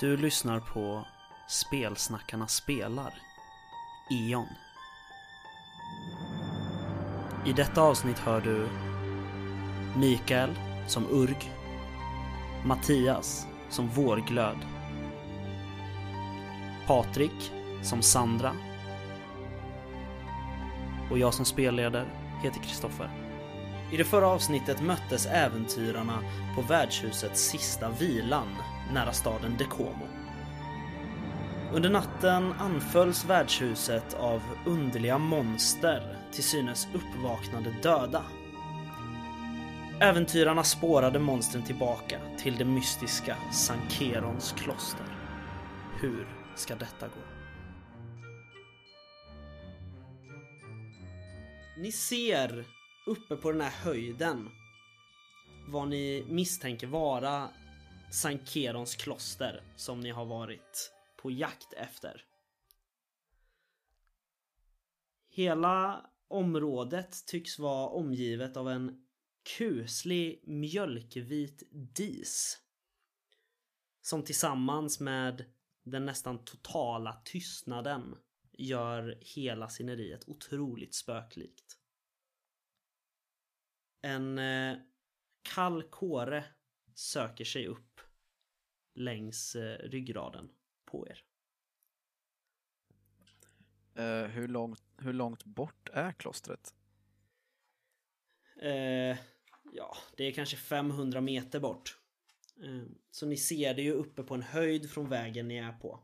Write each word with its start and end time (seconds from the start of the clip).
Du 0.00 0.16
lyssnar 0.16 0.60
på 0.60 1.06
Spelsnackarna 1.48 2.46
spelar, 2.46 3.14
E.ON. 4.10 4.46
I 7.46 7.52
detta 7.52 7.82
avsnitt 7.82 8.18
hör 8.18 8.40
du 8.40 8.68
Mikael 9.96 10.50
som 10.86 11.06
Urg, 11.10 11.52
Mattias 12.64 13.46
som 13.68 13.88
Vårglöd, 13.88 14.56
Patrik 16.86 17.52
som 17.82 18.02
Sandra. 18.02 18.52
Och 21.10 21.18
jag 21.18 21.34
som 21.34 21.44
spelleder 21.44 22.06
heter 22.42 22.60
Kristoffer. 22.60 23.10
I 23.92 23.96
det 23.96 24.04
förra 24.04 24.28
avsnittet 24.28 24.82
möttes 24.82 25.26
äventyrarna 25.26 26.22
på 26.54 26.62
värdshusets 26.62 27.40
sista 27.40 27.90
vilan 27.90 28.48
nära 28.92 29.12
staden 29.12 29.56
Dekomo. 29.58 30.06
Under 31.72 31.90
natten 31.90 32.52
anfölls 32.52 33.24
värdshuset 33.24 34.14
av 34.14 34.42
underliga 34.66 35.18
monster, 35.18 36.18
till 36.32 36.44
synes 36.44 36.88
uppvaknande 36.94 37.74
döda. 37.82 38.24
Äventyrarna 40.00 40.64
spårade 40.64 41.18
monstren 41.18 41.64
tillbaka 41.64 42.20
till 42.38 42.56
det 42.56 42.64
mystiska 42.64 43.36
Sankerons 43.52 44.52
kloster. 44.52 45.06
Hur 46.00 46.28
ska 46.54 46.74
detta 46.74 47.06
gå? 47.06 47.22
Ni 51.78 51.92
ser 51.92 52.64
uppe 53.06 53.36
på 53.36 53.52
den 53.52 53.60
här 53.60 53.72
höjden 53.84 54.50
vad 55.68 55.88
ni 55.88 56.24
misstänker 56.28 56.86
vara 56.86 57.48
Sankerons 58.16 58.96
kloster 58.96 59.62
som 59.76 60.00
ni 60.00 60.10
har 60.10 60.24
varit 60.24 60.92
på 61.16 61.30
jakt 61.30 61.72
efter. 61.72 62.24
Hela 65.28 66.06
området 66.28 67.26
tycks 67.26 67.58
vara 67.58 67.88
omgivet 67.88 68.56
av 68.56 68.70
en 68.70 69.06
kuslig 69.58 70.42
mjölkvit 70.46 71.62
dis. 71.70 72.58
Som 74.02 74.24
tillsammans 74.24 75.00
med 75.00 75.44
den 75.84 76.06
nästan 76.06 76.44
totala 76.44 77.22
tystnaden 77.24 78.16
gör 78.52 79.18
hela 79.20 79.68
sceneriet 79.68 80.28
otroligt 80.28 80.94
spöklikt. 80.94 81.78
En 84.02 84.38
eh, 84.38 84.76
kall 85.54 85.82
kåre 85.82 86.44
söker 86.94 87.44
sig 87.44 87.66
upp 87.66 87.96
längs 88.96 89.56
eh, 89.56 89.78
ryggraden 89.78 90.50
på 90.84 91.08
er. 91.08 91.22
Eh, 93.94 94.28
hur, 94.28 94.48
långt, 94.48 94.82
hur 94.98 95.12
långt 95.12 95.44
bort 95.44 95.88
är 95.92 96.12
klostret? 96.12 96.74
Eh, 98.62 99.18
ja, 99.72 99.96
det 100.16 100.24
är 100.24 100.32
kanske 100.32 100.56
500 100.56 101.20
meter 101.20 101.60
bort. 101.60 101.98
Eh, 102.62 102.82
så 103.10 103.26
ni 103.26 103.36
ser 103.36 103.74
det 103.74 103.82
ju 103.82 103.92
uppe 103.92 104.22
på 104.22 104.34
en 104.34 104.42
höjd 104.42 104.90
från 104.90 105.08
vägen 105.08 105.48
ni 105.48 105.56
är 105.56 105.72
på. 105.72 106.00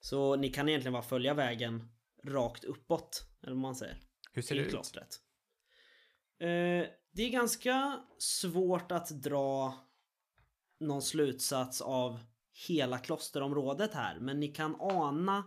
Så 0.00 0.36
ni 0.36 0.48
kan 0.48 0.68
egentligen 0.68 0.92
bara 0.92 1.02
följa 1.02 1.34
vägen 1.34 1.88
rakt 2.24 2.64
uppåt, 2.64 3.26
eller 3.42 3.52
vad 3.52 3.62
man 3.62 3.76
säger. 3.76 4.00
Hur 4.32 4.42
ser 4.42 4.48
till 4.48 4.56
det 4.56 4.62
ut? 4.62 4.70
klostret. 4.70 5.20
Eh, 6.38 6.86
det 7.16 7.22
är 7.22 7.30
ganska 7.30 8.00
svårt 8.18 8.92
att 8.92 9.08
dra 9.08 9.74
någon 10.80 11.02
slutsats 11.02 11.80
av 11.80 12.20
hela 12.68 12.98
klosterområdet 12.98 13.94
här, 13.94 14.20
men 14.20 14.40
ni 14.40 14.48
kan 14.48 14.76
ana 14.80 15.44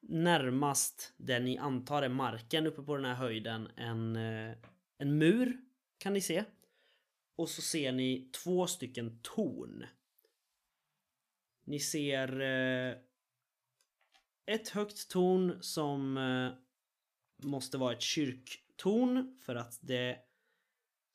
närmast 0.00 1.14
det 1.16 1.40
ni 1.40 1.58
antar 1.58 2.02
är 2.02 2.08
marken 2.08 2.66
uppe 2.66 2.82
på 2.82 2.96
den 2.96 3.04
här 3.04 3.14
höjden 3.14 3.68
en, 3.76 4.16
eh, 4.16 4.56
en 4.98 5.18
mur 5.18 5.60
kan 5.98 6.12
ni 6.12 6.20
se. 6.20 6.44
Och 7.36 7.48
så 7.48 7.62
ser 7.62 7.92
ni 7.92 8.30
två 8.44 8.66
stycken 8.66 9.20
torn. 9.22 9.86
Ni 11.64 11.80
ser 11.80 12.40
eh, 12.40 12.96
ett 14.46 14.68
högt 14.68 15.10
torn 15.10 15.58
som 15.60 16.16
eh, 16.16 16.52
måste 17.48 17.78
vara 17.78 17.92
ett 17.92 18.02
kyrktorn 18.02 19.38
för 19.38 19.54
att 19.54 19.78
det 19.80 20.27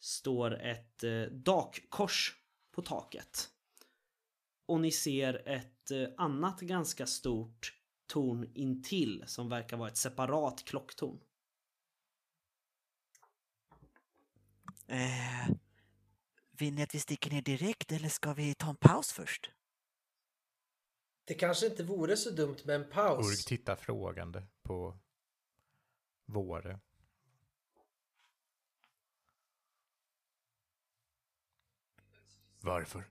står 0.04 0.62
ett 0.62 1.04
eh, 1.04 1.22
dakkors 1.22 2.36
på 2.72 2.82
taket. 2.82 3.50
Och 4.66 4.80
ni 4.80 4.92
ser 4.92 5.48
ett 5.48 5.92
eh, 5.92 6.08
annat 6.18 6.60
ganska 6.60 7.06
stort 7.06 7.74
torn 8.06 8.52
intill 8.54 9.24
som 9.28 9.50
verkar 9.50 9.78
vara 9.78 9.90
ett 9.90 9.98
separat 9.98 10.66
klocktorn. 10.66 11.20
Eh, 14.88 15.56
vill 16.52 16.74
ni 16.74 16.84
att 16.84 16.96
vi 16.96 17.00
sticker 17.00 17.32
ner 17.32 17.42
direkt 17.42 17.92
eller 17.92 18.10
ska 18.10 18.34
vi 18.34 18.54
ta 18.54 18.70
en 18.70 18.76
paus 18.76 19.12
först? 19.12 19.52
Det 21.26 21.34
kanske 21.34 21.66
inte 21.66 21.84
vore 21.84 22.18
så 22.18 22.30
dumt 22.30 22.58
med 22.66 22.76
en 22.76 22.90
paus. 22.90 23.28
Urg 23.28 23.38
tittar 23.38 23.76
frågande 23.76 24.44
på 24.64 25.00
Våre. 26.26 26.80
Varför? 32.64 33.10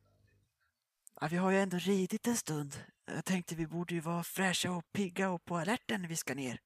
Ja, 1.21 1.29
vi 1.31 1.37
har 1.37 1.51
ju 1.51 1.59
ändå 1.59 1.77
ridit 1.79 2.27
en 2.27 2.37
stund. 2.37 2.85
Jag 3.05 3.25
tänkte 3.25 3.55
vi 3.55 3.67
borde 3.67 3.95
ju 3.95 4.01
vara 4.01 4.23
fräscha 4.23 4.71
och 4.73 4.93
pigga 4.93 5.31
och 5.31 5.45
på 5.45 5.57
alerten 5.57 6.03
när 6.03 6.09
vi 6.09 6.17
ska 6.17 6.35
ner. 6.35 6.61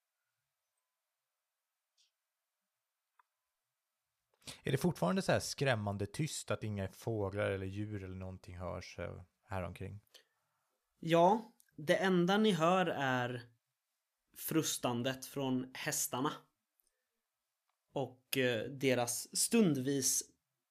Är 4.62 4.72
det 4.72 4.78
fortfarande 4.78 5.22
så 5.22 5.32
här 5.32 5.40
skrämmande 5.40 6.06
tyst 6.06 6.50
att 6.50 6.64
inga 6.64 6.88
fåglar 6.88 7.50
eller 7.50 7.66
djur 7.66 8.04
eller 8.04 8.16
någonting 8.16 8.56
hörs 8.58 8.98
eh, 8.98 9.22
här 9.48 9.62
omkring? 9.62 10.00
Ja, 10.98 11.52
det 11.76 11.96
enda 11.96 12.38
ni 12.38 12.52
hör 12.52 12.86
är 12.86 13.42
frustandet 14.36 15.26
från 15.26 15.70
hästarna. 15.74 16.32
Och 17.92 18.36
eh, 18.36 18.70
deras 18.70 19.36
stundvis 19.36 20.22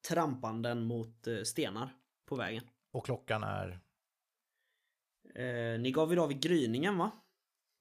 trampanden 0.07 0.85
mot 0.85 1.27
eh, 1.27 1.43
stenar 1.43 2.04
på 2.25 2.35
vägen. 2.35 2.69
Och 2.91 3.05
klockan 3.05 3.43
är... 3.43 3.79
Eh, 5.35 5.79
ni 5.79 5.91
gav 5.91 6.13
idag 6.13 6.27
vid 6.27 6.41
gryningen 6.41 6.97
va? 6.97 7.11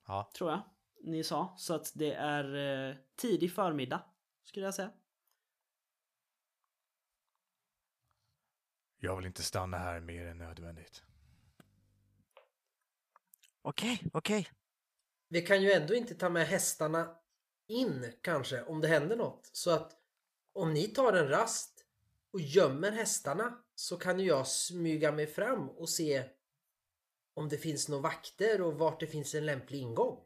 Ja, 0.06 0.30
Tror 0.34 0.50
jag. 0.50 0.60
Ni 1.02 1.24
sa. 1.24 1.54
Så 1.58 1.74
att 1.74 1.92
det 1.94 2.14
är 2.14 2.54
eh, 2.90 2.96
tidig 3.16 3.52
förmiddag. 3.52 4.02
Skulle 4.44 4.66
jag 4.66 4.74
säga. 4.74 4.90
jag 9.04 9.16
vill 9.16 9.26
inte 9.26 9.42
stanna 9.42 9.78
här 9.78 10.00
mer 10.00 10.26
än 10.26 10.38
nödvändigt. 10.38 11.02
Okej, 13.62 14.02
okej. 14.12 14.48
Vi 15.28 15.42
kan 15.42 15.62
ju 15.62 15.72
ändå 15.72 15.94
inte 15.94 16.14
ta 16.14 16.28
med 16.28 16.46
hästarna 16.46 17.16
in 17.66 18.12
kanske 18.20 18.62
om 18.62 18.80
det 18.80 18.88
händer 18.88 19.16
något. 19.16 19.50
Så 19.52 19.70
att 19.70 19.92
om 20.52 20.74
ni 20.74 20.88
tar 20.88 21.12
en 21.12 21.28
rast 21.28 21.86
och 22.32 22.40
gömmer 22.40 22.92
hästarna 22.92 23.63
så 23.74 23.96
kan 23.96 24.20
ju 24.20 24.26
jag 24.26 24.46
smyga 24.46 25.12
mig 25.12 25.26
fram 25.26 25.70
och 25.70 25.88
se 25.88 26.24
om 27.34 27.48
det 27.48 27.58
finns 27.58 27.88
några 27.88 28.02
vakter 28.02 28.60
och 28.60 28.78
vart 28.78 29.00
det 29.00 29.06
finns 29.06 29.34
en 29.34 29.46
lämplig 29.46 29.78
ingång. 29.78 30.24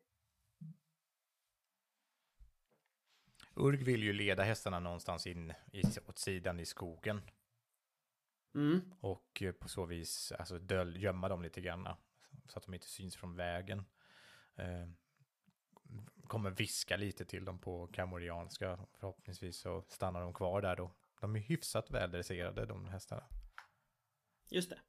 Urg 3.54 3.84
vill 3.84 4.02
ju 4.02 4.12
leda 4.12 4.42
hästarna 4.42 4.80
någonstans 4.80 5.26
in 5.26 5.52
i, 5.72 5.82
åt 6.06 6.18
sidan 6.18 6.60
i 6.60 6.66
skogen. 6.66 7.20
Mm. 8.54 8.94
Och 9.00 9.42
eh, 9.42 9.52
på 9.52 9.68
så 9.68 9.86
vis 9.86 10.32
alltså, 10.32 10.58
döl, 10.58 11.02
gömma 11.02 11.28
dem 11.28 11.42
lite 11.42 11.60
grann. 11.60 11.88
Så 12.46 12.58
att 12.58 12.64
de 12.64 12.74
inte 12.74 12.86
syns 12.86 13.16
från 13.16 13.36
vägen. 13.36 13.84
Eh, 14.56 14.88
kommer 16.26 16.50
viska 16.50 16.96
lite 16.96 17.24
till 17.24 17.44
dem 17.44 17.58
på 17.58 17.86
kamorianska. 17.86 18.78
Förhoppningsvis 18.94 19.58
så 19.58 19.84
stannar 19.88 20.20
de 20.20 20.34
kvar 20.34 20.62
där 20.62 20.76
då. 20.76 20.94
De 21.20 21.36
är 21.36 21.40
hyfsat 21.40 21.90
väldresserade 21.90 22.66
de 22.66 22.88
hästarna. 22.88 23.24
Just 24.50 24.70
det. 24.70 24.80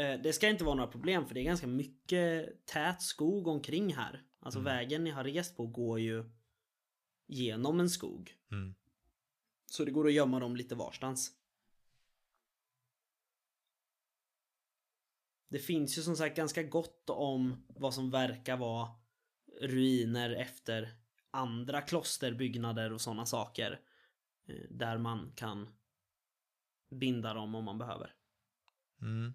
Eh, 0.00 0.20
det 0.22 0.32
ska 0.32 0.48
inte 0.48 0.64
vara 0.64 0.74
några 0.74 0.90
problem 0.90 1.26
för 1.26 1.34
det 1.34 1.40
är 1.40 1.44
ganska 1.44 1.66
mycket 1.66 2.66
tät 2.66 3.02
skog 3.02 3.46
omkring 3.46 3.94
här. 3.94 4.22
Alltså 4.38 4.58
Mm. 4.60 4.76
vägen 4.76 5.04
ni 5.04 5.10
har 5.10 5.24
rest 5.24 5.56
på 5.56 5.66
går 5.66 6.00
ju 6.00 6.24
genom 7.26 7.80
en 7.80 7.90
skog. 7.90 8.36
Mm. 8.52 8.74
Så 9.66 9.84
det 9.84 9.90
går 9.90 10.06
att 10.06 10.12
gömma 10.12 10.40
dem 10.40 10.56
lite 10.56 10.74
varstans. 10.74 11.32
Det 15.48 15.58
finns 15.58 15.98
ju 15.98 16.02
som 16.02 16.16
sagt 16.16 16.36
ganska 16.36 16.62
gott 16.62 17.10
om 17.10 17.64
vad 17.68 17.94
som 17.94 18.10
verkar 18.10 18.56
vara 18.56 18.88
ruiner 19.60 20.30
efter 20.30 20.94
andra 21.30 21.80
klosterbyggnader 21.82 22.92
och 22.92 23.00
sådana 23.00 23.26
saker. 23.26 23.80
eh, 24.48 24.54
Där 24.70 24.98
man 24.98 25.32
kan 25.36 25.68
binda 26.90 27.34
dem 27.34 27.54
om 27.54 27.64
man 27.64 27.78
behöver. 27.78 28.14
Mm. 29.02 29.34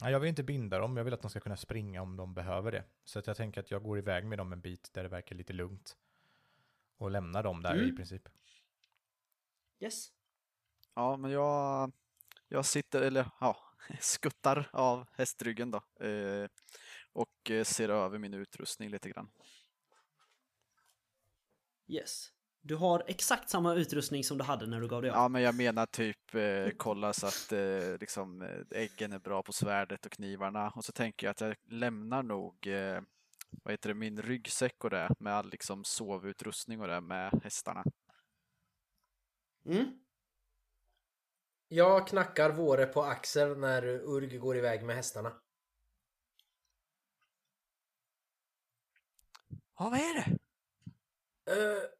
Ja, 0.00 0.10
jag 0.10 0.20
vill 0.20 0.28
inte 0.28 0.42
binda 0.42 0.78
dem, 0.78 0.96
jag 0.96 1.04
vill 1.04 1.14
att 1.14 1.22
de 1.22 1.30
ska 1.30 1.40
kunna 1.40 1.56
springa 1.56 2.02
om 2.02 2.16
de 2.16 2.34
behöver 2.34 2.72
det. 2.72 2.84
Så 3.04 3.18
att 3.18 3.26
jag 3.26 3.36
tänker 3.36 3.60
att 3.60 3.70
jag 3.70 3.82
går 3.82 3.98
iväg 3.98 4.24
med 4.24 4.38
dem 4.38 4.52
en 4.52 4.60
bit 4.60 4.92
där 4.92 5.02
det 5.02 5.08
verkar 5.08 5.36
lite 5.36 5.52
lugnt. 5.52 5.96
Och 6.96 7.10
lämnar 7.10 7.42
dem 7.42 7.62
där 7.62 7.74
Mm. 7.74 7.88
i 7.88 7.92
princip. 7.92 8.28
Yes. 9.80 10.12
Ja, 10.94 11.16
men 11.16 11.30
jag, 11.30 11.92
jag 12.48 12.66
sitter, 12.66 13.02
eller 13.02 13.30
ja, 13.40 13.56
skuttar 14.00 14.68
av 14.72 15.06
hästryggen 15.12 15.70
då. 15.70 16.04
Eh, 16.06 16.48
och 17.12 17.50
eh, 17.50 17.64
ser 17.64 17.88
över 17.88 18.18
min 18.18 18.34
utrustning 18.34 18.90
lite 18.90 19.10
grann. 19.10 19.30
Yes. 21.86 22.32
Du 22.66 22.76
har 22.76 23.02
exakt 23.06 23.48
samma 23.48 23.74
utrustning 23.74 24.24
som 24.24 24.38
du 24.38 24.44
hade 24.44 24.66
när 24.66 24.80
du 24.80 24.88
gav 24.88 25.02
dig 25.02 25.10
av. 25.10 25.16
Ja, 25.16 25.28
men 25.28 25.42
jag 25.42 25.54
menar 25.54 25.86
typ 25.86 26.34
eh, 26.34 26.68
kolla 26.76 27.12
så 27.12 27.26
att 27.26 27.52
eh, 27.52 27.98
liksom, 28.00 28.42
eh, 28.42 28.80
äggen 28.80 29.12
är 29.12 29.18
bra 29.18 29.42
på 29.42 29.52
svärdet 29.52 30.06
och 30.06 30.12
knivarna. 30.12 30.70
Och 30.70 30.84
så 30.84 30.92
tänker 30.92 31.26
jag 31.26 31.30
att 31.30 31.40
jag 31.40 31.56
lämnar 31.68 32.22
nog 32.22 32.66
eh, 32.66 33.00
vad 33.62 33.72
heter 33.72 33.88
det, 33.88 33.94
min 33.94 34.22
ryggsäck 34.22 34.84
och 34.84 34.90
det 34.90 35.08
med 35.18 35.34
all 35.34 35.50
liksom, 35.50 35.84
sovutrustning 35.84 36.80
och 36.80 36.86
det 36.86 37.00
med 37.00 37.40
hästarna. 37.42 37.84
Mm. 39.66 39.98
Jag 41.68 42.08
knackar 42.08 42.50
Våre 42.50 42.86
på 42.86 43.02
axeln 43.02 43.60
när 43.60 43.86
Urg 43.86 44.38
går 44.38 44.56
iväg 44.56 44.84
med 44.84 44.96
hästarna. 44.96 45.32
Ja, 49.78 49.88
vad 49.90 49.98
är 49.98 50.14
det? 50.14 50.38
Uh, 51.50 51.95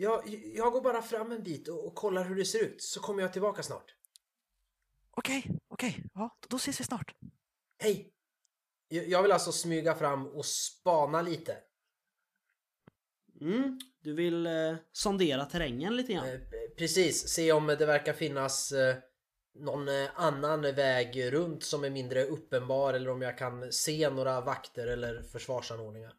jag, 0.00 0.28
jag 0.54 0.72
går 0.72 0.80
bara 0.80 1.02
fram 1.02 1.32
en 1.32 1.42
bit 1.42 1.68
och, 1.68 1.86
och 1.86 1.94
kollar 1.94 2.24
hur 2.24 2.36
det 2.36 2.44
ser 2.44 2.64
ut, 2.64 2.82
så 2.82 3.00
kommer 3.00 3.22
jag 3.22 3.32
tillbaka 3.32 3.62
snart. 3.62 3.94
Okej, 5.10 5.50
okej. 5.68 6.04
Ja, 6.14 6.38
då 6.48 6.56
ses 6.56 6.80
vi 6.80 6.84
snart. 6.84 7.14
Hej! 7.78 8.12
Jag 8.88 9.08
jag 9.08 9.22
vill 9.22 9.32
alltså 9.32 9.52
smyga 9.52 9.94
fram 9.94 10.26
och 10.26 10.46
spana 10.46 11.22
lite. 11.22 11.58
Mm. 13.40 13.78
Du 14.00 14.14
vill 14.14 14.46
eh, 14.46 14.76
sondera 14.92 15.44
terrängen 15.44 15.96
lite 15.96 16.12
grann. 16.12 16.28
Eh, 16.28 16.40
precis, 16.76 17.28
se 17.28 17.52
om 17.52 17.66
det 17.66 17.86
verkar 17.86 18.12
finnas 18.12 18.72
eh, 18.72 18.96
någon 19.54 19.88
eh, 19.88 20.10
annan 20.14 20.62
väg 20.62 21.32
runt 21.32 21.64
som 21.64 21.84
är 21.84 21.90
mindre 21.90 22.24
uppenbar 22.24 22.94
eller 22.94 23.10
om 23.10 23.22
jag 23.22 23.38
kan 23.38 23.72
se 23.72 24.10
några 24.10 24.40
vakter 24.40 24.86
eller 24.86 25.22
försvarsanordningar. 25.22 26.14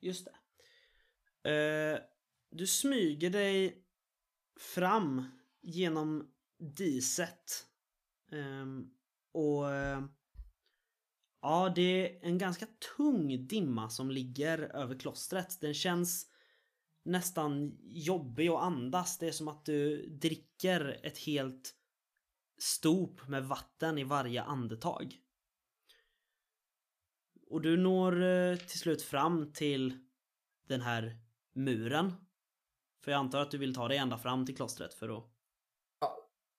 Just 0.00 0.24
det. 0.24 0.41
Eh, 1.44 2.00
du 2.50 2.66
smyger 2.66 3.30
dig 3.30 3.84
fram 4.60 5.24
genom 5.60 6.32
diset. 6.58 7.66
Ehm, 8.32 8.90
och 9.32 9.74
eh, 9.74 10.04
ja, 11.42 11.72
det 11.74 11.82
är 11.82 12.26
en 12.26 12.38
ganska 12.38 12.66
tung 12.96 13.46
dimma 13.46 13.90
som 13.90 14.10
ligger 14.10 14.58
över 14.58 14.98
klostret. 14.98 15.60
Den 15.60 15.74
känns 15.74 16.26
nästan 17.04 17.78
jobbig 17.82 18.48
att 18.48 18.62
andas. 18.62 19.18
Det 19.18 19.28
är 19.28 19.32
som 19.32 19.48
att 19.48 19.64
du 19.64 20.06
dricker 20.06 21.00
ett 21.02 21.18
helt 21.18 21.74
stop 22.58 23.16
med 23.26 23.44
vatten 23.44 23.98
i 23.98 24.04
varje 24.04 24.42
andetag. 24.42 25.18
Och 27.46 27.62
du 27.62 27.76
når 27.76 28.22
eh, 28.22 28.56
till 28.56 28.78
slut 28.78 29.02
fram 29.02 29.52
till 29.52 29.98
den 30.68 30.80
här 30.80 31.18
muren. 31.54 32.12
För 33.04 33.10
jag 33.10 33.18
antar 33.18 33.40
att 33.40 33.50
du 33.50 33.58
vill 33.58 33.74
ta 33.74 33.88
dig 33.88 33.98
ända 33.98 34.18
fram 34.18 34.46
till 34.46 34.56
klostret 34.56 34.94
för 34.94 35.18
att... 35.18 35.24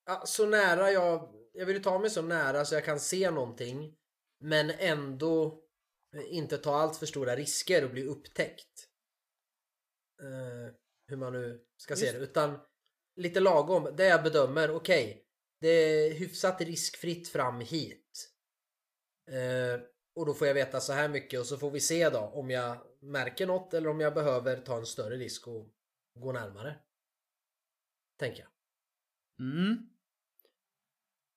Ja, 0.06 0.24
så 0.25 0.45
nära 0.45 0.92
jag... 0.92 1.30
Jag 1.54 1.66
vill 1.66 1.84
ta 1.84 2.00
mig 2.00 2.10
så 2.10 2.22
nära 2.22 2.66
så 2.66 2.75
jag 2.75 2.86
kan 2.86 3.00
se 3.00 3.31
någonting. 3.31 3.95
Men 4.40 4.69
ändå 4.69 5.63
inte 6.25 6.57
ta 6.57 6.75
allt 6.75 6.98
för 6.98 7.06
stora 7.06 7.36
risker 7.36 7.84
och 7.84 7.92
bli 7.92 8.04
upptäckt. 8.04 8.90
Eh, 10.22 10.75
hur 11.07 11.18
man 11.18 11.34
nu 11.34 11.66
ska 11.78 11.95
se 11.95 12.06
Just 12.06 12.18
det. 12.18 12.24
Utan 12.24 12.60
lite 13.16 13.40
lagom. 13.40 13.95
Det 13.95 14.06
jag 14.06 14.24
bedömer, 14.24 14.72
okej. 14.72 15.25
det 15.60 15.68
är 15.68 16.13
hyfsat 16.13 16.62
riskfritt 16.62 17.28
fram 17.28 17.60
hit. 17.60 18.30
Eh, 19.31 19.81
och 20.13 20.25
då 20.25 20.33
får 20.33 20.48
jag 20.48 20.54
veta 20.54 20.80
så 20.80 20.94
här 20.94 21.10
mycket 21.10 21.39
och 21.39 21.45
så 21.45 21.57
får 21.57 21.71
vi 21.71 21.80
se 21.80 22.10
då 22.10 22.19
om 22.19 22.50
jag 22.50 22.77
märker 23.00 23.48
något 23.48 23.74
eller 23.74 23.89
om 23.89 24.00
jag 24.00 24.13
behöver 24.13 24.62
ta 24.62 24.77
en 24.77 24.86
större 24.86 25.18
risk 25.18 25.48
och 25.48 25.69
gå 26.13 26.31
närmare. 26.31 26.80
Tänker 28.18 28.39
jag. 28.39 28.50
Mm. 29.39 29.89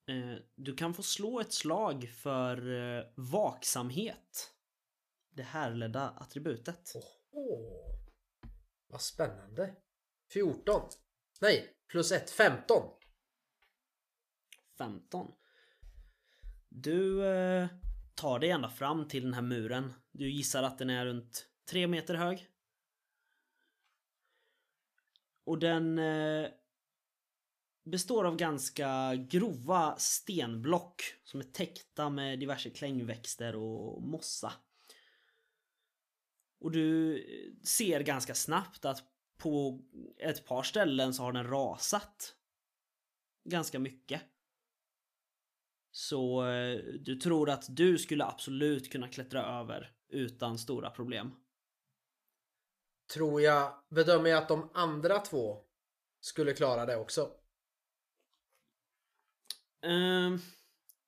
Eh, 0.08 0.42
du 0.54 0.76
kan 0.76 0.94
få 0.94 1.02
slå 1.02 1.40
ett 1.40 1.52
slag 1.52 2.08
för 2.08 2.70
eh, 2.98 3.04
vaksamhet. 3.14 4.52
Det 5.30 5.42
härledda 5.42 6.08
attributet. 6.08 6.92
Åh, 7.30 7.98
vad 8.86 9.00
spännande. 9.00 9.74
14. 10.32 10.90
Nej, 11.40 11.76
plus 11.88 12.12
1. 12.12 12.30
15. 12.30 12.82
15. 14.78 15.32
Du 16.68 17.26
eh, 17.26 17.68
tar 18.16 18.38
dig 18.38 18.50
ända 18.50 18.68
fram 18.68 19.08
till 19.08 19.22
den 19.22 19.34
här 19.34 19.42
muren. 19.42 19.94
Du 20.12 20.30
gissar 20.30 20.62
att 20.62 20.78
den 20.78 20.90
är 20.90 21.06
runt 21.06 21.48
tre 21.70 21.86
meter 21.86 22.14
hög. 22.14 22.48
Och 25.44 25.58
den 25.58 25.98
eh, 25.98 26.48
består 27.84 28.24
av 28.24 28.36
ganska 28.36 29.14
grova 29.14 29.96
stenblock 29.98 31.02
som 31.24 31.40
är 31.40 31.44
täckta 31.44 32.10
med 32.10 32.38
diverse 32.38 32.70
klängväxter 32.70 33.56
och 33.56 34.02
mossa. 34.02 34.52
Och 36.60 36.70
du 36.70 37.16
eh, 37.18 37.64
ser 37.64 38.00
ganska 38.00 38.34
snabbt 38.34 38.84
att 38.84 39.02
på 39.36 39.80
ett 40.18 40.46
par 40.46 40.62
ställen 40.62 41.14
så 41.14 41.22
har 41.22 41.32
den 41.32 41.50
rasat 41.50 42.36
ganska 43.44 43.78
mycket. 43.78 44.22
Så 45.96 46.48
eh, 46.48 46.78
du 47.00 47.16
tror 47.16 47.50
att 47.50 47.64
du 47.68 47.98
skulle 47.98 48.24
absolut 48.24 48.92
kunna 48.92 49.08
klättra 49.08 49.60
över 49.60 49.92
utan 50.08 50.58
stora 50.58 50.90
problem. 50.90 51.32
Tror 53.14 53.42
jag, 53.42 53.72
bedömer 53.88 54.30
jag 54.30 54.42
att 54.42 54.48
de 54.48 54.70
andra 54.74 55.18
två 55.18 55.62
skulle 56.20 56.52
klara 56.52 56.86
det 56.86 56.96
också. 56.96 57.30
Ehm, 59.82 60.38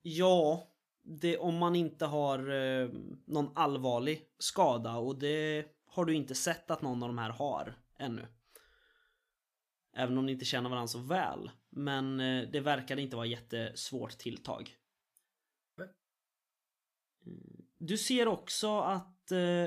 ja, 0.03 0.69
det, 1.03 1.39
om 1.39 1.57
man 1.57 1.77
inte 1.77 2.07
har 2.07 2.39
eh, 2.51 2.89
någon 3.27 3.51
allvarlig 3.55 4.29
skada 4.39 4.97
och 4.97 5.19
det 5.19 5.67
har 5.87 6.05
du 6.05 6.15
inte 6.15 6.35
sett 6.35 6.71
att 6.71 6.83
någon 6.83 7.03
av 7.03 7.09
de 7.09 7.19
här 7.19 7.31
har 7.31 7.79
ännu. 7.99 8.27
Även 9.99 10.19
om 10.19 10.27
ni 10.27 10.33
inte 10.33 10.45
känner 10.45 10.71
varandra 10.71 10.89
så 10.89 10.99
väl. 10.99 11.51
Men 11.71 12.21
eh, 12.21 12.49
det 12.51 12.61
verkar 12.61 12.99
inte 12.99 13.17
vara 13.17 13.27
jättesvårt 13.27 14.19
tilltag. 14.19 14.77
Mm. 17.27 17.65
Du 17.79 17.99
ser 17.99 18.29
också 18.29 18.81
att 18.81 19.31
eh, 19.31 19.67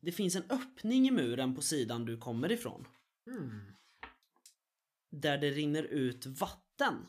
det 0.00 0.12
finns 0.12 0.36
en 0.36 0.50
öppning 0.50 1.08
i 1.08 1.10
muren 1.10 1.54
på 1.54 1.62
sidan 1.62 2.04
du 2.04 2.18
kommer 2.18 2.52
ifrån. 2.52 2.86
Hmm. 3.26 3.76
Där 5.10 5.38
det 5.38 5.50
rinner 5.50 5.82
ut 5.82 6.26
vatten 6.26 7.06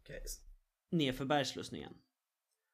Okej. 0.00 0.24
nerför 0.90 1.24
bergslussningen. 1.24 1.94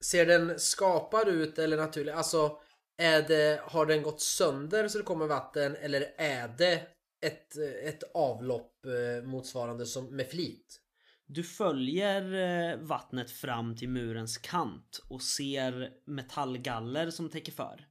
Ser 0.05 0.26
den 0.26 0.61
skapad 0.61 1.29
ut 1.29 1.59
eller 1.59 1.76
naturlig? 1.76 2.12
Alltså, 2.12 2.61
är 2.97 3.29
det, 3.29 3.61
har 3.64 3.87
den 3.87 4.03
gått 4.03 4.21
sönder 4.21 4.88
så 4.88 4.99
det 4.99 5.05
kommer 5.05 5.26
vatten 5.26 5.76
eller 5.76 6.14
är 6.17 6.49
det 6.49 6.95
ett, 7.26 7.57
ett 7.83 8.02
avlopp 8.14 8.87
eh, 8.87 9.25
motsvarande 9.25 9.87
som 9.87 10.16
med 10.16 10.28
flit? 10.28 10.81
Du 11.26 11.43
följer 11.43 12.33
eh, 12.35 12.76
vattnet 12.76 13.31
fram 13.31 13.76
till 13.76 13.88
murens 13.88 14.38
kant 14.38 15.00
och 15.09 15.23
ser 15.23 15.93
metallgaller 16.04 17.11
som 17.11 17.31
täcker 17.31 17.52
för. 17.52 17.88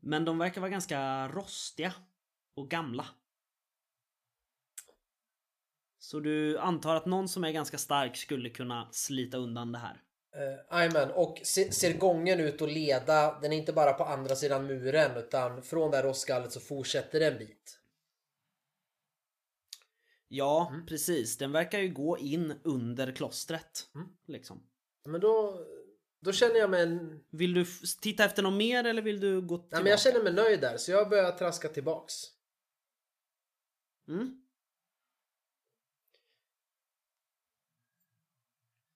Men 0.00 0.24
de 0.24 0.38
verkar 0.38 0.60
vara 0.60 0.70
ganska 0.70 1.28
rostiga 1.28 1.92
och 2.54 2.70
gamla. 2.70 3.06
Så 5.98 6.20
du 6.20 6.58
antar 6.58 6.94
att 6.94 7.06
någon 7.06 7.28
som 7.28 7.44
är 7.44 7.52
ganska 7.52 7.78
stark 7.78 8.16
skulle 8.16 8.50
kunna 8.50 8.88
slita 8.92 9.36
undan 9.36 9.72
det 9.72 9.78
här. 9.78 10.02
Eh, 10.36 10.78
Jajamän, 10.78 11.10
och 11.10 11.40
se, 11.42 11.72
ser 11.72 11.92
gången 11.92 12.40
ut 12.40 12.62
att 12.62 12.72
leda, 12.72 13.40
den 13.40 13.52
är 13.52 13.56
inte 13.56 13.72
bara 13.72 13.92
på 13.92 14.04
andra 14.04 14.36
sidan 14.36 14.66
muren 14.66 15.16
utan 15.16 15.62
från 15.62 15.90
det 15.90 15.96
här 15.96 16.04
rostskallet 16.04 16.52
så 16.52 16.60
fortsätter 16.60 17.20
det 17.20 17.26
en 17.26 17.38
bit. 17.38 17.78
Ja, 20.36 20.68
Mm. 20.72 20.86
precis. 20.86 21.38
Den 21.38 21.52
verkar 21.52 21.78
ju 21.78 21.88
gå 21.88 22.18
in 22.18 22.54
under 22.64 23.12
klostret. 23.12 23.90
Mm. 23.94 24.08
Liksom. 24.26 24.62
Men 25.04 25.20
då, 25.20 25.64
då 26.20 26.32
känner 26.32 26.56
jag 26.56 26.70
mig, 26.70 26.82
en, 26.82 27.24
Vill 27.30 27.54
du 27.54 27.66
titta 28.00 28.24
efter 28.24 28.42
något 28.42 28.54
mer 28.58 28.84
eller 28.84 29.02
vill 29.02 29.20
du 29.20 29.40
gå 29.40 29.58
tillbaka? 29.58 29.76
nej, 29.76 29.82
men 29.82 29.90
jag 29.90 30.00
känner 30.00 30.22
mig 30.22 30.32
nöjd 30.32 30.60
där 30.60 30.76
så 30.76 30.90
jag 30.90 31.08
börjar 31.08 31.32
traska 31.32 31.68
tillbaks. 31.68 32.14
Mm. 34.08 34.42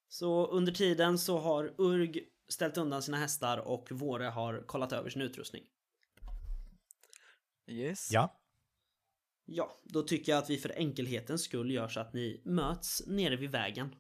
Så 0.09 0.47
under 0.47 0.73
tiden 0.73 1.19
så 1.19 1.39
har 1.39 1.75
Urg 1.79 2.29
ställt 2.49 2.77
undan 2.79 3.03
sina 3.03 3.17
hästar 3.17 3.59
och 3.59 3.93
Våre 3.93 4.25
har 4.25 4.63
kollat 4.67 4.93
över 4.93 5.11
sin 5.11 5.23
utrustning. 5.23 5.65
Yes. 7.67 8.09
Ja. 8.13 8.40
Ja, 9.53 9.81
då 9.85 10.03
tycker 10.03 10.33
jag 10.33 10.39
att 10.39 10.51
vi 10.51 10.59
för 10.59 10.79
enkelhetens 10.79 11.43
skull 11.43 11.71
gör 11.71 11.89
så 11.89 12.01
att 12.01 12.15
ni 12.15 12.43
möts 12.45 13.07
nere 13.07 13.37
vid 13.37 13.51
vägen. 13.51 13.95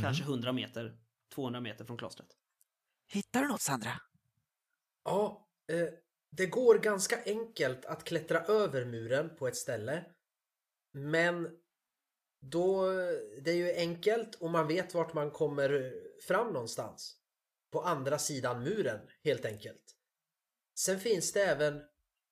Kanske 0.00 0.24
100 0.24 0.52
meter, 0.52 0.98
200 1.34 1.60
meter 1.60 1.84
från 1.84 1.98
klostret. 1.98 2.28
Hittar 3.12 3.42
du 3.42 3.48
något 3.48 3.60
Sandra? 3.60 4.00
Ja, 5.04 5.48
eh, 5.72 5.88
det 6.30 6.46
går 6.46 6.78
ganska 6.78 7.22
enkelt 7.24 7.84
att 7.84 8.04
klättra 8.04 8.40
över 8.40 8.84
muren 8.84 9.36
på 9.36 9.48
ett 9.48 9.56
ställe. 9.56 10.04
Men 10.92 11.48
då, 12.40 12.86
det 13.42 13.50
är 13.50 13.56
ju 13.56 13.72
enkelt 13.72 14.34
och 14.34 14.50
man 14.50 14.68
vet 14.68 14.94
vart 14.94 15.14
man 15.14 15.30
kommer 15.30 15.94
fram 16.26 16.52
någonstans. 16.52 17.16
På 17.72 17.80
andra 17.80 18.18
sidan 18.18 18.62
muren, 18.62 19.08
helt 19.24 19.44
enkelt. 19.44 19.96
Sen 20.78 21.00
finns 21.00 21.32
det 21.32 21.44
även 21.44 21.82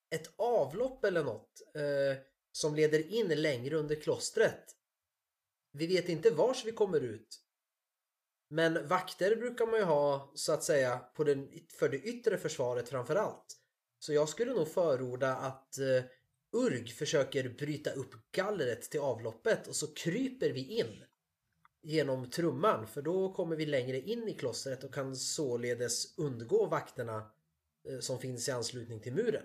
ett 0.09 0.33
avlopp 0.35 1.05
eller 1.05 1.23
något 1.23 1.61
eh, 1.75 2.17
som 2.51 2.75
leder 2.75 3.11
in 3.11 3.27
längre 3.27 3.75
under 3.75 3.95
klostret. 3.95 4.75
Vi 5.71 5.87
vet 5.87 6.09
inte 6.09 6.29
vars 6.29 6.65
vi 6.65 6.71
kommer 6.71 6.99
ut. 6.99 7.41
Men 8.49 8.87
vakter 8.87 9.35
brukar 9.35 9.65
man 9.65 9.79
ju 9.79 9.85
ha 9.85 10.31
så 10.35 10.53
att 10.53 10.63
säga 10.63 10.97
på 10.97 11.23
den, 11.23 11.49
för 11.79 11.89
det 11.89 11.97
yttre 11.97 12.37
försvaret 12.37 12.89
framför 12.89 13.15
allt. 13.15 13.57
Så 13.99 14.13
jag 14.13 14.29
skulle 14.29 14.53
nog 14.53 14.67
förorda 14.67 15.35
att 15.35 15.77
eh, 15.77 16.03
Urg 16.51 16.87
försöker 16.87 17.49
bryta 17.49 17.91
upp 17.91 18.31
gallret 18.31 18.81
till 18.81 18.99
avloppet 18.99 19.67
och 19.67 19.75
så 19.75 19.93
kryper 19.93 20.49
vi 20.49 20.79
in 20.79 21.03
genom 21.81 22.29
trumman 22.29 22.87
för 22.87 23.01
då 23.01 23.33
kommer 23.33 23.55
vi 23.55 23.65
längre 23.65 23.99
in 23.99 24.27
i 24.27 24.33
klostret 24.33 24.83
och 24.83 24.93
kan 24.93 25.15
således 25.15 26.17
undgå 26.17 26.65
vakterna 26.65 27.31
eh, 27.89 27.99
som 27.99 28.19
finns 28.19 28.47
i 28.47 28.51
anslutning 28.51 28.99
till 28.99 29.13
muren. 29.13 29.43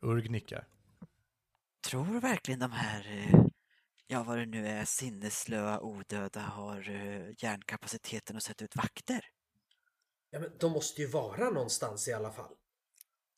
Urg 0.00 0.30
nickar. 0.30 0.68
Tror 1.86 2.20
verkligen 2.20 2.60
de 2.60 2.72
här, 2.72 3.06
eh, 3.06 3.46
ja 4.06 4.22
vad 4.22 4.38
det 4.38 4.46
nu 4.46 4.68
är, 4.68 4.84
sinneslöa 4.84 5.80
odöda 5.80 6.40
har 6.40 6.90
eh, 6.90 7.34
hjärnkapaciteten 7.38 8.36
att 8.36 8.42
sätta 8.42 8.64
ut 8.64 8.76
vakter? 8.76 9.24
Ja, 10.30 10.40
men 10.40 10.58
de 10.58 10.72
måste 10.72 11.02
ju 11.02 11.08
vara 11.08 11.50
någonstans 11.50 12.08
i 12.08 12.12
alla 12.12 12.32
fall. 12.32 12.54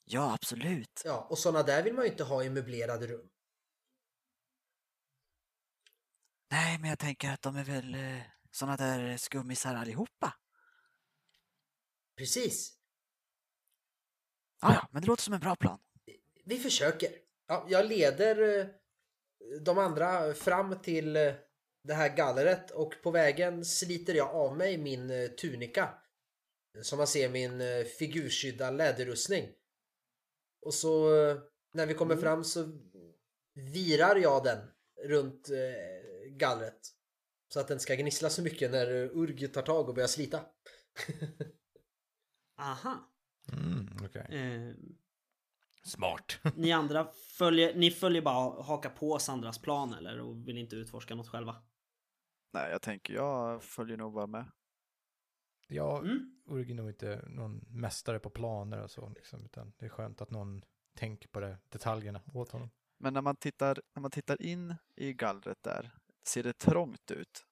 Ja, 0.05 0.35
absolut. 0.35 1.03
Ja, 1.05 1.27
och 1.31 1.39
sådana 1.39 1.63
där 1.63 1.83
vill 1.83 1.95
man 1.95 2.05
ju 2.05 2.11
inte 2.11 2.25
ha 2.25 2.45
i 2.45 2.51
möblerade 2.51 3.07
rum. 3.07 3.31
Nej, 6.51 6.79
men 6.79 6.91
jag 6.91 6.99
tänker 6.99 7.31
att 7.31 7.43
de 7.43 7.57
är 7.57 7.65
väl 7.65 7.95
eh, 7.95 8.23
såna 8.51 8.77
där 8.77 9.17
skummisar 9.17 9.75
allihopa. 9.75 10.35
Precis. 12.17 12.77
Ja, 14.61 14.89
men 14.93 15.03
det 15.03 15.09
låter 15.09 15.23
som 15.23 15.35
en 15.35 15.41
bra 15.41 15.57
plan. 15.57 15.79
Vi 16.51 16.59
försöker. 16.59 17.11
Ja, 17.47 17.67
jag 17.69 17.87
leder 17.87 18.59
eh, 18.59 18.67
de 19.61 19.79
andra 19.79 20.35
fram 20.35 20.83
till 20.83 21.17
eh, 21.17 21.35
det 21.85 21.95
här 21.95 22.17
gallret 22.17 22.71
och 22.71 22.95
på 23.03 23.11
vägen 23.11 23.65
sliter 23.65 24.15
jag 24.15 24.29
av 24.29 24.57
mig 24.57 24.79
min 24.79 25.11
eh, 25.11 25.29
tunika. 25.29 25.95
Som 26.83 26.99
man 26.99 27.07
ser 27.07 27.29
min 27.29 27.63
figurskydda 27.99 28.71
läderrustning. 28.71 29.49
Och 30.67 30.75
så 30.75 31.11
när 31.75 31.87
vi 31.87 31.95
kommer 31.95 32.17
fram 32.17 32.45
så 32.45 32.79
virar 33.55 34.17
jag 34.17 34.45
den 34.45 34.59
runt 35.09 35.49
gallret. 36.27 36.81
Så 37.53 37.61
att 37.61 37.69
den 37.69 37.81
ska 37.81 37.95
gnissla 37.95 38.31
så 38.31 38.43
mycket 38.43 38.71
när 38.71 38.91
Urg 38.93 39.49
tar 39.49 39.63
tag 39.63 39.89
och 39.89 39.95
börjar 39.95 40.09
slita. 40.09 40.45
Aha. 42.59 43.11
Mm, 43.53 43.89
okej. 44.05 44.27
Eh, 44.31 44.75
Smart. 45.83 46.39
ni 46.57 46.73
andra 46.73 47.09
följer, 47.39 47.75
ni 47.75 47.91
följer 47.91 48.23
bara 48.23 48.63
haka 48.63 48.91
på 48.91 49.19
Sandras 49.19 49.59
plan 49.59 49.95
eller 49.95 50.21
och 50.21 50.49
vill 50.49 50.59
inte 50.59 50.77
utforska 50.77 51.15
något 51.15 51.29
själva? 51.29 51.57
Nej, 52.53 52.71
jag 52.71 52.83
tänker 52.83 53.15
jag 53.15 53.63
följer 53.63 53.97
nog 53.97 54.13
bara 54.13 54.27
med. 54.27 54.45
Ja, 55.67 55.99
Mm. 55.99 56.37
Är 56.71 56.75
nog 56.75 56.91
inte 56.91 57.25
någon 57.29 57.65
mästare 57.69 58.19
på 58.19 58.31
planer 58.31 58.83
och 58.83 58.91
så, 58.91 59.09
liksom, 59.09 59.45
utan 59.45 59.73
det 59.79 59.87
är 59.87 59.89
skönt 59.89 60.21
att 60.21 60.31
någon 60.31 60.65
tänker 60.97 61.29
på 61.29 61.41
det, 61.41 61.59
detaljerna 61.69 62.23
åt 62.35 62.51
honom. 62.51 62.71
Men 62.99 63.15
när 63.15 63.23
man 63.23 63.37
tittar, 63.37 63.83
när 63.95 64.01
man 64.01 64.11
tittar 64.11 64.43
in 64.43 64.75
i 64.97 65.13
gallret 65.13 65.63
där, 65.63 65.91
ser 66.25 66.43
det 66.43 66.53
trångt 66.53 67.11
ut? 67.11 67.47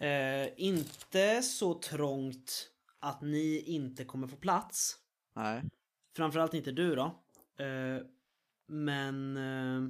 Eh, 0.00 0.48
inte 0.56 1.42
så 1.42 1.74
trångt 1.74 2.70
att 2.98 3.20
ni 3.20 3.58
inte 3.58 4.04
kommer 4.04 4.26
få 4.26 4.36
plats. 4.36 4.98
Nej. 5.34 5.62
Framförallt 6.16 6.54
inte 6.54 6.72
du 6.72 6.94
då. 6.94 7.04
Eh, 7.64 8.02
men... 8.66 9.36
Eh, 9.36 9.82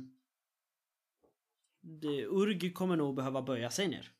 Urg 2.28 2.72
kommer 2.72 2.96
nog 2.96 3.14
behöva 3.14 3.42
böja 3.42 3.70
sig 3.70 3.88
ner. 3.88 4.12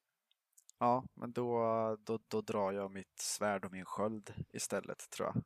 Ja, 0.79 1.05
men 1.15 1.33
då, 1.33 1.61
då, 2.01 2.19
då 2.29 2.41
drar 2.41 2.73
jag 2.73 2.91
mitt 2.91 3.21
svärd 3.21 3.65
och 3.65 3.73
min 3.73 3.85
sköld 3.85 4.35
istället, 4.53 5.11
tror 5.11 5.29
jag. 5.29 5.43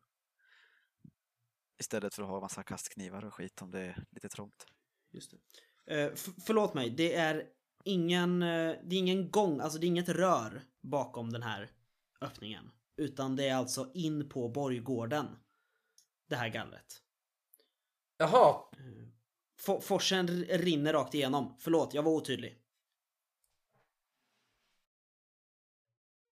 Istället 1.80 2.14
för 2.14 2.22
att 2.22 2.28
ha 2.28 2.40
massa 2.40 2.62
kastknivar 2.62 3.24
och 3.24 3.34
skit 3.34 3.62
om 3.62 3.70
det 3.70 3.80
är 3.80 4.04
lite 4.10 4.28
trångt. 4.28 4.66
Just 5.10 5.34
det. 5.86 5.94
Eh, 5.94 6.12
förlåt 6.46 6.74
mig, 6.74 6.90
det 6.90 7.14
är 7.14 7.48
ingen, 7.84 8.42
eh, 8.42 8.74
det 8.84 8.96
är 8.96 8.98
ingen 8.98 9.30
gång, 9.30 9.60
alltså 9.60 9.78
det 9.78 9.86
är 9.86 9.88
inget 9.88 10.08
rör 10.08 10.62
bakom 10.80 11.32
den 11.32 11.42
här 11.42 11.70
öppningen. 12.20 12.70
Utan 12.96 13.36
det 13.36 13.48
är 13.48 13.54
alltså 13.54 13.90
in 13.94 14.28
på 14.28 14.48
borggården. 14.48 15.26
Det 16.30 16.36
här 16.36 16.48
gallret. 16.48 17.02
Jaha, 18.16 18.64
F- 19.60 19.82
forsen 19.84 20.28
r- 20.28 20.58
rinner 20.58 20.92
rakt 20.92 21.14
igenom. 21.14 21.56
Förlåt, 21.58 21.94
jag 21.94 22.02
var 22.02 22.12
otydlig. 22.12 22.56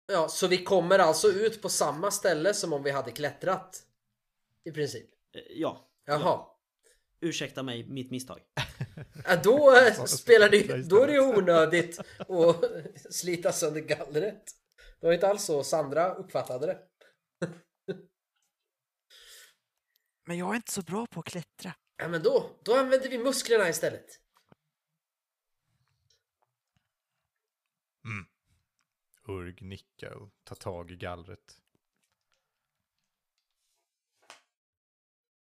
ja, 0.06 0.28
så 0.28 0.46
vi 0.46 0.64
kommer 0.64 0.98
alltså 0.98 1.28
ut 1.28 1.62
på 1.62 1.68
samma 1.68 2.10
ställe 2.10 2.54
som 2.54 2.72
om 2.72 2.82
vi 2.82 2.90
hade 2.90 3.12
klättrat. 3.12 3.82
I 4.64 4.72
princip. 4.72 5.10
Eh, 5.36 5.42
ja, 5.50 5.90
Jaha. 6.04 6.46
ursäkta 7.20 7.62
mig, 7.62 7.86
mitt 7.88 8.10
misstag. 8.10 8.40
Ja, 9.24 9.36
då 9.44 9.76
eh, 9.76 10.04
spelar 10.04 10.48
det 10.48 10.88
då 10.88 11.02
är 11.02 11.06
det 11.06 11.20
onödigt 11.20 11.98
att 12.18 12.64
slita 13.14 13.52
sönder 13.52 13.80
gallret. 13.80 14.44
Det 15.00 15.06
var 15.06 15.12
inte 15.14 15.28
alls 15.28 15.44
så 15.44 15.64
Sandra 15.64 16.14
uppfattade 16.14 16.66
det. 16.66 16.78
Men 20.24 20.38
jag 20.38 20.50
är 20.50 20.56
inte 20.56 20.72
så 20.72 20.82
bra 20.82 21.06
på 21.06 21.20
att 21.20 21.26
klättra. 21.26 21.74
Ja 21.96 22.08
men 22.08 22.22
då, 22.22 22.50
då 22.62 22.74
använder 22.74 23.08
vi 23.08 23.18
musklerna 23.18 23.68
istället. 23.68 24.20
Urg 29.26 29.62
nickar 29.62 30.10
och 30.10 30.30
tar 30.44 30.56
tag 30.56 30.90
i 30.90 30.96
gallret. 30.96 31.60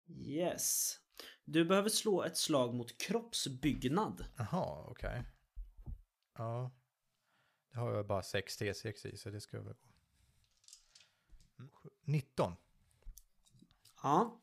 Yes. 0.07 0.99
Du 1.45 1.65
behöver 1.65 1.89
slå 1.89 2.23
ett 2.23 2.37
slag 2.37 2.73
mot 2.73 2.97
kroppsbyggnad. 2.97 4.25
Jaha, 4.37 4.85
okej. 4.87 5.23
Ja. 6.33 6.71
Det 7.71 7.79
har 7.79 7.91
jag 7.91 8.07
bara 8.07 8.23
6 8.23 8.61
T6 8.61 9.07
i, 9.07 9.17
så 9.17 9.29
det 9.29 9.41
ska 9.41 9.61
väl 9.61 9.73
gå. 9.73 9.73
Mm, 11.59 11.71
19. 12.01 12.55
Ja. 14.03 14.39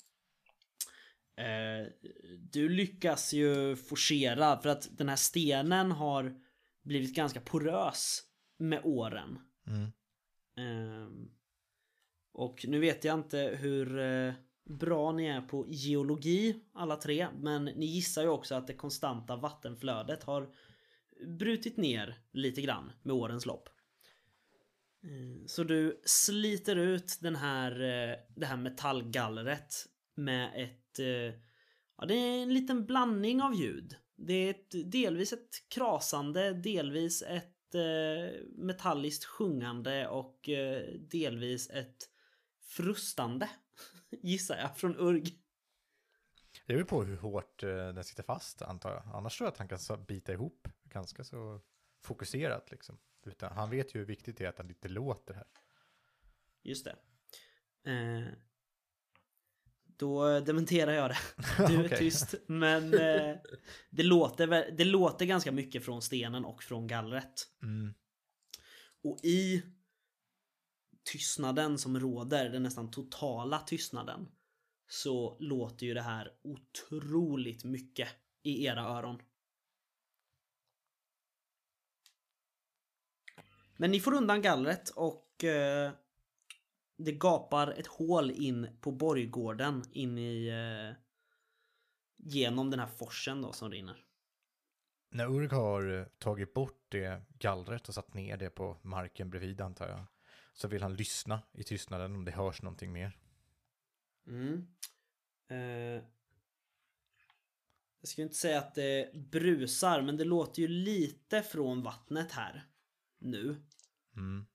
Eh, 1.40 1.86
du 2.38 2.68
lyckas 2.68 3.32
ju 3.32 3.76
forcera 3.76 4.60
för 4.60 4.68
att 4.68 4.88
den 4.98 5.08
här 5.08 5.16
stenen 5.16 5.92
har 5.92 6.34
blivit 6.82 7.14
ganska 7.14 7.40
porös 7.40 8.22
med 8.58 8.80
åren. 8.84 9.38
Mm. 9.66 9.90
Ehm, 10.56 11.30
och 12.32 12.64
nu 12.68 12.80
vet 12.80 13.04
jag 13.04 13.18
inte 13.18 13.38
hur 13.38 13.98
eh, 13.98 14.32
bra 14.64 15.12
ni 15.12 15.26
är 15.26 15.40
på 15.40 15.66
geologi 15.68 16.64
alla 16.72 16.96
tre. 16.96 17.28
Men 17.40 17.64
ni 17.64 17.86
gissar 17.86 18.22
ju 18.22 18.28
också 18.28 18.54
att 18.54 18.66
det 18.66 18.74
konstanta 18.74 19.36
vattenflödet 19.36 20.22
har 20.22 20.54
brutit 21.26 21.76
ner 21.76 22.18
lite 22.32 22.60
grann 22.60 22.92
med 23.02 23.14
årens 23.14 23.46
lopp. 23.46 23.68
Eh, 25.02 25.46
Så 25.46 25.64
du 25.64 26.00
sliter 26.04 26.76
ut 26.76 27.18
den 27.20 27.36
här, 27.36 27.72
eh, 27.72 28.16
det 28.36 28.46
här 28.46 28.56
metallgallret 28.56 29.86
med 30.24 30.52
ett... 30.56 30.98
eh, 30.98 31.40
Ja, 32.00 32.06
det 32.06 32.14
är 32.14 32.42
en 32.42 32.54
liten 32.54 32.86
blandning 32.86 33.42
av 33.42 33.54
ljud. 33.54 33.96
Det 34.16 34.32
är 34.32 34.50
ett, 34.50 34.92
delvis 34.92 35.32
ett 35.32 35.68
krasande, 35.68 36.52
delvis 36.52 37.22
ett 37.22 37.74
eh, 37.74 38.40
metalliskt 38.56 39.24
sjungande 39.24 40.08
och 40.08 40.48
eh, 40.48 40.82
delvis 40.98 41.70
ett 41.70 41.96
frustande. 42.62 43.50
Gissar 44.22 44.56
jag, 44.56 44.76
från 44.76 44.96
Urg. 44.98 45.38
Det 46.66 46.74
beror 46.74 46.84
på 46.84 47.04
hur 47.04 47.16
hårt 47.16 47.62
eh, 47.62 47.68
den 47.68 48.04
sitter 48.04 48.22
fast, 48.22 48.62
antar 48.62 48.90
jag. 48.90 49.02
Annars 49.14 49.38
tror 49.38 49.46
jag 49.46 49.52
att 49.52 49.58
han 49.58 49.68
kan 49.68 50.04
bita 50.04 50.32
ihop 50.32 50.68
ganska 50.84 51.24
så 51.24 51.60
fokuserat 52.02 52.70
liksom. 52.70 52.98
Utan 53.26 53.52
han 53.52 53.70
vet 53.70 53.94
ju 53.94 53.98
hur 53.98 54.06
viktigt 54.06 54.36
det 54.38 54.44
är 54.44 54.48
att 54.48 54.58
han 54.58 54.70
inte 54.70 54.88
låter 54.88 55.34
här. 55.34 55.46
Just 56.62 56.84
det. 56.84 56.96
Då 60.00 60.40
dementerar 60.40 60.92
jag 60.92 61.10
det. 61.10 61.18
Du 61.68 61.74
är 61.74 61.86
Okej. 61.86 61.98
tyst. 61.98 62.34
Men 62.46 62.94
eh, 62.94 63.36
det, 63.90 64.02
låter, 64.02 64.70
det 64.70 64.84
låter 64.84 65.26
ganska 65.26 65.52
mycket 65.52 65.84
från 65.84 66.02
stenen 66.02 66.44
och 66.44 66.62
från 66.62 66.86
gallret. 66.86 67.48
Mm. 67.62 67.94
Och 69.02 69.18
i 69.22 69.62
tystnaden 71.12 71.78
som 71.78 72.00
råder, 72.00 72.50
den 72.50 72.62
nästan 72.62 72.90
totala 72.90 73.58
tystnaden, 73.58 74.28
så 74.88 75.36
låter 75.40 75.86
ju 75.86 75.94
det 75.94 76.02
här 76.02 76.32
otroligt 76.42 77.64
mycket 77.64 78.08
i 78.42 78.64
era 78.64 78.80
öron. 78.80 79.22
Men 83.76 83.90
ni 83.90 84.00
får 84.00 84.14
undan 84.14 84.42
gallret 84.42 84.88
och 84.88 85.44
eh, 85.44 85.92
det 87.04 87.12
gapar 87.12 87.70
ett 87.70 87.86
hål 87.86 88.30
in 88.30 88.68
på 88.80 88.90
borggården 88.90 89.82
in 89.92 90.18
i 90.18 90.48
eh, 90.48 90.96
genom 92.16 92.70
den 92.70 92.80
här 92.80 92.86
forsen 92.86 93.42
då 93.42 93.52
som 93.52 93.70
rinner. 93.70 94.04
När 95.10 95.30
Urg 95.30 95.48
har 95.48 95.98
eh, 95.98 96.04
tagit 96.04 96.54
bort 96.54 96.86
det 96.88 97.22
gallret 97.38 97.88
och 97.88 97.94
satt 97.94 98.14
ner 98.14 98.36
det 98.36 98.50
på 98.50 98.78
marken 98.82 99.30
bredvid 99.30 99.60
antar 99.60 99.88
jag. 99.88 100.06
Så 100.54 100.68
vill 100.68 100.82
han 100.82 100.94
lyssna 100.94 101.42
i 101.52 101.64
tystnaden 101.64 102.14
om 102.14 102.24
det 102.24 102.32
hörs 102.32 102.62
någonting 102.62 102.92
mer. 102.92 103.18
Mm. 104.26 104.66
Eh, 105.48 106.04
jag 108.00 108.08
skulle 108.08 108.22
inte 108.22 108.36
säga 108.36 108.58
att 108.58 108.74
det 108.74 109.14
brusar, 109.14 110.02
men 110.02 110.16
det 110.16 110.24
låter 110.24 110.62
ju 110.62 110.68
lite 110.68 111.42
från 111.42 111.82
vattnet 111.82 112.32
här. 112.32 112.66
Nu. 113.18 113.56
Mm. 114.16 114.46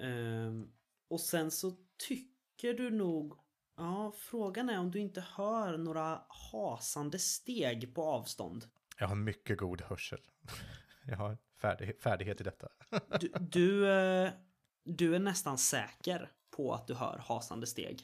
Eh, 0.00 0.68
och 1.12 1.20
sen 1.20 1.50
så 1.50 1.76
tycker 2.06 2.74
du 2.74 2.90
nog... 2.90 3.38
Ja, 3.76 4.12
frågan 4.16 4.68
är 4.68 4.78
om 4.78 4.90
du 4.90 4.98
inte 4.98 5.20
hör 5.20 5.78
några 5.78 6.24
hasande 6.28 7.18
steg 7.18 7.94
på 7.94 8.04
avstånd. 8.04 8.70
Jag 8.98 9.08
har 9.08 9.14
mycket 9.14 9.58
god 9.58 9.80
hörsel. 9.80 10.20
Jag 11.06 11.16
har 11.16 11.38
färdig, 11.60 12.00
färdighet 12.00 12.40
i 12.40 12.44
detta. 12.44 12.68
Du, 13.20 13.28
du, 13.40 13.92
eh, 13.92 14.32
du 14.84 15.14
är 15.14 15.18
nästan 15.18 15.58
säker 15.58 16.32
på 16.50 16.72
att 16.74 16.86
du 16.86 16.94
hör 16.94 17.18
hasande 17.18 17.66
steg 17.66 18.02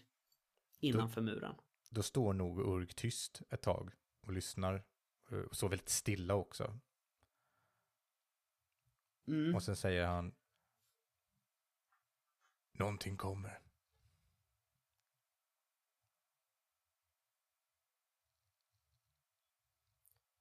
innanför 0.81 1.21
muren. 1.21 1.55
Då 1.91 2.03
står 2.03 2.33
nog 2.33 2.61
Urg 2.61 2.87
tyst 2.87 3.43
ett 3.50 3.62
tag 3.62 3.93
och 4.21 4.33
lyssnar. 4.33 4.85
eh, 5.31 5.38
Och 5.38 5.57
så 5.57 5.69
väldigt 5.69 5.88
stilla 5.88 6.35
också. 6.35 6.79
Mm. 9.29 9.55
Och 9.55 9.62
sen 9.62 9.77
säger 9.77 10.07
han 10.07 10.35
Någonting 12.79 13.17
kommer. 13.17 13.61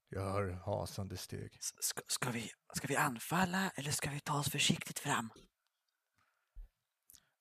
Jag 0.10 0.22
hör 0.32 0.50
hasande 0.50 1.18
steg. 1.18 1.58
S- 1.60 1.74
Ska, 1.80 2.02
ska, 2.08 2.30
vi, 2.32 2.52
ska 2.74 2.88
vi 2.88 2.96
anfalla 2.96 3.70
eller 3.76 3.92
ska 3.92 4.10
vi 4.10 4.20
ta 4.20 4.40
oss 4.40 4.52
försiktigt 4.52 5.00
fram? 5.00 5.30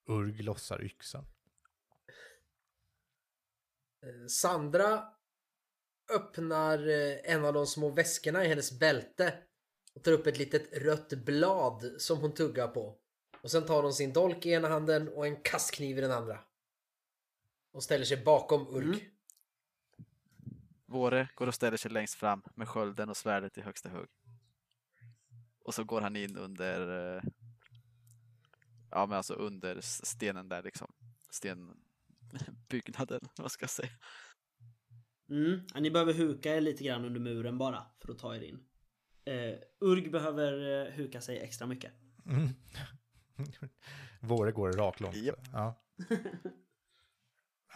Urg 0.09 0.43
lossar 0.43 0.85
yxan. 0.85 1.25
Eh, 4.03 4.27
Sandra 4.29 5.05
öppnar 6.15 6.89
eh, 6.89 7.33
en 7.35 7.45
av 7.45 7.53
de 7.53 7.67
små 7.67 7.91
väskorna 7.91 8.45
i 8.45 8.49
hennes 8.49 8.79
bälte 8.79 9.43
och 9.95 10.05
tar 10.05 10.13
upp 10.13 10.27
ett 10.27 10.39
litet 10.39 10.73
rött 10.83 11.13
blad 11.13 11.95
som 11.99 12.19
hon 12.19 12.35
tuggar 12.35 12.69
på. 12.69 13.01
Och 13.43 13.51
sen 13.51 13.67
tar 13.67 13.83
hon 13.83 13.93
sin 13.93 14.13
dolk 14.13 14.47
i 14.47 14.51
ena 14.51 14.69
handen 14.69 15.09
och 15.09 15.27
en 15.27 15.43
kastkniv 15.43 15.99
i 15.99 16.01
den 16.01 16.13
andra. 16.13 16.39
Och 17.73 17.83
ställer 17.83 18.05
sig 18.05 18.25
bakom 18.25 18.67
Urk. 18.69 19.03
Mm. 19.03 19.13
Våre 20.87 21.29
går 21.35 21.47
och 21.47 21.55
ställer 21.55 21.77
sig 21.77 21.91
längst 21.91 22.15
fram 22.15 22.43
med 22.55 22.69
skölden 22.69 23.09
och 23.09 23.17
svärdet 23.17 23.59
i 23.59 23.61
högsta 23.61 23.89
hugg. 23.89 24.09
Och 25.59 25.75
så 25.75 25.85
går 25.85 26.01
han 26.01 26.17
in 26.17 26.37
under, 26.37 27.17
eh, 27.17 27.23
ja 28.91 29.07
men 29.07 29.17
alltså 29.17 29.35
under 29.35 29.81
stenen 29.81 30.49
där 30.49 30.63
liksom. 30.63 30.93
Stenbyggnaden, 31.31 33.21
vad 33.37 33.51
ska 33.51 33.63
jag 33.63 33.71
säga. 33.71 33.91
Mm. 35.31 35.61
ja, 35.75 35.81
Ni 35.81 35.91
behöver 35.91 36.13
huka 36.13 36.57
er 36.57 36.61
lite 36.61 36.85
grann 36.85 37.05
under 37.05 37.21
muren 37.21 37.59
bara 37.59 37.87
för 38.01 38.13
att 38.13 38.19
ta 38.19 38.37
er 38.37 38.41
in. 38.41 38.67
Eh, 39.25 39.59
Urg 39.81 40.11
behöver 40.11 40.87
eh, 40.87 40.93
huka 40.93 41.21
sig 41.21 41.39
extra 41.39 41.67
mycket. 41.67 41.93
Mm. 42.27 42.49
Våre 44.21 44.53
går 44.53 44.73
raklångt. 44.73 45.17
Japp. 45.17 45.49
Ja. 45.53 45.75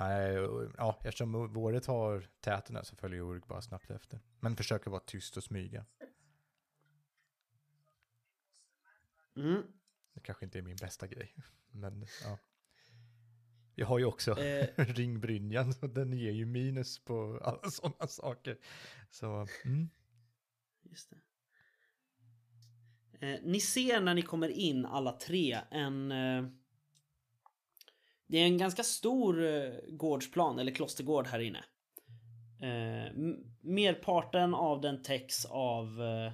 Nej, 0.00 0.34
ja, 0.76 0.98
eftersom 1.04 1.52
Våre 1.52 1.80
tar 1.80 2.28
täterna 2.40 2.84
så 2.84 2.96
följer 2.96 3.20
Urg 3.20 3.40
bara 3.46 3.62
snabbt 3.62 3.90
efter. 3.90 4.20
Men 4.40 4.56
försöker 4.56 4.90
vara 4.90 5.00
tyst 5.00 5.36
och 5.36 5.44
smyga. 5.44 5.86
Mm. 9.36 9.62
Det 10.14 10.20
kanske 10.20 10.44
inte 10.44 10.58
är 10.58 10.62
min 10.62 10.76
bästa 10.76 11.06
grej. 11.06 11.34
Men 11.70 12.06
ja. 12.24 12.38
Jag 13.74 13.86
har 13.86 13.98
ju 13.98 14.04
också 14.04 14.38
Eh. 14.38 14.68
ringbrynjan, 14.76 15.72
så 15.74 15.86
den 15.86 16.12
ger 16.12 16.32
ju 16.32 16.46
minus 16.46 17.04
på 17.04 17.40
alla 17.42 17.70
sådana 17.70 18.06
saker. 18.06 18.58
Så, 19.10 19.46
mm. 19.64 19.90
Just 20.82 21.10
det. 21.10 21.16
Eh, 23.20 23.38
ni 23.42 23.60
ser 23.60 24.00
när 24.00 24.14
ni 24.14 24.22
kommer 24.22 24.48
in 24.48 24.86
alla 24.86 25.12
tre 25.12 25.58
en... 25.70 26.12
Eh, 26.12 26.44
det 28.26 28.38
är 28.38 28.44
en 28.44 28.58
ganska 28.58 28.82
stor 28.82 29.44
eh, 29.44 29.70
gårdsplan, 29.88 30.58
eller 30.58 30.72
klostergård 30.72 31.26
här 31.26 31.40
inne. 31.40 31.64
Eh, 32.60 33.12
merparten 33.60 34.54
av 34.54 34.80
den 34.80 35.02
täcks 35.02 35.44
av 35.44 36.02
eh, 36.02 36.32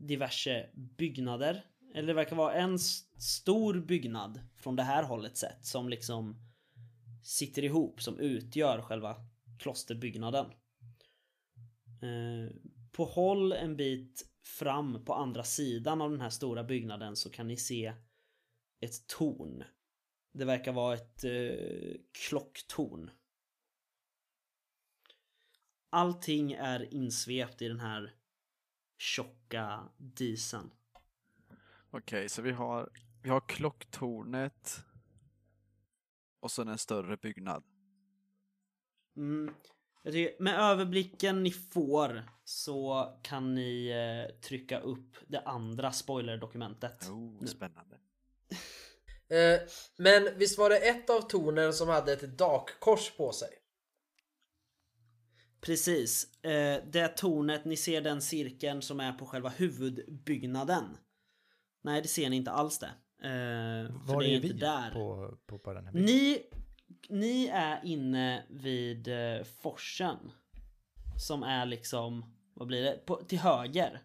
diverse 0.00 0.70
byggnader. 0.74 1.64
Eller 1.94 2.06
det 2.06 2.14
verkar 2.14 2.36
vara 2.36 2.54
en 2.54 2.74
st 2.74 3.20
stor 3.20 3.80
byggnad 3.80 4.40
från 4.56 4.76
det 4.76 4.82
här 4.82 5.02
hållet 5.02 5.36
sett 5.36 5.66
som 5.66 5.88
liksom 5.88 6.36
sitter 7.22 7.64
ihop, 7.64 8.02
som 8.02 8.18
utgör 8.18 8.82
själva 8.82 9.16
klosterbyggnaden. 9.58 10.46
Eh, 12.02 12.56
på 12.92 13.04
håll 13.04 13.52
en 13.52 13.76
bit 13.76 14.24
fram 14.48 15.04
på 15.04 15.14
andra 15.14 15.44
sidan 15.44 16.00
av 16.00 16.10
den 16.10 16.20
här 16.20 16.30
stora 16.30 16.64
byggnaden 16.64 17.16
så 17.16 17.30
kan 17.30 17.48
ni 17.48 17.56
se 17.56 17.94
ett 18.80 19.06
torn. 19.06 19.64
Det 20.32 20.44
verkar 20.44 20.72
vara 20.72 20.94
ett 20.94 21.24
eh, 21.24 21.96
klocktorn. 22.28 23.10
Allting 25.90 26.52
är 26.52 26.94
insvept 26.94 27.62
i 27.62 27.68
den 27.68 27.80
här 27.80 28.14
tjocka 28.98 29.88
disen. 29.96 30.70
Okej, 31.90 32.28
så 32.28 32.42
vi 32.42 32.52
har, 32.52 32.90
vi 33.22 33.28
har 33.28 33.40
klocktornet 33.48 34.84
och 36.40 36.50
sen 36.50 36.68
en 36.68 36.78
större 36.78 37.16
byggnad. 37.16 37.64
Mm. 39.16 39.54
Jag 40.02 40.12
tycker, 40.12 40.42
med 40.42 40.60
överblicken 40.60 41.42
ni 41.42 41.50
får 41.50 42.22
så 42.44 43.08
kan 43.22 43.54
ni 43.54 43.88
eh, 43.88 44.40
trycka 44.40 44.80
upp 44.80 45.16
det 45.26 45.40
andra 45.40 45.92
spoilerdokumentet. 45.92 47.08
Oh, 47.08 47.40
nu. 47.40 47.46
spännande. 47.46 47.96
Eh, 49.30 49.60
men 49.96 50.28
visst 50.38 50.58
var 50.58 50.70
det 50.70 50.76
ett 50.76 51.10
av 51.10 51.20
tornen 51.20 51.72
som 51.72 51.88
hade 51.88 52.12
ett 52.12 52.38
dakkors 52.38 53.10
på 53.16 53.32
sig? 53.32 53.48
Precis. 55.60 56.42
Eh, 56.44 56.82
det 56.92 57.08
tornet, 57.08 57.64
ni 57.64 57.76
ser 57.76 58.00
den 58.00 58.22
cirkeln 58.22 58.82
som 58.82 59.00
är 59.00 59.12
på 59.12 59.26
själva 59.26 59.48
huvudbyggnaden. 59.48 60.96
Nej, 61.82 62.02
det 62.02 62.08
ser 62.08 62.30
ni 62.30 62.36
inte 62.36 62.50
alls 62.50 62.78
det. 62.78 62.86
Eh, 63.22 63.88
för 64.06 64.14
Var 64.14 64.22
det 64.22 64.28
är 64.28 64.30
är 64.30 64.34
inte 64.34 64.48
vi 64.48 64.52
där. 64.52 64.90
på, 64.90 65.38
på, 65.46 65.58
på 65.58 65.72
den 65.72 65.86
här 65.86 65.92
bilden? 65.92 66.14
Ni, 66.14 66.42
ni 67.08 67.46
är 67.46 67.84
inne 67.84 68.44
vid 68.48 69.08
eh, 69.08 69.44
forsen. 69.44 70.32
Som 71.18 71.42
är 71.42 71.66
liksom, 71.66 72.34
vad 72.54 72.68
blir 72.68 72.82
det? 72.82 73.06
På, 73.06 73.16
till 73.16 73.38
höger. 73.38 74.00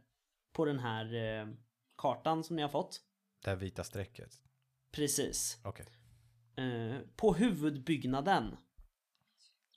På 0.51 0.65
den 0.65 0.79
här 0.79 1.13
eh, 1.15 1.47
kartan 1.97 2.43
som 2.43 2.55
ni 2.55 2.61
har 2.61 2.69
fått. 2.69 3.01
Det 3.43 3.49
här 3.49 3.57
vita 3.57 3.83
strecket? 3.83 4.41
Precis. 4.91 5.59
Okej. 5.63 5.85
Eh, 6.55 6.99
på 7.15 7.33
huvudbyggnaden. 7.33 8.57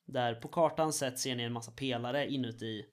Där 0.04 0.34
på 0.34 0.48
kartan 0.48 0.92
sett 0.92 1.18
ser 1.18 1.36
ni 1.36 1.42
en 1.42 1.52
massa 1.52 1.72
pelare 1.72 2.30
inuti 2.30 2.86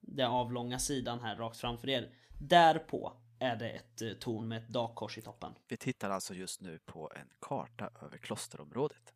den 0.00 0.30
avlånga 0.30 0.78
sidan 0.78 1.20
här 1.20 1.36
rakt 1.36 1.56
framför 1.56 1.88
er. 1.88 2.14
Därpå 2.38 3.12
är 3.38 3.56
det 3.56 3.70
ett 3.70 4.20
torn 4.20 4.48
med 4.48 4.62
ett 4.62 4.68
dakkors 4.68 5.18
i 5.18 5.22
toppen. 5.22 5.52
Vi 5.68 5.76
tittar 5.76 6.10
alltså 6.10 6.34
just 6.34 6.60
nu 6.60 6.78
på 6.78 7.12
en 7.16 7.28
karta 7.40 7.90
över 8.02 8.18
klosterområdet. 8.18 9.14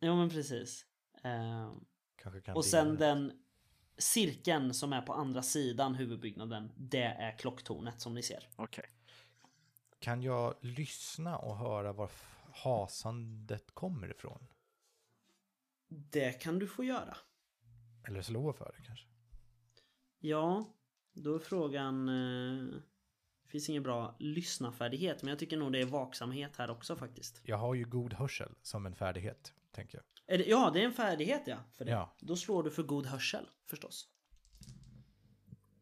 Jo 0.00 0.16
men 0.16 0.30
precis. 0.30 0.86
Eh, 1.24 1.72
Kanske 2.16 2.40
kan 2.40 2.56
och 2.56 2.64
sen 2.64 2.88
det. 2.88 2.96
den 2.96 3.32
cirkeln 3.98 4.74
som 4.74 4.92
är 4.92 5.02
på 5.02 5.12
andra 5.12 5.42
sidan 5.42 5.94
huvudbyggnaden, 5.94 6.72
det 6.76 7.02
är 7.02 7.38
klocktornet 7.38 8.00
som 8.00 8.14
ni 8.14 8.22
ser. 8.22 8.48
Okej. 8.56 8.84
Kan 9.98 10.22
jag 10.22 10.54
lyssna 10.60 11.38
och 11.38 11.56
höra 11.56 11.92
var 11.92 12.10
hasandet 12.52 13.70
kommer 13.74 14.10
ifrån? 14.10 14.46
Det 15.88 16.32
kan 16.32 16.58
du 16.58 16.66
få 16.66 16.84
göra. 16.84 17.16
Eller 18.06 18.22
slå 18.22 18.52
för 18.52 18.74
det 18.78 18.84
kanske? 18.84 19.06
Ja, 20.18 20.74
då 21.12 21.34
är 21.34 21.38
frågan... 21.38 22.08
Eh, 22.08 22.80
det 23.42 23.48
finns 23.52 23.68
ingen 23.68 23.82
bra 23.82 24.16
lyssnarfärdighet, 24.18 25.22
men 25.22 25.28
jag 25.28 25.38
tycker 25.38 25.56
nog 25.56 25.72
det 25.72 25.80
är 25.80 25.86
vaksamhet 25.86 26.56
här 26.56 26.70
också 26.70 26.96
faktiskt. 26.96 27.40
Jag 27.44 27.56
har 27.56 27.74
ju 27.74 27.84
god 27.84 28.12
hörsel 28.12 28.54
som 28.62 28.86
en 28.86 28.94
färdighet, 28.94 29.54
tänker 29.70 29.98
jag. 30.26 30.38
Det, 30.38 30.44
ja, 30.46 30.70
det 30.74 30.80
är 30.80 30.84
en 30.84 30.92
färdighet 30.92 31.42
ja. 31.46 31.58
För 31.72 31.84
det. 31.84 31.90
Ja. 31.90 32.16
Då 32.20 32.36
slår 32.36 32.62
du 32.62 32.70
för 32.70 32.82
god 32.82 33.06
hörsel, 33.06 33.48
förstås. 33.66 34.08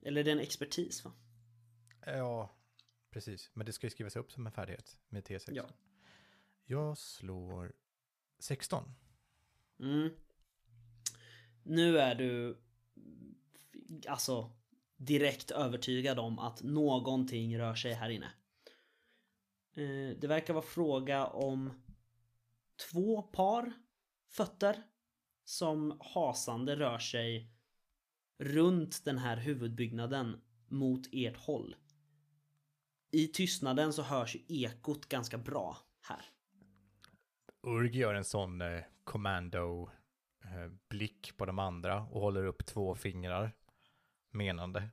Eller 0.02 0.24
det 0.24 0.30
är 0.30 0.32
en 0.36 0.40
expertis 0.40 1.04
va? 1.04 1.12
Ja, 2.06 2.56
precis. 3.10 3.50
Men 3.54 3.66
det 3.66 3.72
ska 3.72 3.86
ju 3.86 3.90
skrivas 3.90 4.16
upp 4.16 4.32
som 4.32 4.46
en 4.46 4.52
färdighet 4.52 4.98
med 5.08 5.24
T6. 5.24 5.50
Ja. 5.52 5.68
Jag 6.64 6.98
slår 6.98 7.72
16. 8.38 8.84
Mm. 9.80 10.10
Nu 11.62 11.98
är 11.98 12.14
du 12.14 12.58
alltså 14.08 14.52
direkt 14.96 15.50
övertygad 15.50 16.18
om 16.18 16.38
att 16.38 16.62
någonting 16.62 17.58
rör 17.58 17.74
sig 17.74 17.92
här 17.92 18.10
inne. 18.10 18.32
Eh, 19.74 20.16
Det 20.18 20.26
verkar 20.26 20.54
vara 20.54 20.64
fråga 20.64 21.26
om 21.26 21.82
två 22.90 23.22
par 23.22 23.72
fötter 24.30 24.82
som 25.44 26.00
hasande 26.00 26.76
rör 26.76 26.98
sig 26.98 27.50
runt 28.38 29.04
den 29.04 29.18
här 29.18 29.36
huvudbyggnaden 29.36 30.40
mot 30.68 31.08
ert 31.12 31.36
håll. 31.36 31.76
I 33.10 33.28
tystnaden 33.28 33.92
så 33.92 34.02
hörs 34.02 34.36
ekot 34.48 35.06
ganska 35.06 35.38
bra 35.38 35.76
här. 36.00 36.24
Urg 37.62 37.98
gör 37.98 38.14
en 38.14 38.24
sån 38.24 38.60
eh, 38.60 38.84
commando 39.04 39.90
eh, 40.44 40.72
blick 40.88 41.36
på 41.36 41.46
de 41.46 41.58
andra 41.58 42.02
och 42.02 42.20
håller 42.20 42.44
upp 42.44 42.66
två 42.66 42.94
fingrar 42.94 43.52
menande. 44.30 44.90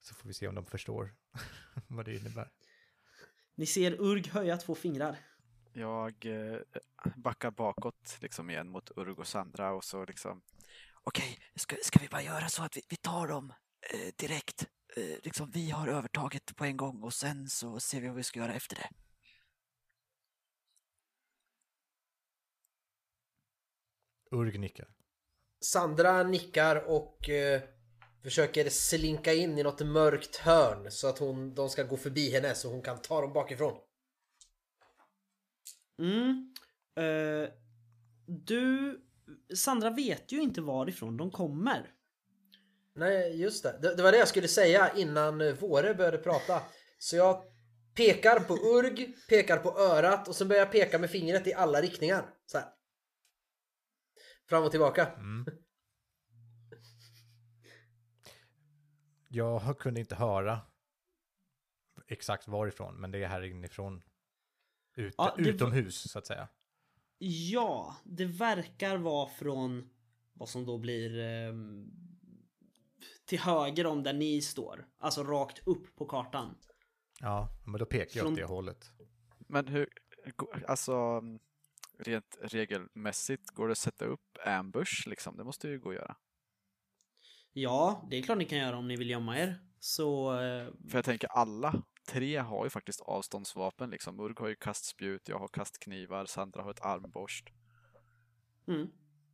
Så 0.00 0.14
får 0.14 0.28
vi 0.28 0.34
se 0.34 0.48
om 0.48 0.54
de 0.54 0.66
förstår 0.66 1.14
vad 1.88 2.04
det 2.04 2.16
innebär. 2.16 2.50
Ni 3.54 3.66
ser 3.66 4.00
Urg 4.00 4.28
höja 4.28 4.56
två 4.56 4.74
fingrar. 4.74 5.18
Jag 5.72 6.26
eh, 6.26 6.60
backar 7.16 7.50
bakåt 7.50 8.18
liksom 8.20 8.50
igen 8.50 8.68
mot 8.68 8.90
Urg 8.96 9.12
och 9.12 9.26
Sandra 9.26 9.72
och 9.72 9.84
så 9.84 10.04
liksom 10.04 10.42
Okej, 11.02 11.38
ska, 11.54 11.76
ska 11.82 11.98
vi 12.00 12.08
bara 12.08 12.22
göra 12.22 12.48
så 12.48 12.62
att 12.62 12.76
vi, 12.76 12.82
vi 12.88 12.96
tar 12.96 13.28
dem 13.28 13.52
eh, 13.92 14.14
direkt? 14.16 14.66
Eh, 14.96 15.18
liksom 15.22 15.50
vi 15.50 15.70
har 15.70 15.88
övertaget 15.88 16.56
på 16.56 16.64
en 16.64 16.76
gång 16.76 17.02
och 17.02 17.12
sen 17.12 17.48
så 17.48 17.80
ser 17.80 18.00
vi 18.00 18.06
vad 18.06 18.16
vi 18.16 18.22
ska 18.22 18.40
göra 18.40 18.54
efter 18.54 18.76
det. 18.76 18.88
Urg 24.30 24.58
nickar. 24.58 24.88
Sandra 25.60 26.22
nickar 26.22 26.88
och 26.88 27.28
eh, 27.28 27.62
försöker 28.22 28.70
slinka 28.70 29.32
in 29.32 29.58
i 29.58 29.62
något 29.62 29.80
mörkt 29.80 30.36
hörn 30.36 30.90
så 30.90 31.08
att 31.08 31.18
hon, 31.18 31.54
de 31.54 31.68
ska 31.68 31.82
gå 31.82 31.96
förbi 31.96 32.32
henne 32.32 32.54
så 32.54 32.70
hon 32.70 32.82
kan 32.82 33.02
ta 33.02 33.20
dem 33.20 33.32
bakifrån. 33.32 33.89
Mm. 36.00 36.54
Eh, 36.96 37.50
du... 38.26 39.00
Sandra 39.54 39.90
vet 39.90 40.32
ju 40.32 40.40
inte 40.40 40.60
varifrån 40.60 41.16
de 41.16 41.30
kommer. 41.30 41.94
Nej, 42.94 43.40
just 43.40 43.62
det. 43.62 43.78
det. 43.82 43.94
Det 43.94 44.02
var 44.02 44.12
det 44.12 44.18
jag 44.18 44.28
skulle 44.28 44.48
säga 44.48 44.90
innan 44.96 45.40
eh, 45.40 45.54
Våre 45.54 45.94
började 45.94 46.18
prata. 46.18 46.62
Så 46.98 47.16
jag 47.16 47.42
pekar 47.94 48.40
på 48.40 48.54
Urg, 48.54 49.14
pekar 49.28 49.56
på 49.56 49.78
örat 49.78 50.28
och 50.28 50.36
sen 50.36 50.48
börjar 50.48 50.62
jag 50.62 50.72
peka 50.72 50.98
med 50.98 51.10
fingret 51.10 51.46
i 51.46 51.54
alla 51.54 51.80
riktningar. 51.80 52.34
Så 52.46 52.58
här. 52.58 52.66
Fram 54.48 54.64
och 54.64 54.70
tillbaka. 54.70 55.06
Mm. 55.06 55.46
Jag 59.28 59.78
kunde 59.78 60.00
inte 60.00 60.14
höra 60.14 60.60
exakt 62.08 62.48
varifrån, 62.48 63.00
men 63.00 63.10
det 63.10 63.24
är 63.24 63.28
här 63.28 63.42
inifrån. 63.42 64.02
Ute, 65.00 65.14
Ja, 65.18 65.34
utomhus, 65.38 66.10
så 66.10 66.18
att 66.18 66.26
säga. 66.26 66.48
Ja, 67.18 67.96
det 68.04 68.24
verkar 68.24 68.96
vara 68.96 69.28
från 69.28 69.90
vad 70.32 70.48
som 70.48 70.66
då 70.66 70.78
blir 70.78 71.18
ehm, 71.18 71.90
till 73.24 73.38
höger 73.38 73.86
om 73.86 74.02
där 74.02 74.12
ni 74.12 74.42
står. 74.42 74.86
Alltså 74.98 75.22
rakt 75.24 75.66
upp 75.66 75.96
på 75.96 76.06
kartan. 76.06 76.58
Ja, 77.20 77.48
men 77.66 77.78
då 77.78 77.86
pekar 77.86 78.18
jag 78.18 78.22
Från- 78.24 78.32
åt 78.32 78.38
det 78.38 78.44
hållet. 78.44 78.90
Men 79.38 79.66
hur, 79.66 79.88
alltså 80.68 81.22
rent 81.98 82.38
regelmässigt, 82.42 83.50
går 83.50 83.68
det 83.68 83.72
att 83.72 83.78
sätta 83.78 84.04
upp 84.04 84.38
ambush 84.46 85.08
liksom? 85.08 85.36
Det 85.36 85.44
måste 85.44 85.68
ju 85.68 85.78
gå 85.80 85.88
att 85.88 85.94
göra. 85.94 86.16
Ja, 87.52 88.06
det 88.10 88.16
är 88.18 88.22
klart 88.22 88.38
ni 88.38 88.44
kan 88.44 88.58
göra 88.58 88.76
om 88.76 88.88
ni 88.88 88.96
vill 88.96 89.10
gömma 89.10 89.38
er. 89.38 89.60
Så... 89.80 90.32
eh, 90.40 90.66
För 90.88 90.98
jag 90.98 91.04
tänker 91.04 91.28
alla 91.28 91.82
tre 92.12 92.36
har 92.36 92.64
ju 92.64 92.70
faktiskt 92.70 93.00
avståndsvapen 93.00 93.90
liksom. 93.90 94.20
Urg 94.20 94.34
har 94.38 94.48
ju 94.48 94.54
kastspjut, 94.54 95.28
jag 95.28 95.38
har 95.38 95.48
kastknivar, 95.48 96.26
Sandra 96.26 96.62
har 96.62 96.70
ett 96.70 96.82
armborst. 96.82 97.50
Mm. 98.68 98.90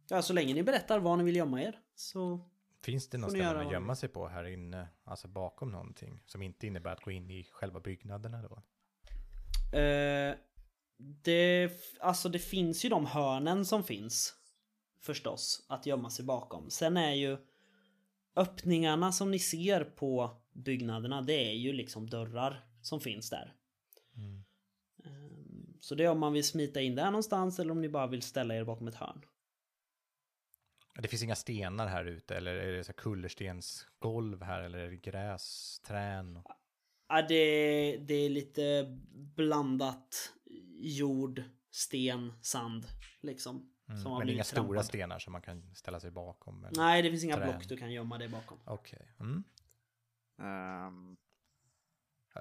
Ja, 0.08 0.22
så 0.22 0.32
länge 0.32 0.54
ni 0.54 0.62
berättar 0.62 0.98
var 0.98 1.16
ni 1.16 1.24
vill 1.24 1.36
gömma 1.36 1.62
er. 1.62 1.80
Så... 1.94 2.50
Finns 2.82 3.08
det 3.08 3.18
något 3.18 3.32
ni 3.32 3.38
ställe 3.38 3.54
göra 3.54 3.66
att 3.66 3.72
gömma 3.72 3.96
sig 3.96 4.08
på 4.08 4.28
här 4.28 4.44
inne, 4.44 4.88
alltså 5.04 5.28
bakom 5.28 5.70
någonting, 5.70 6.22
som 6.26 6.42
inte 6.42 6.66
innebär 6.66 6.92
att 6.92 7.00
gå 7.00 7.10
in 7.10 7.30
i 7.30 7.48
själva 7.52 7.80
byggnaderna 7.80 8.42
då? 8.42 8.62
Eh, 9.78 10.34
det, 10.98 11.70
alltså 12.00 12.28
det 12.28 12.38
finns 12.38 12.84
ju 12.84 12.88
de 12.88 13.06
hörnen 13.06 13.64
som 13.64 13.84
finns. 13.84 14.34
Förstås, 15.00 15.66
att 15.68 15.86
gömma 15.86 16.10
sig 16.10 16.24
bakom. 16.24 16.70
Sen 16.70 16.96
är 16.96 17.12
ju 17.12 17.38
öppningarna 18.36 19.12
som 19.12 19.30
ni 19.30 19.38
ser 19.38 19.84
på 19.84 20.30
byggnaderna, 20.52 21.22
det 21.22 21.50
är 21.50 21.54
ju 21.54 21.72
liksom 21.72 22.10
dörrar 22.10 22.65
som 22.86 23.00
finns 23.00 23.30
där. 23.30 23.54
Mm. 24.16 24.44
Eh, 25.04 25.10
Så 25.80 25.94
det 25.94 26.04
är 26.04 26.10
om 26.10 26.18
man 26.20 26.32
vill 26.32 26.44
smita 26.44 26.80
in 26.80 26.94
där 26.94 27.04
någonstans 27.10 27.58
eller 27.58 27.70
om 27.72 27.80
ni 27.80 27.88
bara 27.88 28.06
vill 28.06 28.22
ställa 28.22 28.54
er 28.54 28.64
bakom 28.64 28.88
ett 28.88 28.94
hörn. 28.94 29.24
Det 30.98 31.08
finns 31.08 31.22
inga 31.22 31.34
stenar 31.36 31.86
här 31.86 32.04
ute, 32.04 32.36
eller 32.36 32.54
är 32.54 32.72
det 32.72 32.84
så 32.84 32.88
här 32.92 32.96
kullerstensgolv 32.96 34.42
här, 34.42 34.60
eller 34.62 34.78
är 34.78 34.90
det 34.90 34.96
gräs, 34.96 35.80
trän? 35.84 36.42
Ja, 37.08 37.22
det, 37.22 37.96
det 37.96 38.14
är 38.14 38.30
lite 38.30 38.96
blandat 39.12 40.32
jord, 40.78 41.42
sten, 41.70 42.32
sand 42.42 42.86
liksom. 43.20 43.56
Mm. 43.88 44.02
Men 44.02 44.12
inga 44.12 44.24
blivit 44.24 44.46
stora 44.46 44.66
trampad. 44.66 44.84
stenar 44.84 45.18
som 45.18 45.32
man 45.32 45.42
kan 45.42 45.74
ställa 45.74 46.00
sig 46.00 46.10
bakom? 46.10 46.64
Eller? 46.64 46.76
Nej, 46.76 47.02
det 47.02 47.10
finns 47.10 47.24
inga 47.24 47.36
Trän. 47.36 47.48
block 47.50 47.68
du 47.68 47.76
kan 47.76 47.92
gömma 47.92 48.18
dig 48.18 48.28
bakom. 48.28 48.58
Okej. 48.64 49.14
Mm. 49.20 49.44
Ehm, 50.38 51.16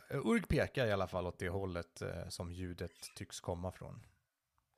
Urg 0.10 0.48
pekar 0.48 0.88
i 0.88 0.92
alla 0.92 1.08
fall 1.08 1.28
åt 1.28 1.40
det 1.40 1.50
hållet 1.50 2.02
eh, 2.02 2.28
som 2.30 2.52
ljudet 2.52 3.16
tycks 3.16 3.40
komma 3.40 3.72
från. 3.72 4.06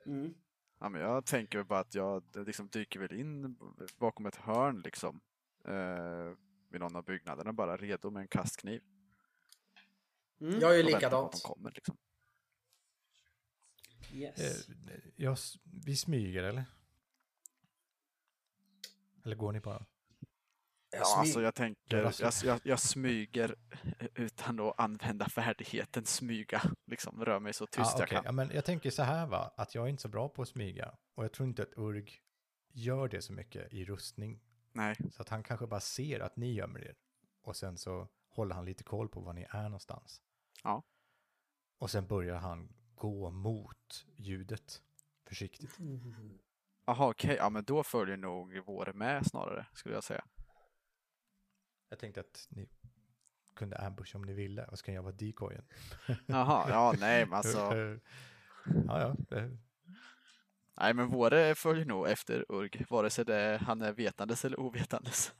Mm. 0.05 0.33
ja, 0.79 0.89
men 0.89 1.01
jag 1.01 1.25
tänker 1.25 1.63
bara 1.63 1.79
att 1.79 1.95
jag 1.95 2.23
liksom 2.33 2.67
dyker 2.67 2.99
väl 2.99 3.13
in 3.13 3.57
bakom 3.97 4.25
ett 4.25 4.35
hörn 4.35 4.81
liksom. 4.81 5.19
Eh, 5.65 6.33
vid 6.69 6.81
någon 6.81 6.95
av 6.95 7.05
byggnaderna 7.05 7.53
bara 7.53 7.77
redo 7.77 8.09
med 8.09 8.21
en 8.21 8.27
kastkniv. 8.27 8.81
Mm. 10.41 10.59
Jag 10.59 10.71
är 10.73 10.77
ju 10.77 10.83
likadant. 10.83 11.31
de 11.31 11.39
kommer 11.39 11.71
liksom. 11.71 11.97
Yes. 14.11 14.69
Eh, 14.69 14.75
jag, 15.15 15.37
vi 15.63 15.95
smyger 15.95 16.43
eller? 16.43 16.65
Eller 19.25 19.35
går 19.35 19.51
ni 19.51 19.59
bara? 19.59 19.85
Ja, 20.91 21.03
smyg- 21.03 21.19
alltså 21.19 21.41
jag 21.41 21.55
tänker, 21.55 21.97
Ja, 21.97 22.05
alltså- 22.05 22.45
jag, 22.45 22.55
jag, 22.55 22.61
jag 22.63 22.79
smyger 22.79 23.55
utan 24.15 24.59
att 24.59 24.79
använda 24.79 25.29
färdigheten 25.29 26.05
smyga. 26.05 26.61
Liksom 26.85 27.25
rör 27.25 27.39
mig 27.39 27.53
så 27.53 27.67
tyst 27.67 27.79
ah, 27.95 27.99
jag 27.99 28.03
okej. 28.03 28.15
kan. 28.15 28.25
Ja, 28.25 28.31
men 28.31 28.51
jag 28.53 28.65
tänker 28.65 28.89
så 28.89 29.03
här 29.03 29.27
va, 29.27 29.53
att 29.57 29.75
jag 29.75 29.85
är 29.85 29.89
inte 29.89 30.01
så 30.01 30.07
bra 30.09 30.29
på 30.29 30.41
att 30.41 30.47
smyga. 30.47 30.95
Och 31.15 31.23
jag 31.23 31.33
tror 31.33 31.47
inte 31.49 31.61
att 31.61 31.77
Urg 31.77 32.11
gör 32.73 33.07
det 33.07 33.21
så 33.21 33.33
mycket 33.33 33.73
i 33.73 33.85
rustning. 33.85 34.39
Nej, 34.71 34.95
Så 35.11 35.21
att 35.21 35.29
han 35.29 35.43
kanske 35.43 35.67
bara 35.67 35.79
ser 35.79 36.19
att 36.19 36.37
ni 36.37 36.53
gömmer 36.53 36.83
er. 36.83 36.95
Och 37.41 37.55
sen 37.55 37.77
så 37.77 38.07
håller 38.29 38.55
han 38.55 38.65
lite 38.65 38.83
koll 38.83 39.09
på 39.09 39.19
var 39.19 39.33
ni 39.33 39.45
är 39.49 39.63
någonstans. 39.63 40.21
Ja. 40.63 40.83
Och 41.79 41.89
sen 41.91 42.07
börjar 42.07 42.37
han 42.37 42.73
gå 42.95 43.31
mot 43.31 44.05
ljudet. 44.17 44.81
Försiktigt. 45.27 45.77
jaha 46.85 47.09
okej, 47.09 47.35
ja 47.35 47.49
men 47.49 47.63
då 47.63 47.83
följer 47.83 48.17
nog 48.17 48.57
vår 48.65 48.91
med 48.93 49.25
snarare, 49.27 49.67
skulle 49.73 49.95
jag 49.95 50.03
säga. 50.03 50.25
Jag 51.89 51.99
tänkte 51.99 52.19
att 52.19 52.47
ni 52.49 52.67
kunde 53.55 53.77
ambush 53.77 54.15
om 54.15 54.21
ni 54.21 54.33
ville. 54.33 54.65
Och 54.65 54.79
så 54.79 54.85
kan 54.85 54.93
jag 54.93 55.03
vara 55.03 55.15
decoyen. 55.15 55.63
Jaha, 56.25 56.69
ja 56.69 56.95
nej 56.99 57.25
men 57.25 57.33
alltså, 57.33 57.57
ja, 58.87 58.99
ja. 58.99 59.15
nej 60.77 60.93
men 60.93 61.09
våre 61.09 61.55
följer 61.55 61.85
nog 61.85 62.09
efter 62.09 62.45
Urg, 62.49 62.85
vare 62.89 63.09
sig 63.09 63.25
det, 63.25 63.61
han 63.65 63.81
är 63.81 63.93
vetandes 63.93 64.45
eller 64.45 64.59
ovetandes. 64.59 65.31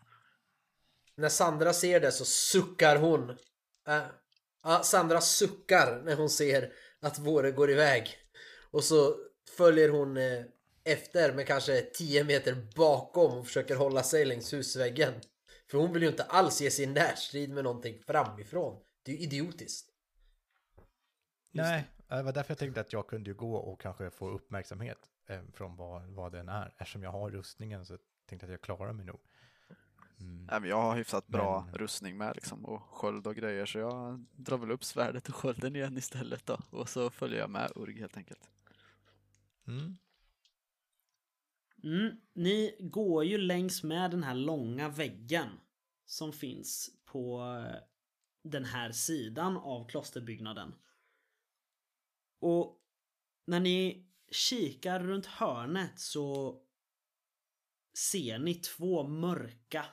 när 1.15 1.29
Sandra 1.29 1.73
ser 1.73 1.99
det 1.99 2.11
så 2.11 2.25
suckar 2.25 2.95
hon. 2.95 3.29
Äh, 3.87 4.81
Sandra 4.81 5.21
suckar 5.21 6.01
när 6.05 6.15
hon 6.15 6.29
ser 6.29 6.73
att 6.99 7.19
Våre 7.19 7.51
går 7.51 7.71
iväg. 7.71 8.17
Och 8.71 8.83
så 8.83 9.15
följer 9.57 9.89
hon 9.89 10.17
eh, 10.17 10.43
efter 10.83 11.33
med 11.33 11.47
kanske 11.47 11.81
10 11.81 12.23
meter 12.23 12.67
bakom 12.75 13.37
och 13.37 13.47
försöker 13.47 13.75
hålla 13.75 14.03
sig 14.03 14.25
längs 14.25 14.53
husväggen. 14.53 15.13
För 15.67 15.77
hon 15.77 15.93
vill 15.93 16.01
ju 16.03 16.09
inte 16.09 16.23
alls 16.23 16.61
ge 16.61 16.71
sig 16.71 16.85
i 16.85 16.87
närstrid 16.87 17.49
med 17.49 17.63
någonting 17.63 17.99
framifrån. 17.99 18.81
Det 19.03 19.11
är 19.11 19.15
ju 19.15 19.21
idiotiskt. 19.21 19.89
Nej, 21.51 21.87
det 22.07 22.23
var 22.23 22.33
därför 22.33 22.51
jag 22.51 22.57
tänkte 22.57 22.81
att 22.81 22.93
jag 22.93 23.07
kunde 23.07 23.29
ju 23.29 23.33
gå 23.33 23.55
och 23.55 23.81
kanske 23.81 24.09
få 24.09 24.29
uppmärksamhet 24.29 24.97
eh, 25.27 25.41
från 25.53 25.75
vad, 25.75 26.03
vad 26.03 26.31
den 26.31 26.49
är. 26.49 26.73
Eftersom 26.77 27.03
jag 27.03 27.11
har 27.11 27.31
rustningen 27.31 27.85
så 27.85 27.97
tänkte 28.25 28.45
jag 28.47 28.53
att 28.53 28.59
jag 28.59 28.77
klarar 28.77 28.93
mig 28.93 29.05
nog. 29.05 29.19
Mm. 30.19 30.45
Nej, 30.51 30.59
men 30.59 30.69
jag 30.69 30.81
har 30.81 30.95
hyfsat 30.95 31.27
bra 31.27 31.63
Men- 31.65 31.77
rustning 31.77 32.17
med 32.17 32.35
liksom 32.35 32.65
och 32.65 32.81
sköld 32.81 33.27
och 33.27 33.35
grejer 33.35 33.65
så 33.65 33.79
jag 33.79 34.25
drar 34.31 34.57
väl 34.57 34.71
upp 34.71 34.83
svärdet 34.83 35.29
och 35.29 35.35
skölden 35.35 35.75
igen 35.75 35.97
istället 35.97 36.45
då 36.45 36.59
och 36.69 36.89
så 36.89 37.09
följer 37.09 37.39
jag 37.39 37.49
med 37.49 37.71
Urg 37.75 37.99
helt 37.99 38.17
enkelt. 38.17 38.49
Mm. 39.67 39.97
Mm, 41.83 42.15
ni 42.33 42.75
går 42.79 43.25
ju 43.25 43.37
längs 43.37 43.83
med 43.83 44.11
den 44.11 44.23
här 44.23 44.35
långa 44.35 44.89
väggen 44.89 45.49
som 46.05 46.33
finns 46.33 46.91
på 47.05 47.41
eh, 47.41 47.83
den 48.43 48.65
här 48.65 48.91
sidan 48.91 49.57
av 49.57 49.87
klosterbyggnaden. 49.87 50.75
Och 52.39 52.83
när 53.45 53.59
ni 53.59 54.07
kikar 54.31 54.99
runt 54.99 55.25
hörnet 55.25 55.99
så 55.99 56.59
ser 57.97 58.39
ni 58.39 58.55
två 58.55 59.07
mörka 59.07 59.85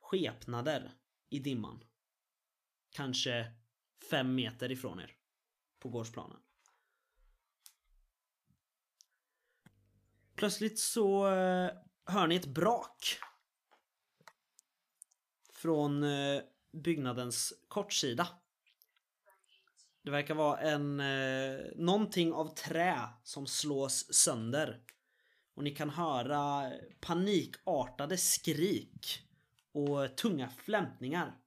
skepnader 0.00 0.92
i 1.30 1.38
dimman. 1.38 1.84
Kanske 2.90 3.52
fem 4.10 4.34
meter 4.34 4.70
ifrån 4.70 5.00
er 5.00 5.16
på 5.78 5.88
gårdsplanen. 5.88 6.40
Plötsligt 10.36 10.78
så 10.78 11.26
eh, 11.26 11.70
hör 12.06 12.26
ni 12.26 12.36
ett 12.36 12.46
brak. 12.46 13.18
Från 15.52 16.02
eh, 16.02 16.42
byggnadens 16.72 17.54
kortsida. 17.68 18.28
Det 20.02 20.10
verkar 20.10 20.34
vara 20.34 20.60
en 20.60 21.00
eh, 21.00 21.58
någonting 21.76 22.32
av 22.32 22.54
trä 22.54 23.08
som 23.22 23.46
slås 23.46 24.14
sönder. 24.14 24.82
Och 25.54 25.64
ni 25.64 25.70
kan 25.70 25.90
höra 25.90 26.72
panikartade 27.00 28.18
skrik 28.18 29.28
och 29.72 30.16
tunga 30.16 30.48
flämtningar. 30.48 31.38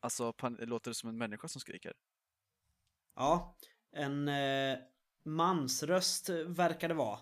Alltså 0.00 0.32
låter 0.58 0.90
det 0.90 0.94
som 0.94 1.08
en 1.08 1.18
människa 1.18 1.48
som 1.48 1.60
skriker? 1.60 1.92
Ja, 3.14 3.56
en 3.92 4.28
eh, 4.28 4.78
mansröst 5.26 6.28
verkar 6.46 6.88
det 6.88 6.94
vara. 6.94 7.18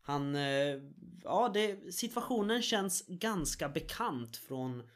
Han, 0.00 0.34
eh, 0.34 0.80
ja 1.22 1.50
det, 1.54 1.94
situationen 1.94 2.62
känns 2.62 3.06
ganska 3.08 3.68
bekant 3.68 4.36
från 4.36 4.88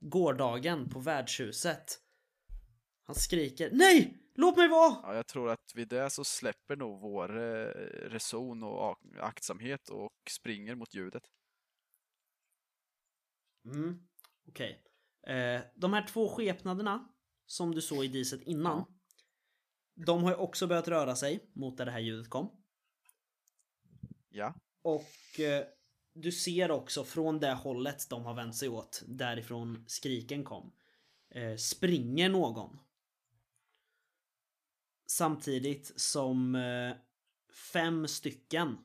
gårdagen 0.00 0.88
på 0.88 0.98
värdshuset. 1.00 1.98
Han 3.02 3.16
skriker 3.16 3.70
Nej! 3.72 4.18
Låt 4.34 4.56
mig 4.56 4.68
vara! 4.68 4.96
Ja, 5.02 5.14
jag 5.14 5.26
tror 5.26 5.50
att 5.50 5.72
vid 5.74 5.88
det 5.88 6.10
så 6.10 6.24
släpper 6.24 6.76
nog 6.76 7.00
vår 7.00 7.38
eh, 7.38 7.66
reson 8.08 8.62
och 8.62 8.80
ak- 8.82 9.20
aktsamhet 9.20 9.88
och 9.88 10.12
springer 10.30 10.74
mot 10.74 10.94
ljudet. 10.94 11.22
Mm, 13.64 14.08
okej. 14.48 14.82
Eh, 15.26 15.60
de 15.74 15.92
här 15.92 16.06
två 16.06 16.28
skepnaderna 16.28 17.08
som 17.46 17.74
du 17.74 17.80
såg 17.80 18.04
i 18.04 18.08
diset 18.08 18.42
innan. 18.42 18.84
De 19.94 20.22
har 20.22 20.30
ju 20.30 20.36
också 20.36 20.66
börjat 20.66 20.88
röra 20.88 21.16
sig 21.16 21.50
mot 21.52 21.76
där 21.76 21.84
det 21.86 21.92
här 21.92 22.00
ljudet 22.00 22.30
kom. 22.30 22.62
Ja, 24.28 24.54
Och 24.82 25.40
eh, 25.40 25.66
du 26.14 26.32
ser 26.32 26.70
också 26.70 27.04
från 27.04 27.40
det 27.40 27.52
hållet 27.52 28.10
de 28.10 28.24
har 28.24 28.34
vänt 28.34 28.56
sig 28.56 28.68
åt, 28.68 29.02
därifrån 29.06 29.84
skriken 29.88 30.44
kom, 30.44 30.72
eh, 31.30 31.56
springer 31.56 32.28
någon. 32.28 32.78
Samtidigt 35.06 36.00
som 36.00 36.54
eh, 36.54 36.96
fem 37.72 38.08
stycken 38.08 38.78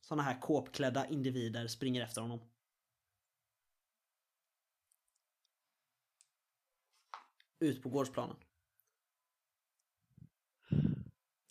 sådana 0.00 0.22
här 0.22 0.40
kåpklädda 0.40 1.06
individer 1.06 1.66
springer 1.66 2.02
efter 2.02 2.20
honom. 2.20 2.40
Ut 7.58 7.82
på 7.82 7.88
gårdsplanen. 7.88 8.36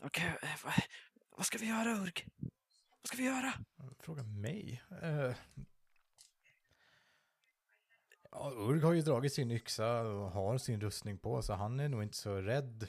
Okej, 0.04 0.38
eh, 0.42 0.50
vad, 0.64 0.74
vad 1.30 1.46
ska 1.46 1.58
vi 1.58 1.66
göra 1.68 1.92
Urg? 1.92 2.26
Vad 3.02 3.08
ska 3.08 3.18
vi 3.18 3.24
göra? 3.24 3.54
Fråga 4.00 4.24
mig? 4.24 4.84
Uh, 5.04 5.36
ja, 8.32 8.52
Urg 8.56 8.82
har 8.82 8.94
ju 8.94 9.02
dragit 9.02 9.34
sin 9.34 9.52
yxa 9.52 10.02
och 10.02 10.32
har 10.32 10.58
sin 10.58 10.82
rustning 10.82 11.18
på, 11.18 11.42
så 11.42 11.54
han 11.54 11.80
är 11.80 11.90
nog 11.90 12.04
inte 12.04 12.18
så 12.18 12.42
rädd 12.42 12.88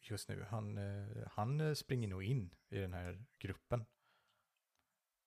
just 0.00 0.28
nu. 0.28 0.42
Han, 0.50 0.78
eh, 0.78 1.28
han 1.30 1.76
springer 1.76 2.08
nog 2.08 2.24
in 2.24 2.54
i 2.68 2.78
den 2.78 2.92
här 2.92 3.24
gruppen. 3.38 3.84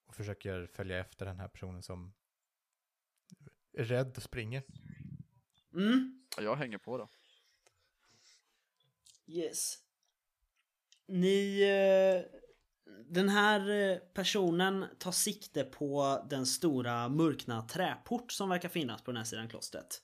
Och 0.06 0.16
försöker 0.16 0.68
följa 0.68 1.00
efter 1.00 1.26
den 1.26 1.40
här 1.40 1.48
personen 1.48 1.84
som 1.84 2.14
är 3.74 3.84
rädd 3.84 4.18
och 4.18 4.24
springer. 4.24 4.64
Mm, 5.74 6.26
Ja, 6.38 6.44
jag 6.44 6.56
hänger 6.56 6.78
på 6.78 6.98
då. 6.98 7.10
Yes. 9.26 9.89
Ni... 11.10 11.62
Eh, 11.62 12.40
den 13.10 13.30
här 13.30 13.70
eh, 13.70 13.98
personen 13.98 14.86
tar 15.00 15.12
sikte 15.12 15.64
på 15.64 16.22
den 16.30 16.46
stora 16.46 17.10
mörkna 17.10 17.62
träport 17.62 18.32
som 18.32 18.50
verkar 18.50 18.70
finnas 18.70 19.02
på 19.02 19.12
den 19.12 19.18
här 19.18 19.24
sidan 19.24 19.50
klostret. 19.50 20.02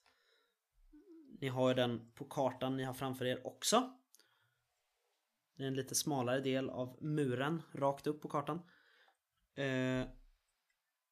Ni 1.41 1.47
har 1.47 1.67
ju 1.69 1.73
den 1.73 2.11
på 2.15 2.25
kartan 2.25 2.77
ni 2.77 2.83
har 2.83 2.93
framför 2.93 3.25
er 3.25 3.47
också. 3.47 3.89
Det 5.57 5.63
är 5.63 5.67
en 5.67 5.75
lite 5.75 5.95
smalare 5.95 6.39
del 6.39 6.69
av 6.69 6.97
muren 7.01 7.61
rakt 7.71 8.07
upp 8.07 8.21
på 8.21 8.27
kartan. 8.27 8.61
Eh, 9.55 10.07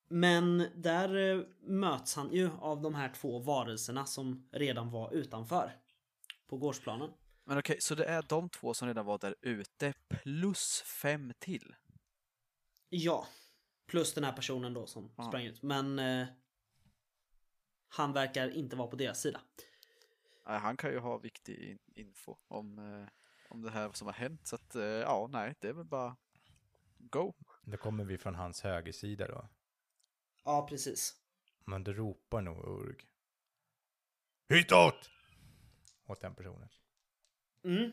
men 0.09 0.57
där 0.75 1.45
möts 1.69 2.15
han 2.15 2.31
ju 2.31 2.49
av 2.59 2.81
de 2.81 2.95
här 2.95 3.13
två 3.13 3.39
varelserna 3.39 4.05
som 4.05 4.49
redan 4.51 4.91
var 4.91 5.13
utanför. 5.13 5.77
På 6.47 6.57
gårdsplanen. 6.57 7.09
Men 7.43 7.57
okej, 7.57 7.81
så 7.81 7.95
det 7.95 8.05
är 8.05 8.21
de 8.21 8.49
två 8.49 8.73
som 8.73 8.87
redan 8.87 9.05
var 9.05 9.17
där 9.17 9.35
ute 9.41 9.93
plus 10.07 10.81
fem 10.81 11.33
till? 11.39 11.75
Ja. 12.89 13.27
Plus 13.85 14.13
den 14.13 14.23
här 14.23 14.33
personen 14.33 14.73
då 14.73 14.87
som 14.87 15.13
Ja. 15.17 15.23
sprang 15.23 15.45
ut. 15.45 15.61
Men 15.63 15.99
eh, 15.99 16.27
han 17.87 18.13
verkar 18.13 18.49
inte 18.49 18.75
vara 18.75 18.87
på 18.87 18.95
deras 18.95 19.21
sida. 19.21 19.41
Nej, 20.45 20.59
han 20.59 20.77
kan 20.77 20.91
ju 20.91 20.99
ha 20.99 21.17
viktig 21.17 21.59
in- 21.69 21.79
info 21.95 22.37
om, 22.47 22.79
eh, 22.79 23.07
om 23.49 23.61
det 23.61 23.71
här 23.71 23.91
som 23.91 24.07
har 24.07 24.13
hänt. 24.13 24.47
Så 24.47 24.55
att, 24.55 24.75
eh, 24.75 24.83
ja, 24.83 25.27
nej, 25.31 25.55
det 25.59 25.67
är 25.67 25.73
väl 25.73 25.85
bara 25.85 26.17
go. 26.97 27.33
Då 27.61 27.77
kommer 27.77 28.03
vi 28.03 28.17
från 28.17 28.35
hans 28.35 28.61
högersida 28.61 29.27
då. 29.27 29.49
Ja, 30.43 30.67
precis. 30.69 31.15
Men 31.65 31.83
då 31.83 31.93
ropar 31.93 32.41
nog 32.41 32.67
Urg. 32.67 32.97
Hitåt! 34.49 35.09
Åt 36.05 36.21
den 36.21 36.35
personen. 36.35 36.69
Mm. 37.63 37.91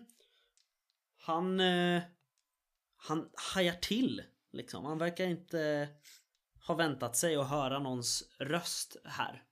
Han... 1.17 1.61
Eh, 1.61 2.03
han 3.03 3.31
hajar 3.55 3.75
till. 3.75 4.23
Liksom. 4.53 4.85
Han 4.85 4.99
verkar 4.99 5.27
inte 5.27 5.89
ha 6.67 6.75
väntat 6.75 7.17
sig 7.17 7.37
att 7.37 7.49
höra 7.51 7.79
någons 7.79 8.35
röst 8.39 8.97
här. 9.05 9.45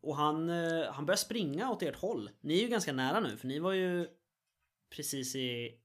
Och 0.00 0.16
han, 0.16 0.50
eh, 0.50 0.92
han 0.92 1.06
börjar 1.06 1.16
springa 1.16 1.70
åt 1.70 1.82
ert 1.82 1.96
håll. 1.96 2.30
Ni 2.40 2.58
är 2.58 2.62
ju 2.62 2.68
ganska 2.68 2.92
nära 2.92 3.20
nu 3.20 3.36
för 3.36 3.46
ni 3.46 3.58
var 3.58 3.72
ju 3.72 4.08
precis 4.90 5.36
i 5.36 5.80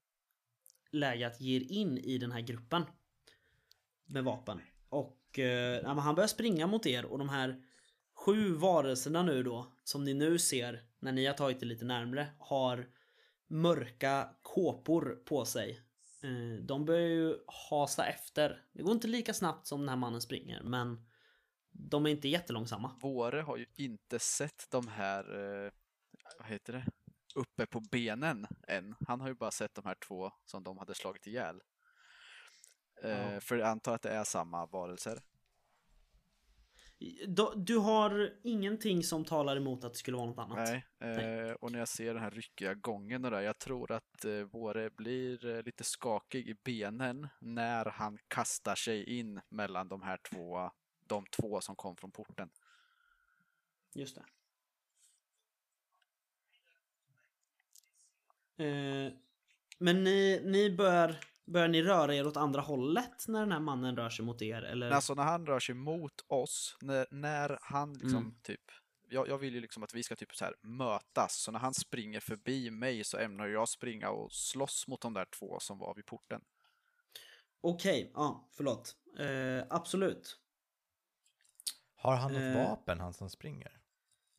läge 0.91 1.27
att 1.27 1.41
ge 1.41 1.55
er 1.55 1.71
in 1.71 1.97
i 1.97 2.17
den 2.17 2.31
här 2.31 2.41
gruppen. 2.41 2.83
Med 4.05 4.23
vapen. 4.23 4.62
Och 4.89 5.39
eh, 5.39 5.86
han 5.86 6.15
börjar 6.15 6.27
springa 6.27 6.67
mot 6.67 6.86
er 6.86 7.05
och 7.05 7.17
de 7.17 7.29
här 7.29 7.63
sju 8.13 8.53
varelserna 8.53 9.23
nu 9.23 9.43
då 9.43 9.73
som 9.83 10.03
ni 10.03 10.13
nu 10.13 10.39
ser 10.39 10.83
när 11.03 11.11
ni 11.11 11.25
har 11.25 11.33
tagit 11.33 11.59
det 11.59 11.65
lite 11.65 11.85
närmre 11.85 12.27
har 12.39 12.87
mörka 13.47 14.29
kåpor 14.41 15.21
på 15.25 15.45
sig. 15.45 15.81
Eh, 16.23 16.63
De 16.65 16.85
börjar 16.85 17.07
ju 17.07 17.37
hasa 17.69 18.05
efter. 18.05 18.65
Det 18.73 18.83
går 18.83 18.93
inte 18.93 19.07
lika 19.07 19.33
snabbt 19.33 19.67
som 19.67 19.79
den 19.79 19.89
här 19.89 19.95
mannen 19.95 20.21
springer 20.21 20.63
men 20.63 21.05
de 21.71 22.05
är 22.05 22.09
inte 22.09 22.27
jättelångsamma. 22.27 22.99
Våre 23.01 23.41
har 23.41 23.57
ju 23.57 23.65
inte 23.75 24.19
sett 24.19 24.67
de 24.71 24.87
här, 24.87 25.23
eh, 25.65 25.71
vad 26.39 26.47
heter 26.47 26.73
det, 26.73 26.85
uppe 27.35 27.65
på 27.65 27.79
benen 27.91 28.47
än. 28.67 28.95
Han 29.07 29.21
har 29.21 29.27
ju 29.27 29.33
bara 29.35 29.51
sett 29.51 29.75
de 29.75 29.85
här 29.85 29.95
två 30.07 30.31
som 30.45 30.63
de 30.63 30.77
hade 30.77 30.95
slagit 30.95 31.27
ihjäl. 31.27 31.61
Eh, 33.03 33.33
Ja. 33.33 33.41
För 33.41 33.55
jag 33.55 33.67
antar 33.67 33.95
att 33.95 34.01
det 34.01 34.09
är 34.09 34.23
samma 34.23 34.65
varelser. 34.65 35.19
Du 37.55 37.77
har 37.77 38.33
ingenting 38.43 39.03
som 39.03 39.25
talar 39.25 39.57
emot 39.57 39.83
att 39.83 39.93
det 39.93 39.99
skulle 39.99 40.17
vara 40.17 40.27
något 40.27 40.37
annat? 40.37 40.57
Nej, 40.57 40.85
Nej. 40.99 41.49
eh, 41.49 41.51
och 41.51 41.71
när 41.71 41.79
jag 41.79 41.87
ser 41.87 42.13
den 42.13 42.23
här 42.23 42.31
ryckiga 42.31 42.73
gången 42.73 43.25
och 43.25 43.31
där, 43.31 43.41
jag 43.41 43.59
tror 43.59 43.91
att 43.91 44.25
eh, 44.25 44.31
Våre 44.31 44.89
blir 44.89 45.45
eh, 45.45 45.63
lite 45.63 45.83
skakig 45.83 46.47
i 46.49 46.55
benen 46.63 47.27
när 47.39 47.85
han 47.85 48.17
kastar 48.27 48.75
sig 48.75 49.19
in 49.19 49.41
mellan 49.49 49.87
de 49.87 50.01
här 50.01 50.19
två, 50.31 50.71
de 51.07 51.25
två 51.25 51.61
som 51.61 51.75
kom 51.75 51.95
från 51.95 52.11
porten. 52.11 52.49
Just 53.93 54.15
det. 54.15 54.25
Men 59.77 60.03
ni, 60.03 60.41
ni 60.45 60.69
bör, 60.69 61.19
bör 61.45 61.67
ni 61.67 61.82
röra 61.84 62.15
er 62.15 62.27
åt 62.27 62.38
andra 62.38 62.62
hållet 62.62 63.27
när 63.27 63.39
den 63.39 63.51
här 63.51 63.60
mannen 63.60 63.97
rör 63.97 64.10
sig 64.10 64.25
mot 64.25 64.41
er? 64.41 64.62
Eller? 64.62 64.91
Alltså 64.91 65.13
när 65.13 65.23
han 65.23 65.45
rör 65.45 65.60
sig 65.60 65.75
mot 65.75 66.21
oss, 66.27 66.77
när, 66.82 67.08
när 67.12 67.60
han 67.62 67.93
liksom 67.93 68.17
Mm. 68.17 68.36
typ 68.43 68.62
jag, 69.10 69.27
jag 69.27 69.38
vill 69.38 69.53
ju 69.56 69.62
liksom 69.62 69.84
att 69.84 69.93
vi 69.93 70.03
ska 70.03 70.15
typ 70.15 70.36
så 70.36 70.45
här 70.45 70.56
mötas, 70.62 71.36
så 71.36 71.51
när 71.51 71.60
han 71.60 71.73
springer 71.73 72.19
förbi 72.19 72.71
mig 72.71 73.03
så 73.03 73.17
ämnar 73.17 73.47
jag 73.47 73.69
springa 73.69 74.10
och 74.10 74.32
slåss 74.32 74.88
mot 74.88 75.01
de 75.01 75.13
där 75.13 75.25
två 75.25 75.60
som 75.60 75.77
var 75.79 75.95
vid 75.95 76.06
porten. 76.06 76.41
Okej, 77.62 78.12
ja, 78.15 78.47
förlåt. 78.51 78.95
Eh, 79.19 79.63
absolut. 79.69 80.39
Har 81.95 82.15
han 82.15 82.34
något 82.34 82.41
Eh. 82.41 82.69
vapen, 82.69 82.99
han 82.99 83.13
som 83.13 83.29
springer? 83.29 83.79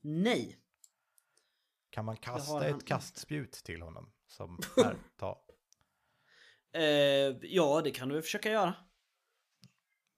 Nej. 0.01 0.59
Kan 1.91 2.05
man 2.05 2.17
kasta 2.17 2.53
han 2.53 2.63
ett 2.63 2.85
kastspjut 2.87 3.53
till 3.53 3.83
honom? 3.83 4.13
Som 4.27 4.59
här, 4.77 4.97
ta. 5.17 5.44
Eh, 6.75 7.37
ja, 7.43 7.81
det 7.85 7.91
kan 7.91 8.09
du 8.09 8.23
försöka 8.23 8.51
göra. 8.51 8.75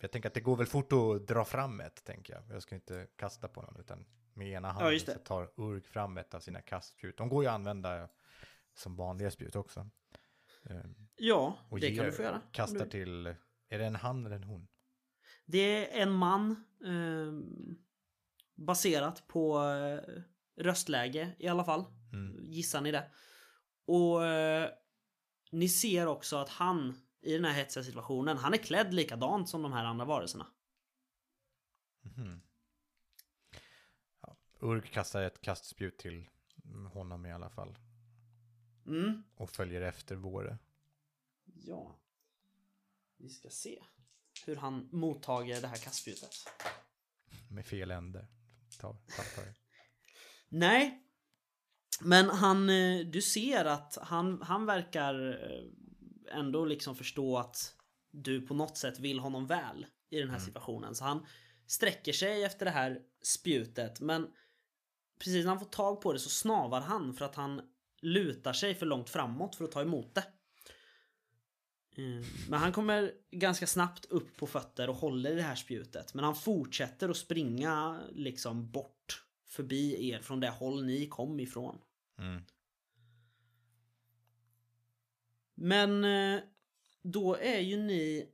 Jag 0.01 0.13
tänker 0.13 0.29
att 0.29 0.35
det 0.35 0.41
går 0.41 0.57
väl 0.57 0.67
fort 0.67 0.93
att 0.93 1.27
dra 1.27 1.45
fram 1.45 1.81
ett, 1.81 2.05
tänker 2.05 2.33
jag. 2.33 2.43
Jag 2.51 2.63
ska 2.63 2.75
inte 2.75 3.07
kasta 3.17 3.49
på 3.49 3.63
någon, 3.63 3.81
utan 3.81 4.07
med 4.35 4.49
ena 4.49 4.69
handen 4.73 4.93
det. 4.93 5.13
så 5.13 5.19
tar 5.19 5.51
Urg 5.57 5.81
fram 5.81 6.17
ett 6.19 6.35
av 6.35 6.41
sina 6.41 6.61
kastspjut. 6.63 7.17
De 7.17 7.29
går 7.29 7.43
ju 7.45 7.49
att 7.49 7.55
använda 7.55 8.09
som 8.75 8.97
vanliga 8.97 9.31
spjut 9.31 9.57
också. 9.57 9.91
Eh, 10.71 10.77
Ja, 11.17 11.59
Och 11.71 11.81
det 11.81 11.87
kan 11.87 11.97
ger- 11.97 12.05
du 12.05 12.13
få 12.13 12.23
göra. 12.23 12.41
Kastar 12.53 12.87
till, 12.87 13.27
är 13.69 13.79
det 13.79 13.85
en 13.85 13.97
han 13.97 14.27
eller 14.27 14.37
en 14.37 14.45
hon? 14.45 14.69
Det 15.45 15.59
är 15.99 16.03
en 16.03 16.13
man 16.13 16.65
ehm, 16.87 17.79
baserat 18.55 19.27
på 19.29 19.63
eh, 19.65 20.23
röstläge 20.63 21.37
i 21.39 21.49
alla 21.49 21.65
fall. 21.65 21.85
Mm. 22.13 22.37
Gissar 22.53 22.81
ni 22.81 22.91
det? 22.93 23.11
Och 23.87 24.27
eh, 24.27 24.71
ni 25.51 25.69
ser 25.69 26.07
också 26.07 26.37
att 26.37 26.49
han 26.49 27.01
i 27.21 27.33
den 27.33 27.45
här 27.45 27.53
hetsiga 27.53 27.85
situationen, 27.85 28.37
han 28.37 28.55
är 28.55 28.59
klädd 28.59 28.95
likadant 28.95 29.49
som 29.49 29.63
de 29.63 29.73
här 29.73 29.85
andra 29.85 30.05
varelserna. 30.05 30.47
Mhm. 32.01 32.41
Ja, 34.21 34.37
Urg 34.61 34.89
kastar 34.89 35.23
ett 35.23 35.41
kastspjut 35.41 35.99
till 35.99 36.29
honom 36.93 37.27
i 37.27 37.33
alla 37.33 37.51
fall. 37.51 37.79
Mm. 38.87 39.23
Och 39.37 39.51
följer 39.51 39.81
efter 39.81 40.17
Våre. 40.17 40.59
Ja. 41.45 41.97
Vi 43.17 43.29
ska 43.29 43.49
se 43.49 43.83
hur 44.47 44.57
han 44.57 44.89
mottager 44.93 45.61
det 45.61 45.69
här 45.69 45.77
kastspjutet. 45.77 46.35
Med 47.51 47.67
fel 47.67 47.91
ände. 47.91 48.27
Ta, 48.81 48.93
tappar. 48.93 49.55
Nej. 50.49 51.06
Men 52.01 52.31
han, 52.31 52.71
eh, 52.71 53.07
du 53.07 53.23
ser 53.23 53.65
att 53.65 53.99
han, 54.03 54.43
han 54.43 54.67
verkar 54.67 55.29
eh, 55.29 56.39
ändå 56.39 56.65
liksom 56.65 56.97
förstå 56.97 57.39
att 57.39 57.75
du 58.11 58.41
på 58.41 58.55
något 58.55 58.77
sätt 58.77 58.99
vill 58.99 59.19
honom 59.19 59.47
väl 59.47 59.87
i 60.11 60.19
den 60.19 60.31
här 60.31 60.39
situationen. 60.39 60.95
Så 60.95 61.05
han 61.05 61.27
sträcker 61.67 62.13
sig 62.13 62.45
efter 62.45 62.65
det 62.65 62.71
här 62.71 63.01
spjutet 63.23 64.01
men 64.01 64.29
precis 65.19 65.45
när 65.45 65.51
han 65.51 65.59
får 65.59 65.67
tag 65.67 66.01
på 66.01 66.13
det 66.13 66.19
så 66.19 66.31
snavar 66.31 66.81
han 66.81 67.15
för 67.15 67.25
att 67.25 67.35
han 67.35 67.61
lutar 68.01 68.53
sig 68.53 68.75
för 68.75 68.87
långt 68.87 69.11
framåt 69.11 69.55
för 69.57 69.65
att 69.65 69.73
ta 69.73 69.83
emot 69.83 70.15
det. 70.15 70.25
Mm, 71.97 72.25
Men 72.49 72.61
han 72.61 72.73
kommer 72.73 73.13
ganska 73.31 73.67
snabbt 73.67 74.05
upp 74.05 74.37
på 74.37 74.47
fötter 74.47 74.89
och 74.89 74.97
håller 74.97 75.31
i 75.31 75.35
det 75.35 75.43
här 75.43 75.55
spjutet. 75.55 76.15
Men 76.15 76.25
han 76.25 76.37
fortsätter 76.37 77.09
att 77.09 77.17
springa 77.17 78.01
liksom 78.13 78.71
bort 78.71 79.26
förbi 79.57 80.11
er 80.11 80.21
från 80.21 80.41
det 80.41 80.51
håll 80.51 80.85
ni 80.85 81.07
kom 81.07 81.41
ifrån. 81.41 81.79
Mm. 82.19 82.43
Men 85.55 86.05
eh, 86.05 86.43
då 87.03 87.37
är 87.37 87.61
ju 87.61 87.77
ni 87.77 88.33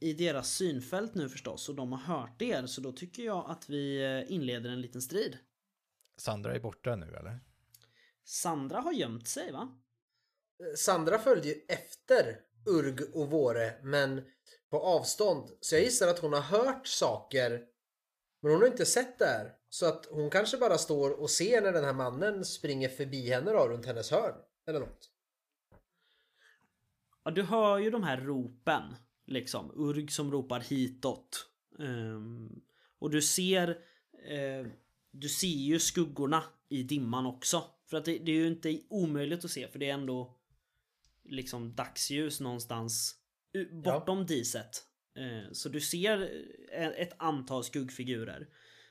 i 0.00 0.12
deras 0.12 0.50
synfält 0.54 1.14
nu 1.14 1.28
förstås 1.28 1.68
och 1.68 1.74
de 1.74 1.92
har 1.92 2.16
hört 2.16 2.42
er 2.42 2.66
så 2.66 2.80
då 2.80 2.92
tycker 2.92 3.22
jag 3.22 3.50
att 3.50 3.68
vi 3.68 4.04
eh, 4.04 4.32
inleder 4.32 4.70
en 4.70 4.80
liten 4.80 5.02
strid. 5.02 5.38
Sandra 6.16 6.54
är 6.54 6.60
borta 6.60 6.96
nu 6.96 7.06
eller? 7.06 7.40
Sandra 8.24 8.80
har 8.80 8.92
gömt 8.92 9.28
sig 9.28 9.52
va? 9.52 9.78
Sandra 10.76 11.18
följde 11.18 11.48
ju 11.48 11.54
efter 11.68 12.40
Urg 12.66 13.04
och 13.12 13.30
Våre 13.30 13.82
men 13.82 14.24
på 14.70 14.80
avstånd. 14.80 15.50
Så 15.60 15.74
jag 15.74 15.82
gissar 15.82 16.08
att 16.08 16.18
hon 16.18 16.32
har 16.32 16.40
hört 16.40 16.86
saker 16.86 17.66
men 18.40 18.52
hon 18.52 18.60
har 18.60 18.68
inte 18.68 18.86
sett 18.86 19.18
det 19.18 19.24
här. 19.24 19.59
Så 19.72 19.86
att 19.86 20.06
hon 20.10 20.30
kanske 20.30 20.56
bara 20.56 20.78
står 20.78 21.10
och 21.10 21.30
ser 21.30 21.62
när 21.62 21.72
den 21.72 21.84
här 21.84 21.92
mannen 21.92 22.44
springer 22.44 22.88
förbi 22.88 23.30
henne 23.30 23.52
då 23.52 23.68
runt 23.68 23.86
hennes 23.86 24.10
hörn. 24.10 24.34
Eller 24.66 24.80
något. 24.80 25.10
Ja, 27.24 27.30
du 27.30 27.42
hör 27.42 27.78
ju 27.78 27.90
de 27.90 28.02
här 28.02 28.20
ropen. 28.20 28.82
Liksom. 29.26 29.72
Urg 29.74 30.08
som 30.08 30.32
ropar 30.32 30.60
hitåt. 30.60 31.46
Ehm, 31.78 32.62
och 32.98 33.10
du 33.10 33.22
ser... 33.22 33.68
eh, 34.28 34.66
du 35.10 35.28
ser 35.28 35.46
ju 35.46 35.78
skuggorna 35.78 36.44
i 36.68 36.82
dimman 36.82 37.26
också. 37.26 37.64
För 37.86 37.96
att 37.96 38.04
det, 38.04 38.18
det 38.18 38.32
är 38.32 38.36
ju 38.36 38.46
inte 38.46 38.80
omöjligt 38.88 39.44
att 39.44 39.50
se 39.50 39.68
för 39.68 39.78
det 39.78 39.90
är 39.90 39.94
ändå 39.94 40.36
liksom 41.24 41.74
dagsljus 41.74 42.40
någonstans 42.40 43.16
bortom 43.70 44.26
diset. 44.26 44.84
Eh, 45.16 45.52
så 45.52 45.68
du 45.68 45.80
ser 45.80 46.46
eh, 46.72 46.88
ett 46.88 47.12
antal 47.16 47.64
skuggfigurer. 47.64 48.48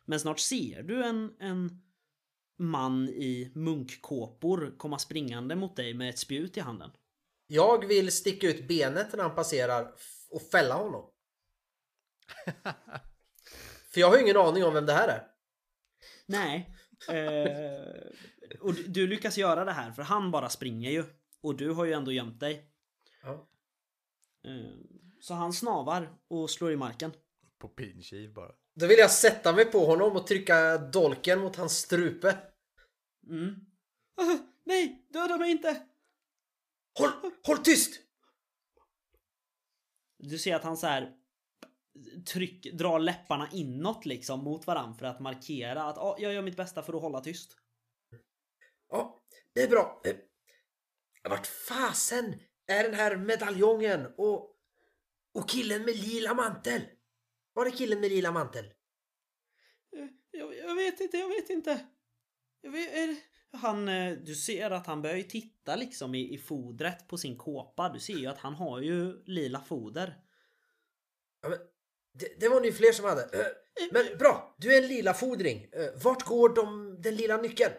Men 0.09 0.19
snart 0.19 0.39
ser 0.39 0.83
du 0.83 1.03
en, 1.03 1.35
en 1.39 1.81
man 2.57 3.09
i 3.09 3.51
munkkåpor 3.55 4.75
komma 4.77 4.99
springande 4.99 5.55
mot 5.55 5.75
dig 5.75 5.93
med 5.93 6.09
ett 6.09 6.19
spjut 6.19 6.57
i 6.57 6.59
handen. 6.59 6.91
Jag 7.47 7.87
vill 7.87 8.11
sticka 8.11 8.47
ut 8.47 8.67
benet 8.67 9.13
när 9.13 9.23
han 9.23 9.35
passerar 9.35 9.93
och 10.29 10.41
fälla 10.41 10.75
honom. 10.75 11.09
För 13.91 13.99
jag 13.99 14.07
har 14.07 14.15
ju 14.15 14.23
ingen 14.23 14.37
aning 14.37 14.63
om 14.63 14.73
vem 14.73 14.85
det 14.85 14.93
här 14.93 15.07
är. 15.07 15.27
Nej. 16.25 16.75
Eh, 17.09 18.59
och 18.59 18.73
du, 18.73 18.83
du 18.83 19.07
lyckas 19.07 19.37
göra 19.37 19.65
det 19.65 19.71
här 19.71 19.91
för 19.91 20.03
han 20.03 20.31
bara 20.31 20.49
springer 20.49 20.91
ju. 20.91 21.03
Och 21.41 21.57
du 21.57 21.71
har 21.71 21.85
ju 21.85 21.93
ändå 21.93 22.11
gömt 22.11 22.39
dig. 22.39 22.71
Ja. 23.23 23.49
Eh, 24.45 24.79
så 25.21 25.33
han 25.33 25.53
snavar 25.53 26.17
och 26.27 26.49
slår 26.49 26.71
i 26.71 26.77
marken. 26.77 27.11
På 27.57 27.67
pinkiv 27.67 28.33
bara. 28.33 28.51
Då 28.79 28.87
vill 28.87 28.97
jag 28.97 29.11
sätta 29.11 29.53
mig 29.53 29.65
på 29.65 29.85
honom 29.85 30.15
och 30.15 30.27
trycka 30.27 30.77
dolken 30.77 31.39
mot 31.39 31.55
hans 31.55 31.77
strupe. 31.77 32.37
Mm. 33.29 33.55
Ah, 34.15 34.37
nej, 34.63 35.07
döda 35.09 35.37
mig 35.37 35.51
inte! 35.51 35.85
Håll, 36.99 37.09
håll 37.43 37.57
tyst! 37.57 38.01
Du 40.17 40.37
ser 40.37 40.55
att 40.55 40.63
han 40.63 40.77
så 40.77 40.87
här 40.87 41.13
tryck, 42.25 42.73
drar 42.73 42.99
läpparna 42.99 43.49
inåt 43.51 44.05
liksom 44.05 44.43
mot 44.43 44.67
varann 44.67 44.95
för 44.95 45.05
att 45.05 45.19
markera 45.19 45.83
att 45.83 45.97
ah, 45.97 46.15
jag 46.19 46.33
gör 46.33 46.41
mitt 46.41 46.57
bästa 46.57 46.83
för 46.83 46.93
att 46.93 47.01
hålla 47.01 47.21
tyst. 47.21 47.57
Ja, 48.89 49.23
det 49.53 49.61
är 49.61 49.67
bra. 49.67 50.01
Eh, 50.05 50.15
Vart 51.29 51.47
fasen 51.47 52.39
är 52.67 52.83
den 52.83 52.93
här 52.93 53.17
medaljongen 53.17 54.13
och, 54.17 54.55
och 55.33 55.49
killen 55.49 55.85
med 55.85 55.95
lila 55.95 56.33
mantel? 56.33 56.81
Var 57.59 57.65
är 57.65 57.71
killen 57.71 57.99
med 57.99 58.09
lila 58.09 58.31
mantel? 58.31 58.65
Eh, 58.65 60.07
Jag, 60.31 60.57
jag 60.57 60.75
vet 60.75 60.99
inte, 60.99 61.17
jag 61.17 61.27
vet 61.29 61.49
inte. 61.49 61.85
Jag 62.61 62.71
vet, 62.71 62.93
är, 62.93 63.15
han, 63.57 63.87
eh, 63.87 64.17
du 64.17 64.35
ser 64.35 64.71
att 64.71 64.87
han 64.87 65.01
börjar 65.01 65.15
ju 65.15 65.23
titta 65.23 65.75
liksom 65.75 66.15
i, 66.15 66.33
i 66.33 66.37
fodret 66.37 67.07
på 67.07 67.17
sin 67.17 67.37
kåpa. 67.37 67.89
Du 67.89 67.99
ser 67.99 68.13
ju 68.13 68.27
att 68.27 68.37
han 68.37 68.53
har 68.53 68.81
ju 68.81 69.23
lila 69.25 69.61
foder. 69.61 70.17
Ja, 71.41 71.49
men, 71.49 71.57
det, 72.13 72.39
det 72.39 72.49
var 72.49 72.61
ni 72.61 72.71
fler 72.71 72.91
som 72.91 73.05
hade. 73.05 73.23
Eh, 73.23 73.87
Men 73.91 74.17
bra, 74.17 74.55
du 74.57 74.73
är 74.75 74.81
en 74.81 74.87
lila 74.87 75.13
fodring. 75.13 75.67
Vart 76.03 76.23
går 76.23 76.49
de, 76.55 76.95
den 77.01 77.15
lila 77.15 77.37
nyckeln? 77.37 77.73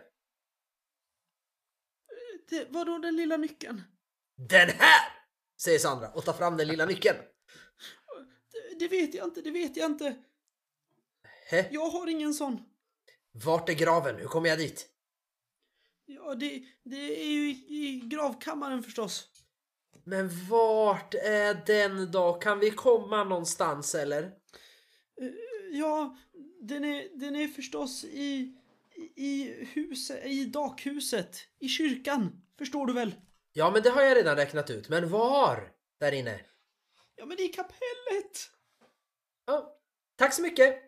Det, 2.49 2.67
vadå 2.71 2.99
den 2.99 3.17
lilla 3.17 3.37
nyckeln? 3.37 3.83
Den 4.37 4.69
här! 4.69 5.13
Säger 5.61 5.79
Sandra 5.79 6.11
och 6.11 6.25
tar 6.25 6.33
fram 6.33 6.57
den 6.57 6.69
lilla 6.69 6.87
nyckeln. 6.87 7.17
Det, 8.81 8.89
vet 8.89 9.15
jag 9.15 9.25
inte, 9.25 9.41
det 9.43 9.51
vet 9.51 9.77
jag 9.77 9.87
inte. 9.87 10.15
Hä? 11.51 11.69
Jag 11.71 11.91
har 11.91 12.07
ingen 12.07 12.35
sån. 12.35 12.63
Vart 13.33 13.69
är 13.69 13.75
graven? 13.75 14.17
Hur 14.17 14.27
kommer 14.27 14.49
jag 14.49 14.59
dit? 14.59 14.89
Ja, 16.07 16.35
det, 16.35 16.63
det 16.83 17.23
är 17.23 17.31
ju 17.31 17.51
i, 17.51 18.03
gravkammaren 18.05 18.83
förstås. 18.83 19.29
Men 20.05 20.31
vart 20.49 21.15
är 21.15 21.63
den 21.67 22.11
då? 22.11 22.33
Kan 22.33 22.59
vi 22.59 22.71
komma 22.71 23.25
någonstans 23.25 23.95
eller? 23.95 24.33
Ja, 25.73 26.17
den 26.61 26.85
är, 26.85 27.19
den 27.19 27.37
är 27.37 27.49
förstås 27.49 28.05
i, 28.05 28.57
i 29.17 29.65
huset, 29.65 30.27
i 30.27 30.45
dakhuset, 30.45 31.37
i 31.59 31.69
kyrkan. 31.69 32.43
Förstår 32.59 32.87
du 32.87 32.93
väl? 32.93 33.15
Ja, 33.53 33.71
men 33.71 33.83
det 33.83 33.91
har 33.91 34.03
jag 34.03 34.17
redan 34.17 34.37
räknat 34.37 34.71
ut. 34.71 34.89
Men 34.89 35.11
var 35.11 35.73
där 35.99 36.13
inne? 36.13 36.41
Ja, 37.17 37.27
men 37.27 37.41
i 37.41 37.49
kapellet. 37.49 38.51
Ja, 39.47 39.79
tack 40.17 40.35
så 40.35 40.43
mycket. 40.43 40.83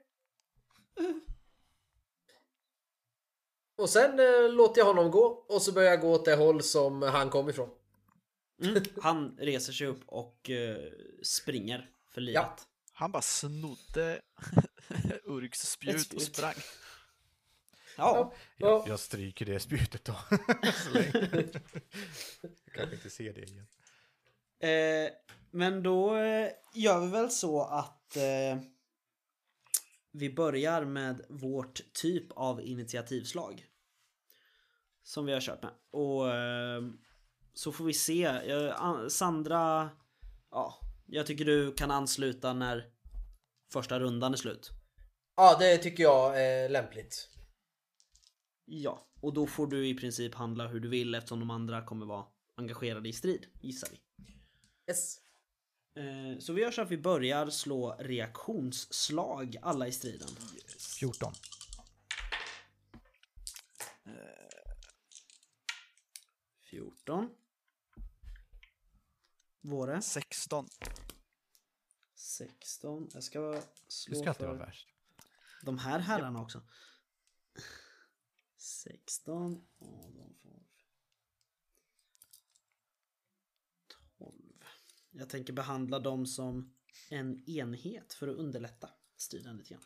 Och 3.76 3.90
sen 3.90 4.18
eh, 4.20 4.48
låter 4.52 4.80
jag 4.80 4.86
honom 4.86 5.10
gå 5.10 5.24
och 5.24 5.62
så 5.62 5.72
börjar 5.72 5.90
jag 5.90 6.00
gå 6.00 6.12
åt 6.12 6.24
det 6.24 6.34
håll 6.36 6.62
som 6.62 7.02
han 7.02 7.30
kom 7.30 7.48
ifrån. 7.48 7.70
Mm. 8.62 8.82
Han 9.02 9.36
reser 9.38 9.72
sig 9.72 9.86
upp 9.86 10.02
och 10.06 10.50
eh, 10.50 10.76
springer 11.22 11.90
för 12.08 12.20
livet. 12.20 12.42
Ja. 12.42 12.56
Han 12.92 13.12
bara 13.12 13.22
snodde 13.22 14.22
Urgs 15.24 15.60
spjut 15.70 16.12
och 16.12 16.22
sprang. 16.22 16.54
Ja, 17.96 18.32
Jag, 18.56 18.70
Ja. 18.70 18.84
jag 18.88 19.00
stryker 19.00 19.46
det 19.46 19.60
spjutet 19.60 20.04
då. 20.04 20.14
Jag 22.64 22.74
kanske 22.74 22.94
inte 22.96 23.10
ser 23.10 23.32
det 23.32 23.40
igen. 23.42 23.66
Eh, 24.58 25.12
men 25.50 25.82
då 25.82 26.16
eh, 26.16 26.50
gör 26.74 27.00
vi 27.00 27.06
väl 27.10 27.30
så 27.30 27.62
att 27.62 28.01
eh, 28.16 28.58
vi 30.12 30.30
börjar 30.34 30.84
med 30.84 31.26
vårt 31.28 31.92
typ 31.92 32.32
av 32.32 32.62
initiativslag. 32.62 33.66
Som 35.02 35.26
vi 35.26 35.32
har 35.32 35.40
kört 35.40 35.62
med. 35.62 35.72
Och 35.90 36.34
eh, 36.34 36.82
så 37.54 37.72
får 37.72 37.84
vi 37.84 37.92
se. 37.92 38.24
Eh, 38.24 38.82
An- 38.82 39.10
Sandra, 39.10 39.90
ja, 40.50 40.80
jag 41.06 41.26
tycker 41.26 41.44
du 41.44 41.74
kan 41.74 41.90
ansluta 41.90 42.52
när 42.52 42.92
första 43.72 44.00
rundan 44.00 44.32
är 44.32 44.36
slut. 44.36 44.70
Ja, 45.36 45.56
det 45.58 45.78
tycker 45.78 46.02
jag 46.02 46.42
är 46.42 46.68
lämpligt. 46.68 47.28
Ja, 48.64 49.08
och 49.20 49.34
då 49.34 49.46
får 49.46 49.66
du 49.66 49.88
i 49.88 49.94
princip 49.94 50.34
handla 50.34 50.66
hur 50.68 50.80
du 50.80 50.88
vill 50.88 51.14
eftersom 51.14 51.40
de 51.40 51.50
andra 51.50 51.84
kommer 51.84 52.06
vara 52.06 52.26
engagerade 52.56 53.08
i 53.08 53.12
strid, 53.12 53.46
gissar 53.60 53.88
vi. 53.90 54.00
Yes. 54.88 55.18
Eh, 55.94 56.38
Så 56.38 56.52
vi 56.52 56.62
gör 56.62 56.70
så 56.70 56.82
att 56.82 56.90
vi 56.90 56.98
börjar 56.98 57.50
slå 57.50 57.96
reaktionsslag 57.98 59.56
alla 59.62 59.86
i 59.88 59.92
striden. 59.92 60.28
14. 60.98 61.32
Eh, 64.04 64.12
14. 66.70 67.34
Våre. 69.60 70.02
16. 70.02 70.68
16. 72.14 73.08
Jag 73.14 73.22
ska 73.24 73.40
Du 73.40 73.62
slå 73.88 74.14
ska 74.20 74.28
inte 74.30 74.46
vara 74.46 74.58
för 74.58 74.64
värst. 74.66 74.88
de 75.62 75.78
här 75.78 75.98
herrarna 75.98 76.42
också. 76.42 76.62
16. 78.56 79.66
Och 79.78 80.12
de 80.14 80.34
får 80.42 80.62
12. 84.18 84.64
Jag 85.12 85.28
tänker 85.28 85.52
behandla 85.52 85.98
dem 85.98 86.26
som 86.26 86.74
en 87.10 87.50
enhet 87.50 88.12
för 88.14 88.28
att 88.28 88.36
underlätta 88.36 88.90
striden 89.16 89.56
lite 89.56 89.74
grann. 89.74 89.84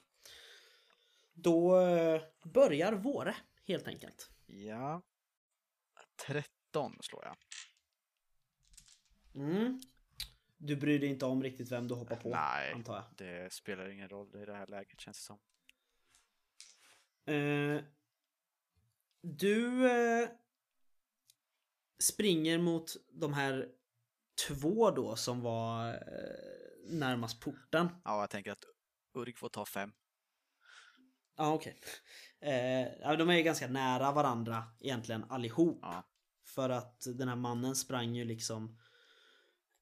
Då 1.34 1.80
eh, 1.80 2.22
börjar 2.44 2.92
våre 2.92 3.36
helt 3.64 3.88
enkelt. 3.88 4.30
Ja. 4.46 5.02
13 6.26 6.98
slår 7.00 7.24
jag. 7.24 7.36
Mm. 9.34 9.80
Du 10.58 10.76
bryr 10.76 10.98
dig 10.98 11.08
inte 11.08 11.26
om 11.26 11.42
riktigt 11.42 11.72
vem 11.72 11.88
du 11.88 11.94
hoppar 11.94 12.16
på 12.16 12.28
Nej. 12.28 12.72
antar 12.72 12.94
jag. 12.94 13.04
Det 13.16 13.52
spelar 13.52 13.88
ingen 13.88 14.08
roll 14.08 14.36
i 14.36 14.44
det 14.44 14.54
här 14.54 14.66
läget 14.66 15.00
känns 15.00 15.18
det 15.18 15.24
som. 15.24 15.38
Eh, 17.34 17.82
du 19.20 19.90
eh, 19.90 20.28
springer 21.98 22.58
mot 22.58 22.96
de 23.08 23.32
här 23.32 23.68
två 24.48 24.90
då 24.90 25.16
som 25.16 25.40
var 25.40 25.88
eh, 25.88 26.90
närmast 26.90 27.40
porten. 27.40 27.88
Ja, 28.04 28.20
jag 28.20 28.30
tänker 28.30 28.52
att 28.52 28.64
Urg 29.14 29.34
får 29.34 29.48
ta 29.48 29.66
fem. 29.66 29.92
Ja 31.36 31.54
okej. 31.54 31.80
Eh, 32.40 33.00
ja, 33.00 33.16
de 33.16 33.30
är 33.30 33.36
ju 33.36 33.42
ganska 33.42 33.68
nära 33.68 34.12
varandra 34.12 34.64
egentligen 34.80 35.24
allihop. 35.28 35.78
Ja. 35.82 36.08
För 36.44 36.70
att 36.70 37.00
den 37.14 37.28
här 37.28 37.36
mannen 37.36 37.76
sprang 37.76 38.14
ju 38.14 38.24
liksom 38.24 38.78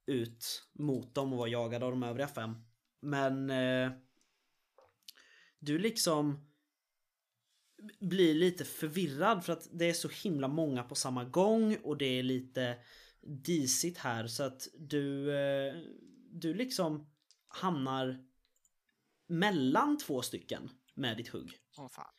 ut 0.07 0.68
mot 0.72 1.14
dem 1.14 1.32
och 1.32 1.38
var 1.38 1.46
jagad 1.46 1.82
av 1.82 1.90
de 1.90 2.02
övriga 2.02 2.28
fem. 2.28 2.55
Men 3.00 3.50
eh, 3.50 3.92
du 5.59 5.78
liksom 5.78 6.50
blir 8.00 8.34
lite 8.34 8.64
förvirrad 8.64 9.44
för 9.44 9.52
att 9.52 9.68
det 9.72 9.84
är 9.84 9.92
så 9.92 10.09
himla 10.09 10.48
många 10.48 10.82
på 10.82 10.94
samma 10.94 11.24
gång 11.24 11.76
och 11.76 11.96
det 11.96 12.18
är 12.18 12.22
lite 12.22 12.76
disigt 13.27 13.99
här 13.99 14.27
så 14.27 14.43
att 14.43 14.68
du 14.75 15.37
eh, 15.37 15.75
du 16.31 16.55
liksom 16.55 17.07
hamnar 17.49 18.25
mellan 19.27 19.99
två 19.99 20.22
stycken 20.22 20.70
med 20.95 21.16
ditt 21.16 21.29
hugg 21.29 21.59
Åh 21.77 21.89
fan. 21.89 22.14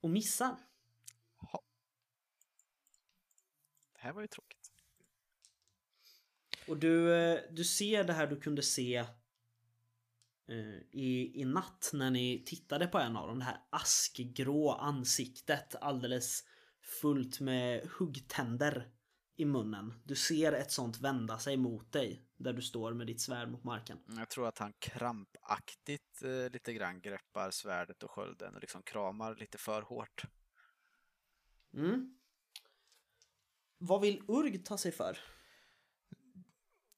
och 0.00 0.10
missar. 0.10 0.56
Det 3.92 3.98
här 4.06 4.12
var 4.12 4.22
ju 4.22 4.28
tråkigt. 4.28 4.72
Och 6.68 6.76
du, 6.78 7.14
eh, 7.14 7.40
du 7.50 7.64
ser 7.64 8.04
det 8.04 8.12
här 8.12 8.26
du 8.26 8.40
kunde 8.40 8.62
se 8.62 8.96
eh, 10.46 10.78
i, 10.90 11.40
i 11.40 11.44
natt 11.44 11.90
när 11.92 12.10
ni 12.10 12.42
tittade 12.46 12.86
på 12.86 12.98
en 12.98 13.16
av 13.16 13.28
dem. 13.28 13.38
Det 13.38 13.44
här 13.44 13.60
askgrå 13.70 14.72
ansiktet 14.72 15.74
alldeles 15.74 16.44
fullt 16.80 17.40
med 17.40 17.88
huggtänder 17.98 18.92
i 19.36 19.44
munnen. 19.44 19.94
Du 20.04 20.16
ser 20.16 20.52
ett 20.52 20.70
sånt 20.70 21.00
vända 21.00 21.38
sig 21.38 21.56
mot 21.56 21.92
dig 21.92 22.22
där 22.36 22.52
du 22.52 22.62
står 22.62 22.92
med 22.92 23.06
ditt 23.06 23.20
svärd 23.20 23.50
mot 23.50 23.64
marken. 23.64 23.98
Jag 24.06 24.28
tror 24.28 24.48
att 24.48 24.58
han 24.58 24.72
krampaktigt 24.78 26.22
eh, 26.22 26.50
lite 26.50 26.72
grann 26.72 27.00
greppar 27.00 27.50
svärdet 27.50 28.02
och 28.02 28.10
skölden 28.10 28.54
och 28.54 28.60
liksom 28.60 28.82
kramar 28.82 29.34
lite 29.34 29.58
för 29.58 29.82
hårt. 29.82 30.24
Mm. 31.74 32.18
Vad 33.78 34.00
vill 34.00 34.22
Urg 34.28 34.58
ta 34.58 34.78
sig 34.78 34.92
för? 34.92 35.18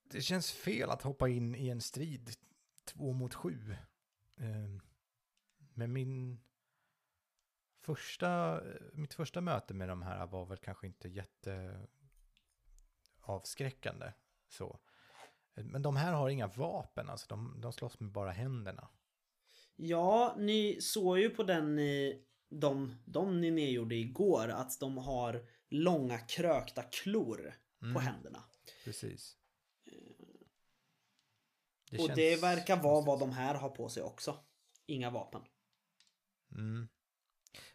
Det 0.03 0.23
känns 0.23 0.53
fel 0.53 0.91
att 0.91 1.03
hoppa 1.03 1.29
in 1.29 1.55
i 1.55 1.69
en 1.69 1.81
strid 1.81 2.35
två 2.85 3.13
mot 3.13 3.35
sju. 3.35 3.77
Eh, 4.37 4.81
Men 5.75 5.93
min 5.93 6.41
första, 7.81 8.63
mitt 8.93 9.15
första 9.15 9.41
möte 9.41 9.75
med 9.75 9.89
de 9.89 10.03
här 10.03 10.27
var 10.27 10.47
väl 10.47 10.59
kanske 10.59 10.87
inte 10.87 11.09
jätte 11.09 11.87
avskräckande. 13.25 14.13
Så. 14.49 14.79
Men 15.55 15.83
de 15.83 15.97
här 15.97 16.13
har 16.13 16.29
inga 16.29 16.47
vapen, 16.47 17.11
alltså 17.11 17.27
de, 17.29 17.61
de 17.61 17.73
slåss 17.73 18.01
med 18.01 18.13
bara 18.13 18.31
händerna. 18.31 18.89
Ja, 19.77 20.35
ni 20.39 20.81
såg 20.81 21.19
ju 21.19 21.31
på 21.31 21.43
den 21.43 21.77
ni, 21.77 22.25
de, 22.49 22.95
de 23.05 23.41
ni 23.41 23.51
nedgjorde 23.51 23.95
igår 23.95 24.49
att 24.49 24.81
de 24.81 24.99
har 24.99 25.47
långa 25.69 26.19
krökta 26.19 26.83
klor 26.83 27.55
på 27.79 27.87
Mm. 27.87 28.03
händerna. 28.03 28.45
Precis. 28.85 29.37
Det 31.91 31.99
och 31.99 32.09
det 32.15 32.43
verkar 32.43 32.83
vara 32.83 33.05
vad 33.05 33.21
de 33.21 33.33
här 33.33 33.55
har 33.55 33.69
på 33.69 33.89
sig 33.89 34.03
också. 34.03 34.39
Inga 34.87 35.11
vapen. 35.11 35.43
Mm. 36.53 36.89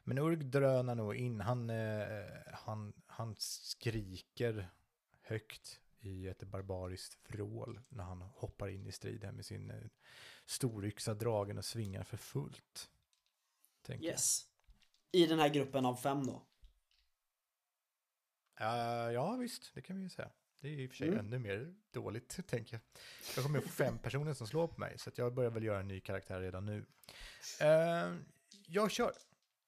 Men 0.04 0.18
Urg 0.18 0.36
drönar 0.38 0.96
nog 0.96 1.16
in. 1.16 1.42
Han, 1.42 1.70
eh, 1.70 2.26
han, 2.54 2.94
han 3.06 3.36
skriker 3.40 4.70
högt 5.30 5.82
i 6.00 6.28
ett 6.28 6.44
barbariskt 6.44 7.18
vrål 7.28 7.80
när 7.90 8.04
han 8.04 8.22
hoppar 8.22 8.68
in 8.68 8.88
i 8.88 8.92
striden 8.92 9.36
med 9.36 9.46
sin 9.46 9.70
eh, 9.72 9.82
storyxa 10.46 11.14
dragen 11.14 11.58
och 11.58 11.66
svingar 11.66 12.04
för 12.04 12.18
fullt. 12.18 12.90
Tänker 13.82 14.06
jag. 14.06 14.12
Yes. 14.12 14.48
I 15.12 15.26
den 15.26 15.40
här 15.40 15.50
gruppen 15.50 15.86
av 15.86 15.96
fem 15.96 16.26
då. 16.26 16.46
Eh, 18.60 19.12
ja, 19.14 19.36
visst, 19.36 19.72
det 19.74 19.82
kan 19.82 19.96
vi 19.98 20.04
ju 20.04 20.10
säga. 20.10 20.32
Det 20.62 20.68
är 20.68 20.72
i 20.72 20.88
och 20.88 20.90
för 20.90 20.98
sig 20.98 21.08
Mm. 21.08 21.20
ännu 21.20 21.40
mer 21.40 21.76
dåligt, 21.92 22.40
tänker 22.48 22.74
jag. 22.74 22.82
Jag 23.36 23.44
kommer 23.46 23.62
få 23.62 23.70
fem 23.70 23.98
personer 24.00 24.34
som 24.34 24.48
slår 24.48 24.68
på 24.68 24.80
mig, 24.80 24.98
så 24.98 25.10
att 25.10 25.18
jag 25.18 25.34
börjar 25.34 25.52
väl 25.52 25.64
göra 25.64 25.80
en 25.80 25.88
ny 25.88 26.00
karaktär 26.00 26.42
redan 26.42 26.66
nu. 26.66 26.86
Eh, 27.62 28.16
jag 28.68 28.92
kör 28.92 29.14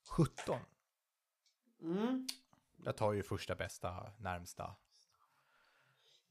17. 0.07 0.59
Mm. 1.81 2.27
Jag 2.85 2.97
tar 2.97 3.13
ju 3.13 3.23
första 3.23 3.55
bästa, 3.55 4.11
närmsta. 4.17 4.75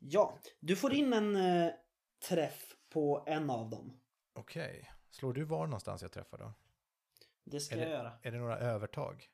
Ja, 0.03 0.39
du 0.61 0.77
får 0.77 0.93
in 0.95 1.13
en 1.13 1.37
eh, 1.37 1.73
träff 2.29 2.77
på 2.89 3.25
en 3.27 3.51
av 3.51 3.71
dem. 3.71 4.01
Okej. 4.33 4.91
Slår 5.11 5.33
du 5.33 5.45
var 5.45 5.67
någonstans 5.67 6.03
jag 6.03 6.13
träffar 6.13 6.39
då? 6.39 6.55
Det 7.45 7.61
ska 7.61 7.75
Är 7.75 7.79
jag 7.79 7.89
det- 7.89 7.93
göra. 7.93 8.19
Är 8.23 8.33
det 8.33 8.39
några 8.39 8.59
övertag? 8.59 9.31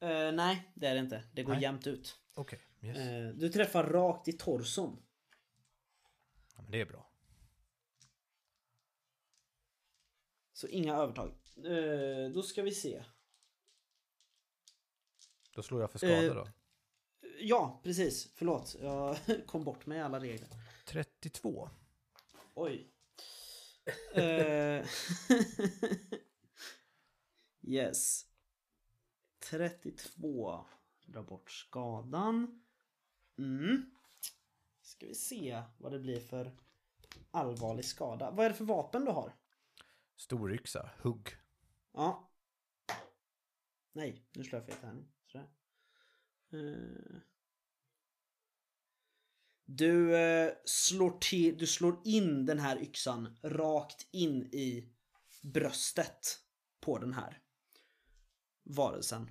Eh, 0.00 0.32
nej, 0.32 0.72
det 0.74 0.86
är 0.86 0.94
det 0.94 1.00
inte. 1.00 1.24
Det 1.32 1.42
går 1.42 1.52
Nej. 1.52 1.62
jämnt 1.62 1.86
ut. 1.86 2.20
Okej, 2.34 2.60
yes. 2.80 2.96
Eh, 2.98 3.28
du 3.28 3.48
träffar 3.48 3.84
rakt 3.84 4.28
i 4.28 4.32
torson. 4.32 5.02
Ja, 6.56 6.62
men 6.62 6.70
det 6.70 6.80
är 6.80 6.86
bra. 6.86 7.10
Så 10.52 10.68
inga 10.68 10.96
övertag. 10.96 11.28
Eh, 11.56 12.30
då 12.34 12.42
ska 12.42 12.62
vi 12.62 12.74
se. 12.74 13.04
Då 15.50 15.62
slår 15.62 15.80
jag 15.80 15.90
för 15.90 15.98
skada 15.98 16.34
då. 16.34 16.48
Ja, 17.38 17.80
precis. 17.82 18.32
Förlåt. 18.34 18.76
Jag 18.80 19.16
kom 19.46 19.64
bort 19.64 19.86
med 19.86 20.04
alla 20.04 20.20
regler. 20.20 20.48
32. 20.84 21.70
Oj. 22.54 22.92
Eh, 24.14 24.86
yes. 27.62 28.26
32. 29.38 30.64
Dra 31.04 31.22
bort 31.22 31.50
skadan. 31.50 32.64
Mm. 33.38 33.90
Ska 34.82 35.06
vi 35.06 35.14
se 35.14 35.62
vad 35.78 35.92
det 35.92 35.98
blir 35.98 36.20
för 36.20 36.56
allvarlig 37.30 37.84
skada. 37.84 38.30
Vad 38.30 38.46
är 38.46 38.50
det 38.50 38.56
för 38.56 38.64
vapen 38.64 39.04
du 39.04 39.10
har? 39.10 39.32
Storyxa, 40.16 40.90
hugg. 41.02 41.28
Ja. 41.92 42.30
Nej, 43.92 44.26
nu 44.32 44.44
slår 44.44 44.60
jag 44.60 44.66
fel 44.66 44.76
tärning. 44.80 45.08
Du 49.64 50.16
eh, 50.16 50.52
slår 50.64 51.18
till, 51.18 51.58
du 51.58 51.66
slår 51.66 52.00
in 52.04 52.46
den 52.46 52.58
här 52.58 52.82
yxan 52.82 53.38
rakt 53.42 54.06
in 54.10 54.42
i 54.42 54.88
bröstet 55.42 56.38
på 56.80 56.98
den 56.98 57.12
här 57.12 57.42
varelsen. 58.62 59.30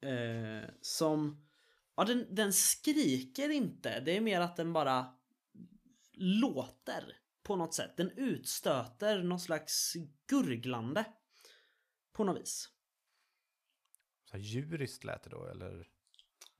Eh, 0.00 0.68
som, 0.80 1.46
ja 1.96 2.04
den, 2.04 2.34
den 2.34 2.52
skriker 2.52 3.48
inte, 3.48 4.00
det 4.00 4.16
är 4.16 4.20
mer 4.20 4.40
att 4.40 4.56
den 4.56 4.72
bara 4.72 5.14
låter 6.12 7.16
på 7.42 7.56
något 7.56 7.74
sätt. 7.74 7.96
Den 7.96 8.10
utstöter 8.10 9.22
något 9.22 9.42
slags 9.42 9.96
gurglande 10.26 11.04
på 12.12 12.24
något 12.24 12.40
vis. 12.40 12.68
Så 14.32 14.38
här 14.38 14.44
djuriskt 14.44 15.04
lät 15.04 15.22
det 15.22 15.30
då, 15.30 15.46
eller? 15.46 15.88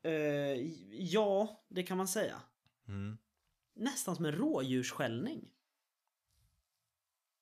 Eh, 0.02 0.12
ja, 0.90 1.64
det 1.68 1.82
kan 1.82 1.96
man 1.96 2.08
säga. 2.08 2.42
Mm. 2.88 3.18
Nästan 3.74 4.16
som 4.16 4.24
en 4.24 4.32
rådjursskällning. 4.32 5.52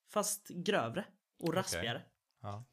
Fast 0.08 0.48
grövre 0.48 1.04
och 1.38 1.54
raspigare. 1.54 2.02
Ja. 2.40 2.64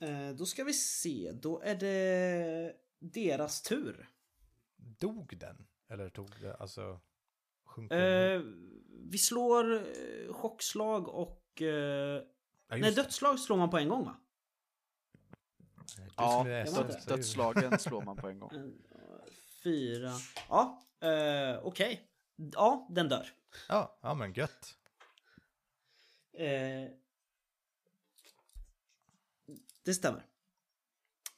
Eh, 0.00 0.30
då 0.30 0.46
ska 0.46 0.64
vi 0.64 0.72
se, 0.72 1.32
då 1.32 1.60
är 1.60 1.74
det 1.74 2.76
deras 2.98 3.62
tur. 3.62 4.08
Dog 4.76 5.38
den? 5.38 5.66
Eller 5.88 6.10
tog 6.10 6.30
det, 6.40 6.54
alltså... 6.54 7.00
Sjunker 7.64 7.96
Eh, 7.96 8.42
vi 9.10 9.18
slår 9.18 9.74
eh, 9.74 10.32
chockslag 10.32 11.08
och... 11.08 11.62
Eh, 11.62 12.22
ja, 12.68 12.76
nej, 12.76 12.94
dödslag 12.94 13.38
slår 13.38 13.56
man 13.56 13.70
på 13.70 13.78
en 13.78 13.88
gång 13.88 14.04
va? 14.04 14.20
Du 15.96 16.02
Ja, 16.16 16.44
det- 16.44 17.06
Dödslagen 17.06 17.78
slår 17.78 18.02
man 18.02 18.16
på 18.16 18.28
en 18.28 18.38
gång. 18.38 18.50
Fyra... 19.62 20.12
Ja, 20.48 20.82
eh, 21.00 21.58
okej. 21.62 22.08
Ja, 22.36 22.86
den 22.90 23.08
dör. 23.08 23.28
Ja, 23.68 23.98
ja 24.02 24.14
men 24.14 24.32
gött. 24.32 24.74
Eh, 26.32 26.90
det 29.84 29.94
stämmer. 29.94 30.26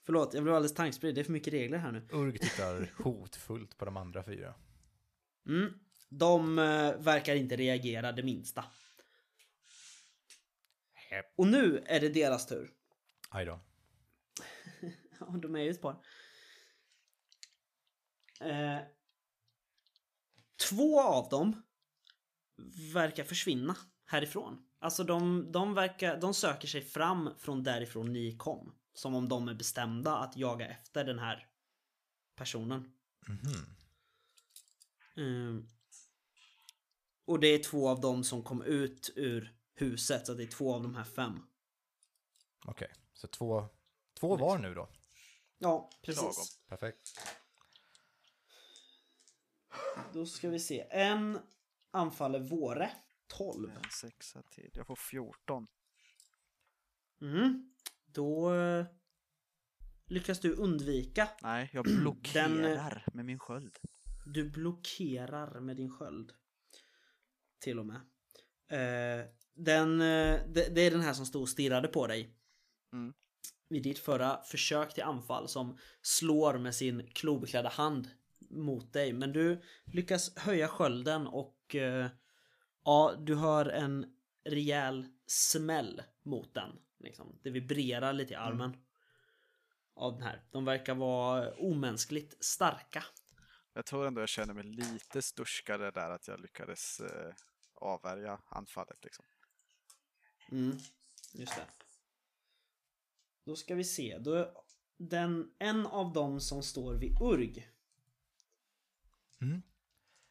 Förlåt, 0.03 0.33
jag 0.33 0.43
blev 0.43 0.55
alldeles 0.55 0.75
tankspridd. 0.75 1.15
Det 1.15 1.21
är 1.21 1.25
för 1.25 1.31
mycket 1.31 1.53
regler 1.53 1.77
här 1.77 1.91
nu. 1.91 2.07
Urg 2.11 2.37
tittar 2.39 2.91
hotfullt 3.03 3.77
på 3.77 3.85
de 3.85 3.97
andra 3.97 4.23
fyra. 4.23 4.53
Mm. 5.47 5.79
De 6.09 6.59
eh, 6.59 6.95
verkar 6.97 7.35
inte 7.35 7.55
reagera 7.55 8.11
det 8.11 8.23
minsta. 8.23 8.65
Och 11.35 11.47
nu 11.47 11.83
är 11.85 11.99
det 11.99 12.09
deras 12.09 12.47
tur. 12.47 12.71
Aj 13.29 13.45
då. 13.45 13.59
Ja, 15.21 15.37
de 15.41 15.55
är 15.55 15.59
ju 15.59 15.73
par. 15.73 16.03
Eh, 18.41 18.79
två 20.67 21.01
av 21.01 21.29
dem 21.29 21.61
verkar 22.93 23.23
försvinna 23.23 23.75
härifrån. 24.05 24.65
Alltså 24.79 25.03
de, 25.03 25.51
de, 25.51 25.73
verkar, 25.73 26.17
de 26.17 26.33
söker 26.33 26.67
sig 26.67 26.81
fram 26.81 27.29
från 27.37 27.63
därifrån 27.63 28.13
ni 28.13 28.37
kom. 28.37 28.75
Som 28.93 29.15
om 29.15 29.29
de 29.29 29.47
är 29.47 29.53
bestämda 29.53 30.17
att 30.17 30.37
jaga 30.37 30.67
efter 30.67 31.05
den 31.05 31.19
här 31.19 31.47
personen. 32.35 32.93
Mhm. 33.27 33.75
Ehm, 35.15 35.67
och 37.25 37.39
det 37.39 37.47
är 37.47 37.63
två 37.63 37.89
av 37.89 38.01
dem 38.01 38.23
som 38.23 38.43
kom 38.43 38.61
ut 38.61 39.13
ur 39.15 39.55
huset. 39.73 40.27
Så 40.27 40.33
det 40.33 40.43
är 40.43 40.47
två 40.47 40.75
av 40.75 40.83
de 40.83 40.95
här 40.95 41.03
fem. 41.03 41.39
Okej, 42.65 42.91
så 43.13 43.27
två, 43.27 43.69
två 44.19 44.35
var 44.35 44.57
nu 44.57 44.73
då. 44.73 44.89
Ja, 45.63 45.89
precis. 46.01 46.21
Lagom. 46.21 46.45
Perfekt. 46.67 47.19
Då 50.13 50.25
ska 50.25 50.49
vi 50.49 50.59
se. 50.59 50.87
En 50.89 51.39
anfaller 51.91 52.39
Våre. 52.39 52.91
12. 53.27 53.69
En 53.69 53.89
sexa 53.89 54.41
till. 54.41 54.69
Jag 54.73 54.87
får 54.87 54.95
14. 54.95 55.67
Mm. 57.21 57.73
Då 58.05 58.53
eh, 58.53 58.85
lyckas 60.05 60.39
du 60.39 60.53
undvika. 60.53 61.29
Nej, 61.41 61.69
jag 61.73 61.85
blockerar 61.85 63.03
eh, 63.07 63.13
med 63.15 63.25
min 63.25 63.39
sköld. 63.39 63.77
Du 64.25 64.49
blockerar 64.49 65.59
med 65.59 65.77
din 65.77 65.89
sköld. 65.89 66.31
Till 67.59 67.79
och 67.79 67.85
med. 67.85 68.01
Eh, 68.67 69.25
den, 69.53 69.97
det, 69.97 70.75
det 70.75 70.81
är 70.81 70.91
den 70.91 71.01
här 71.01 71.13
som 71.13 71.25
stod 71.25 71.41
och 71.41 71.49
stirrade 71.49 71.87
på 71.87 72.07
dig. 72.07 72.35
Mm. 72.93 73.13
Vid 73.71 73.83
ditt 73.83 73.99
förra 73.99 74.43
försök 74.43 74.93
till 74.93 75.03
anfall 75.03 75.47
som 75.47 75.77
slår 76.01 76.57
med 76.57 76.75
sin 76.75 77.07
klobeklädda 77.13 77.69
hand 77.69 78.09
mot 78.49 78.93
dig. 78.93 79.13
Men 79.13 79.33
du 79.33 79.61
lyckas 79.85 80.37
höja 80.37 80.67
skölden 80.67 81.27
och 81.27 81.75
eh, 81.75 82.07
ja, 82.83 83.15
du 83.19 83.35
hör 83.35 83.65
en 83.65 84.05
rejäl 84.43 85.05
smäll 85.27 86.01
mot 86.23 86.53
den. 86.53 86.69
Liksom. 86.99 87.39
Det 87.43 87.49
vibrerar 87.49 88.13
lite 88.13 88.33
i 88.33 88.35
armen. 88.35 88.77
Av 89.93 90.13
den 90.13 90.23
här. 90.23 90.43
De 90.51 90.65
verkar 90.65 90.95
vara 90.95 91.53
omänskligt 91.53 92.43
starka. 92.43 93.03
Jag 93.73 93.85
tror 93.85 94.07
ändå 94.07 94.21
jag 94.21 94.29
känner 94.29 94.53
mig 94.53 94.63
lite 94.63 95.21
sturskare 95.21 95.91
där 95.91 96.09
att 96.09 96.27
jag 96.27 96.39
lyckades 96.39 96.99
eh, 96.99 97.33
avvärja 97.75 98.41
anfallet. 98.45 99.03
Liksom. 99.03 99.25
Mm, 100.51 100.77
just 101.33 101.55
det. 101.55 101.65
Då 103.43 103.55
ska 103.55 103.75
vi 103.75 103.83
se. 103.83 104.17
Då 104.17 104.63
den, 104.97 105.53
en 105.59 105.85
av 105.87 106.13
dem 106.13 106.39
som 106.39 106.63
står 106.63 106.95
vid 106.95 107.21
Urg 107.21 107.67
Mm. 109.41 109.61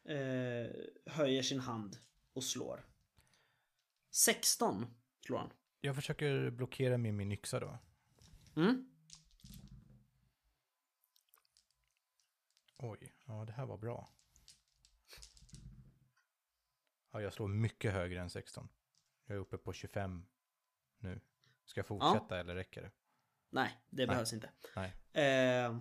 eh, 0.03 0.71
höjer 1.05 1.43
sin 1.43 1.59
hand 1.59 1.97
och 2.33 2.43
slår. 2.43 2.85
16 4.09 4.85
slår 5.19 5.37
han. 5.37 5.49
Jag 5.81 5.95
försöker 5.95 6.49
blockera 6.49 6.97
med 6.97 7.13
min 7.13 7.31
yxa 7.31 7.59
då. 7.59 7.79
Mm. 8.55 8.91
Oj, 12.77 13.13
ja 13.25 13.45
det 13.45 13.51
här 13.51 13.65
var 13.65 13.77
bra. 13.77 14.09
Ja, 17.11 17.21
jag 17.21 17.33
slår 17.33 17.47
mycket 17.47 17.93
högre 17.93 18.21
än 18.21 18.29
16. 18.29 18.69
Jag 19.25 19.35
är 19.35 19.39
uppe 19.41 19.57
på 19.57 19.73
25 19.73 20.25
nu. 20.97 21.21
Ska 21.65 21.79
jag 21.79 21.87
fortsätta 21.87 22.39
eller 22.39 22.55
räcker 22.55 22.81
det? 22.81 22.91
Nej, 23.51 23.77
det 23.89 24.07
behövs 24.07 24.33
inte. 24.33 24.49
Eh, 25.13 25.77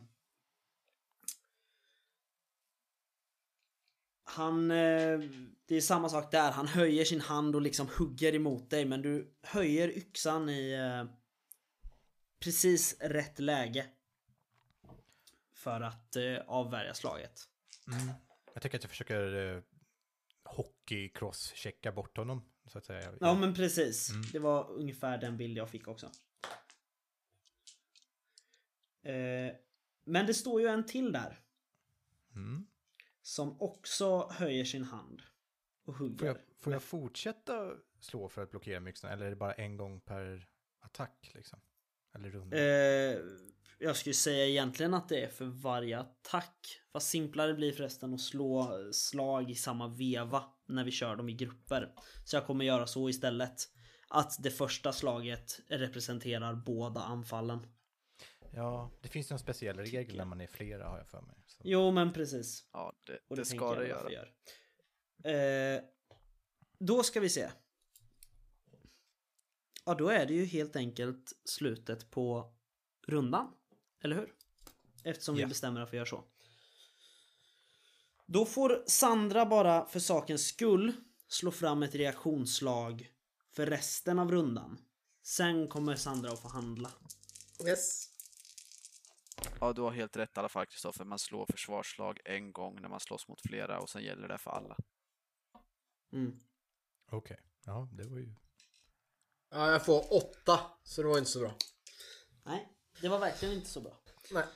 han... 4.23 4.71
Eh, 4.71 5.21
det 5.67 5.77
är 5.77 5.81
samma 5.81 6.09
sak 6.09 6.31
där. 6.31 6.53
Han 6.53 6.69
höjer 6.69 7.05
sin 7.05 7.21
hand 7.21 7.55
och 7.55 7.63
liksom 7.63 7.89
hugger 7.99 8.35
emot 8.35 8.71
dig. 8.71 8.85
Men 8.85 9.03
du 9.03 9.35
höjer 9.43 9.89
yxan 9.89 10.49
i 10.49 10.73
eh, 10.73 11.15
precis 12.39 12.97
rätt 13.01 13.39
läge. 13.39 13.87
För 15.53 15.81
att 15.81 16.17
eh, 16.17 16.37
avvärja 16.47 16.95
slaget. 16.95 17.41
Mm. 17.87 18.15
Jag 18.55 18.63
tänker 18.63 18.79
att 18.79 18.85
jag 18.85 18.91
försöker 18.91 19.57
eh, 19.57 19.63
hockey-cross-checka 20.45 21.93
bort 21.93 22.17
honom. 22.17 22.43
Så 22.67 22.79
att 22.79 22.85
säga. 22.85 23.13
Ja 23.21 23.35
men 23.35 23.55
precis. 23.55 24.11
Mm. 24.11 24.23
Det 24.33 24.39
var 24.39 24.71
ungefär 24.71 25.19
den 25.19 25.37
bild 25.37 25.59
jag 25.59 25.71
fick 25.71 25.89
också. 25.89 26.11
Eh, 29.03 29.57
men 30.05 30.27
det 30.27 30.35
står 30.35 30.61
ju 30.61 30.67
en 30.67 30.87
till 30.87 31.13
där. 31.13 31.41
Mm. 32.35 32.67
Som 33.23 33.61
också 33.61 34.29
höjer 34.31 34.65
sin 34.65 34.85
hand. 34.85 35.23
Och 35.85 35.95
hugger. 35.95 36.19
Får, 36.19 36.27
jag, 36.27 36.37
får 36.59 36.73
jag 36.73 36.83
fortsätta 36.83 37.73
slå 38.01 38.29
för 38.29 38.43
att 38.43 38.51
blockera 38.51 38.89
yxan? 38.89 39.11
Eller 39.11 39.27
är 39.27 39.31
det 39.31 39.37
bara 39.37 39.53
en 39.53 39.77
gång 39.77 40.01
per 40.01 40.49
attack 40.81 41.31
liksom? 41.35 41.61
Eller 42.15 42.31
runda? 42.31 42.57
Eh, 42.57 43.19
jag 43.79 43.97
skulle 43.97 44.15
säga 44.15 44.47
egentligen 44.47 44.95
att 44.95 45.09
det 45.09 45.25
är 45.25 45.29
för 45.29 45.45
varje 45.45 45.99
attack. 45.99 46.81
Fast 46.93 47.09
simplare 47.09 47.55
blir 47.55 47.73
förresten 47.73 48.15
att 48.15 48.21
slå 48.21 48.73
slag 48.93 49.51
i 49.51 49.55
samma 49.55 49.89
veva 49.89 50.45
när 50.67 50.85
vi 50.85 50.91
kör 50.91 51.17
dem 51.17 51.29
i 51.29 51.33
grupper. 51.33 51.95
Så 52.25 52.37
jag 52.37 52.47
kommer 52.47 52.65
göra 52.65 52.87
så 52.87 53.09
istället. 53.09 53.69
Att 54.09 54.43
det 54.43 54.51
första 54.51 54.93
slaget 54.93 55.61
representerar 55.69 56.55
båda 56.55 57.01
anfallen. 57.01 57.67
Ja, 58.55 58.91
det 59.01 59.09
finns 59.09 59.31
någon 59.31 59.39
speciell 59.39 59.77
regel 59.79 60.17
när 60.17 60.25
man 60.25 60.41
är 60.41 60.47
flera 60.47 60.89
har 60.89 60.99
jag 60.99 61.09
för 61.09 61.21
mig. 61.21 61.37
Så. 61.47 61.63
Jo 61.65 61.91
men 61.91 62.13
precis. 62.13 62.69
Ja, 62.73 62.93
det, 63.07 63.19
Och 63.29 63.37
det 63.37 63.45
tänker 63.45 63.57
ska 63.67 63.75
det 63.75 63.89
göra. 63.89 64.11
gör. 64.13 64.33
Eh, 65.77 65.83
då 66.79 67.03
ska 67.03 67.21
vi 67.21 67.29
se. 67.29 67.51
Ja, 69.85 69.95
då 69.95 70.09
är 70.09 70.27
det 70.27 70.35
ju 70.35 70.45
helt 70.45 70.77
enkelt 70.77 71.33
slutet 71.45 72.11
på 72.11 72.55
rundan. 73.07 73.53
Eller 74.03 74.17
hur? 74.17 74.35
Eftersom 75.05 75.35
vi 75.35 75.41
Ja. 75.43 75.49
bestämmer 75.49 75.81
att 75.81 75.93
vi 75.93 75.97
gör 75.97 76.05
så. 76.05 76.25
Då 78.27 78.47
får 78.47 78.85
Sandra 78.87 79.47
bara 79.47 79.87
för 79.87 80.01
sakens 80.01 80.47
skull 80.47 80.93
slå 81.29 81.51
fram 81.51 81.83
ett 81.83 81.95
reaktionsslag 81.95 83.11
för 83.53 83.67
resten 83.67 84.19
av 84.19 84.31
rundan. 84.31 84.79
Sen 85.23 85.69
kommer 85.69 85.97
Sandra 85.97 86.33
att 86.33 86.41
få 86.43 86.49
handla. 86.49 86.93
Yes. 87.67 88.10
Ja, 89.61 89.73
du 89.73 89.83
har 89.83 89.91
helt 89.91 90.17
rätt 90.17 90.37
i 90.37 90.41
alla 90.41 90.49
fall 90.49 90.67
Kristoffer. 90.67 91.05
Man 91.05 91.19
slår 91.19 91.47
försvarslag 91.47 92.19
en 92.25 92.53
gång 92.53 92.81
när 92.81 92.89
man 92.89 93.01
slåss 93.01 93.29
mot 93.29 93.41
flera 93.49 93.81
och 93.81 93.91
sen 93.91 94.03
gäller 94.03 94.29
det 94.29 94.39
för 94.39 94.51
alla. 94.51 94.77
Mm. 96.13 96.41
Okej, 97.11 97.41
ja 97.65 97.89
det 97.93 98.05
var 98.05 98.19
ju... 98.19 98.35
Ja, 99.51 99.71
jag 99.71 99.87
får 99.87 100.15
åtta, 100.15 100.61
så 100.83 101.03
det 101.03 101.09
var 101.09 101.19
inte 101.19 101.31
så 101.31 101.41
bra. 101.41 101.55
Nej, 102.45 102.69
det 103.01 103.09
var 103.09 103.19
verkligen 103.19 103.55
inte 103.55 103.71
så 103.71 103.81
bra. 103.81 104.01
Nej. 104.31 104.45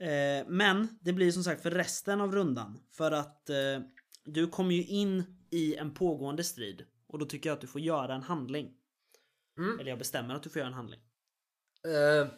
Eh, 0.00 0.46
men 0.48 0.98
det 1.00 1.12
blir 1.12 1.32
som 1.32 1.44
sagt 1.44 1.62
för 1.62 1.70
resten 1.70 2.20
av 2.20 2.34
rundan. 2.34 2.82
För 2.90 3.12
att 3.12 3.50
eh, 3.50 3.80
du 4.24 4.46
kommer 4.46 4.74
ju 4.74 4.84
in 4.84 5.24
i 5.50 5.76
en 5.76 5.94
pågående 5.94 6.44
strid. 6.44 6.86
Och 7.06 7.18
då 7.18 7.26
tycker 7.26 7.50
jag 7.50 7.54
att 7.54 7.60
du 7.60 7.66
får 7.66 7.80
göra 7.80 8.14
en 8.14 8.22
handling. 8.22 8.74
Mm. 9.58 9.80
Eller 9.80 9.90
jag 9.90 9.98
bestämmer 9.98 10.34
att 10.34 10.42
du 10.42 10.50
får 10.50 10.58
göra 10.58 10.68
en 10.68 10.74
handling. 10.74 11.00
Eh, 11.84 12.28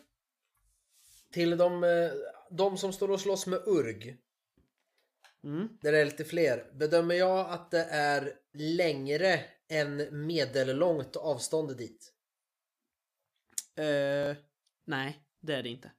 till 1.33 1.57
de, 1.57 1.85
eh, 1.85 2.11
de 2.51 2.79
som 2.79 2.93
står 2.93 3.11
och 3.11 3.21
slåss 3.21 3.47
med 3.47 3.63
Urg, 3.67 4.17
Mm. 5.45 5.69
där 5.81 5.93
det 5.93 5.99
är 5.99 6.05
lite 6.05 6.25
fler, 6.25 6.71
bedömer 6.75 7.15
jag 7.15 7.51
att 7.51 7.71
det 7.71 7.85
är 7.85 8.39
längre 8.53 9.45
än 9.69 10.27
medellångt 10.27 11.17
avstånd 11.17 11.77
dit. 11.77 12.13
Eh, 13.75 14.37
nej, 14.85 15.27
det 15.41 15.55
är 15.55 15.63
det 15.63 15.69
inte. 15.69 15.93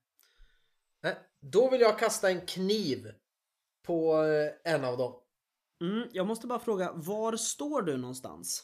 Nej, 1.02 1.16
då 1.40 1.70
vill 1.70 1.82
jag 1.82 2.00
kasta 2.00 2.30
en 2.30 2.42
kniv 2.46 3.14
på 3.82 4.24
eh, 4.24 4.74
en 4.74 4.86
av 4.86 4.98
dem. 4.98 5.22
Mm, 5.82 6.10
jag 6.12 6.28
måste 6.28 6.48
bara 6.48 6.60
fråga, 6.60 6.92
var 6.92 7.38
står 7.38 7.82
du 7.82 7.98
någonstans? 7.98 8.64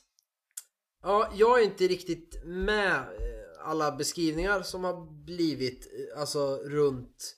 Ja, 1.02 1.34
jag 1.36 1.60
är 1.60 1.64
inte 1.64 1.88
riktigt 1.88 2.44
med 2.46 3.08
alla 3.62 3.92
beskrivningar 3.92 4.62
som 4.62 4.84
har 4.84 5.24
blivit 5.26 5.88
alltså 6.18 6.56
runt 6.58 7.36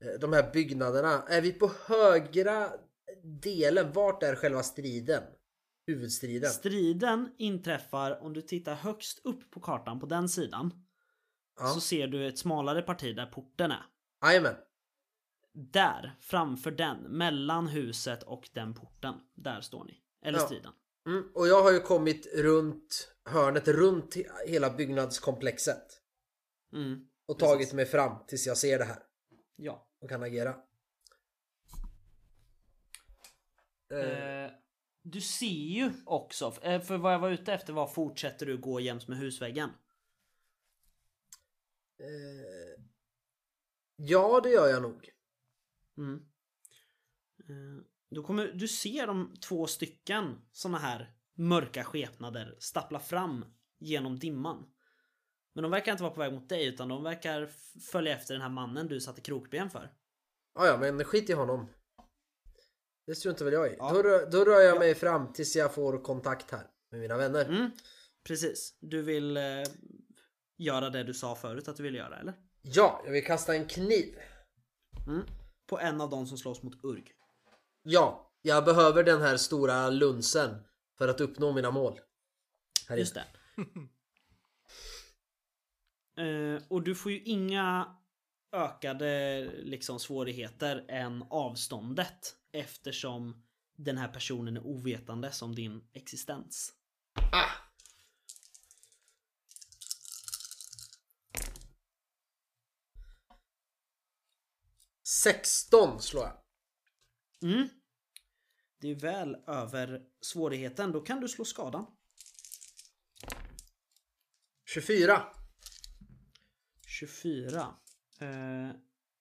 eh, 0.00 0.20
de 0.20 0.32
här 0.32 0.50
byggnaderna. 0.52 1.22
Är 1.28 1.40
vi 1.40 1.52
på 1.52 1.70
högra 1.86 2.70
delen? 3.42 3.92
Vart 3.92 4.22
är 4.22 4.34
själva 4.34 4.62
striden? 4.62 5.22
Huvudstriden? 5.86 6.50
Striden 6.50 7.30
inträffar 7.38 8.22
om 8.22 8.32
du 8.32 8.42
tittar 8.42 8.74
högst 8.74 9.20
upp 9.24 9.50
på 9.50 9.60
kartan 9.60 10.00
på 10.00 10.06
den 10.06 10.28
sidan. 10.28 10.84
Ja. 11.60 11.66
Så 11.66 11.80
ser 11.80 12.06
du 12.06 12.26
ett 12.28 12.38
smalare 12.38 12.82
parti 12.82 13.16
där 13.16 13.26
porten 13.26 13.70
är. 13.70 13.86
Jajamän. 14.22 14.54
Där, 15.54 16.16
framför 16.20 16.70
den, 16.70 16.96
mellan 16.98 17.66
huset 17.66 18.22
och 18.22 18.48
den 18.54 18.74
porten. 18.74 19.14
Där 19.34 19.60
står 19.60 19.84
ni. 19.84 20.00
Eller 20.22 20.38
Ja. 20.38 20.44
striden. 20.46 20.72
Mm, 21.06 21.30
och 21.34 21.46
jag 21.48 21.62
har 21.62 21.72
ju 21.72 21.80
kommit 21.80 22.26
runt 22.34 23.14
hörnet, 23.24 23.68
runt 23.68 24.16
he- 24.16 24.46
hela 24.46 24.70
byggnadskomplexet. 24.70 26.00
Mm, 26.72 27.08
Och 27.26 27.38
Precis. 27.38 27.52
tagit 27.52 27.72
mig 27.72 27.86
fram 27.86 28.26
tills 28.26 28.46
jag 28.46 28.56
ser 28.58 28.78
det 28.78 28.84
här 28.84 29.02
ja. 29.56 29.88
och 30.00 30.08
kan 30.08 30.22
agera. 30.22 30.56
Eh, 33.92 34.44
Eh, 34.44 34.50
du 35.02 35.20
ser 35.20 35.46
ju 35.46 35.92
också, 36.06 36.54
eh, 36.62 36.80
för 36.80 36.98
vad 36.98 37.12
jag 37.14 37.18
var 37.18 37.30
ute 37.30 37.52
efter 37.52 37.72
var 37.72 37.86
fortsätter 37.86 38.46
du 38.46 38.58
gå 38.58 38.80
jäms 38.80 39.08
med 39.08 39.18
husväggen? 39.18 39.70
eh, 41.98 42.82
ja, 43.96 44.40
det 44.40 44.50
gör 44.50 44.68
jag 44.68 44.82
nog. 44.82 45.10
Mm. 45.98 46.26
Eh, 47.38 47.84
Då 48.14 48.22
kommer 48.22 48.46
du 48.46 48.68
ser 48.68 49.06
de 49.06 49.34
två 49.48 49.66
stycken 49.66 50.40
såna 50.52 50.78
här 50.78 51.14
mörka 51.36 51.84
skepnader 51.84 52.56
stappla 52.58 53.00
fram 53.00 53.44
genom 53.78 54.18
dimman. 54.18 54.66
Men 55.54 55.62
de 55.62 55.70
verkar 55.70 55.92
inte 55.92 56.02
vara 56.02 56.14
på 56.14 56.20
väg 56.20 56.32
mot 56.32 56.48
dig 56.48 56.66
utan 56.66 56.88
de 56.88 57.02
verkar 57.02 57.50
följa 57.92 58.14
efter 58.16 58.34
den 58.34 58.42
här 58.42 58.48
mannen 58.48 58.88
du 58.88 59.00
satte 59.00 59.20
krokben 59.20 59.70
för. 59.70 59.92
Ja, 60.54 60.66
ja, 60.66 60.76
men 60.76 61.04
skit 61.04 61.30
i 61.30 61.32
honom. 61.32 61.68
Det 63.06 63.14
struntar 63.14 63.44
väl 63.44 63.54
jag 63.54 63.72
i. 63.72 63.76
Ja. 63.78 63.92
Då, 63.92 64.02
rör- 64.02 64.30
då 64.30 64.44
rör 64.44 64.60
jag 64.60 64.78
mig 64.78 64.94
fram 64.94 65.32
tills 65.32 65.56
jag 65.56 65.74
får 65.74 65.98
kontakt 66.02 66.50
här 66.50 66.66
med 66.90 67.00
mina 67.00 67.16
vänner. 67.16 67.44
Mm, 67.44 67.70
precis. 68.26 68.78
Du 68.80 69.02
vill 69.02 69.36
eh, 69.36 69.42
göra 70.56 70.90
det 70.90 71.04
du 71.04 71.14
sa 71.14 71.34
förut 71.34 71.68
att 71.68 71.76
du 71.76 71.82
ville 71.82 71.98
göra 71.98 72.18
eller? 72.18 72.34
Ja, 72.62 73.02
jag 73.04 73.12
vill 73.12 73.24
kasta 73.24 73.54
en 73.54 73.66
kniv. 73.66 74.18
Mm. 75.06 75.22
På 75.66 75.78
en 75.78 76.00
av 76.00 76.10
dem 76.10 76.26
som 76.26 76.38
slåss 76.38 76.62
mot 76.62 76.84
Urg. 76.84 77.04
Ja, 77.86 78.30
jag 78.42 78.64
behöver 78.64 79.04
den 79.04 79.22
här 79.22 79.36
stora 79.36 79.90
lunsen 79.90 80.64
för 80.98 81.08
att 81.08 81.20
uppnå 81.20 81.52
mina 81.52 81.70
mål. 81.70 82.00
Här 82.88 82.96
Just 82.96 83.14
det. 83.14 83.24
eh, 86.22 86.62
och 86.68 86.82
du 86.82 86.94
får 86.94 87.12
ju 87.12 87.22
inga 87.22 87.96
ökade 88.52 89.44
liksom 89.62 90.00
svårigheter 90.00 90.84
än 90.88 91.24
avståndet 91.30 92.36
eftersom 92.52 93.44
den 93.76 93.98
här 93.98 94.08
personen 94.08 94.56
är 94.56 94.66
ovetande 94.66 95.30
som 95.32 95.54
din 95.54 95.88
existens. 95.92 96.72
Ah! 97.32 97.50
Sexton 105.02 106.00
slår 106.00 106.24
jag. 106.24 106.43
Mm. 107.42 107.68
Det 108.80 108.90
är 108.90 108.94
väl 108.94 109.36
över 109.46 110.02
svårigheten. 110.20 110.92
Då 110.92 111.00
kan 111.00 111.20
du 111.20 111.28
slå 111.28 111.44
skadan. 111.44 111.86
24. 114.64 115.22
24. 116.86 117.76
Eh, 118.20 118.70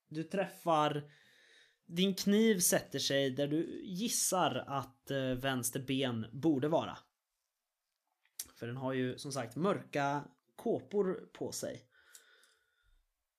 du 0.08 0.24
träffar... 0.24 1.12
Din 1.86 2.16
kniv 2.16 2.60
sätter 2.60 3.00
sig 3.00 3.32
där 3.32 3.48
du 3.48 3.82
gissar 3.86 4.56
att 4.68 5.12
eh, 5.12 5.18
vänster 5.18 5.80
ben 5.80 6.26
borde 6.34 6.68
vara. 6.68 6.98
För 8.56 8.68
den 8.68 8.78
har 8.78 8.94
ju 8.94 9.18
som 9.18 9.32
sagt 9.32 9.56
mörka 9.56 10.24
kåpor 10.56 11.30
på 11.34 11.52
sig. 11.52 11.86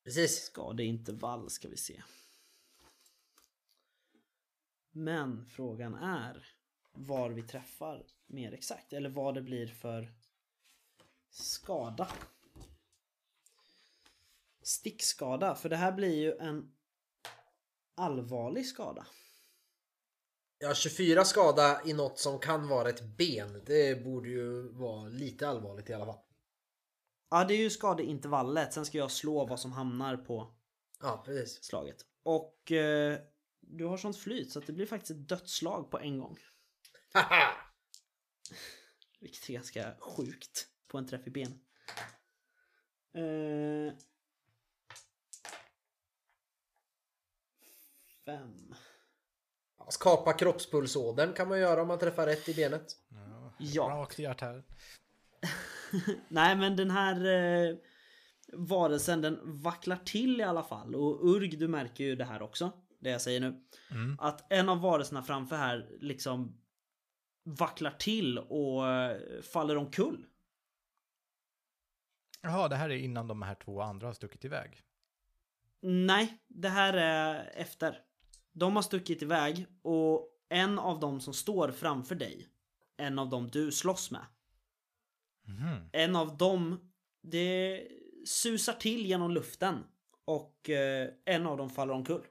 Precis. 0.04 0.44
Skadeintervall 0.44 1.50
ska 1.50 1.68
vi 1.68 1.76
se. 1.76 2.02
Men 4.97 5.47
frågan 5.47 5.95
är 5.95 6.47
var 6.92 7.30
vi 7.30 7.42
träffar 7.42 8.07
mer 8.26 8.53
exakt. 8.53 8.92
Eller 8.92 9.09
vad 9.09 9.34
det 9.34 9.42
blir 9.42 9.66
för 9.66 10.12
skada. 11.30 12.09
Stickskada. 14.62 15.55
För 15.55 15.68
det 15.68 15.76
här 15.76 15.92
blir 15.92 16.14
ju 16.14 16.36
en 16.36 16.72
allvarlig 17.95 18.66
skada. 18.66 19.07
Ja, 20.59 20.74
24 20.74 21.24
skada 21.24 21.80
i 21.84 21.92
något 21.92 22.18
som 22.18 22.38
kan 22.38 22.68
vara 22.68 22.88
ett 22.88 23.03
ben. 23.03 23.62
Det 23.66 24.05
borde 24.05 24.28
ju 24.28 24.72
vara 24.72 25.09
lite 25.09 25.49
allvarligt 25.49 25.90
i 25.90 25.95
alla 25.95 26.07
fall. 26.07 26.20
Ja, 27.30 27.45
det 27.45 27.55
är 27.55 27.59
ju 27.59 27.70
skadeintervallet. 27.70 28.72
Sen 28.72 28.86
ska 28.86 28.99
jag 28.99 29.11
slå 29.11 29.47
vad 29.47 29.61
som 29.61 29.72
hamnar 29.72 30.16
på 30.16 30.55
Ja, 31.01 31.22
precis. 31.26 31.64
slaget. 31.64 31.97
Och 32.22 32.72
eh, 32.72 33.18
du 33.76 33.84
har 33.84 33.96
sånt 33.96 34.18
flyt 34.18 34.52
så 34.52 34.58
att 34.58 34.66
det 34.66 34.72
blir 34.72 34.86
faktiskt 34.86 35.10
ett 35.10 35.28
dödsslag 35.28 35.90
på 35.90 35.98
en 35.98 36.18
gång. 36.18 36.38
Haha! 37.14 37.54
Vilket 39.20 39.48
är 39.48 39.52
ganska 39.52 39.94
sjukt 40.00 40.68
på 40.88 40.98
en 40.98 41.06
träff 41.06 41.26
i 41.26 41.30
ben. 41.30 41.60
Eh, 43.14 43.94
fem. 48.24 48.74
Ja, 49.78 49.90
Skapa 49.90 50.32
kroppspulsådern 50.32 51.32
kan 51.32 51.48
man 51.48 51.60
göra 51.60 51.82
om 51.82 51.88
man 51.88 51.98
träffar 51.98 52.26
rätt 52.26 52.48
i 52.48 52.54
benet. 52.54 52.86
Ja. 53.08 53.54
Ja. 53.58 53.82
Rakt 53.82 54.18
i 54.18 54.26
artär. 54.26 54.64
Nej 56.28 56.56
men 56.56 56.76
den 56.76 56.90
här 56.90 57.24
eh, 57.24 57.76
varelsen 58.52 59.20
den 59.20 59.62
vacklar 59.62 59.96
till 60.04 60.40
i 60.40 60.44
alla 60.44 60.62
fall. 60.62 60.94
Och 60.94 61.28
Urg 61.28 61.48
du 61.56 61.68
märker 61.68 62.04
ju 62.04 62.16
det 62.16 62.24
här 62.24 62.42
också. 62.42 62.72
Det 63.05 63.11
jag 63.11 63.20
säger 63.20 63.40
nu. 63.40 63.64
Mm. 63.90 64.16
Att 64.20 64.52
en 64.52 64.68
av 64.68 64.80
varelserna 64.80 65.22
framför 65.22 65.57
här 65.57 65.96
liksom 66.00 66.61
vacklar 67.44 67.90
till 67.90 68.38
och 68.38 68.88
eh, 68.88 69.42
faller 69.42 69.76
omkull. 69.76 70.26
Jaha, 72.42 72.68
det 72.68 72.76
här 72.76 72.90
är 72.90 72.96
innan 72.96 73.28
de 73.28 73.42
här 73.42 73.55
två 73.55 73.80
andra 73.80 74.07
har 74.07 74.14
stuckit 74.14 74.44
iväg. 74.44 74.82
Nej, 75.82 76.38
det 76.48 76.68
här 76.68 76.92
är 76.94 77.50
efter. 77.55 77.98
De 78.52 78.76
har 78.76 78.82
stuckit 78.82 79.22
iväg 79.22 79.66
och 79.82 80.28
en 80.48 80.78
av 80.78 81.00
dem 81.00 81.20
som 81.20 81.34
står 81.34 81.70
framför 81.70 82.14
dig, 82.14 82.48
en 82.96 83.18
av 83.18 83.28
dem 83.28 83.48
du 83.50 83.72
slåss 83.72 84.11
med, 84.11 84.26
Mhm. 85.46 85.88
en 85.92 86.16
av 86.16 86.36
dem, 86.36 86.92
det 87.22 87.88
susar 88.26 88.72
till 88.72 89.07
genom 89.07 89.30
luften 89.30 89.84
och 90.24 90.70
eh, 90.70 91.09
en 91.24 91.46
av 91.46 91.57
dem 91.57 91.70
faller 91.70 91.94
omkull. 91.94 92.26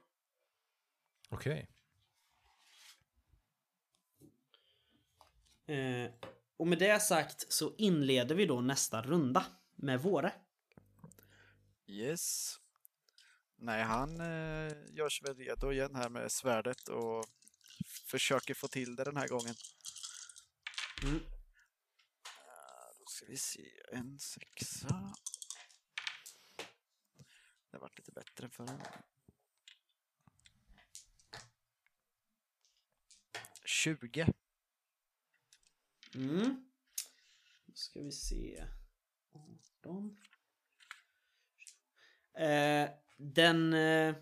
Okej. 1.34 1.67
Eh, 5.65 6.11
och 6.57 6.67
med 6.67 6.79
det 6.79 6.99
sagt 6.99 7.53
så 7.53 7.75
inleder 7.77 8.36
vi 8.36 8.45
då 8.45 8.61
nästa 8.61 9.01
runda 9.01 9.45
med 9.75 10.01
Våre. 10.01 10.34
Yes. 11.86 12.55
Nej, 13.55 13.84
han 13.84 14.21
eh, 14.21 14.73
gör 14.89 15.09
sig 15.09 15.27
väl 15.27 15.38
redo 15.38 15.71
igen 15.71 15.95
här 15.95 16.09
med 16.09 16.31
svärdet 16.31 16.88
och 16.88 17.25
försöker 18.05 18.53
få 18.53 18.67
till 18.67 18.95
det 18.95 19.03
den 19.03 19.17
här 19.17 19.27
gången. 19.27 19.55
Mm. 21.03 21.15
Eh, 21.15 21.21
Då 22.99 23.05
ska 23.05 23.25
vi 23.25 23.38
se, 23.38 23.71
en 23.91 24.19
sexa. 24.19 25.15
Det 27.71 27.77
vart 27.77 27.97
lite 27.97 28.11
bättre 28.11 28.45
än 28.45 28.51
förra 28.51 28.67
gången. 28.67 29.03
20. 33.84 34.34
Mm. 36.15 36.65
Då 37.65 37.73
ska 37.73 38.01
vi 38.01 38.11
se. 38.11 38.65
18. 39.81 40.17
Eh, 42.34 42.89
den... 43.17 43.73
Eh, 43.73 44.15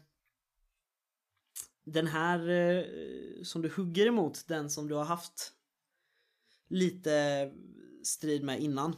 den 1.84 2.07
här 2.07 2.49
eh, 2.49 2.84
som 3.43 3.62
du 3.62 3.70
hugger 3.70 4.05
emot, 4.05 4.47
den 4.47 4.70
som 4.70 4.88
du 4.88 4.95
har 4.95 5.05
haft 5.05 5.53
lite 6.68 7.51
strid 8.03 8.43
med 8.43 8.59
innan. 8.59 8.95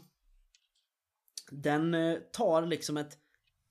Den 1.51 1.93
eh, 1.93 2.19
tar 2.19 2.65
liksom 2.65 2.97
ett, 2.97 3.17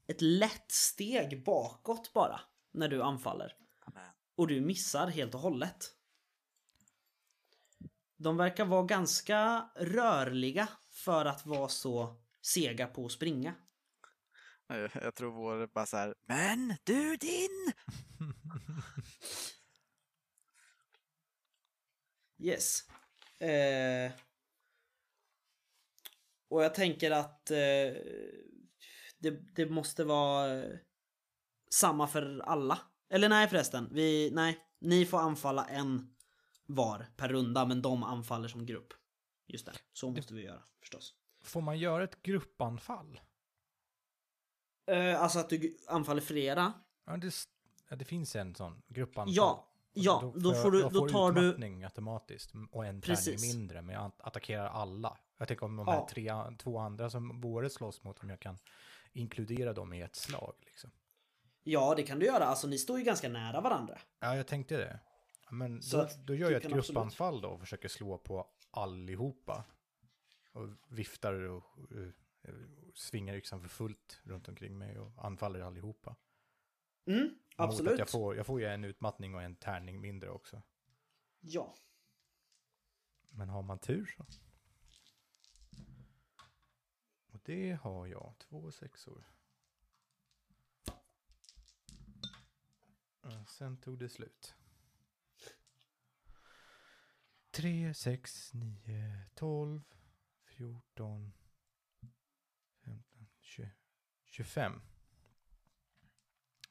ett 0.07 0.21
lätt 0.21 0.73
steg 0.73 1.45
bakåt 1.45 2.13
bara 2.13 2.41
när 2.73 2.89
du 2.89 3.03
anfaller. 3.03 3.57
Amen. 3.81 4.11
Och 4.35 4.49
du 4.49 4.61
missar 4.61 5.07
helt 5.07 5.35
och 5.35 5.41
hållet. 5.41 5.97
De 8.23 8.37
verkar 8.37 8.65
vara 8.65 8.83
ganska 8.83 9.69
rörliga 9.77 10.69
för 10.91 11.25
att 11.25 11.47
vara 11.47 11.69
så 11.69 12.21
sega 12.43 12.87
på 12.87 13.07
att 13.07 13.13
springa. 13.13 13.55
Jag 14.95 15.15
tror 15.15 15.33
vår 15.33 15.67
bara 15.67 15.87
så 15.87 15.97
här, 15.97 16.15
Men 16.27 16.77
du 16.85 17.17
din! 17.17 17.73
Yes. 22.45 22.81
Eh, 23.39 24.13
och 26.49 26.65
jag 26.65 26.75
tänker 26.75 27.11
att 27.11 27.51
eh, 27.51 27.57
det, 29.19 29.55
det 29.55 29.67
måste 29.71 30.05
vara 30.05 30.63
samma 31.71 32.07
för 32.07 32.41
alla. 32.45 32.79
Eller 33.11 33.29
nej 33.29 33.49
förresten, 33.49 33.89
vi, 33.93 34.31
nej, 34.33 34.59
ni 34.81 35.07
får 35.07 35.19
anfalla 35.19 35.65
en 35.65 36.12
var 36.75 37.07
per 37.17 37.29
runda 37.29 37.67
men 37.67 37.83
de 37.83 38.03
anfaller 38.03 38.49
som 38.49 38.67
grupp. 38.67 38.93
Just 39.47 39.67
det, 39.67 39.73
så 39.93 40.11
måste 40.11 40.35
vi 40.35 40.43
göra 40.43 40.63
förstås. 40.81 41.15
Får 41.43 41.61
man 41.61 41.79
göra 41.79 42.05
ett 42.05 42.23
gruppanfall? 42.23 43.21
Eh, 44.87 45.23
alltså 45.23 45.39
att 45.39 45.49
du 45.51 45.77
anfaller 45.87 46.21
flera. 46.21 46.73
Ja, 47.07 47.17
det, 47.17 47.35
ja, 47.89 47.97
det 47.97 48.05
finns 48.05 48.37
en 48.37 48.55
sån 48.55 48.83
gruppanfall. 48.89 49.35
Ja, 49.37 49.69
ja, 49.93 50.33
då 50.37 50.55
får 50.55 50.71
du- 50.71 50.83
då 50.83 50.91
får 50.91 51.09
tar 51.09 51.33
du- 51.33 51.41
utmattning 51.49 51.85
automatiskt 51.85 52.53
och 52.71 52.87
en 52.87 53.01
tärning 53.01 53.41
mindre, 53.41 53.83
men 53.83 53.95
jag 53.95 54.05
att- 54.05 54.21
attackerar 54.21 54.67
alla. 54.69 55.19
Jag 55.39 55.49
tänker 55.49 55.67
om 55.67 55.77
de 55.77 55.87
Ja. 55.87 55.93
här 55.93 56.07
tre, 56.07 56.57
två 56.59 56.79
andra 56.79 57.11
som 57.11 57.41
våre 57.41 57.71
slåss 57.71 58.03
mot, 58.05 58.23
om 58.23 58.31
jag 58.31 58.41
kan 58.41 58.59
inkludera 59.13 59.73
dem 59.73 59.93
i 59.93 60.01
ett 60.03 60.17
slag. 60.17 60.55
Liksom. 60.61 60.91
Ja, 61.65 61.95
det 61.95 62.03
kan 62.03 62.19
du 62.19 62.27
göra. 62.27 62.45
Alltså 62.45 62.67
ni 62.67 62.79
står 62.79 62.99
ju 62.99 63.05
ganska 63.05 63.29
nära 63.29 63.61
varandra. 63.61 63.99
Ja, 64.21 64.37
jag 64.37 64.47
tänkte 64.47 64.77
det. 64.77 65.01
Men 65.53 65.83
Så 65.83 65.97
då, 65.97 66.09
då 66.25 66.35
gör 66.35 66.51
jag 66.51 66.57
ett 66.57 66.63
kan 66.63 66.79
absolut- 66.79 66.87
gruppanfall 66.87 67.41
då 67.41 67.49
och 67.49 67.61
försöker 67.61 67.89
slå 67.89 68.19
på 68.19 68.47
allihopa. 68.71 69.65
Och 70.53 70.69
viftar 70.89 71.33
och 71.35 71.65
uh, 71.93 72.11
svingar 72.95 73.35
yxan 73.35 73.61
för 73.61 73.69
fullt 73.69 74.21
runt 74.25 74.49
omkring 74.49 74.79
mig 74.79 74.99
och 74.99 75.25
anfaller 75.25 75.61
allihopa. 75.61 76.17
Mm, 77.07 77.39
absolut. 77.57 77.99
Jag, 77.99 78.09
får, 78.09 78.37
jag 78.37 78.47
får 78.47 78.61
ju 78.61 78.67
en 78.67 78.85
utmattning 78.85 79.35
och 79.35 79.43
en 79.43 79.57
tärning 79.57 80.01
mindre 80.01 80.31
också. 80.31 80.63
Ja. 81.41 81.75
Men 83.31 83.49
har 83.49 83.63
man 83.63 83.79
tur 83.79 84.07
så. 84.07 84.27
Och 87.27 87.41
det 87.45 87.73
har 87.73 88.07
jag, 88.07 88.35
två 88.39 88.71
sexor. 88.71 89.25
Och 93.21 93.49
sen 93.49 93.77
tog 93.77 93.99
det 93.99 94.09
slut. 94.09 94.55
3, 97.53 97.95
6, 97.95 98.55
9, 98.55 99.19
12, 99.35 99.81
14, 100.45 101.33
15, 102.85 103.27
20, 103.41 103.71
25. 104.25 104.81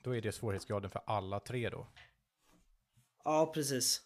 Då 0.01 0.15
är 0.15 0.21
det 0.21 0.32
svårighetsgraden 0.32 0.91
för 0.91 1.01
alla 1.05 1.39
tre 1.39 1.69
då. 1.69 1.88
Ja, 3.23 3.51
precis. 3.53 4.01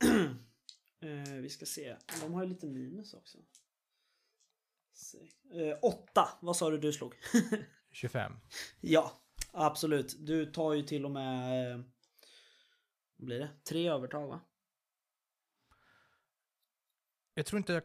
eh, 1.00 1.32
vi 1.32 1.48
ska 1.50 1.66
se. 1.66 1.96
De 2.20 2.34
har 2.34 2.42
ju 2.42 2.48
lite 2.48 2.66
minus 2.66 3.14
också. 3.14 3.38
Eh, 5.52 5.78
åtta. 5.82 6.28
Vad 6.40 6.56
sa 6.56 6.70
du 6.70 6.78
du 6.78 6.92
slog? 6.92 7.14
25. 7.90 8.32
ja, 8.80 9.20
absolut. 9.52 10.16
Du 10.18 10.46
tar 10.46 10.72
ju 10.72 10.82
till 10.82 11.04
och 11.04 11.10
med... 11.10 11.72
Eh, 11.72 11.80
vad 13.16 13.26
blir 13.26 13.38
det? 13.38 13.50
Tre 13.64 13.88
övertag 13.88 14.26
va? 14.28 14.40
Jag 17.40 17.46
tror 17.46 17.58
inte 17.58 17.82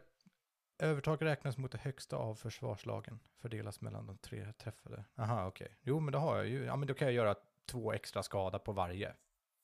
övertag 0.78 1.24
räknas 1.24 1.56
mot 1.56 1.72
det 1.72 1.78
högsta 1.78 2.16
av 2.16 2.34
försvarslagen. 2.34 3.20
Fördelas 3.38 3.80
mellan 3.80 4.06
de 4.06 4.18
tre 4.18 4.52
träffade. 4.52 5.04
Aha, 5.14 5.46
okej. 5.46 5.76
Jo, 5.82 6.00
men 6.00 6.12
då 6.12 6.18
har 6.18 6.36
jag 6.36 6.48
ju. 6.48 6.64
Ja, 6.64 6.76
men 6.76 6.88
då 6.88 6.94
kan 6.94 7.06
jag 7.06 7.14
göra 7.14 7.34
två 7.64 7.92
extra 7.92 8.22
skada 8.22 8.58
på 8.58 8.72
varje. 8.72 9.14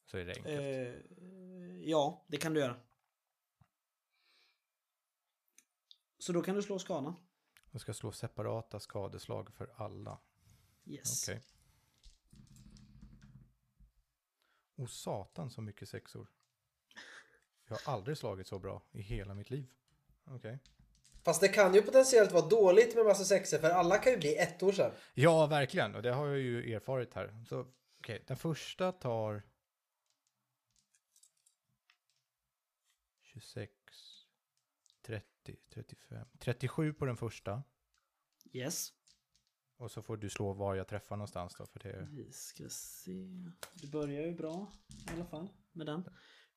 Så 0.05 0.18
är 0.18 0.24
det 0.24 0.36
enkelt. 0.36 0.59
Eh, 0.59 1.90
ja, 1.90 2.24
det 2.26 2.36
kan 2.36 2.55
du 2.55 2.61
göra. 2.61 2.76
Så 6.18 6.32
då 6.32 6.43
kan 6.43 6.55
du 6.55 6.62
slå 6.62 6.78
skadan. 6.78 7.14
Jag 7.70 7.80
ska 7.80 7.95
slå 7.95 8.12
separata 8.12 8.80
skadeslag 8.80 9.53
för 9.53 9.72
alla. 9.76 10.18
Yes. 10.84 11.28
Okej. 11.28 11.43
Och 14.74 14.90
satan 14.90 15.51
så 15.51 15.62
mycket 15.62 15.88
sexor. 15.88 16.30
Jag 17.68 17.76
har 17.76 17.93
aldrig 17.93 18.18
slagit 18.18 18.47
så 18.47 18.59
bra 18.59 18.82
i 18.93 19.03
hela 19.03 19.34
mitt 19.34 19.51
liv. 19.51 19.68
Okej. 20.24 20.58
Fast 21.24 21.40
det 21.40 21.48
kan 21.48 21.74
ju 21.74 21.82
potentiellt 21.82 22.32
vara 22.32 22.48
dåligt 22.48 22.94
med 22.94 23.04
massa 23.04 23.24
sexer 23.24 23.58
för 23.58 23.70
alla 23.70 23.98
kan 23.98 24.12
ju 24.12 24.18
bli 24.18 24.36
ettor 24.36 24.72
sen. 24.72 24.92
Ja, 25.14 25.46
verkligen. 25.46 25.94
Och 25.94 26.02
det 26.02 26.12
har 26.12 26.26
jag 26.26 26.38
ju 26.38 26.74
erfarit 26.74 27.14
här. 27.14 27.44
Så 27.48 27.66
okej, 27.98 28.24
den 28.26 28.36
första 28.36 28.92
tar 28.92 29.42
26, 33.20 33.72
30, 35.06 35.56
35, 35.74 36.26
37 36.38 36.92
på 36.92 37.04
den 37.04 37.16
första. 37.16 37.62
Yes. 38.52 38.92
Och 39.76 39.90
så 39.90 40.02
får 40.02 40.16
du 40.16 40.30
slå 40.30 40.52
var 40.52 40.74
jag 40.74 40.88
träffar 40.88 41.16
någonstans 41.16 41.54
då. 41.58 41.66
För 41.66 41.78
det 41.78 42.06
Vi 42.10 42.32
ska 42.32 42.68
se. 42.68 43.26
Du 43.74 43.88
börjar 43.88 44.22
ju 44.22 44.34
bra 44.34 44.72
i 44.88 45.12
alla 45.14 45.24
fall 45.24 45.48
med 45.72 45.86
den. 45.86 46.04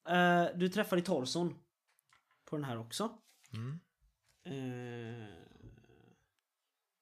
Eh, 0.07 0.57
du 0.57 0.69
träffar 0.69 0.97
i 0.97 1.01
torson. 1.01 1.59
På 2.45 2.55
den 2.55 2.65
här 2.65 2.77
också. 2.77 3.21
Mm. 3.53 3.79
Eh, 4.43 5.27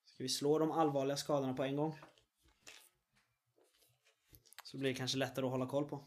ska 0.05 0.23
vi 0.23 0.29
slå 0.29 0.59
de 0.59 0.71
allvarliga 0.71 1.17
skadorna 1.17 1.53
på 1.53 1.63
en 1.63 1.75
gång? 1.75 1.99
Så 4.63 4.77
blir 4.77 4.89
det 4.89 4.95
kanske 4.97 5.17
lättare 5.17 5.45
att 5.45 5.51
hålla 5.51 5.67
koll 5.67 5.85
på. 5.89 6.03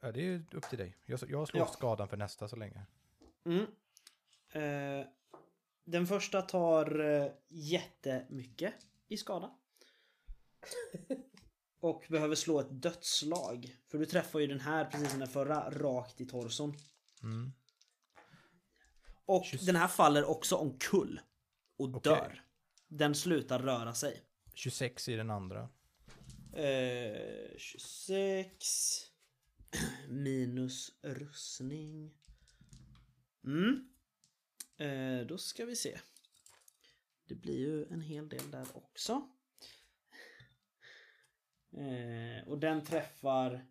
ja, 0.00 0.12
det 0.12 0.26
är 0.28 0.46
upp 0.52 0.68
till 0.68 0.78
dig. 0.78 0.96
Jag, 1.06 1.20
jag 1.28 1.48
slår 1.48 1.62
Ja. 1.62 1.66
skadan 1.66 2.08
för 2.08 2.16
nästa 2.16 2.48
så 2.48 2.56
länge. 2.56 2.86
Mm. 3.44 3.66
Eh, 4.52 5.06
Den 5.84 6.06
första 6.06 6.42
tar 6.42 7.00
eh, 7.00 7.32
jättemycket 7.48 8.74
i 9.08 9.16
skada. 9.16 9.54
Och 11.80 12.04
behöver 12.08 12.34
slå 12.34 12.60
ett 12.60 12.82
dödsslag. 12.82 13.76
För 13.88 13.98
du 13.98 14.06
träffar 14.06 14.38
ju 14.40 14.46
den 14.46 14.60
här 14.60 14.84
precis 14.84 15.10
som 15.10 15.18
den 15.20 15.28
förra 15.28 15.70
rakt 15.70 16.20
i 16.20 16.26
torson. 16.26 16.74
Mm. 17.22 17.52
Och 19.26 19.46
Just- 19.52 19.66
den 19.66 19.76
här 19.76 19.88
faller 19.88 20.24
också 20.24 20.56
omkull. 20.56 21.20
Och 21.76 21.88
Okej. 21.88 22.00
dör. 22.12 22.44
Den 22.88 23.14
slutar 23.14 23.58
röra 23.58 23.94
sig. 23.94 24.22
26 24.54 25.08
i 25.08 25.16
den 25.16 25.30
andra. 25.30 25.68
Eh, 26.52 27.56
26 27.58 29.02
minus 30.08 30.90
rustning. 31.02 32.14
Mm. 33.44 33.88
Eh, 34.76 35.26
då 35.26 35.38
ska 35.38 35.64
vi 35.64 35.76
se. 35.76 35.98
Det 37.28 37.34
blir 37.34 37.58
ju 37.58 37.86
en 37.86 38.00
hel 38.00 38.28
del 38.28 38.50
där 38.50 38.66
också. 38.76 39.28
Eh, 41.72 42.48
och 42.48 42.58
den 42.58 42.84
träffar 42.84 43.66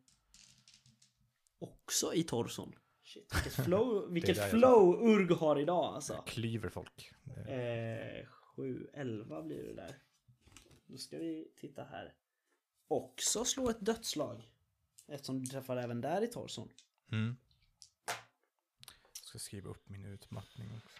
också 1.60 2.14
i 2.14 2.24
torson. 2.24 2.76
Shit, 3.16 3.36
vilket 3.36 3.54
flow, 3.66 4.14
vilket 4.14 4.38
jag 4.38 4.50
flow 4.50 5.10
Urg 5.10 5.34
har 5.34 5.60
idag 5.60 5.96
alltså. 5.96 6.24
Klyver 6.28 6.70
folk. 6.70 7.12
Eh, 7.48 8.28
7, 8.28 8.90
11 8.94 9.42
blir 9.42 9.64
det 9.64 9.74
där. 9.74 9.98
Då 10.86 10.98
ska 10.98 11.18
vi 11.18 11.52
titta 11.58 11.84
här. 11.84 12.14
Också 12.88 13.46
slå 13.46 13.70
ett 13.70 13.86
dödslag. 13.86 14.50
Eftersom 15.08 15.40
du 15.40 15.46
träffar 15.46 15.78
även 15.78 16.02
där 16.02 16.22
i 16.22 16.28
torson. 16.28 16.70
Mm. 17.12 17.36
Jag 19.14 19.28
ska 19.28 19.40
skriva 19.40 19.70
upp 19.70 19.90
min 19.90 20.06
utmattning 20.06 20.72
också. 20.76 21.00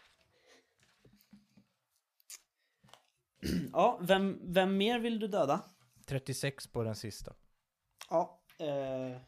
Ja, 3.72 4.00
vem, 4.02 4.40
vem 4.54 4.78
mer 4.78 5.00
vill 5.00 5.20
du 5.20 5.28
döda? 5.28 5.62
36 6.06 6.68
på 6.68 6.84
den 6.84 6.96
sista. 6.96 7.36
Ja. 8.10 8.42
Eh, 8.60 9.22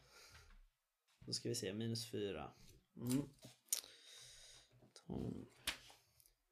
då 1.20 1.32
ska 1.32 1.48
vi 1.48 1.54
se, 1.54 1.72
minus 1.72 2.10
4. 2.10 2.52
Mm. 3.00 3.28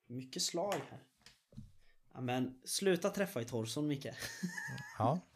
Mycket 0.06 0.42
slag 0.42 0.74
här. 0.90 0.98
Ja, 2.14 2.20
men 2.20 2.60
sluta 2.64 3.10
träffa 3.10 3.40
i 3.40 3.44
torson 3.44 3.86
Micke. 3.88 4.06
Ja. 4.98 5.20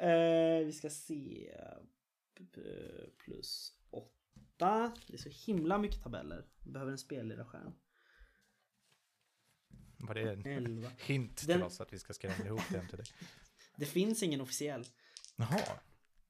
Eh, 0.00 0.64
vi 0.66 0.72
ska 0.72 0.90
se. 0.90 1.54
Plus 3.18 3.72
8. 3.90 4.92
Det 5.06 5.14
är 5.14 5.18
så 5.18 5.28
himla 5.28 5.78
mycket 5.78 6.02
tabeller. 6.02 6.46
Vi 6.60 6.70
behöver 6.70 6.92
en 6.92 6.98
spelledarstjärna. 6.98 7.72
Var 9.98 10.14
det 10.14 10.32
en 10.32 10.46
11. 10.46 10.90
hint 10.98 11.36
till 11.36 11.48
Den- 11.48 11.62
oss 11.62 11.80
att 11.80 11.92
vi 11.92 11.98
ska 11.98 12.14
skrämma 12.14 12.44
ihop 12.44 12.60
den 12.70 12.88
till 12.88 12.96
dig? 12.96 13.06
Det 13.76 13.86
finns 13.86 14.22
ingen 14.22 14.40
officiell. 14.40 14.86
Jaha. 15.36 15.60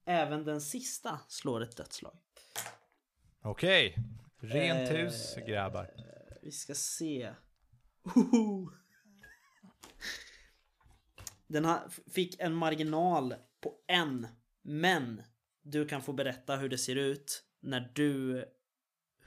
Även 0.05 0.43
den 0.43 0.61
sista 0.61 1.19
slår 1.27 1.61
ett 1.63 1.77
dödslag. 1.77 2.17
Okej. 3.45 3.97
Rent 4.39 4.89
Eh, 4.91 4.97
hus 4.97 5.35
grabbar. 5.47 5.91
Vi 6.41 6.51
ska 6.51 6.75
se. 6.75 7.33
Den 11.47 11.65
har, 11.65 11.79
fick 12.11 12.39
en 12.39 12.55
marginal 12.55 13.35
på 13.61 13.73
en. 13.87 14.27
Men 14.61 15.21
du 15.61 15.87
kan 15.87 16.01
få 16.01 16.13
berätta 16.13 16.55
hur 16.55 16.69
det 16.69 16.77
ser 16.77 16.95
ut 16.95 17.43
när 17.59 17.91
du 17.95 18.45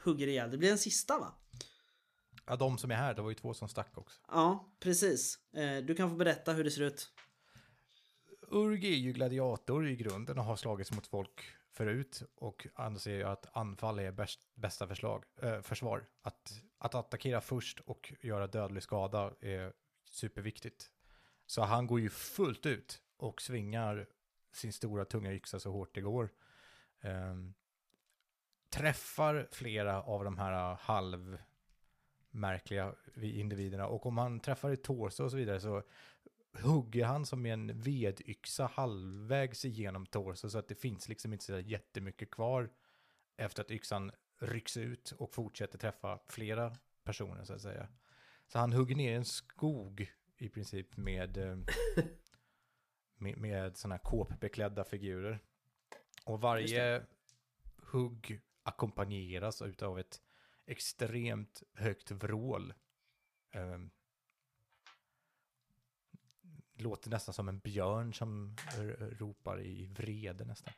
hugger 0.04 0.26
ihjäl. 0.26 0.50
Det 0.50 0.58
blir 0.58 0.70
en 0.72 0.78
sista 0.78 1.18
va? 1.18 1.34
Ja, 2.46 2.56
de 2.56 2.78
som 2.78 2.90
är 2.90 2.94
här, 2.94 3.14
det 3.14 3.22
var 3.22 3.28
ju 3.28 3.34
två 3.34 3.54
som 3.54 3.68
stack 3.68 3.98
också. 3.98 4.20
Ja, 4.28 4.72
precis. 4.80 5.38
Eh, 5.56 5.76
Du 5.76 5.94
kan 5.94 6.10
få 6.10 6.16
berätta 6.16 6.52
hur 6.52 6.64
det 6.64 6.70
ser 6.70 6.82
ut. 6.82 7.08
Urg 8.50 8.86
är 8.86 8.96
ju 8.96 9.12
gladiator 9.12 9.88
i 9.88 9.96
grunden 9.96 10.38
och 10.38 10.44
har 10.44 10.56
slagits 10.56 10.92
mot 10.92 11.06
folk 11.06 11.44
förut 11.78 12.22
och 12.34 12.66
anser 12.74 13.12
ju 13.12 13.22
att 13.22 13.56
anfall 13.56 13.98
är 13.98 14.12
bäst, 14.12 14.48
bästa 14.54 14.88
förslag, 14.88 15.24
äh, 15.42 15.60
försvar. 15.60 16.06
Att, 16.22 16.62
att 16.78 16.94
attackera 16.94 17.40
först 17.40 17.80
och 17.80 18.12
göra 18.20 18.46
dödlig 18.46 18.82
skada 18.82 19.34
är 19.40 19.72
superviktigt. 20.10 20.90
Så 21.46 21.62
han 21.62 21.86
går 21.86 22.00
ju 22.00 22.10
fullt 22.10 22.66
ut 22.66 23.02
och 23.16 23.42
svingar 23.42 24.06
sin 24.52 24.72
stora 24.72 25.04
tunga 25.04 25.32
yxa 25.32 25.60
så 25.60 25.70
hårt 25.70 25.94
det 25.94 26.00
går. 26.00 26.30
Ehm, 27.00 27.54
träffar 28.70 29.48
flera 29.52 30.02
av 30.02 30.24
de 30.24 30.38
här 30.38 30.76
halvmärkliga 30.80 32.94
individerna 33.16 33.86
och 33.86 34.06
om 34.06 34.18
han 34.18 34.40
träffar 34.40 34.70
i 34.70 34.76
torso 34.76 35.24
och 35.24 35.30
så 35.30 35.36
vidare 35.36 35.60
så 35.60 35.82
hugger 36.52 37.04
han 37.04 37.26
som 37.26 37.46
en 37.46 37.80
vedyxa 37.80 38.66
halvvägs 38.66 39.64
igenom 39.64 40.06
torso 40.06 40.50
så 40.50 40.58
att 40.58 40.68
det 40.68 40.74
finns 40.74 41.08
liksom 41.08 41.32
inte 41.32 41.44
så 41.44 41.58
jättemycket 41.58 42.30
kvar 42.30 42.70
efter 43.36 43.62
att 43.62 43.70
yxan 43.70 44.12
rycks 44.38 44.76
ut 44.76 45.12
och 45.18 45.34
fortsätter 45.34 45.78
träffa 45.78 46.18
flera 46.28 46.76
personer 47.04 47.44
så 47.44 47.52
att 47.52 47.62
säga. 47.62 47.88
Så 48.46 48.58
han 48.58 48.72
hugger 48.72 48.96
ner 48.96 49.16
en 49.16 49.24
skog 49.24 50.12
i 50.36 50.48
princip 50.48 50.96
med, 50.96 51.36
eh, 51.36 51.58
med, 53.16 53.38
med 53.38 53.76
sådana 53.76 53.94
här 53.94 54.02
kåpbeklädda 54.02 54.84
figurer. 54.84 55.40
Och 56.24 56.40
varje 56.40 57.06
hugg 57.82 58.40
ackompanjeras 58.62 59.62
utav 59.62 59.98
ett 59.98 60.22
extremt 60.66 61.62
högt 61.74 62.10
vrål. 62.10 62.74
Um, 63.54 63.90
låter 66.78 67.10
nästan 67.10 67.34
som 67.34 67.48
en 67.48 67.58
björn 67.58 68.14
som 68.14 68.56
ropar 69.18 69.62
i 69.62 69.86
vrede 69.86 70.44
nästan. 70.44 70.74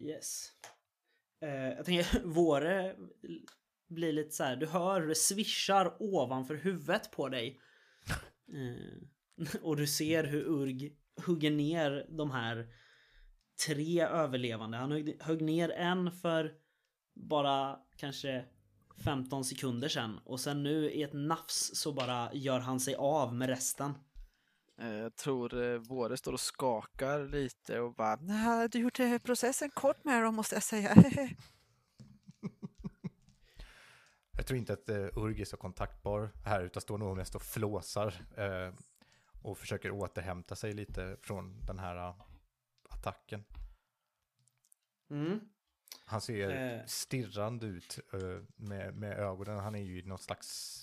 Yes. 0.00 0.52
Eh, 1.40 1.50
jag 1.50 1.84
tänker, 1.84 2.20
våre 2.24 2.96
blir 3.88 4.12
lite 4.12 4.30
så 4.30 4.44
här. 4.44 4.56
Du 4.56 4.66
hör 4.66 5.00
hur 5.00 5.08
det 5.08 5.14
svischar 5.14 5.96
ovanför 5.98 6.54
huvudet 6.54 7.10
på 7.10 7.28
dig. 7.28 7.60
Eh, 8.52 9.56
och 9.62 9.76
du 9.76 9.86
ser 9.86 10.24
hur 10.24 10.42
Urg 10.42 10.96
hugger 11.26 11.50
ner 11.50 12.06
de 12.08 12.30
här 12.30 12.68
tre 13.66 14.02
överlevande. 14.02 14.76
Han 14.78 14.92
högg, 14.92 15.22
högg 15.22 15.42
ner 15.42 15.70
en 15.70 16.12
för 16.12 16.54
bara 17.14 17.78
kanske 17.96 18.44
15 19.04 19.44
sekunder 19.44 19.88
sedan. 19.88 20.20
Och 20.24 20.40
sen 20.40 20.62
nu 20.62 20.90
i 20.90 21.02
ett 21.02 21.12
nafs 21.12 21.70
så 21.74 21.92
bara 21.92 22.34
gör 22.34 22.60
han 22.60 22.80
sig 22.80 22.94
av 22.94 23.34
med 23.34 23.48
resten. 23.48 23.94
Eh, 24.80 24.94
Jag 24.94 25.16
tror 25.16 25.62
eh, 25.62 25.78
Våre 25.78 26.16
står 26.16 26.32
och 26.32 26.40
skakar 26.40 27.28
lite 27.28 27.80
och 27.80 27.94
bara 27.94 28.16
Nej, 28.16 28.68
du 28.68 28.78
gjort 28.78 29.00
eh, 29.00 29.18
processen 29.18 29.70
kort 29.70 30.04
med 30.04 30.22
dem 30.22 30.34
måste 30.34 30.54
jag 30.56 30.62
säga. 30.62 30.94
Jag 34.40 34.46
tror 34.46 34.58
inte 34.58 34.72
att 34.72 34.88
uh, 34.88 35.18
Urg 35.18 35.40
är 35.40 35.44
så 35.44 35.56
kontaktbar 35.56 36.30
här 36.44 36.62
utan 36.62 36.80
står 36.80 36.98
nog 36.98 37.16
mest 37.16 37.34
och 37.34 37.42
flåsar 37.42 38.14
eh, 38.36 38.74
och 39.42 39.58
försöker 39.58 39.90
återhämta 39.90 40.56
sig 40.56 40.72
lite 40.72 41.16
från 41.20 41.60
den 41.66 41.78
här 41.78 41.96
eh, 41.96 42.14
attacken. 42.90 43.44
Mm. 45.10 45.40
Han 46.10 46.20
ser 46.20 46.50
Eh. 46.50 46.86
stirrande 46.86 47.66
ut 47.66 47.98
eh, 48.12 48.42
med, 48.56 48.94
med 48.94 49.18
ögonen. 49.18 49.58
Han 49.58 49.74
är 49.74 49.82
ju 49.82 49.98
i 49.98 50.02
något 50.02 50.22
slags 50.22 50.76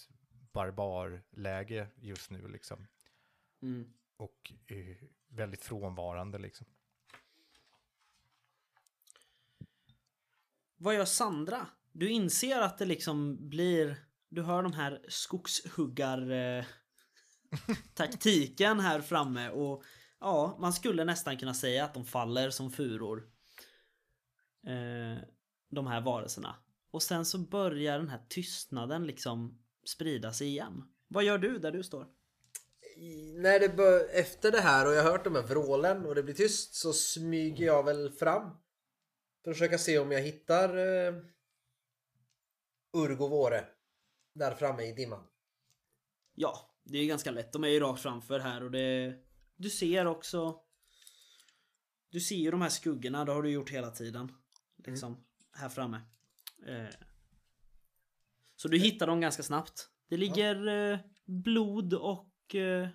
barbarläge 0.54 1.88
just 1.96 2.32
nu 2.32 2.48
liksom. 2.48 2.88
Mm. 3.62 3.94
Och 4.18 4.54
väldigt 5.28 5.64
frånvarande 5.64 6.38
liksom. 6.38 6.68
Vad 10.78 10.96
gör 10.96 11.06
Sandra? 11.06 11.68
Du 11.92 12.10
inser 12.10 12.62
att 12.62 12.78
det 12.78 12.86
liksom 12.86 13.50
blir... 13.50 13.96
Du 14.30 14.42
hör 14.44 14.64
de 14.64 14.74
här 14.74 15.06
skogshuggar... 15.08 16.32
Eh, 16.32 16.66
taktiken 17.94 18.80
här 18.80 19.02
framme 19.02 19.50
och 19.50 19.84
ja, 20.20 20.58
man 20.60 20.74
skulle 20.74 21.04
nästan 21.04 21.38
kunna 21.38 21.54
säga 21.54 21.86
att 21.86 21.94
de 21.94 22.06
faller 22.06 22.50
som 22.50 22.72
furor. 22.72 23.30
Eh, 24.68 25.18
de 25.70 25.88
här 25.88 26.02
varelserna. 26.02 26.56
Och 26.92 27.04
sen 27.04 27.26
så 27.26 27.38
börjar 27.38 27.98
den 27.98 28.10
här 28.10 28.26
tystnaden 28.30 29.08
liksom 29.08 29.64
sprida 29.86 30.34
sig 30.34 30.48
igen. 30.48 30.84
Vad 31.08 31.24
gör 31.24 31.38
du 31.38 31.60
där 31.60 31.72
du 31.72 31.84
står? 31.84 32.08
När 33.36 33.60
det 33.60 33.70
bör, 33.70 34.10
efter 34.14 34.52
det 34.52 34.62
här 34.62 34.88
och 34.88 34.94
jag 34.94 35.04
har 35.04 35.12
hört 35.12 35.24
de 35.24 35.36
här 35.36 35.44
vrålen 35.44 36.06
och 36.06 36.16
det 36.16 36.24
blir 36.24 36.34
tyst 36.34 36.76
så 36.76 36.94
smyger 36.94 37.66
jag 37.66 37.84
väl 37.84 38.12
fram. 38.12 38.52
För 39.44 39.52
att 39.52 39.58
försöka 39.58 39.78
se 39.78 40.00
om 40.00 40.12
jag 40.12 40.22
hittar 40.22 40.78
uh, 40.78 41.24
Urgo 42.94 43.28
Våre. 43.28 43.66
Där 44.34 44.56
framme 44.56 44.84
i 44.84 44.94
dimman. 44.94 45.28
Ja, 46.36 46.76
det 46.84 46.98
är 46.98 47.06
ganska 47.06 47.32
lätt. 47.32 47.54
De 47.54 47.64
är 47.64 47.68
ju 47.68 47.80
rakt 47.80 48.02
framför 48.02 48.40
här 48.40 48.64
och 48.64 48.72
det... 48.72 49.16
Du 49.56 49.70
ser 49.70 50.08
också... 50.08 50.60
Du 52.10 52.20
ser 52.20 52.36
ju 52.36 52.52
de 52.52 52.62
här 52.62 52.70
skuggorna, 52.70 53.26
det 53.26 53.32
har 53.32 53.44
du 53.44 53.50
gjort 53.50 53.70
hela 53.70 53.92
tiden. 53.92 54.32
Liksom, 54.86 55.26
här 55.52 55.70
framme. 55.70 56.02
Eh. 56.68 56.90
Så 58.56 58.68
du 58.68 58.78
hittar 58.78 59.08
dem 59.08 59.22
ganska 59.22 59.44
snabbt. 59.44 59.90
Det 60.10 60.18
ligger 60.18 60.68
eh, 60.68 61.00
blod 61.26 61.94
och 61.94 62.56
eh, 62.56 62.90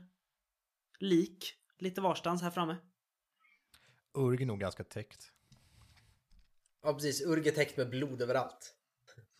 lik 0.98 1.54
lite 1.78 2.00
varstans 2.00 2.42
här 2.42 2.50
framme. 2.50 2.76
Urg 4.14 4.42
är 4.42 4.46
nog 4.46 4.60
ganska 4.60 4.84
täckt. 4.84 5.32
Ja 6.82 6.94
precis, 6.94 7.22
Urg 7.26 7.48
är 7.48 7.52
täckt 7.52 7.76
med 7.76 7.90
blod 7.90 8.22
överallt. 8.22 8.74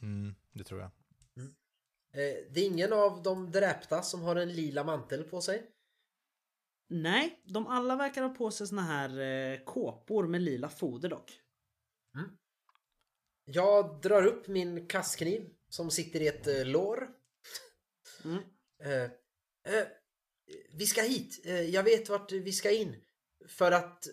Mm, 0.03 0.35
det 0.53 0.65
tror 0.65 0.81
jag. 0.81 0.91
Eh, 2.15 2.37
det 2.51 2.61
är 2.61 2.67
ingen 2.67 2.93
av 2.93 3.23
de 3.23 3.51
dräpta 3.51 4.03
som 4.03 4.23
har 4.23 4.37
en 4.37 4.53
lila 4.53 4.85
mantel 4.85 5.25
på 5.25 5.41
sig. 5.41 5.71
Nej, 6.89 7.41
de 7.45 7.67
alla 7.67 7.97
verkar 7.97 8.23
ha 8.23 8.29
på 8.29 8.51
sig 8.51 8.67
såna 8.67 8.83
här 8.83 9.21
eh, 9.21 9.65
kåpor 9.65 10.27
med 10.27 10.43
lila 10.43 10.69
foder 10.69 11.09
dock. 11.09 11.42
Jag 13.45 14.01
drar 14.01 14.27
upp 14.27 14.49
min 14.49 14.87
kasskniv 14.87 15.51
som 15.69 15.91
sitter 15.91 16.21
i 16.21 16.29
ett 16.29 16.47
eh, 16.47 16.65
lår. 16.65 17.09
Mm. 18.25 18.43
Eh, 18.85 19.03
eh, 19.75 19.87
vi 20.73 20.87
ska 20.87 21.03
hit. 21.03 21.41
Eh, 21.45 21.61
jag 21.61 21.83
vet 21.83 22.09
vart 22.09 22.33
vi 22.33 22.53
ska 22.53 22.71
in. 22.71 23.05
För 23.49 23.73
att 23.73 24.07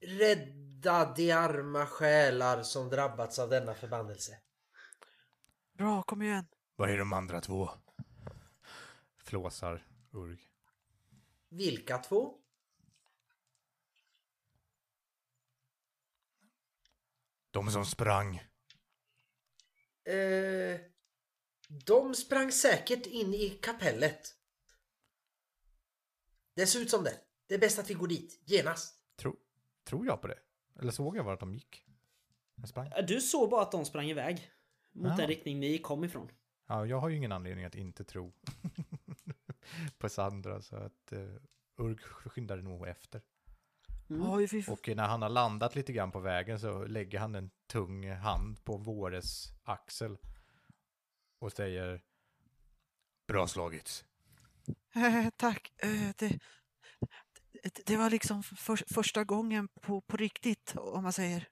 rädda 0.00 1.14
de 1.16 1.32
arma 1.32 1.86
själar 1.86 2.62
som 2.62 2.88
drabbats 2.88 3.38
av 3.38 3.50
denna 3.50 3.74
förbannelse. 3.74 4.38
Bra, 5.72 6.02
kom 6.02 6.22
igen. 6.22 6.46
Var 6.76 6.88
är 6.88 6.98
de 6.98 7.12
andra 7.12 7.40
två? 7.40 7.70
Flåsar 9.18 9.86
Urg. 10.12 10.38
Vilka 11.48 11.98
två? 11.98 12.38
De 17.50 17.70
som 17.70 17.86
sprang. 17.86 18.36
Eh, 20.04 20.80
de 21.86 22.14
sprang 22.14 22.52
säkert 22.52 23.06
in 23.06 23.34
i 23.34 23.48
kapellet. 23.62 24.34
Det 26.54 26.66
ser 26.66 26.80
ut 26.80 26.90
som 26.90 27.04
det. 27.04 27.14
Det 27.46 27.54
är 27.54 27.58
bäst 27.58 27.78
att 27.78 27.90
vi 27.90 27.94
går 27.94 28.08
dit, 28.08 28.40
genast. 28.44 28.94
Tro, 29.16 29.36
tror 29.84 30.06
jag 30.06 30.20
på 30.22 30.26
det? 30.28 30.38
Eller 30.78 30.92
såg 30.92 31.16
jag 31.16 31.24
vart 31.24 31.40
de 31.40 31.54
gick? 31.54 31.84
De 32.54 32.66
sprang? 32.66 32.86
Eh, 32.96 33.04
Du 33.06 33.20
såg 33.20 33.50
bara 33.50 33.62
att 33.62 33.72
de 33.72 33.84
sprang 33.84 34.06
iväg. 34.10 34.50
Mot 34.92 35.10
Ja. 35.10 35.16
den 35.16 35.26
riktning 35.28 35.60
ni 35.60 35.78
kom 35.78 36.04
ifrån. 36.04 36.30
Ja, 36.66 36.86
jag 36.86 37.00
har 37.00 37.08
ju 37.08 37.16
ingen 37.16 37.32
anledning 37.32 37.64
att 37.64 37.74
inte 37.74 38.04
tro 38.04 38.32
på 39.98 40.08
Sandra, 40.08 40.62
så 40.62 40.76
att 40.76 41.12
uh, 41.12 41.36
Urg 41.76 41.98
skyndade 41.98 42.62
nog 42.62 42.88
efter. 42.88 43.22
Mm. 44.10 44.30
Oj. 44.30 44.64
Och 44.68 44.88
när 44.88 45.06
han 45.06 45.22
har 45.22 45.28
landat 45.28 45.74
lite 45.74 45.92
grann 45.92 46.12
på 46.12 46.20
vägen 46.20 46.60
så 46.60 46.84
lägger 46.84 47.18
han 47.18 47.34
en 47.34 47.50
tung 47.66 48.10
hand 48.10 48.64
på 48.64 48.76
Våres 48.76 49.52
axel 49.64 50.18
och 51.40 51.52
säger 51.52 52.02
Bra 53.30 53.46
slagits. 53.46 54.04
Eh, 54.94 55.30
tack. 55.36 55.72
Eh, 55.76 56.10
det, 56.16 56.38
det, 57.62 57.86
det 57.86 57.96
var 57.96 58.10
liksom 58.10 58.42
för, 58.42 58.94
första 58.94 59.24
gången 59.24 59.68
på, 59.68 60.00
på 60.00 60.16
riktigt, 60.16 60.74
om 60.76 61.02
man 61.02 61.12
säger. 61.12 61.48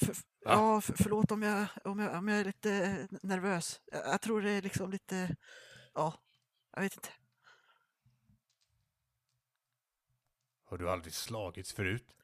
För, 0.00 0.16
ja, 0.44 0.80
för, 0.80 0.94
förlåt 1.02 1.30
om 1.30 1.42
jag, 1.42 1.66
om, 1.84 1.98
jag, 1.98 2.18
om 2.18 2.28
jag 2.28 2.40
är 2.40 2.44
lite 2.44 3.08
nervös. 3.22 3.80
Jag, 3.86 4.06
jag 4.06 4.20
tror 4.20 4.42
det 4.42 4.50
är 4.50 4.62
liksom 4.62 4.90
lite... 4.90 5.36
Ja, 5.94 6.14
jag 6.74 6.82
vet 6.82 6.94
inte. 6.94 7.08
Har 10.68 10.78
du 10.78 10.90
aldrig 10.90 11.14
slagits 11.14 11.72
förut? 11.72 12.14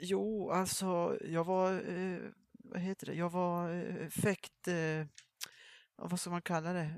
Jo, 0.00 0.50
alltså 0.50 1.18
jag 1.24 1.44
var, 1.44 1.72
eh, 1.72 2.20
vad 2.52 2.80
heter 2.80 3.06
det, 3.06 3.14
jag 3.14 3.30
var 3.30 3.72
eh, 3.72 4.08
fäkt, 4.08 4.68
eh, 4.68 5.06
vad 5.96 6.20
ska 6.20 6.30
man 6.30 6.42
kalla 6.42 6.72
det, 6.72 6.90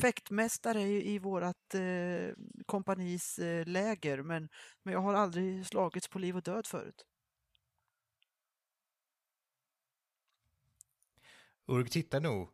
fäktmästare 0.00 0.82
i, 0.82 1.14
i 1.14 1.18
vårat 1.18 1.74
eh, 1.74 2.34
kompanis 2.66 3.38
eh, 3.38 3.66
läger, 3.66 4.22
men, 4.22 4.48
men 4.82 4.94
jag 4.94 5.00
har 5.00 5.14
aldrig 5.14 5.66
slagits 5.66 6.08
på 6.08 6.18
liv 6.18 6.36
och 6.36 6.42
död 6.42 6.66
förut. 6.66 7.06
Urg 11.66 11.88
tittar 11.88 12.20
nog 12.20 12.50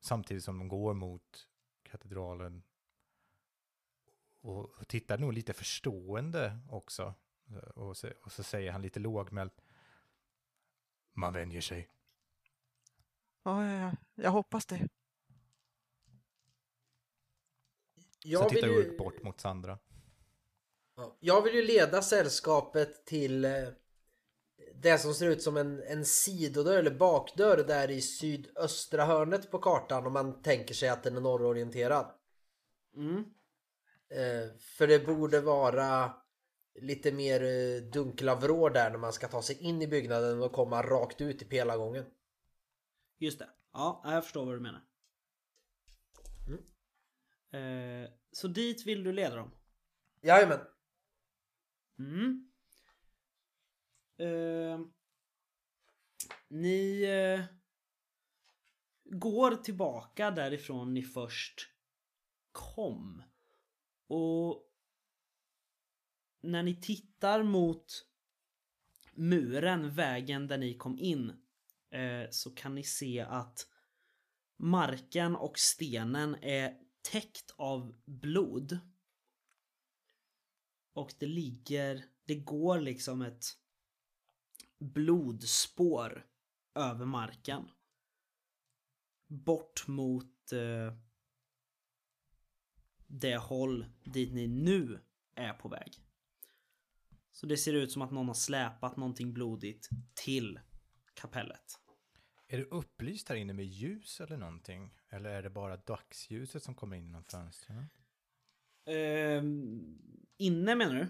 samtidigt 0.00 0.44
som 0.44 0.58
de 0.58 0.68
går 0.68 0.94
mot 0.94 1.48
katedralen 1.82 2.62
och 4.40 4.88
tittar 4.88 5.18
nog 5.18 5.32
lite 5.32 5.52
förstående 5.52 6.58
också. 6.70 7.14
Och 7.74 7.96
så, 7.96 8.08
och 8.22 8.32
så 8.32 8.42
säger 8.42 8.72
han 8.72 8.82
lite 8.82 9.00
lågmält. 9.00 9.62
Man 11.12 11.32
vänjer 11.32 11.60
sig. 11.60 11.88
Ja, 13.42 13.66
ja, 13.66 13.80
ja, 13.80 13.92
jag 14.14 14.30
hoppas 14.30 14.66
det. 14.66 14.88
Jag 18.24 18.42
så 18.42 18.48
vill, 18.48 18.54
tittar 18.54 18.68
ju, 18.68 18.74
Urg 18.74 18.96
bort 18.96 19.22
mot 19.22 19.40
Sandra. 19.40 19.78
Ja, 20.96 21.16
jag 21.20 21.42
vill 21.42 21.54
ju 21.54 21.62
leda 21.62 22.02
sällskapet 22.02 23.06
till 23.06 23.44
eh, 23.44 23.68
det 24.74 24.98
som 24.98 25.14
ser 25.14 25.26
ut 25.26 25.42
som 25.42 25.56
en, 25.56 25.82
en 25.82 26.04
sidodörr 26.04 26.78
eller 26.78 26.94
bakdörr 26.94 27.64
där 27.64 27.90
i 27.90 28.00
sydöstra 28.00 29.04
hörnet 29.04 29.50
på 29.50 29.58
kartan 29.58 30.06
om 30.06 30.12
man 30.12 30.42
tänker 30.42 30.74
sig 30.74 30.88
att 30.88 31.02
den 31.02 31.16
är 31.16 31.20
norrorienterad. 31.20 32.14
Mm. 32.96 33.24
Eh, 34.10 34.56
för 34.58 34.86
det 34.86 35.06
borde 35.06 35.40
vara 35.40 36.16
lite 36.74 37.12
mer 37.12 37.42
eh, 37.42 37.82
dunkla 37.82 38.34
vrår 38.34 38.70
där 38.70 38.90
när 38.90 38.98
man 38.98 39.12
ska 39.12 39.28
ta 39.28 39.42
sig 39.42 39.58
in 39.58 39.82
i 39.82 39.86
byggnaden 39.86 40.42
och 40.42 40.52
komma 40.52 40.82
rakt 40.82 41.20
ut 41.20 41.42
i 41.42 41.44
pelargången. 41.44 42.04
Just 43.18 43.38
det. 43.38 43.48
Ja, 43.72 44.02
jag 44.04 44.24
förstår 44.24 44.46
vad 44.46 44.54
du 44.54 44.60
menar. 44.60 44.84
Mm. 46.48 48.04
Eh, 48.04 48.10
så 48.32 48.48
dit 48.48 48.86
vill 48.86 49.04
du 49.04 49.12
leda 49.12 49.36
dem? 49.36 49.50
Jajamän. 50.22 50.60
Mm. 51.98 52.50
Eh, 54.18 54.80
ni 56.48 57.02
eh, 57.02 57.44
går 59.04 59.56
tillbaka 59.56 60.30
därifrån 60.30 60.94
ni 60.94 61.02
först 61.02 61.68
kom. 62.52 63.22
Och 64.10 64.70
när 66.42 66.62
ni 66.62 66.80
tittar 66.80 67.42
mot 67.42 68.06
muren, 69.12 69.94
vägen 69.94 70.46
där 70.46 70.58
ni 70.58 70.74
kom 70.74 70.98
in, 70.98 71.32
eh, 71.90 72.30
så 72.30 72.50
kan 72.50 72.74
ni 72.74 72.84
se 72.84 73.20
att 73.20 73.68
marken 74.56 75.36
och 75.36 75.58
stenen 75.58 76.34
är 76.42 76.78
täckt 77.02 77.54
av 77.56 78.00
blod. 78.04 78.78
Och 80.92 81.14
det 81.18 81.26
ligger, 81.26 82.04
det 82.24 82.36
går 82.36 82.80
liksom 82.80 83.22
ett 83.22 83.44
blodspår 84.78 86.26
över 86.74 87.06
marken. 87.06 87.70
Bort 89.26 89.88
mot 89.88 90.52
eh, 90.52 91.09
det 93.10 93.36
håll 93.36 93.86
dit 94.04 94.32
ni 94.34 94.46
nu 94.46 94.98
är 95.34 95.52
på 95.52 95.68
väg. 95.68 95.92
Så 97.32 97.46
det 97.46 97.56
ser 97.56 97.72
ut 97.72 97.92
som 97.92 98.02
att 98.02 98.10
någon 98.10 98.26
har 98.26 98.34
släpat 98.34 98.96
någonting 98.96 99.32
blodigt 99.32 99.88
till 100.14 100.60
kapellet. 101.14 101.78
Är 102.48 102.58
det 102.58 102.64
upplyst 102.64 103.28
här 103.28 103.36
inne 103.36 103.52
med 103.52 103.64
ljus 103.64 104.20
eller 104.20 104.36
någonting? 104.36 104.94
Eller 105.08 105.30
är 105.30 105.42
det 105.42 105.50
bara 105.50 105.76
dagsljuset 105.76 106.62
som 106.62 106.74
kommer 106.74 106.96
in 106.96 107.06
genom 107.06 107.24
fönstren? 107.24 107.86
Ehm, 108.86 109.98
inne 110.36 110.74
menar 110.74 110.94
du? 110.94 111.08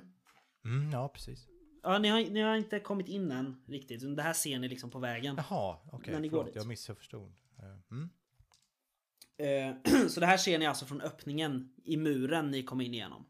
Mm, 0.69 0.91
ja, 0.93 1.09
precis. 1.09 1.49
Ja, 1.83 1.99
ni 1.99 2.09
har, 2.09 2.21
ni 2.21 2.41
har 2.41 2.57
inte 2.57 2.81
kommit 2.81 3.09
in 3.09 3.31
än 3.31 3.65
riktigt. 3.67 4.17
Det 4.17 4.23
här 4.23 4.33
ser 4.33 4.59
ni 4.59 4.69
liksom 4.69 4.91
på 4.91 4.99
vägen. 4.99 5.37
Jaha, 5.37 5.79
okej. 5.93 6.15
Förlåt, 6.15 6.47
dit. 6.47 6.55
jag 6.57 6.67
missförstod. 6.67 7.33
Eh, 7.59 7.79
Mm. 7.91 8.09
Eh, 9.41 9.75
så 10.09 10.21
det 10.21 10.27
här 10.27 10.37
ser 10.37 10.59
ni 10.59 10.67
alltså 10.67 10.87
från 10.87 11.01
öppningen 11.01 11.73
i 11.85 11.97
muren 11.97 12.51
ni 12.51 12.63
kom 12.63 12.81
in 12.81 12.95
igenom. 12.95 13.27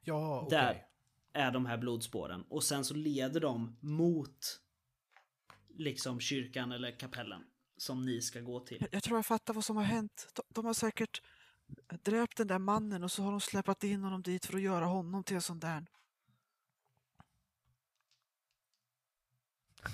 Ja, 0.00 0.40
okej. 0.40 0.58
Där 0.58 0.84
är 1.32 1.50
de 1.50 1.66
här 1.66 1.78
blodspåren. 1.78 2.44
Och 2.48 2.64
sen 2.64 2.84
så 2.84 2.94
leder 2.94 3.40
de 3.40 3.76
mot 3.80 4.60
liksom 5.68 6.20
kyrkan 6.20 6.72
eller 6.72 6.98
kapellen 6.98 7.42
som 7.76 8.06
ni 8.06 8.20
ska 8.20 8.40
gå 8.40 8.60
till. 8.60 8.76
Jag, 8.80 8.88
jag 8.92 9.02
tror 9.02 9.18
jag 9.18 9.26
fattar 9.26 9.54
vad 9.54 9.64
som 9.64 9.76
har 9.76 9.84
hänt. 9.84 10.28
De, 10.34 10.42
de 10.48 10.64
har 10.64 10.74
säkert 10.74 11.22
dräpt 12.02 12.36
den 12.36 12.46
där 12.46 12.58
mannen 12.58 13.04
och 13.04 13.12
så 13.12 13.22
har 13.22 13.30
de 13.30 13.40
släpat 13.40 13.84
in 13.84 14.02
honom 14.02 14.22
dit 14.22 14.46
för 14.46 14.54
att 14.54 14.62
göra 14.62 14.84
honom 14.84 15.24
till 15.24 15.36
en 15.36 15.42
sån 15.42 15.58
där. 15.58 15.86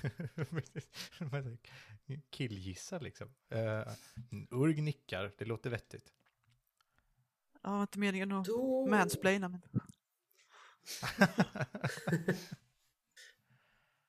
Killgissa 2.31 2.99
liksom. 2.99 3.29
Uh, 3.55 3.93
Urg 4.51 4.81
nickar, 4.81 5.33
det 5.39 5.45
låter 5.45 5.71
vettigt. 5.71 6.13
Ja, 7.63 7.71
det 7.71 7.77
var 7.77 7.83
inte 7.83 7.99
meningen 7.99 8.33
att 8.33 8.45
Då... 8.45 8.87
mansplaina 8.87 9.49
men... 9.49 9.61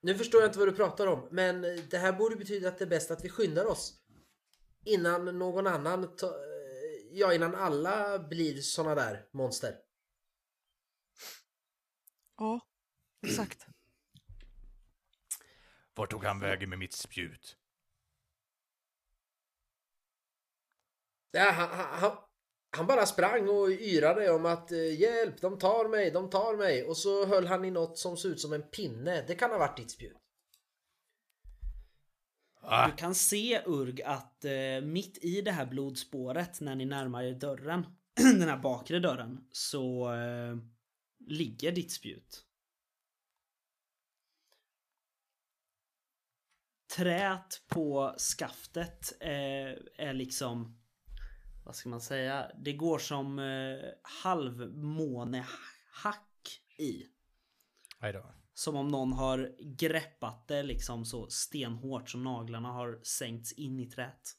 Nu 0.00 0.14
förstår 0.14 0.40
jag 0.40 0.48
inte 0.48 0.58
vad 0.58 0.68
du 0.68 0.72
pratar 0.72 1.06
om, 1.06 1.28
men 1.30 1.62
det 1.90 1.98
här 1.98 2.12
borde 2.12 2.36
betyda 2.36 2.68
att 2.68 2.78
det 2.78 2.84
är 2.84 2.88
bäst 2.88 3.10
att 3.10 3.24
vi 3.24 3.28
skyndar 3.28 3.66
oss. 3.66 3.94
Innan 4.84 5.38
någon 5.38 5.66
annan, 5.66 6.16
ta, 6.16 6.34
ja 7.10 7.34
innan 7.34 7.54
alla 7.54 8.18
blir 8.18 8.60
såna 8.60 8.94
där 8.94 9.28
monster. 9.32 9.78
Ja, 12.36 12.60
exakt. 13.26 13.66
Vart 15.96 16.10
tog 16.10 16.24
han 16.24 16.40
vägen 16.40 16.70
med 16.70 16.78
mitt 16.78 16.92
spjut? 16.92 17.56
Ja, 21.30 21.50
han, 21.50 21.68
han, 22.00 22.16
han, 22.76 22.86
bara 22.86 23.06
sprang 23.06 23.48
och 23.48 23.68
yrade 23.70 24.30
om 24.30 24.46
att 24.46 24.72
eh, 24.72 25.00
hjälp, 25.00 25.40
de 25.40 25.58
tar 25.58 25.88
mig, 25.88 26.10
de 26.10 26.30
tar 26.30 26.56
mig. 26.56 26.84
Och 26.84 26.96
så 26.96 27.26
höll 27.26 27.46
han 27.46 27.64
i 27.64 27.70
något 27.70 27.98
som 27.98 28.16
såg 28.16 28.30
ut 28.30 28.40
som 28.40 28.52
en 28.52 28.62
pinne. 28.62 29.24
Det 29.26 29.34
kan 29.34 29.50
ha 29.50 29.58
varit 29.58 29.76
ditt 29.76 29.90
spjut. 29.90 30.16
Ah, 32.60 32.86
Du 32.86 32.96
kan 32.96 33.14
se 33.14 33.62
Urg 33.66 34.02
att 34.02 34.44
eh, 34.44 34.80
mitt 34.82 35.24
i 35.24 35.40
det 35.40 35.52
här 35.52 35.66
blodspåret 35.66 36.60
när 36.60 36.74
ni 36.74 36.84
närmar 36.84 37.22
er 37.22 37.34
dörren, 37.34 37.86
den 38.14 38.48
här 38.48 38.58
bakre 38.58 38.98
dörren, 38.98 39.48
så 39.52 40.14
eh, 40.14 40.56
ligger 41.26 41.72
ditt 41.72 41.92
spjut. 41.92 42.46
Trät 46.96 47.62
på 47.68 48.14
skaftet 48.18 49.12
eh, 49.20 49.28
är 49.96 50.12
liksom, 50.12 50.78
vad 51.64 51.76
ska 51.76 51.88
man 51.88 52.00
säga, 52.00 52.50
det 52.58 52.72
går 52.72 52.98
som 52.98 53.38
eh, 53.38 53.78
halvmånehack 54.02 56.62
i. 56.78 57.06
Som 58.54 58.76
om 58.76 58.88
någon 58.88 59.12
har 59.12 59.56
greppat 59.60 60.48
det 60.48 60.62
liksom 60.62 61.04
så 61.04 61.30
stenhårt 61.30 62.10
som 62.10 62.24
naglarna 62.24 62.68
har 62.68 63.00
sänkts 63.02 63.52
in 63.52 63.80
i 63.80 63.86
träet. 63.86 64.36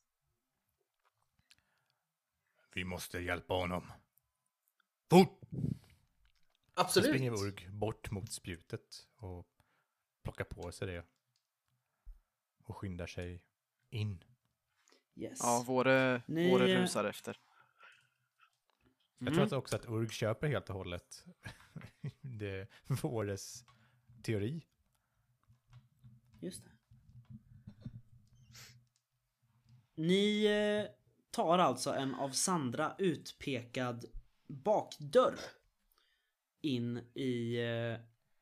Vi 2.75 2.85
måste 2.85 3.19
hjälpa 3.19 3.53
honom. 3.53 3.91
Fort! 5.09 5.39
Så 5.51 5.57
Absolut. 6.73 7.09
springer 7.09 7.31
Urg 7.31 7.69
bort 7.69 8.11
mot 8.11 8.31
spjutet 8.31 9.07
och 9.15 9.47
plockar 10.23 10.45
på 10.45 10.71
sig 10.71 10.87
det. 10.87 11.05
Och 12.67 12.77
skyndar 12.77 13.07
sig 13.07 13.43
in. 13.89 14.23
Yes. 15.15 15.39
Ja, 15.41 15.63
våre, 15.67 16.21
Ni- 16.27 16.51
våre 16.51 16.81
rusar 16.81 17.05
efter. 17.05 17.37
Jag 19.17 19.33
tror 19.33 19.43
att 19.43 19.51
också 19.51 19.75
att 19.75 19.85
Urg 19.89 20.09
köper 20.09 20.47
helt 20.47 20.69
och 20.69 20.75
hållet 20.75 21.25
det 22.21 22.49
är 22.49 22.67
Våres 23.01 23.65
teori. 24.23 24.65
Just 26.41 26.63
det. 26.63 26.71
Ni 29.95 30.45
eh, 30.45 30.91
tar 31.31 31.59
alltså 31.59 31.93
en 31.93 32.15
av 32.15 32.29
Sandra 32.29 32.95
utpekad 32.97 34.05
bakdörr 34.47 35.39
in 36.61 36.97
i 37.13 37.57
eh, 37.57 37.99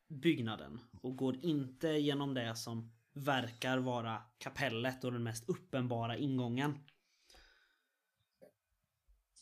byggnaden 0.08 0.80
och 1.00 1.16
går 1.16 1.36
inte 1.36 1.88
genom 1.88 2.34
det 2.34 2.56
som 2.56 2.95
verkar 3.16 3.78
vara 3.78 4.22
kapellet 4.38 5.04
och 5.04 5.12
den 5.12 5.22
mest 5.22 5.48
uppenbara 5.48 6.16
ingången. 6.16 6.78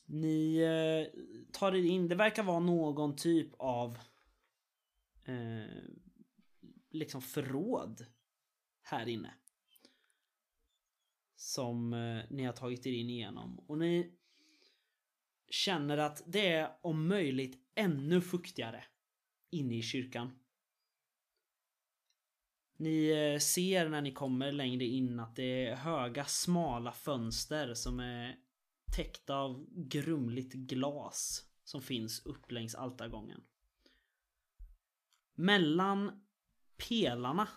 Ni 0.07 0.57
eh, 0.59 1.21
tar 1.53 1.75
er 1.75 1.85
in, 1.85 2.09
det 2.09 2.15
verkar 2.15 2.43
vara 2.43 2.61
någon 2.61 3.17
typ 3.17 3.55
av 3.59 3.99
eh, 5.25 5.83
liksom 6.91 7.23
förråd 7.23 8.07
här 8.83 9.09
inne. 9.09 9.35
Som 11.37 11.93
eh, 11.93 12.25
ni 12.31 12.45
har 12.45 12.53
tagit 12.53 12.87
er 12.87 12.93
in 12.93 13.11
igenom. 13.11 13.59
Och 13.59 13.79
ni 13.79 14.19
känner 15.49 15.99
att 15.99 16.23
det 16.27 16.49
är 16.49 16.77
om 16.83 17.09
möjligt 17.09 17.59
ännu 17.75 18.21
fuktigare 18.21 18.85
inne 19.51 19.75
i 19.79 19.83
kyrkan. 19.83 20.39
Ni 22.77 23.11
eh, 23.11 23.39
ser 23.39 23.89
när 23.89 24.01
ni 24.01 24.13
kommer 24.13 24.53
längre 24.53 24.85
in 24.85 25.21
att 25.21 25.37
det 25.37 25.67
är 25.67 25.77
höga 25.77 26.25
smala 26.25 26.93
fönster 26.93 27.75
som 27.75 28.01
är 28.01 28.37
täckta 28.97 29.37
av 29.37 29.67
grumligt 29.71 30.53
glas 30.53 31.47
som 31.65 31.83
finns 31.83 32.27
upp 32.27 32.53
längs 32.53 32.75
altargången. 32.75 33.41
Mellan 35.35 36.25
pelarna 36.89 37.49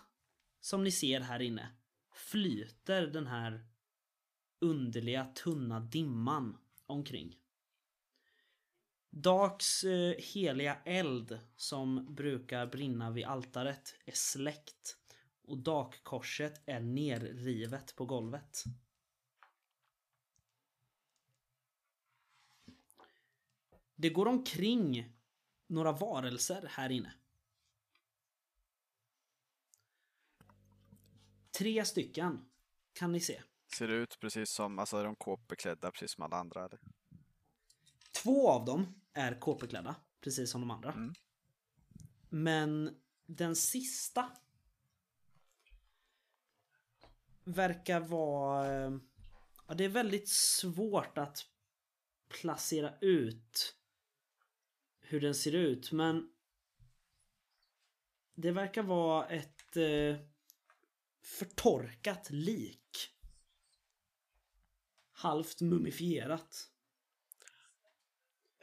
som 0.60 0.84
ni 0.84 0.90
ser 0.90 1.20
här 1.20 1.40
inne 1.40 1.68
flyter 2.12 3.06
den 3.06 3.26
här 3.26 3.66
underliga 4.60 5.24
tunna 5.24 5.80
dimman 5.80 6.58
omkring. 6.86 7.36
Darks 9.10 9.84
eh, 9.84 10.14
heliga 10.18 10.76
eld 10.84 11.38
som 11.56 12.14
brukar 12.14 12.66
brinna 12.66 13.10
vid 13.10 13.24
altaret 13.24 13.94
är 14.06 14.12
släckt 14.12 14.98
och 15.48 15.58
Darkkorset 15.58 16.62
är 16.66 16.80
nerrivet 16.80 17.96
på 17.96 18.06
golvet. 18.06 18.64
Det 23.94 24.10
går 24.10 24.26
omkring 24.26 25.12
några 25.66 25.92
varelser 25.92 26.68
här 26.70 26.90
inne. 26.90 27.14
Tre 31.50 31.84
stycken 31.84 32.48
kan 32.92 33.12
ni 33.12 33.20
se. 33.20 33.42
Ser 33.76 33.88
det 33.88 33.94
ut 33.94 34.20
precis 34.20 34.50
som, 34.50 34.78
alltså 34.78 34.96
är 34.96 35.04
de 35.04 35.16
kåpbeklädda 35.16 35.90
precis 35.90 36.10
som 36.10 36.24
alla 36.24 36.36
andra 36.36 36.64
eller? 36.64 36.80
Två 38.22 38.50
av 38.50 38.64
dem 38.64 39.00
är 39.12 39.40
kåpeklädda, 39.40 39.96
precis 40.20 40.50
som 40.50 40.60
de 40.60 40.70
andra. 40.70 40.92
Mm. 40.92 41.14
Men 42.28 43.00
den 43.26 43.56
sista 43.56 44.30
verkar 47.54 48.00
vara... 48.00 48.84
eh, 48.84 48.90
Ja, 49.66 49.74
det 49.74 49.84
är 49.84 49.88
väldigt 49.88 50.28
svårt 50.28 51.18
att 51.18 51.46
placera 52.28 52.94
ut 53.00 53.74
hur 55.00 55.20
den 55.20 55.34
ser 55.34 55.52
ut, 55.54 55.92
men 55.92 56.28
det 58.34 58.52
verkar 58.52 58.82
vara 58.82 59.26
ett 59.28 59.76
eh, 59.76 60.16
förtorkat 61.22 62.30
lik. 62.30 63.08
Halvt 65.12 65.60
mumifierat. 65.60 66.70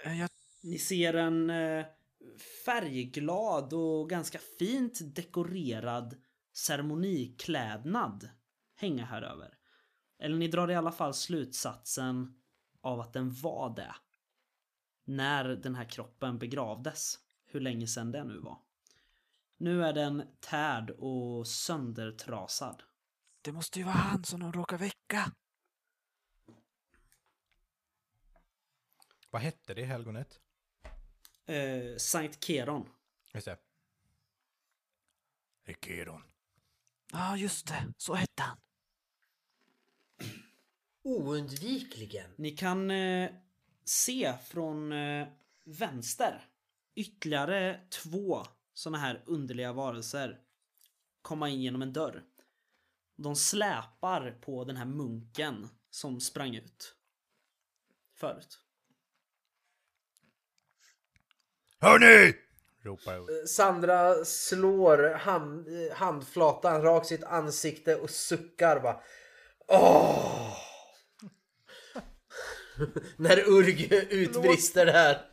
Eh, 0.03 0.19
Jag, 0.19 0.29
Ni 0.63 0.77
ser 0.77 1.13
en 1.13 1.49
eh, 1.49 1.85
färgglad 2.65 3.73
och 3.73 4.09
ganska 4.09 4.39
fint 4.59 5.15
dekorerad 5.15 6.21
ceremoniklädnad 6.53 8.29
hänga 8.75 9.05
här 9.05 9.21
över. 9.21 9.57
Eller 10.19 10.37
ni 10.37 10.47
drar 10.47 10.71
i 10.71 10.75
alla 10.75 10.91
fall 10.91 11.13
slutsatsen 11.13 12.41
av 12.81 12.99
att 12.99 13.13
den 13.13 13.31
var 13.33 13.75
det. 13.75 13.95
När 15.03 15.45
den 15.45 15.75
här 15.75 15.85
kroppen 15.85 16.39
begravdes. 16.39 17.19
Hur 17.45 17.59
länge 17.59 17.87
sedan 17.87 18.11
det 18.11 18.23
nu 18.23 18.39
var. 18.39 18.59
Nu 19.57 19.85
är 19.85 19.93
den 19.93 20.35
tärd 20.39 20.89
och 20.89 21.47
söndertrasad. 21.47 22.83
det 23.41 23.51
måste 23.51 23.79
ju 23.79 23.85
vara 23.85 23.95
han 23.95 24.23
som 24.23 24.39
de 24.39 24.53
råkar 24.53 24.77
väcka. 24.77 25.31
Vad 29.29 29.41
hette 29.41 29.73
det 29.73 29.83
helgonet? 29.83 30.39
Eh, 31.45 31.97
Sankt 31.97 32.43
Keron. 32.43 32.89
Just 33.33 33.45
det. 33.45 33.57
Ekeron. 35.65 36.23
Ja, 37.11 37.37
just 37.37 37.67
det. 37.67 37.93
Så 37.97 38.13
hette 38.13 38.43
han. 38.43 38.57
Oundvikligen. 41.03 42.31
Ni 42.35 42.51
kan 42.51 42.91
eh, 42.91 43.29
se 43.85 44.33
från 44.47 44.91
eh, 44.91 45.27
vänster 45.63 46.49
ytterligare 46.95 47.79
två 47.89 48.45
såna 48.73 48.97
här 48.97 49.23
underliga 49.25 49.73
varelser 49.73 50.39
komma 51.21 51.49
in 51.49 51.61
genom 51.61 51.81
en 51.81 51.93
dörr. 51.93 52.23
De 53.15 53.35
släpar 53.35 54.31
på 54.41 54.63
den 54.63 54.77
här 54.77 54.85
munken 54.85 55.69
som 55.89 56.21
sprang 56.21 56.55
ut 56.55 56.95
förut. 58.15 58.59
Hörni! 61.79 62.33
Ropar 62.81 63.19
Urg. 63.19 63.47
Sandra 63.47 64.25
slår 64.25 65.13
hand, 65.13 65.67
eh, 65.67 65.97
handflatan 65.97 66.81
rakt 66.81 67.07
sitt 67.07 67.23
ansikte 67.23 67.95
och 67.95 68.09
suckar 68.09 68.79
bara. 68.79 69.01
Åh! 69.67 70.51
När 73.17 73.49
Urg 73.49 73.87
utbrister 74.09 74.85
det 74.85 74.91
här. 74.91 75.29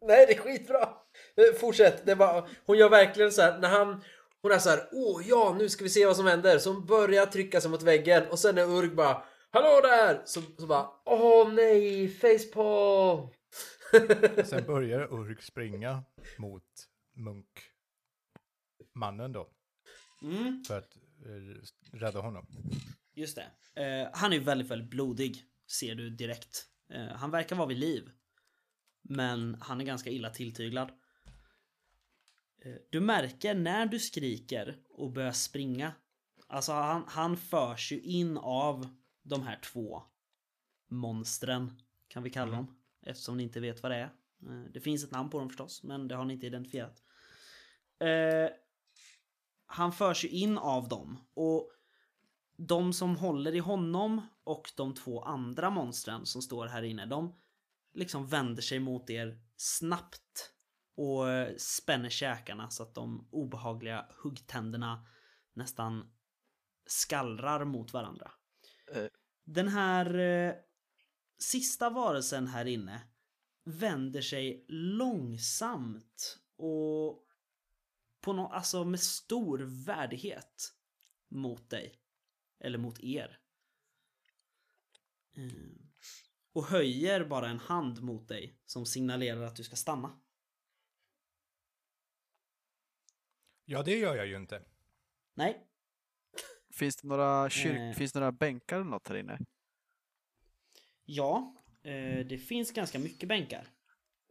Nej, 0.00 0.26
det 0.26 0.32
är 0.34 0.38
skitbra. 0.38 0.88
Fortsätt. 1.60 2.06
Det 2.06 2.14
var, 2.14 2.48
hon 2.66 2.78
gör 2.78 2.88
verkligen 2.88 3.32
så 3.32 3.42
här 3.42 3.58
när 3.58 3.68
han 3.68 4.02
hon 4.42 4.52
är 4.52 4.58
så 4.58 4.70
här, 4.70 4.88
åh 4.92 5.28
ja, 5.28 5.54
nu 5.58 5.68
ska 5.68 5.84
vi 5.84 5.90
se 5.90 6.06
vad 6.06 6.16
som 6.16 6.26
händer. 6.26 6.58
Så 6.58 6.72
hon 6.72 6.86
börjar 6.86 7.26
trycka 7.26 7.60
sig 7.60 7.70
mot 7.70 7.82
väggen 7.82 8.26
och 8.30 8.38
sen 8.38 8.58
är 8.58 8.78
Urg 8.78 8.88
bara, 8.88 9.22
hallå 9.50 9.80
där! 9.82 10.22
Så, 10.24 10.42
så 10.58 10.66
bara, 10.66 10.88
åh 11.04 11.52
nej, 11.52 12.08
facepalm! 12.08 13.28
Sen 14.44 14.66
börjar 14.66 15.14
Urg 15.14 15.42
springa 15.42 16.02
mot 16.38 16.62
munkmannen 17.16 19.32
då. 19.32 19.48
Mm, 20.22 20.64
För 20.66 20.78
att 20.78 20.96
rädda 21.92 22.20
honom. 22.20 22.46
just 23.14 23.36
det. 23.36 23.82
Eh, 23.82 24.08
han 24.12 24.32
är 24.32 24.36
ju 24.36 24.42
väldigt, 24.42 24.68
väldigt 24.70 24.90
blodig. 24.90 25.44
Ser 25.66 25.94
du 25.94 26.10
direkt. 26.10 26.66
Eh, 26.88 27.06
han 27.06 27.30
verkar 27.30 27.56
vara 27.56 27.68
vid 27.68 27.78
liv. 27.78 28.10
Men 29.02 29.56
han 29.60 29.80
är 29.80 29.84
ganska 29.84 30.10
illa 30.10 30.30
tilltyglad. 30.30 30.92
Eh, 32.62 32.74
du 32.90 33.00
märker 33.00 33.54
när 33.54 33.86
du 33.86 33.98
skriker 33.98 34.76
och 34.88 35.12
börjar 35.12 35.32
springa. 35.32 35.92
Alltså 36.46 36.72
han, 36.72 37.04
han 37.08 37.36
förs 37.36 37.92
ju 37.92 38.00
in 38.00 38.38
av 38.38 38.88
de 39.22 39.42
här 39.42 39.60
två 39.60 40.02
monstren. 40.88 41.82
Kan 42.08 42.22
vi 42.22 42.30
kalla 42.30 42.52
dem. 42.52 42.76
Eftersom 43.02 43.36
ni 43.36 43.42
inte 43.42 43.60
vet 43.60 43.82
vad 43.82 43.92
det 43.92 43.96
är. 43.96 44.10
Eh, 44.46 44.64
det 44.72 44.80
finns 44.80 45.04
ett 45.04 45.10
namn 45.10 45.30
på 45.30 45.38
dem 45.38 45.48
förstås. 45.48 45.82
Men 45.82 46.08
det 46.08 46.14
har 46.14 46.24
ni 46.24 46.34
inte 46.34 46.46
identifierat. 46.46 47.02
Han 49.72 49.92
förs 49.92 50.24
ju 50.24 50.28
in 50.28 50.58
av 50.58 50.88
dem. 50.88 51.18
Och 51.34 51.70
de 52.56 52.92
som 52.92 53.16
håller 53.16 53.54
i 53.54 53.58
honom 53.58 54.22
och 54.44 54.72
de 54.76 54.94
två 54.94 55.22
andra 55.22 55.70
monstren 55.70 56.26
som 56.26 56.42
står 56.42 56.66
här 56.66 56.82
inne. 56.82 57.06
De 57.06 57.40
liksom 57.94 58.26
vänder 58.26 58.62
sig 58.62 58.80
mot 58.80 59.10
er 59.10 59.40
snabbt. 59.56 60.52
Och 60.96 61.30
eh, 61.30 61.56
spänner 61.56 62.08
käkarna 62.08 62.70
så 62.70 62.82
att 62.82 62.94
de 62.94 63.28
obehagliga 63.30 64.06
huggtänderna 64.22 65.06
nästan 65.54 66.12
skallrar 66.86 67.64
mot 67.64 67.92
varandra. 67.92 68.32
Eh. 68.94 69.06
Den 69.44 69.68
här 69.68 70.18
eh, 70.18 70.54
sista 71.38 71.90
varelsen 71.90 72.46
här 72.46 72.64
inne 72.64 73.02
vänder 73.64 74.20
sig 74.22 74.64
långsamt 74.68 76.38
och 76.56 77.26
på 78.20 78.32
no 78.32 78.40
alltså 78.42 78.84
med 78.84 79.00
stor 79.00 79.58
värdighet 79.86 80.72
mot 81.28 81.70
dig. 81.70 81.94
Eller 82.58 82.78
mot 82.78 83.00
er. 83.00 83.40
Mm. 85.36 85.90
Och 86.52 86.64
höjer 86.64 87.24
bara 87.24 87.48
en 87.48 87.58
hand 87.58 88.02
mot 88.02 88.28
dig 88.28 88.58
som 88.66 88.86
signalerar 88.86 89.42
att 89.42 89.56
du 89.56 89.64
ska 89.64 89.76
stanna. 89.76 90.20
Ja, 93.64 93.82
det 93.82 93.98
gör 93.98 94.16
jag 94.16 94.26
ju 94.26 94.36
inte. 94.36 94.62
Nej, 95.34 95.66
Finns 96.74 96.96
det 96.96 97.08
några, 97.08 97.50
kyrk... 97.50 97.78
Eh. 97.78 97.92
Finns 97.92 98.12
det 98.12 98.18
några 98.18 98.32
bänkar 98.32 98.76
eller 98.76 98.90
något 98.90 99.08
här 99.08 99.16
inne? 99.16 99.38
ja, 101.04 101.54
eh, 101.82 102.26
det 102.26 102.38
finns 102.38 102.72
ganska 102.72 102.98
mycket 102.98 103.28
bänkar 103.28 103.66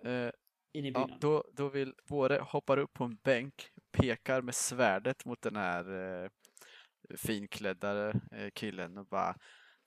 Eh, 0.04 0.32
inne 0.72 0.88
i 0.88 0.92
ja, 0.92 1.00
byggnaden. 1.00 1.18
då, 1.20 1.46
då 1.54 1.70
vill 1.70 1.94
Våre 2.04 2.40
hoppar 2.40 2.78
upp 2.78 2.94
på 2.94 3.04
en 3.04 3.16
bänk, 3.16 3.72
pekar 4.02 4.42
med 4.42 4.56
svärdet 4.56 5.26
mot 5.26 5.42
den 5.42 5.56
här 5.56 5.86
eh, 6.24 6.30
finklädda 7.18 8.10
eh, 8.10 8.50
killen 8.54 8.98
och 8.98 9.06
bara 9.06 9.36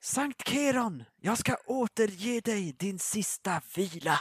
Sankt 0.03 0.49
Keron, 0.49 1.03
jag 1.21 1.37
ska 1.37 1.55
återge 1.65 2.41
dig 2.41 2.75
din 2.79 2.99
sista 2.99 3.61
vila. 3.75 4.19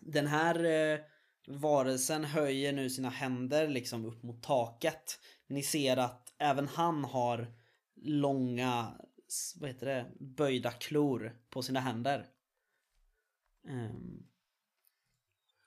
Den 0.00 0.26
här 0.26 0.64
eh, 0.64 1.00
varelsen 1.46 2.24
höjer 2.24 2.72
nu 2.72 2.90
sina 2.90 3.10
händer 3.10 3.68
liksom 3.68 4.04
upp 4.04 4.22
mot 4.22 4.42
taket. 4.42 5.20
Ni 5.46 5.62
ser 5.62 5.96
att 5.96 6.34
även 6.38 6.68
han 6.68 7.04
har 7.04 7.54
långa, 7.94 9.00
vad 9.60 9.70
heter 9.70 9.86
det, 9.86 10.12
böjda 10.20 10.70
klor 10.70 11.36
på 11.50 11.62
sina 11.62 11.80
händer. 11.80 12.26
Um, 13.68 14.31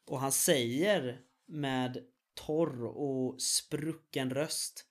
och 0.06 0.20
han 0.20 0.32
säger 0.32 1.22
med 1.46 2.06
torr 2.34 2.86
och 2.86 3.42
sprucken 3.42 4.30
röst 4.30 4.86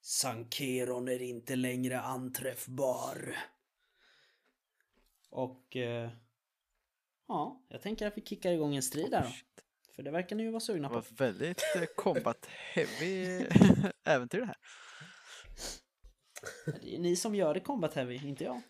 Sankeron 0.00 1.08
är 1.08 1.22
inte 1.22 1.56
längre 1.56 2.00
anträffbar. 2.00 3.36
Och 5.30 5.76
eh, 5.76 6.10
Ja, 7.28 7.64
jag 7.68 7.82
tänker 7.82 8.06
att 8.06 8.16
vi 8.18 8.22
kickar 8.22 8.52
igång 8.52 8.76
en 8.76 8.82
strid 8.82 9.10
där 9.10 9.22
då. 9.22 9.28
För 9.96 10.02
det 10.02 10.10
verkar 10.10 10.36
ni 10.36 10.42
ju 10.42 10.50
vara 10.50 10.60
sugna 10.60 10.88
Det 10.88 10.94
på. 10.94 11.00
var 11.00 11.06
väldigt 11.16 11.62
eh, 11.76 11.84
combat 11.96 12.46
heavy 12.48 13.46
äventyr 14.04 14.38
det 14.40 14.46
här. 14.46 14.56
Det 16.82 16.94
är 16.94 16.98
ni 16.98 17.16
som 17.16 17.34
gör 17.34 17.54
det 17.54 17.60
combat 17.60 17.94
heavy, 17.94 18.14
inte 18.28 18.44
jag. 18.44 18.62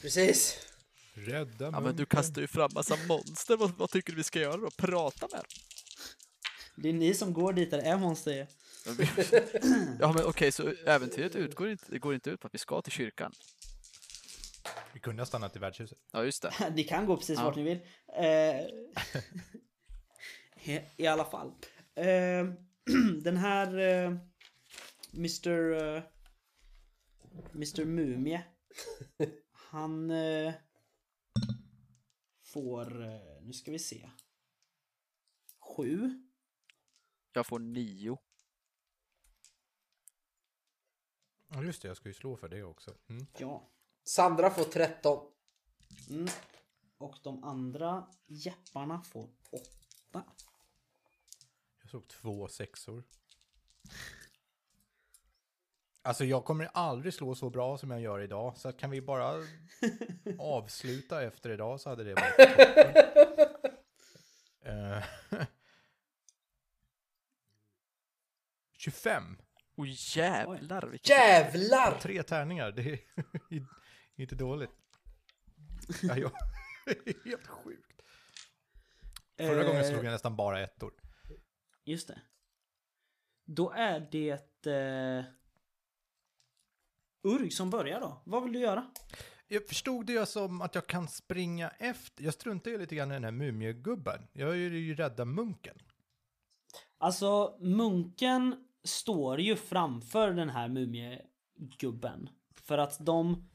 Precis. 0.00 0.68
Rädda 1.14 1.64
Ja, 1.64 1.70
men 1.70 1.82
du 1.82 1.86
munken. 1.88 2.06
kastar 2.06 2.40
ju 2.40 2.46
fram 2.46 2.70
massa 2.74 2.96
monster. 3.08 3.56
Vad, 3.56 3.70
vad 3.70 3.90
tycker 3.90 4.12
du 4.12 4.16
vi 4.16 4.24
ska 4.24 4.40
göra 4.40 4.56
då? 4.56 4.70
Prata 4.70 5.28
med 5.32 5.40
dem? 5.40 5.48
Det 6.76 6.88
är 6.88 6.92
ni 6.92 7.14
som 7.14 7.32
går 7.32 7.52
dit 7.52 7.70
där 7.70 7.78
det 7.78 7.84
är 7.88 7.98
monster 7.98 8.32
vi- 8.98 9.08
Ja, 10.00 10.12
men 10.12 10.24
okej, 10.24 10.52
så 10.52 10.68
äventyret 10.86 11.36
utgår 11.36 11.70
inte, 11.70 11.84
det 11.88 11.98
går 11.98 12.14
inte 12.14 12.30
ut 12.30 12.40
på 12.40 12.46
att 12.46 12.54
vi 12.54 12.58
ska 12.58 12.82
till 12.82 12.92
kyrkan? 12.92 13.32
Vi 14.92 15.00
kunde 15.00 15.20
ha 15.22 15.26
stannat 15.26 15.56
i 15.56 15.58
värdshuset. 15.58 15.98
Ja, 16.12 16.24
just 16.24 16.42
det. 16.42 16.70
Ni 16.74 16.84
kan 16.84 17.06
gå 17.06 17.16
precis 17.16 17.38
Ja. 17.38 17.44
vart 17.44 17.56
ni 17.56 17.62
vill. 17.62 17.78
Eh, 18.16 18.66
i- 20.96 21.06
alla 21.06 21.24
fall. 21.24 21.52
Eh, 21.94 22.46
den 23.22 23.36
här 23.36 23.78
eh, 23.78 24.16
Mr... 25.14 26.02
Mr 27.54 27.84
Mumie. 27.84 28.42
Han 29.70 30.10
får... 32.52 33.04
Eh, 33.04 33.42
nu 33.42 33.52
ska 33.52 33.70
vi 33.70 33.78
se. 33.78 34.10
Sju. 35.76 36.22
Jag 37.32 37.46
får 37.46 37.58
nio. 37.58 38.18
Ja, 41.48 41.62
just 41.62 41.82
det. 41.82 41.88
Jag 41.88 41.96
ska 41.96 42.08
ju 42.08 42.14
slå 42.14 42.36
för 42.36 42.48
det 42.48 42.62
också. 42.62 42.94
Mm. 43.08 43.26
Ja. 43.38 43.68
Sandra 44.04 44.50
får 44.50 44.64
13. 44.64 45.32
Mm. 46.10 46.28
Och 46.98 47.18
de 47.22 47.44
andra 47.44 48.06
jepparna 48.26 49.02
får 49.02 49.30
åtta. 49.50 50.24
Jag 51.82 51.90
såg 51.90 52.08
två 52.08 52.48
sexor. 52.48 53.04
Alltså 56.04 56.24
jag 56.24 56.44
kommer 56.44 56.68
aldrig 56.74 57.14
slå 57.14 57.34
så 57.34 57.50
bra 57.50 57.78
som 57.78 57.90
jag 57.90 58.00
gör 58.00 58.20
idag. 58.20 58.56
Så 58.56 58.72
kan 58.72 58.90
vi 58.90 59.00
bara 59.00 59.34
avsluta 60.38 61.22
efter 61.22 61.50
idag 61.50 61.80
så 61.80 61.88
hade 61.90 62.04
det 62.04 62.14
varit 62.14 62.36
toppen. 62.36 63.02
Eh, 64.64 65.04
25. 68.78 69.36
Oj 69.76 69.96
jävlar 70.16 70.82
vilket... 70.86 71.08
Jävlar! 71.08 71.98
Tre 72.00 72.22
tärningar. 72.22 72.72
Det 72.72 72.92
är 72.92 72.98
inte 74.22 74.34
dåligt. 74.34 74.70
Ja, 76.02 76.16
jag... 76.16 76.32
Helt 77.24 77.46
sjukt. 77.46 78.02
Förra 79.36 79.64
gången 79.64 79.84
slog 79.84 80.04
jag 80.04 80.12
nästan 80.12 80.36
bara 80.36 80.60
ettor. 80.60 80.92
Just 81.84 82.08
det. 82.08 82.20
Då 83.44 83.70
är 83.70 84.08
det 84.10 84.66
eh, 84.66 85.24
Urg 87.22 87.50
som 87.50 87.70
börjar 87.70 88.00
då. 88.00 88.22
Vad 88.24 88.42
vill 88.42 88.52
du 88.52 88.58
göra? 88.58 88.86
Jag 89.48 89.68
förstod 89.68 90.06
det 90.06 90.26
som 90.26 90.60
att 90.60 90.74
jag 90.74 90.86
kan 90.86 91.08
springa 91.08 91.68
efter. 91.68 92.24
Jag 92.24 92.34
struntar 92.34 92.70
ju 92.70 92.78
lite 92.78 92.94
grann 92.94 93.10
i 93.10 93.14
den 93.14 93.24
här 93.24 93.30
mumiegubben. 93.30 94.22
Jag 94.32 94.50
vill 94.50 94.74
ju 94.74 94.94
rädda 94.94 95.24
munken. 95.24 95.78
Alltså 96.98 97.56
munken 97.60 98.56
står 98.84 99.40
ju 99.40 99.56
framför 99.56 100.30
den 100.30 100.50
här 100.50 100.68
mumiegubben. 100.68 102.28
För 102.54 102.78
att 102.78 103.06
de... 103.06 103.48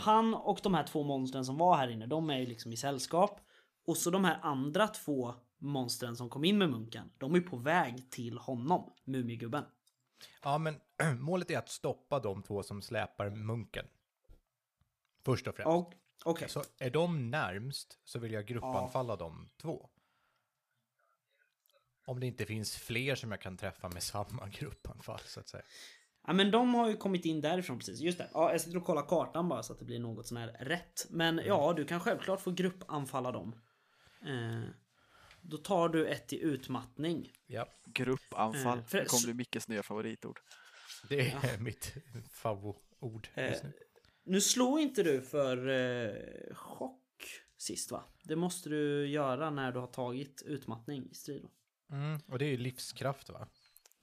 Han 0.00 0.34
och 0.34 0.60
de 0.62 0.74
här 0.74 0.84
två 0.84 1.02
monstren 1.02 1.44
som 1.44 1.58
var 1.58 1.76
här 1.76 1.88
inne, 1.88 2.06
de 2.06 2.30
är 2.30 2.38
ju 2.38 2.46
liksom 2.46 2.72
i 2.72 2.76
sällskap. 2.76 3.40
Och 3.86 3.96
så 3.96 4.10
de 4.10 4.24
här 4.24 4.38
andra 4.42 4.88
två 4.88 5.34
monstren 5.58 6.16
som 6.16 6.30
kom 6.30 6.44
in 6.44 6.58
med 6.58 6.70
munken, 6.70 7.10
de 7.18 7.34
är 7.34 7.40
på 7.40 7.56
väg 7.56 8.10
till 8.10 8.38
honom, 8.38 8.92
mumiegubben. 9.04 9.64
Ja, 10.42 10.58
men 10.58 10.80
målet 11.20 11.50
är 11.50 11.58
att 11.58 11.68
stoppa 11.68 12.20
de 12.20 12.42
två 12.42 12.62
som 12.62 12.82
släpar 12.82 13.30
munken. 13.30 13.86
Först 15.24 15.46
och 15.46 15.56
främst. 15.56 15.68
Och, 15.68 15.94
Okej. 16.24 16.48
Så 16.48 16.62
är 16.78 16.90
de 16.90 17.30
närmst 17.30 17.98
så 18.04 18.18
vill 18.18 18.32
jag 18.32 18.46
gruppanfalla 18.46 19.16
de 19.16 19.48
två. 19.56 19.88
Om 22.06 22.20
det 22.20 22.26
inte 22.26 22.46
finns 22.46 22.76
fler 22.76 23.14
som 23.14 23.30
jag 23.30 23.40
kan 23.40 23.56
träffa 23.56 23.88
med 23.88 24.02
samma 24.12 24.48
gruppanfall 24.48 25.20
så 25.20 25.40
att 25.40 25.48
säga. 25.48 25.62
Ja 26.26 26.32
men 26.32 26.50
de 26.50 26.74
har 26.74 26.88
ju 26.88 26.96
kommit 26.96 27.24
in 27.24 27.40
därifrån 27.40 27.78
precis. 27.78 28.00
Just 28.00 28.18
det. 28.18 28.30
Ja, 28.34 28.52
jag 28.52 28.60
sitter 28.60 28.76
och 28.76 28.84
kollar 28.84 29.02
kartan 29.02 29.48
bara 29.48 29.62
så 29.62 29.72
att 29.72 29.78
det 29.78 29.84
blir 29.84 29.98
något 30.00 30.26
sån 30.26 30.36
här 30.36 30.48
rätt. 30.48 31.06
Men 31.10 31.40
ja, 31.44 31.72
du 31.76 31.84
kan 31.84 32.00
självklart 32.00 32.40
få 32.40 32.50
gruppanfalla 32.50 33.32
dem. 33.32 33.60
Eh, 34.22 34.68
då 35.44 35.56
tar 35.56 35.88
du 35.88 36.06
ett 36.06 36.32
i 36.32 36.40
utmattning. 36.42 37.32
Ja, 37.46 37.66
Gruppanfall. 37.86 38.78
Eh, 38.78 38.84
för- 38.84 38.98
Det 38.98 39.04
kommer 39.04 39.24
bli 39.24 39.34
Mickes 39.34 39.68
nya 39.68 39.82
favoritord. 39.82 40.40
det 41.08 41.30
är 41.30 41.58
mitt 41.60 41.94
favoritord 42.30 43.28
just 43.36 43.62
nu. 43.62 43.68
Eh, 43.68 43.74
Nu 44.24 44.40
slår 44.40 44.80
inte 44.80 45.02
du 45.02 45.22
för 45.22 45.68
eh, 45.68 46.54
chock 46.54 47.00
sist 47.56 47.90
va? 47.90 48.04
Det 48.24 48.36
måste 48.36 48.68
du 48.68 49.06
göra 49.06 49.50
när 49.50 49.72
du 49.72 49.78
har 49.80 49.86
tagit 49.86 50.42
utmattning 50.46 51.08
i 51.10 51.14
strid. 51.14 51.46
Mm, 51.90 52.20
och 52.28 52.38
det 52.38 52.44
är 52.44 52.50
ju 52.50 52.56
livskraft 52.56 53.28
va? 53.30 53.48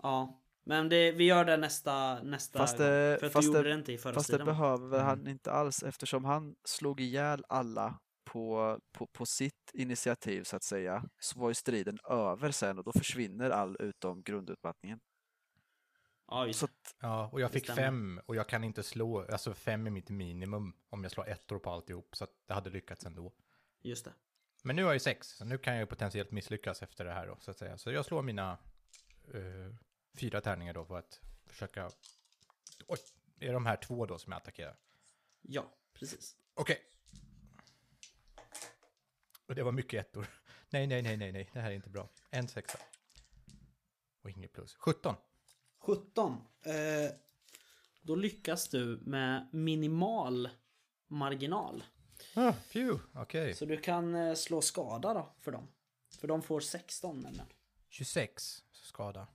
Ja, 0.04 0.44
men 0.64 0.90
det, 0.90 1.12
vi 1.12 1.24
gör 1.24 1.46
det 1.46 1.58
nästa, 1.58 2.24
nästa 2.24 2.60
Fast 2.60 2.78
gång. 2.78 2.88
det- 2.88 3.18
För 3.20 3.28
att 3.28 3.34
fast 3.34 3.44
du 3.44 3.48
gjorde 3.58 3.64
det- 3.70 3.70
det 3.76 3.80
inte 3.80 3.94
i 3.94 3.98
förra 3.98 4.14
Fast 4.14 4.28
det 4.28 4.34
striden. 4.34 4.48
va? 4.48 4.54
behöver 4.54 5.00
han 5.00 5.20
Mm. 5.20 5.32
inte 5.32 5.52
alls 5.52 5.84
eftersom 5.84 6.26
han 6.26 6.56
slog 6.64 7.02
ihjäl 7.02 7.44
alla 7.50 8.00
på, 8.32 8.80
på, 8.91 9.08
på 9.08 9.26
sitt 9.26 9.72
initiativ 9.74 10.44
så 10.44 10.56
att 10.56 10.64
säga. 10.64 11.03
Så 11.20 11.40
var 11.40 11.49
ju 11.49 11.53
striden 11.53 11.99
över 12.10 12.52
sen 12.52 12.78
och 12.78 12.84
då 12.84 12.91
försvinner 12.91 13.49
all 13.49 13.78
utom 13.80 14.24
grundutmattningen. 14.24 14.99
Så 16.53 16.66
att, 16.66 16.95
Ja, 16.99 17.30
och 17.32 17.41
jag 17.41 17.52
fick 17.52 17.72
fem 17.72 18.22
och 18.26 18.36
jag 18.36 18.49
kan 18.49 18.64
inte 18.64 18.84
slå, 18.84 19.26
alltså 19.32 19.53
fem 19.53 19.88
är 19.88 19.91
mitt 19.91 20.10
minimum 20.10 20.74
om 20.90 21.03
jag 21.03 21.12
slår 21.12 21.30
ettor 21.30 21.60
på 21.60 21.70
alltihop, 21.70 22.16
så 22.16 22.24
att 22.24 22.30
det 22.45 22.53
hade 22.53 22.70
lyckats 22.70 23.06
ändå. 23.06 23.34
Just 23.82 24.06
det. 24.06 24.14
Men 24.64 24.76
nu 24.76 24.84
har 24.84 24.91
jag 24.91 25.02
sex, 25.02 25.28
så 25.28 25.45
nu 25.45 25.58
kan 25.58 25.74
jag 25.74 25.80
ju 25.82 25.86
potentiellt 25.86 26.32
misslyckas 26.32 26.82
efter 26.82 27.06
det 27.06 27.12
här 27.12 27.28
då, 27.28 27.38
så 27.40 27.52
att 27.52 27.58
säga. 27.58 27.78
Så 27.78 27.91
jag 27.91 28.06
slår 28.06 28.22
mina 28.22 28.58
eh, 29.34 29.76
fyra 30.18 30.41
tärningar 30.41 30.74
då 30.74 30.86
för 30.86 30.98
att 30.98 31.22
försöka... 31.45 31.90
Oj, 32.88 32.99
det 33.36 33.48
är 33.48 33.53
de 33.53 33.66
här 33.66 33.78
två 33.78 34.06
då 34.06 34.18
som 34.18 34.32
jag 34.32 34.38
attackerar. 34.38 34.78
Ja, 35.41 35.74
precis. 35.94 36.36
Okej. 36.53 36.91
Och 39.52 39.56
det 39.56 39.64
var 39.64 39.72
mycket 39.72 40.06
ettor. 40.06 40.28
Nej, 40.69 40.88
nej, 40.88 41.02
nej, 41.02 41.18
nej, 41.18 41.32
nej, 41.32 41.49
det 41.53 41.60
här 41.60 41.72
är 41.72 41.76
inte 41.76 41.90
bra. 41.90 42.10
En 42.30 42.48
sexa. 42.48 42.80
Och 44.22 44.30
inget 44.30 44.53
plus. 44.53 44.76
17. 44.76 45.15
17. 45.80 46.32
Eh, 46.61 47.11
då 48.02 48.15
lyckas 48.15 48.69
du 48.69 48.99
med 49.02 49.49
minimal 49.52 50.49
marginal. 51.07 51.84
Ah, 52.36 52.53
phew, 52.53 52.99
okej. 53.14 53.53
Så 53.53 53.65
du 53.65 53.78
kan 53.78 54.15
eh, 54.15 54.34
slå 54.34 54.61
skada 54.61 55.14
då 55.14 55.36
för 55.40 55.52
dem. 55.52 55.68
För 56.19 56.28
de 56.28 56.41
får 56.41 56.60
16 56.60 57.19
nämligen. 57.19 57.48
26 57.90 58.64
skada. 58.72 59.28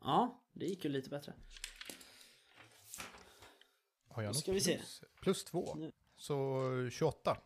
Ja, 0.00 0.42
det 0.52 0.66
gick 0.66 0.84
ju 0.84 0.90
lite 0.90 1.10
bättre. 1.10 1.32
Har 4.08 4.22
jag 4.22 4.34
Då 4.34 4.38
ska 4.38 4.52
vi 4.52 4.60
se. 4.60 4.76
plus? 4.76 5.02
Plus 5.20 5.44
2. 5.44 5.74
Nu. 5.74 5.92
Så 6.16 6.90
28. 6.90 7.36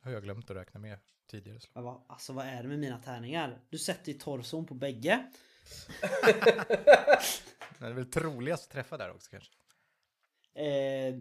Har 0.00 0.10
jag 0.10 0.22
glömt 0.22 0.50
att 0.50 0.56
räkna 0.56 0.80
med 0.80 0.98
tidigare 1.26 1.60
slag. 1.60 1.82
Vad, 1.82 2.02
alltså 2.08 2.32
vad 2.32 2.46
är 2.46 2.62
det 2.62 2.68
med 2.68 2.78
mina 2.78 2.98
tärningar? 2.98 3.60
Du 3.70 3.78
sätter 3.78 4.12
ju 4.12 4.18
torson 4.18 4.66
på 4.66 4.74
bägge. 4.74 5.32
Det 7.78 7.86
är 7.86 7.92
väl 7.92 8.10
troligast 8.10 8.64
att 8.64 8.70
träffa 8.70 8.96
där 8.96 9.10
också 9.10 9.30
kanske. 9.30 9.52
Eh, 10.62 11.14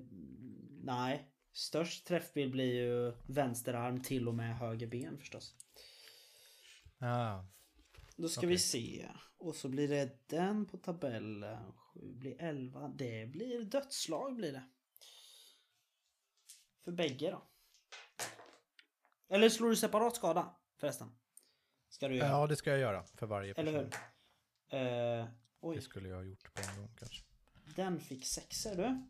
nej. 0.83 1.31
Störst 1.51 2.05
träffbild 2.05 2.51
blir 2.51 2.73
ju 2.73 3.13
vänsterarm 3.27 4.03
till 4.03 4.27
och 4.27 4.35
med 4.35 4.57
höger 4.57 4.87
ben 4.87 5.17
förstås. 5.17 5.55
Ah, 6.99 7.43
Då 8.15 8.29
ska 8.29 8.39
Okej. 8.39 8.49
vi 8.49 8.57
se. 8.57 9.09
Och 9.37 9.55
så 9.55 9.69
blir 9.69 9.87
det 9.87 10.27
den 10.27 10.65
på 10.65 10.77
tabellen. 10.77 11.73
7 11.73 12.13
blir 12.13 12.41
11. 12.41 12.87
Det 12.87 13.25
blir 13.25 13.63
dödslag 13.63 14.35
blir 14.35 14.51
det. 14.51 14.63
För 16.83 16.91
bägge 16.91 17.31
då. 17.31 17.43
Eller 19.29 19.49
slår 19.49 19.69
du 19.69 19.75
separat 19.75 20.15
skada 20.15 20.55
förresten? 20.77 21.11
Ska 21.89 22.07
du 22.07 22.15
göra. 22.15 22.29
ja, 22.29 22.47
det 22.47 22.55
ska 22.55 22.69
jag 22.69 22.79
göra 22.79 23.03
för 23.03 23.25
varje 23.27 23.53
person. 23.53 23.67
Eller 23.75 23.89
hur? 24.69 25.19
Eh, 25.19 25.27
oj, 25.59 25.75
Det 25.75 25.81
skulle 25.81 26.09
jag 26.09 26.15
ha 26.15 26.23
gjort 26.23 26.53
på 26.53 26.61
en 26.61 26.77
gång 26.77 26.89
kanske. 26.99 27.23
den 27.75 27.99
fick 27.99 28.25
sexer 28.25 28.75
du. 28.75 29.03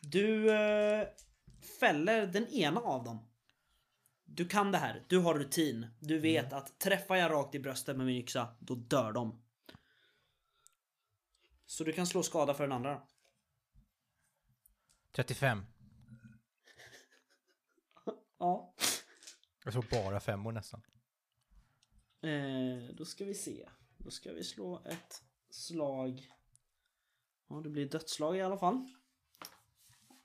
Du 0.00 0.52
eh, 0.52 1.08
fäller 1.80 2.26
den 2.26 2.48
ena 2.48 2.80
av 2.80 3.04
dem. 3.04 3.28
Du 4.24 4.48
kan 4.48 4.72
det 4.72 4.78
här. 4.78 5.04
Du 5.08 5.18
har 5.18 5.34
rutin. 5.34 5.86
Du 6.00 6.18
vet 6.18 6.52
att 6.52 6.78
träffar 6.78 7.16
jag 7.16 7.32
rakt 7.32 7.54
i 7.54 7.58
bröstet 7.60 7.96
med 7.96 8.06
min 8.06 8.16
yxa, 8.16 8.56
då 8.60 8.74
dör 8.74 9.12
de. 9.12 9.42
Så 11.66 11.84
du 11.84 11.92
kan 11.92 12.06
slå 12.06 12.22
skada 12.22 12.54
för 12.54 12.64
den 12.64 12.72
andra. 12.72 13.02
35. 15.12 15.66
Ja. 18.44 18.74
Jag 19.64 19.72
såg 19.72 19.84
bara 19.90 20.20
femmor 20.20 20.52
nästan. 20.52 20.82
Eh, 22.20 22.94
då 22.94 23.04
ska 23.04 23.24
vi 23.24 23.34
se. 23.34 23.68
Då 23.98 24.10
ska 24.10 24.32
vi 24.32 24.44
slå 24.44 24.82
ett 24.84 25.22
slag. 25.50 26.32
Ja, 27.48 27.60
det 27.60 27.70
blir 27.70 27.88
dödsslag 27.88 28.36
i 28.36 28.40
alla 28.40 28.58
fall. 28.58 28.94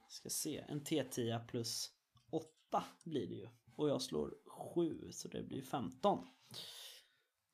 Ska 0.09 0.29
se. 0.29 0.57
En 0.57 0.81
T10 0.81 1.47
plus 1.47 1.91
8 2.29 2.83
blir 3.03 3.27
det 3.27 3.35
ju. 3.35 3.49
Och 3.75 3.89
jag 3.89 4.01
slår 4.01 4.35
7 4.73 5.11
så 5.11 5.27
det 5.27 5.43
blir 5.43 5.61
15. 5.61 6.27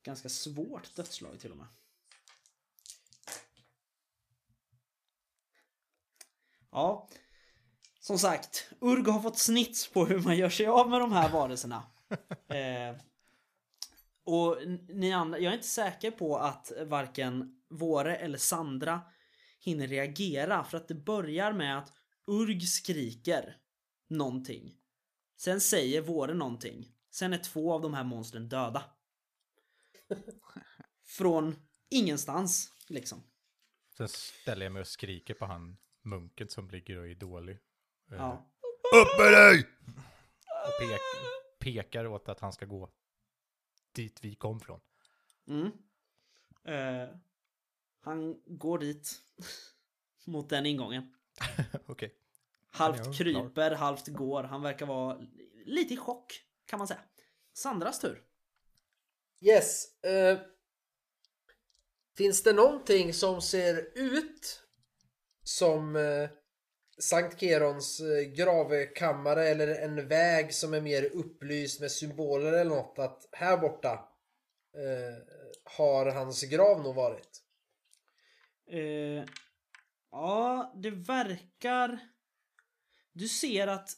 Ganska 0.02 0.28
svårt 0.28 0.94
dödsslag 0.94 1.40
till 1.40 1.50
och 1.50 1.56
med. 1.56 1.68
Ja. 6.70 7.08
Som 8.06 8.18
sagt, 8.18 8.70
Urg 8.80 9.10
har 9.10 9.20
fått 9.20 9.38
snits 9.38 9.92
på 9.92 10.06
hur 10.06 10.18
man 10.18 10.36
gör 10.36 10.48
sig 10.48 10.66
av 10.66 10.90
med 10.90 11.00
de 11.00 11.12
här 11.12 11.32
varelserna. 11.32 11.82
Eh, 12.48 12.96
och 14.24 14.58
ni 14.88 15.12
andra, 15.12 15.38
jag 15.38 15.52
är 15.52 15.56
inte 15.56 15.68
säker 15.68 16.10
på 16.10 16.36
att 16.36 16.72
varken 16.86 17.62
Våre 17.68 18.16
eller 18.16 18.38
Sandra 18.38 19.00
hinner 19.60 19.86
reagera 19.86 20.64
för 20.64 20.76
att 20.76 20.88
det 20.88 20.94
börjar 20.94 21.52
med 21.52 21.78
att 21.78 21.92
Urg 22.26 22.60
skriker 22.60 23.56
någonting. 24.08 24.76
Sen 25.36 25.60
säger 25.60 26.00
Våre 26.02 26.34
någonting. 26.34 26.92
Sen 27.10 27.32
är 27.32 27.38
två 27.38 27.72
av 27.72 27.82
de 27.82 27.94
här 27.94 28.04
monstren 28.04 28.48
döda. 28.48 28.84
Från 31.04 31.56
ingenstans 31.90 32.72
liksom. 32.88 33.22
Sen 33.96 34.08
ställer 34.08 34.66
jag 34.66 34.72
mig 34.72 34.80
och 34.80 34.88
skriker 34.88 35.34
på 35.34 35.46
han 35.46 35.76
munken 36.02 36.48
som 36.48 36.70
ligger 36.70 36.98
och 36.98 37.08
är 37.08 37.14
dålig. 37.14 37.58
Eh, 38.10 38.16
Ja. 38.18 38.46
Upp 38.94 39.18
med 39.18 39.32
dig! 39.32 39.66
Och 40.66 40.78
pek, 40.88 41.00
pekar 41.58 42.06
åt 42.06 42.28
att 42.28 42.40
han 42.40 42.52
ska 42.52 42.66
gå 42.66 42.90
dit 43.92 44.18
vi 44.24 44.34
kom 44.34 44.60
från. 44.60 44.80
Mm. 45.48 45.70
Eh, 46.64 47.08
han 48.00 48.42
går 48.46 48.78
dit. 48.78 49.22
Mot 50.24 50.48
den 50.48 50.66
ingången. 50.66 51.14
Okej. 51.86 52.14
Halvt 52.70 52.98
Ja, 52.98 53.04
klar. 53.04 53.12
kryper, 53.14 53.70
halvt 53.70 54.06
går. 54.08 54.42
Han 54.42 54.62
verkar 54.62 54.86
vara 54.86 55.20
lite 55.64 55.94
i 55.94 55.96
chock 55.96 56.32
kan 56.66 56.78
man 56.78 56.88
säga. 56.88 57.00
Sandras 57.52 58.00
tur. 58.00 58.22
Yes. 59.40 60.02
Eh, 60.04 60.38
finns 62.16 62.42
det 62.42 62.52
någonting 62.52 63.14
som 63.14 63.42
ser 63.42 63.98
ut 63.98 64.62
som 65.42 65.96
eh, 65.96 66.30
Sankt 66.98 67.40
Kerons 67.40 68.00
eh, 68.00 68.32
gravkammare 68.32 69.48
eller 69.48 69.68
en 69.68 70.08
väg 70.08 70.54
som 70.54 70.74
är 70.74 70.80
mer 70.80 71.04
upplyst 71.04 71.80
med 71.80 71.90
symboler 71.90 72.52
eller 72.52 72.70
något 72.70 72.98
att 72.98 73.28
här 73.32 73.56
borta 73.56 73.92
eh, 74.74 75.22
har 75.64 76.06
hans 76.06 76.42
grav 76.42 76.82
nog 76.82 76.94
varit. 76.94 77.42
Eh, 78.70 79.24
ja, 80.10 80.72
det 80.76 80.90
verkar... 80.90 81.98
Du 83.12 83.28
ser 83.28 83.66
att 83.66 83.88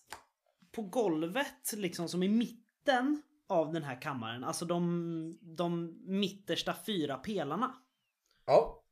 på 0.72 0.82
golvet, 0.82 1.72
liksom 1.72 2.08
som 2.08 2.22
i 2.22 2.28
mitten 2.28 3.22
av 3.46 3.72
den 3.72 3.82
här 3.82 4.02
kammaren, 4.02 4.44
alltså 4.44 4.64
de, 4.64 5.38
de 5.42 5.98
mittersta 6.06 6.74
fyra 6.86 7.16
pelarna. 7.16 7.74
Ja. 8.46 8.84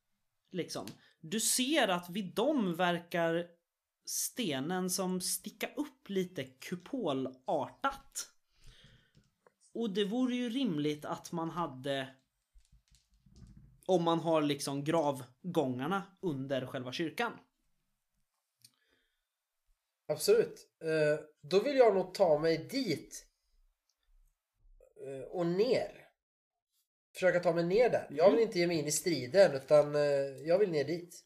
Liksom. 0.53 0.87
Du 1.21 1.41
ser 1.41 1.89
att 1.89 2.11
vid 2.11 2.35
dem 2.35 2.75
verkar 2.77 3.47
stenen 4.07 4.91
som 4.91 5.21
sticka 5.21 5.71
upp 5.77 6.09
lite 6.09 6.45
kupolartat. 6.45 8.31
Och 9.73 9.91
det 9.91 10.05
vore 10.05 10.35
ju 10.35 10.51
rimligt 10.51 11.05
att 11.05 11.33
man 11.33 11.51
hade 11.51 12.15
om 13.87 14.03
man 14.03 14.19
har 14.19 14.43
liksom 14.43 14.85
gravgångarna 14.85 16.03
under 16.21 16.67
själva 16.67 16.93
kyrkan. 16.93 17.33
Absolut. 20.07 20.69
Eh, 20.81 21.25
då 21.41 21.61
vill 21.63 21.77
jag 21.77 21.95
nog 21.95 22.15
ta 22.15 22.39
mig 22.39 22.59
dit. 22.59 23.27
Eh, 25.07 25.29
och 25.29 25.47
ner. 25.47 26.03
försöka 27.13 27.41
ta 27.41 27.53
mig 27.53 27.65
ner 27.65 27.91
där. 27.91 28.07
Jag 28.11 28.31
vill 28.31 28.41
inte 28.41 28.59
ge 28.59 28.67
mig 28.67 28.79
in 28.79 28.87
i 28.87 28.93
striden 28.93 29.55
utan 29.55 29.95
eh, 29.95 30.01
jag 30.47 30.59
vill 30.59 30.71
ner 30.71 30.85
dit. 30.85 31.25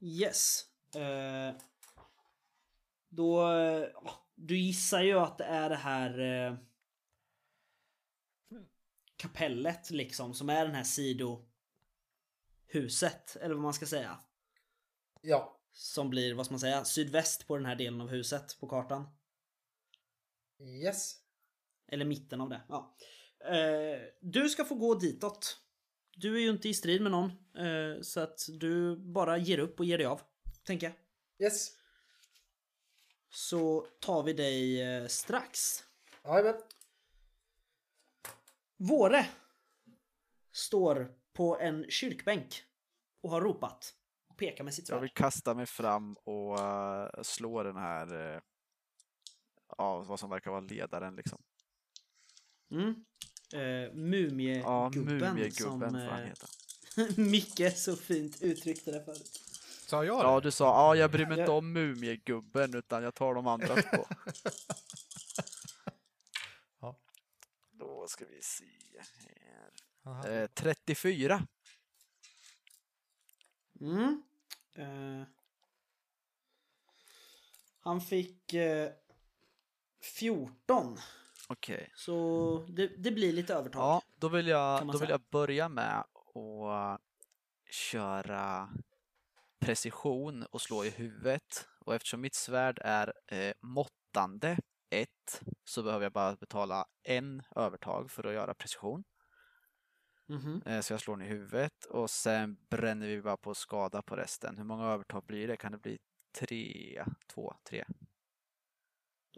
Yes. 0.00 0.67
Eh, 0.94 1.54
då... 3.08 3.50
du 4.34 4.58
gissar 4.58 5.02
ju 5.02 5.18
att 5.18 5.38
det 5.38 5.44
är 5.44 5.68
det 5.68 5.76
här... 5.76 6.18
Eh, 6.18 6.54
kapellet 9.16 9.90
liksom 9.90 10.34
som 10.34 10.48
är 10.48 10.66
den 10.66 10.74
här 10.74 10.84
sidohuset 10.84 11.46
eller 13.40 13.54
vad 13.54 13.62
man 13.62 13.74
ska 13.74 13.86
säga. 13.86 14.20
Ja, 15.20 15.60
Som 15.72 16.10
blir, 16.10 16.34
vad 16.34 16.46
ska 16.46 16.52
man 16.52 16.60
säga, 16.60 16.84
sydväst 16.84 17.46
på 17.46 17.56
den 17.56 17.66
här 17.66 17.76
delen 17.76 18.00
av 18.00 18.08
huset 18.08 18.60
på 18.60 18.68
kartan. 18.68 19.08
yes. 20.60 21.14
Eller 21.88 22.04
mitten 22.04 22.40
av 22.40 22.48
det. 22.48 22.62
Ja. 22.68 22.96
Eh, 23.44 24.00
du 24.20 24.48
ska 24.48 24.64
få 24.64 24.74
gå 24.74 24.94
ditåt. 24.94 25.60
Du 26.16 26.36
är 26.36 26.40
ju 26.40 26.50
inte 26.50 26.68
i 26.68 26.74
strid 26.74 27.02
med 27.02 27.12
någon. 27.12 27.30
Eh, 27.66 28.00
så 28.02 28.20
att 28.20 28.38
du 28.48 28.96
bara 28.96 29.38
ger 29.38 29.58
upp 29.58 29.80
och 29.80 29.86
ger 29.86 29.98
dig 29.98 30.06
av. 30.06 30.20
Tänker 30.68 30.86
jag. 30.86 31.46
Yes. 31.46 31.72
Så 33.30 33.86
tar 34.00 34.22
vi 34.22 34.32
dig 34.32 34.82
eh, 34.82 35.06
strax. 35.06 35.84
Jajamän. 36.24 36.62
Våre 38.76 39.26
står 40.52 41.14
på 41.32 41.58
en 41.58 41.90
kyrkbänk 41.90 42.64
och 43.20 43.30
har 43.30 43.40
ropat. 43.40 43.94
Och 44.28 44.36
pekar 44.36 44.64
med 44.64 44.74
sitt 44.74 44.88
Jag 44.88 45.00
vill 45.00 45.08
svärd. 45.08 45.16
kasta 45.16 45.54
mig 45.54 45.66
fram 45.66 46.16
och 46.24 46.58
uh, 46.58 47.22
slå 47.22 47.62
den 47.62 47.76
här, 47.76 48.34
uh, 48.34 48.40
ja, 49.78 50.00
vad 50.00 50.20
som 50.20 50.30
verkar 50.30 50.50
vara 50.50 50.60
ledaren 50.60 51.16
liksom. 51.16 51.42
Mm. 52.70 53.04
Eh, 53.52 53.94
mumiegubben 53.94 54.62
Ja, 54.62 54.90
mumiegubben 54.94 55.90
som 55.90 55.96
eh, 55.96 56.16
heta. 56.16 56.46
Micke 57.16 57.76
så 57.76 57.96
fint 57.96 58.42
uttryckte 58.42 58.90
det 58.90 59.04
förut. 59.04 59.47
Sa 59.88 60.04
jag 60.04 60.24
Ja, 60.24 60.34
det? 60.34 60.40
du 60.40 60.50
sa 60.50 60.64
ja, 60.64 61.00
jag 61.00 61.10
bryr 61.10 61.26
mig 61.26 61.38
inte 61.40 61.50
om 61.50 61.72
mumiegubben 61.72 62.74
utan 62.74 63.02
jag 63.02 63.14
tar 63.14 63.34
de 63.34 63.46
andra 63.46 63.82
två. 63.82 64.06
Ja. 66.80 66.96
Då 67.70 68.08
ska 68.08 68.24
vi 68.24 68.42
se 68.42 68.64
här. 70.04 70.42
Eh, 70.42 70.46
34. 70.46 71.46
Mm. 73.80 74.22
Eh, 74.74 75.26
han 77.80 78.00
fick 78.00 78.54
eh, 78.54 78.92
14. 80.18 80.98
Okej. 81.48 81.92
Så 81.94 82.66
det, 82.68 82.86
det 82.86 83.10
blir 83.10 83.32
lite 83.32 83.54
övertag. 83.54 83.80
Ja, 83.82 84.02
då 84.16 84.28
vill 84.28 84.46
jag, 84.46 84.86
då 84.86 84.98
vill 84.98 85.10
jag 85.10 85.20
börja 85.30 85.68
med 85.68 85.98
att 85.98 87.00
köra 87.70 88.68
precision 89.60 90.42
och 90.50 90.60
slå 90.60 90.84
i 90.84 90.90
huvudet. 90.90 91.68
Och 91.80 91.94
eftersom 91.94 92.20
mitt 92.20 92.34
svärd 92.34 92.78
är 92.82 93.12
eh, 93.26 93.52
måttande 93.60 94.58
1 94.90 95.08
så 95.64 95.82
behöver 95.82 96.04
jag 96.04 96.12
bara 96.12 96.36
betala 96.36 96.86
en 97.02 97.42
övertag 97.56 98.10
för 98.10 98.26
att 98.26 98.32
göra 98.34 98.54
precision. 98.54 99.04
Mhm. 100.26 100.62
Eh, 100.66 100.80
så 100.80 100.92
jag 100.92 101.00
slår 101.00 101.16
den 101.16 101.26
i 101.26 101.28
huvudet 101.28 101.84
och 101.84 102.10
sen 102.10 102.56
bränner 102.70 103.06
vi 103.06 103.22
bara 103.22 103.36
på 103.36 103.54
skada 103.54 104.02
på 104.02 104.16
resten. 104.16 104.56
Hur 104.56 104.64
många 104.64 104.86
övertag 104.86 105.24
blir 105.26 105.48
det? 105.48 105.56
Kan 105.56 105.72
det 105.72 105.78
bli 105.78 105.98
tre, 106.38 107.04
två, 107.34 107.54
tre? 107.68 107.84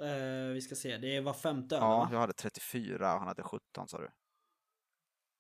Eh, 0.00 0.52
vi 0.54 0.60
ska 0.60 0.74
se, 0.74 0.96
det 0.98 1.20
var 1.20 1.32
femte 1.32 1.74
Ja, 1.74 1.98
va? 1.98 2.08
jag 2.12 2.18
hade 2.18 2.32
34 2.32 3.12
och 3.12 3.18
han 3.18 3.28
hade 3.28 3.42
17 3.42 3.88
sa 3.88 3.98
du. 3.98 4.10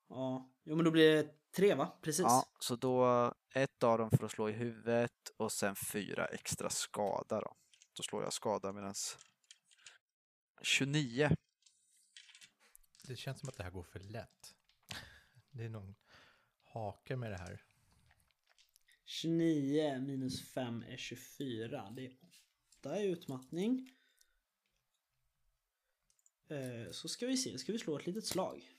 Ja. 0.08 0.50
Jo 0.64 0.76
men 0.76 0.84
då 0.84 0.90
blir 0.90 1.16
det 1.16 1.34
tre 1.52 1.74
va? 1.74 1.98
Precis. 2.02 2.22
Ja, 2.22 2.52
så 2.60 2.76
då 2.76 3.34
ett 3.54 3.82
av 3.82 3.98
dem 3.98 4.10
för 4.10 4.24
att 4.24 4.30
slå 4.30 4.48
i 4.48 4.52
huvudet 4.52 5.30
och 5.36 5.52
sen 5.52 5.76
fyra 5.76 6.26
extra 6.26 6.70
skada 6.70 7.40
då. 7.40 7.56
Då 7.96 8.02
slår 8.02 8.22
jag 8.22 8.32
skada 8.32 8.72
medans 8.72 9.18
29. 10.62 11.30
Det 13.08 13.16
känns 13.16 13.40
som 13.40 13.48
att 13.48 13.56
det 13.56 13.62
här 13.62 13.70
går 13.70 13.82
för 13.82 13.98
lätt. 13.98 14.54
Det 15.50 15.64
är 15.64 15.68
någon 15.68 15.94
hake 16.62 17.16
med 17.16 17.30
det 17.30 17.38
här. 17.38 17.62
29 19.04 20.00
minus 20.00 20.52
5 20.52 20.82
är 20.82 20.96
24. 20.96 21.90
Det 21.90 22.06
är 22.06 22.16
8 22.78 23.00
i 23.00 23.06
utmattning. 23.06 23.90
Eh, 26.48 26.90
så 26.90 27.08
ska 27.08 27.26
vi 27.26 27.36
se, 27.36 27.58
ska 27.58 27.72
vi 27.72 27.78
slå 27.78 27.98
ett 27.98 28.06
litet 28.06 28.26
slag. 28.26 28.70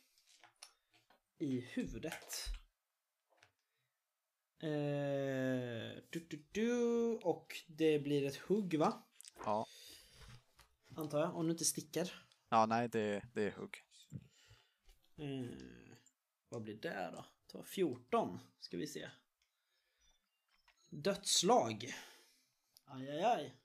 I 1.38 1.60
huvudet. 1.60 2.36
Eh, 4.64 5.98
du, 6.10 6.20
du, 6.30 6.44
du, 6.52 6.72
och 7.24 7.62
det 7.68 8.00
blir 8.00 8.26
ett 8.26 8.36
hugg 8.38 8.76
va? 8.80 9.04
Ja, 9.46 9.68
Antar 10.96 11.20
jag, 11.20 11.36
om 11.36 11.46
du 11.46 11.52
inte 11.52 11.66
sticker. 11.66 12.26
ja 12.50 12.66
nej 12.66 12.90
det, 12.90 13.24
det 13.34 13.44
är 13.44 13.52
hugg. 13.52 13.84
Eh, 15.18 15.46
vad 16.50 16.62
blir 16.62 16.76
det 16.76 17.12
då? 17.14 17.26
Ta 17.48 17.64
14 17.64 18.40
ska 18.60 18.78
vi 18.78 18.88
se. 18.88 19.10
Dödslag. 20.90 21.94
Aj, 22.86 23.10
aj, 23.10 23.24
aj. 23.24 23.56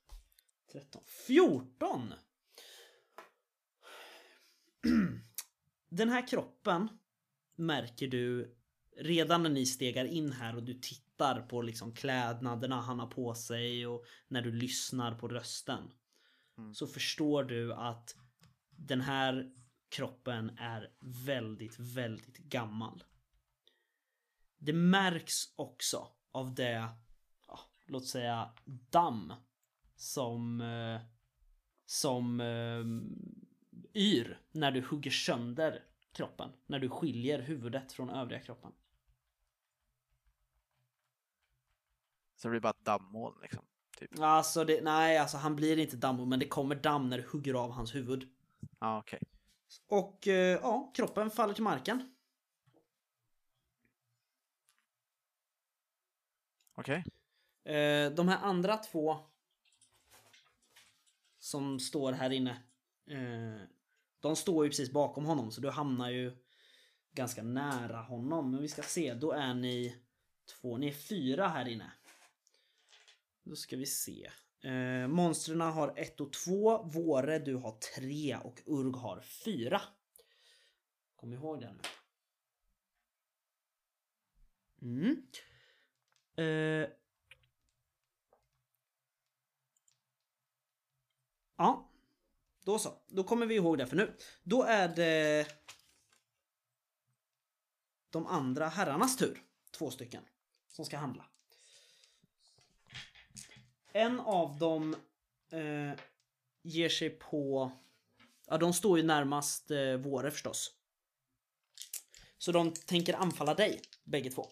13. 0.73 1.02
14! 1.27 2.14
Den 5.89 6.09
här 6.09 6.27
kroppen 6.28 6.89
märker 7.55 8.06
du 8.09 8.56
redan 8.97 9.43
när 9.43 9.51
ni 9.51 9.66
stegar 9.66 10.05
in 10.05 10.32
här 10.32 10.56
och 10.56 10.62
du 10.62 10.74
tittar 10.74 11.40
på 11.40 11.62
liksom 11.62 11.93
klädnaderna 11.93 12.81
han 12.81 13.01
har 13.01 13.06
på 13.06 13.35
sig 13.35 13.86
och 13.86 14.05
när 14.28 14.43
du 14.43 14.52
lyssnar 14.52 15.14
på 15.14 15.28
rösten. 15.28 15.93
Mm. 16.59 16.74
Så 16.74 16.86
förstår 16.86 17.44
du 17.44 17.74
att 17.74 18.16
den 18.70 19.01
här 19.01 19.52
kroppen 19.89 20.51
är 20.59 20.90
väldigt, 21.01 21.78
väldigt 21.78 22.39
gammal. 22.39 23.05
Det 24.59 24.73
märks 24.73 25.35
också 25.56 26.09
av 26.32 26.55
det, 26.55 26.89
ja, 27.47 27.60
låt 27.86 28.06
säga 28.06 28.51
damm 28.90 29.32
som 29.97 30.60
eh, 30.60 31.01
som 31.86 32.40
eh, 32.40 34.02
yr 34.02 34.39
när 34.52 34.70
du 34.70 34.81
hugger 34.81 35.10
sönder 35.10 35.82
kroppen. 36.12 36.51
När 36.66 36.78
du 36.78 36.89
skiljer 36.89 37.39
huvudet 37.39 37.93
från 37.93 38.10
övriga 38.10 38.40
kroppen. 38.40 38.73
Så 42.47 42.48
det 42.48 42.51
blir 42.51 42.60
bara 42.60 42.70
ett 42.70 42.85
dammoln 42.85 43.39
liksom. 43.43 43.64
Typ. 43.98 44.20
Alltså 44.20 44.64
det, 44.64 44.81
nej, 44.81 45.18
alltså 45.18 45.36
han 45.36 45.56
blir 45.56 45.78
inte 45.78 45.97
damm 45.97 46.28
men 46.28 46.39
det 46.39 46.48
kommer 46.48 46.74
damm 46.74 47.09
när 47.09 47.18
du 47.18 47.28
hugger 47.32 47.55
av 47.55 47.70
hans 47.70 47.94
huvud. 47.94 48.28
Ja, 48.81 48.98
okej. 48.98 49.20
Och 49.86 50.28
eh, 50.28 50.59
ja, 50.62 50.93
kroppen 50.94 51.31
faller 51.31 51.55
till 51.55 51.62
marken. 51.62 52.14
Okej. 56.74 57.05
Eh, 57.64 58.10
de 58.10 58.28
här 58.28 58.39
andra 58.43 58.77
två 58.77 59.18
som 61.39 61.81
står 61.81 62.12
här 62.12 62.31
inne. 62.31 62.62
Eh, 63.06 63.68
de 64.20 64.36
står 64.36 64.64
ju 64.64 64.70
precis 64.70 64.93
bakom 64.93 65.27
honom 65.27 65.51
så 65.51 65.60
du 65.60 65.70
hamnar 65.70 66.10
ju 66.10 66.36
ganska 67.12 67.43
nära 67.43 68.01
honom. 68.01 68.51
Men 68.51 68.62
vi 68.62 68.68
ska 68.68 68.82
se, 68.82 69.14
då 69.14 69.32
är 69.32 69.55
ni 69.55 70.02
två, 70.60 70.77
ni 70.77 70.89
är 70.89 70.93
fyra 70.93 71.48
här 71.48 71.68
inne. 71.68 71.93
Då 73.47 73.56
ska 73.56 73.77
vi 73.77 73.86
se. 73.86 74.31
Eh, 74.62 75.09
monstren 75.09 75.60
har 75.60 75.98
ett 75.98 76.20
och 76.20 76.32
två, 76.32 76.82
Våre 76.82 77.39
du 77.39 77.55
har 77.55 77.78
tre 77.97 78.36
och 78.36 78.62
Urg 78.66 78.93
har 78.93 79.20
fyra. 79.20 79.82
Kom 81.16 81.32
ihåg 81.32 81.60
det 81.60 81.73
nu. 81.73 81.82
Mm. 84.82 85.27
Eh, 86.36 86.90
Ja. 91.56 91.90
Då 92.64 92.78
så. 92.78 93.02
Då 93.06 93.24
kommer 93.24 93.47
vi 93.47 93.55
ihåg 93.55 93.78
det 93.78 93.86
för 93.86 93.97
nu. 93.97 94.16
Då 94.43 94.62
är 94.62 94.89
det 94.89 95.47
de 98.10 98.27
andra 98.27 98.68
herrarnas 98.68 99.16
tur. 99.16 99.43
Två 99.70 99.90
stycken. 99.90 100.23
Som 100.68 100.85
ska 100.85 100.97
handla. 100.97 101.24
En 103.97 104.20
av 104.20 104.59
dem 104.59 104.97
eh, 105.52 105.93
ger 106.62 106.89
sig 106.89 107.10
på... 107.10 107.73
Ja, 108.47 108.59
de 108.59 108.73
står 108.73 108.98
ju 108.98 109.05
närmast 109.05 109.70
eh, 109.70 109.97
Våre 109.97 110.31
förstås. 110.31 110.73
Så 112.39 112.52
de 112.52 112.73
tänker 112.73 113.14
anfalla 113.14 113.55
dig, 113.55 113.82
bägge 114.05 114.31
två. 114.31 114.43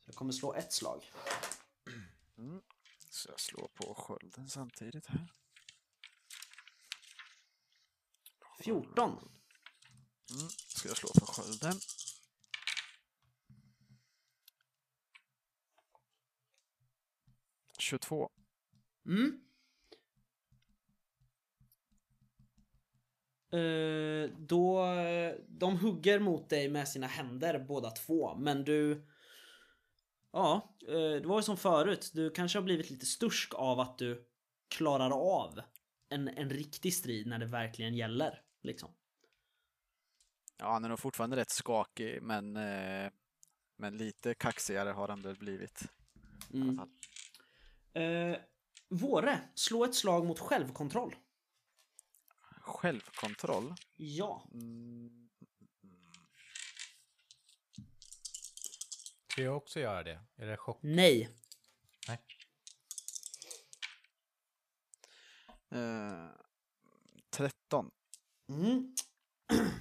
Så 0.00 0.08
jag 0.08 0.14
kommer 0.14 0.32
slå 0.32 0.54
ett 0.54 0.72
slag. 0.72 1.12
Så 3.10 3.28
jag 3.30 3.40
slår 3.40 3.68
på 3.68 3.94
skölden 3.94 4.48
samtidigt 4.48 5.06
här. 5.06 5.32
14. 8.60 9.10
Mm, 10.30 10.48
ska 10.68 10.88
jag 10.88 10.96
slå 10.96 11.08
för 11.08 11.26
skölden. 11.26 11.80
Tjugotvå. 17.92 18.30
Mm. 19.06 19.40
Eh, 23.52 24.30
då, 24.38 24.86
de 25.48 25.78
hugger 25.78 26.18
mot 26.20 26.50
dig 26.50 26.68
med 26.68 26.88
sina 26.88 27.06
händer 27.06 27.58
båda 27.58 27.90
två, 27.90 28.34
men 28.36 28.64
du... 28.64 29.06
Ja, 30.32 30.76
eh, 30.88 30.94
det 30.94 31.26
var 31.26 31.38
ju 31.38 31.42
som 31.42 31.56
förut. 31.56 32.10
Du 32.14 32.30
kanske 32.30 32.58
har 32.58 32.64
blivit 32.64 32.90
lite 32.90 33.06
stursk 33.06 33.54
av 33.54 33.80
att 33.80 33.98
du 33.98 34.28
klarar 34.68 35.10
av 35.10 35.60
en, 36.08 36.28
en 36.28 36.50
riktig 36.50 36.94
strid 36.94 37.26
när 37.26 37.38
det 37.38 37.46
verkligen 37.46 37.94
gäller. 37.94 38.42
Liksom. 38.62 38.94
Ja, 40.56 40.72
han 40.72 40.84
är 40.84 40.88
nog 40.88 40.98
fortfarande 40.98 41.36
rätt 41.36 41.50
skakig, 41.50 42.22
men, 42.22 42.56
eh, 42.56 43.10
men 43.76 43.96
lite 43.96 44.34
kaxigare 44.34 44.88
har 44.90 45.08
han 45.08 45.22
väl 45.22 45.36
blivit. 45.36 45.82
I 46.50 46.56
alla 46.56 46.64
Mm. 46.64 46.76
fall. 46.76 46.88
Eh, 47.92 48.36
Våre, 48.88 49.40
slå 49.54 49.84
ett 49.84 49.94
slag 49.94 50.26
mot 50.26 50.38
självkontroll. 50.38 51.16
Självkontroll. 52.60 53.74
Ja. 53.96 54.48
Mm, 54.54 55.28
Ska 59.28 59.42
jag 59.42 59.56
också 59.56 59.80
göra 59.80 60.02
det? 60.02 60.20
Är 60.36 60.46
det 60.46 60.56
chock? 60.56 60.78
Nej. 60.82 61.28
Nej. 62.08 62.18
eh, 65.70 66.28
13. 67.30 67.90
Mm. 68.48 68.94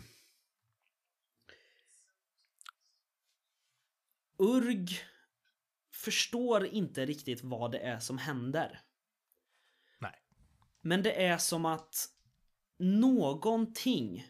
Urg 4.38 5.00
förstår 6.02 6.66
inte 6.66 7.06
riktigt 7.06 7.44
vad 7.44 7.72
det 7.72 7.80
är 7.80 8.00
som 8.00 8.18
händer. 8.18 8.82
Nej. 10.00 10.16
Men 10.82 11.04
det 11.04 11.26
är 11.26 11.38
som 11.38 11.66
att 11.66 12.10
någonting 12.78 14.28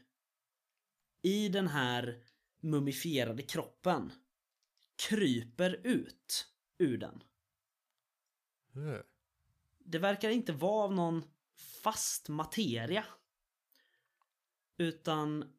i 1.22 1.50
den 1.50 1.68
här 1.68 2.24
mumifierade 2.60 3.44
kroppen 3.44 4.12
kryper 5.08 5.82
ut 5.84 6.48
ur 6.78 6.98
den. 6.98 7.24
Uh. 8.76 9.02
Det 9.80 10.00
verkar 10.00 10.30
inte 10.30 10.54
vara 10.54 10.84
av 10.84 10.94
någon 10.94 11.24
fast 11.84 12.30
materia. 12.30 13.06
Utan 14.78 15.54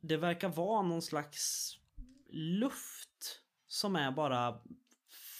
det 0.00 0.16
verkar 0.16 0.48
vara 0.48 0.82
någon 0.82 1.02
slags 1.02 1.76
luft 2.32 3.42
som 3.66 3.96
är 3.96 4.10
bara 4.10 4.62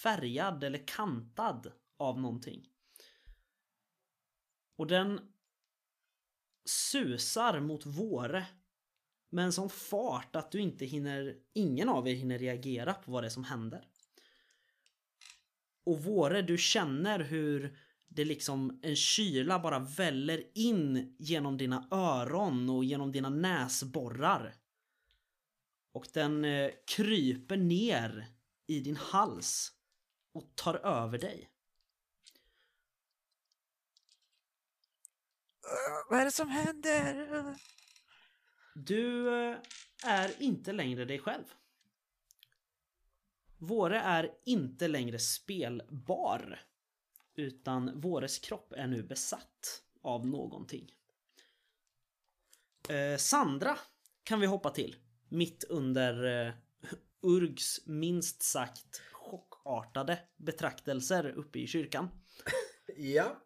färgad 0.03 0.63
eller 0.63 0.87
kantad 0.87 1.71
av 1.97 2.21
någonting. 2.21 2.69
Och 4.75 4.87
den 4.87 5.19
susar 6.65 7.59
mot 7.59 7.85
våre 7.85 8.45
med 9.29 9.45
en 9.45 9.53
sån 9.53 9.69
fart 9.69 10.35
att 10.35 10.51
du 10.51 10.59
inte 10.59 10.85
hinner, 10.85 11.37
ingen 11.53 11.89
av 11.89 12.07
er 12.07 12.13
hinner 12.13 12.39
reagera 12.39 12.93
på 12.93 13.11
vad 13.11 13.23
det 13.23 13.27
är 13.27 13.29
som 13.29 13.43
händer. 13.43 13.87
Och 15.83 16.03
våre, 16.03 16.41
du 16.41 16.57
känner 16.57 17.19
hur 17.19 17.77
det 18.07 18.25
liksom 18.25 18.79
en 18.83 18.95
kyla 18.95 19.59
bara 19.59 19.79
väller 19.79 20.43
in 20.53 21.15
genom 21.19 21.57
dina 21.57 21.87
öron 21.91 22.69
och 22.69 22.85
genom 22.85 23.11
dina 23.11 23.29
näsborrar. 23.29 24.55
Och 25.91 26.07
den 26.13 26.45
eh, 26.45 26.71
kryper 26.85 27.57
ner 27.57 28.27
i 28.67 28.79
din 28.79 28.95
hals 28.95 29.71
och 30.33 30.55
tar 30.55 30.75
över 30.75 31.17
dig. 31.17 31.49
"Äh, 35.63 36.09
Vad 36.09 36.19
är 36.19 36.25
det 36.25 36.31
som 36.31 36.49
händer? 36.49 37.55
Du 38.75 39.29
eh, 39.49 39.57
är 40.05 40.41
inte 40.41 40.71
längre 40.71 41.05
dig 41.05 41.19
själv. 41.19 41.43
Våre 43.57 43.99
är 43.99 44.31
inte 44.45 44.87
längre 44.87 45.19
spelbar. 45.19 46.59
Utan 47.35 48.01
Våres 48.01 48.39
kropp 48.39 48.73
är 48.73 48.87
nu 48.87 49.03
besatt 49.03 49.83
av 50.01 50.27
någonting. 50.27 50.91
Eh, 52.89 53.17
Sandra 53.17 53.77
kan 54.23 54.39
vi 54.39 54.45
hoppa 54.47 54.69
till. 54.69 54.95
Mitt 55.29 55.63
under 55.63 56.45
eh, 56.47 56.53
Urgs 57.21 57.79
minst 57.85 58.41
sagt 58.43 59.01
chockartade 59.63 60.19
betraktelser 60.37 61.29
uppe 61.29 61.59
i 61.59 61.67
kyrkan. 61.67 62.09
Ja. 62.97 63.43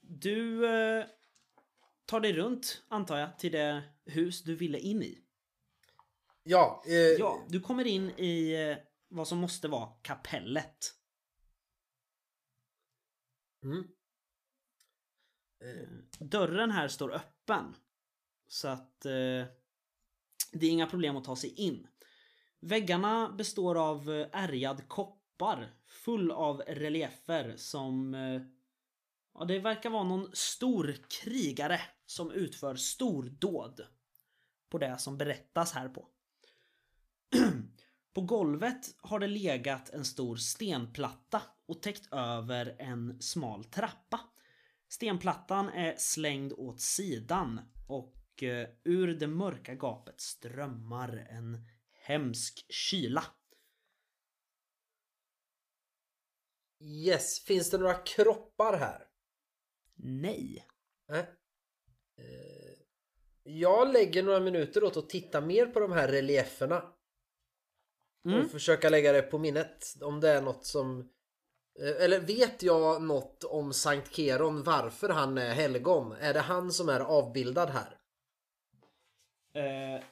Du 0.00 0.66
eh, 0.66 1.06
tar 2.04 2.20
dig 2.20 2.32
runt, 2.32 2.82
antar 2.88 3.18
jag, 3.18 3.38
till 3.38 3.52
det 3.52 3.82
hus 4.04 4.42
du 4.42 4.54
ville 4.54 4.78
in 4.78 5.02
i. 5.02 5.24
Ja. 6.42 6.82
Eh, 6.86 6.94
Ja, 6.94 7.46
du 7.48 7.60
kommer 7.60 7.86
in 7.86 8.10
i 8.10 8.52
eh, 8.52 8.76
vad 9.08 9.28
som 9.28 9.38
måste 9.38 9.68
vara 9.68 9.92
kapellet. 10.02 10.94
Mm. 13.62 13.88
Dörren 16.18 16.70
här 16.70 16.88
står 16.88 17.12
öppen. 17.12 17.74
Så 18.48 18.68
att 18.68 19.04
eh, 19.04 19.44
det 20.52 20.66
är 20.66 20.70
inga 20.70 20.86
problem 20.86 21.16
att 21.16 21.24
ta 21.24 21.36
sig 21.36 21.50
in. 21.50 21.86
Väggarna 22.60 23.32
består 23.38 23.90
av 23.90 24.10
eh, 24.10 24.26
ärgad 24.32 24.88
koppar 24.88 25.74
full 25.86 26.30
av 26.30 26.60
reliefer 26.60 27.54
som... 27.56 28.14
Eh, 28.14 28.42
ja, 29.34 29.44
det 29.44 29.58
verkar 29.58 29.90
vara 29.90 30.04
någon 30.04 30.30
stor 30.32 30.96
krigare 31.08 31.80
som 32.06 32.30
utför 32.30 32.74
stordåd 32.74 33.80
på 34.70 34.78
det 34.78 34.98
som 34.98 35.18
berättas 35.18 35.72
här 35.72 35.88
på. 35.88 36.08
På 38.12 38.20
golvet 38.20 38.94
har 38.98 39.18
det 39.18 39.26
legat 39.26 39.90
en 39.90 40.04
stor 40.04 40.36
stenplatta 40.36 41.42
och 41.66 41.82
täckt 41.82 42.12
över 42.12 42.76
en 42.78 43.22
smal 43.22 43.64
trappa. 43.64 44.20
Stenplattan 44.88 45.68
är 45.68 45.94
slängd 45.98 46.52
åt 46.52 46.80
sidan 46.80 47.60
och 47.88 48.42
eh, 48.42 48.68
ur 48.84 49.14
det 49.14 49.26
mörka 49.26 49.74
gapet 49.74 50.20
strömmar 50.20 51.26
en 51.30 51.66
hemsk 52.00 52.66
kyla. 52.68 53.24
Yes. 56.80 57.40
Finns 57.44 57.70
det 57.70 57.78
några 57.78 57.94
kroppar 57.94 58.78
här? 58.78 59.06
Nej. 59.94 60.66
Nej. 61.08 61.20
Eh, 62.18 62.78
Jag 63.42 63.92
lägger 63.92 64.22
några 64.22 64.40
minuter 64.40 64.84
åt 64.84 64.96
att 64.96 65.08
titta 65.10 65.40
mer 65.40 65.66
på 65.66 65.80
de 65.80 65.92
här 65.92 66.08
relieferna. 66.08 66.92
Mm. 68.24 68.44
Och 68.44 68.50
försöka 68.50 68.88
lägga 68.88 69.12
det 69.12 69.22
på 69.22 69.38
minnet. 69.38 69.94
Om 70.00 70.20
det 70.20 70.28
är 70.30 70.42
något 70.42 70.66
som... 70.66 71.00
eh, 71.80 72.04
Eller 72.04 72.20
vet 72.20 72.62
jag 72.62 73.02
något 73.02 73.44
om 73.44 73.72
Sankt 73.72 74.14
Keron 74.14 74.62
varför 74.62 75.08
han 75.08 75.38
är 75.38 75.54
helgon? 75.54 76.12
Är 76.12 76.34
det 76.34 76.40
han 76.40 76.72
som 76.72 76.88
är 76.88 77.00
avbildad 77.00 77.68
här? 77.68 78.00
Eh, 79.54 80.04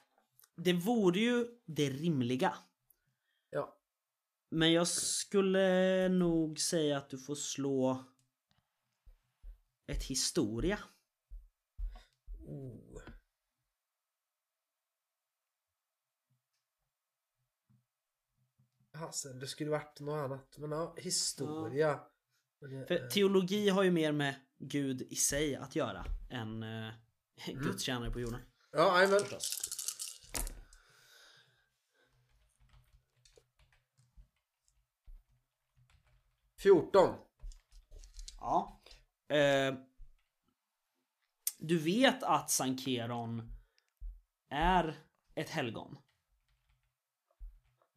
det 0.59 0.73
vore 0.73 1.21
ju 1.21 1.47
det 1.67 1.91
rimliga. 1.91 2.55
Ja. 3.51 3.79
Men 4.51 4.73
jag 4.73 4.89
skulle 4.89 6.09
nog 6.09 6.59
säga 6.59 6.99
att 6.99 7.11
du 7.11 7.19
får 7.19 7.35
slå 7.35 8.05
ett 9.87 10.03
historia. 10.03 10.79
Oh. 12.47 13.03
Hasen, 18.93 19.39
det 19.39 19.47
skulle 19.47 19.71
varit 19.71 20.01
något 20.01 20.25
annat. 20.25 20.59
Men 20.59 20.71
ja, 20.71 20.95
historia. 20.99 22.01
Men, 22.61 22.81
eh, 22.81 22.87
För 22.87 23.09
teologi 23.09 23.69
har 23.69 23.83
ju 23.83 23.91
mer 23.91 24.13
med 24.13 24.35
Gud 24.59 25.03
i 25.03 25.17
sig 25.17 25.57
att 25.57 25.77
göra 25.77 26.05
än 26.31 26.63
eh, 26.63 26.93
Guds 27.47 27.83
tjänare 27.83 28.11
på 28.11 28.21
jorden. 28.21 28.41
Ja, 28.73 28.97
jajamän. 28.97 29.21
Förstås. 36.59 36.63
Fjorton. 36.63 37.15
Ja. 38.41 38.83
Eh, 39.29 39.75
du 41.59 41.79
vet 41.79 42.23
att 42.23 42.51
Sankeron 42.51 43.53
är 44.51 44.95
ett 45.35 45.51
helgon. 45.51 45.97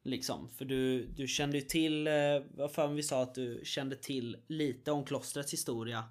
Liksom, 0.04 0.48
för 0.48 0.64
du, 0.64 1.06
du 1.06 1.26
kände 1.26 1.58
ju 1.58 1.64
till, 1.64 2.06
eh, 2.06 2.12
vad 2.50 2.72
fan 2.72 2.94
vi 2.94 3.02
sa 3.02 3.22
att 3.22 3.34
du 3.34 3.60
kände 3.64 3.96
till 3.96 4.44
lite 4.48 4.92
om 4.92 5.04
klostrets 5.04 5.52
historia 5.52 6.04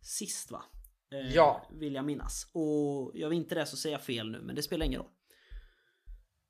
sist 0.00 0.50
va? 0.50 0.64
Eh, 1.12 1.34
Ja. 1.34 1.68
Vill 1.72 1.94
jag 1.94 2.04
minnas. 2.04 2.50
Och 2.52 3.12
jag 3.14 3.28
vill 3.28 3.38
inte 3.38 3.54
det 3.54 3.66
så 3.66 3.76
säger 3.76 3.94
jag 3.94 4.04
fel 4.04 4.30
nu 4.30 4.40
men 4.40 4.56
det 4.56 4.62
spelar 4.62 4.86
ingen 4.86 5.00
roll. 5.00 5.10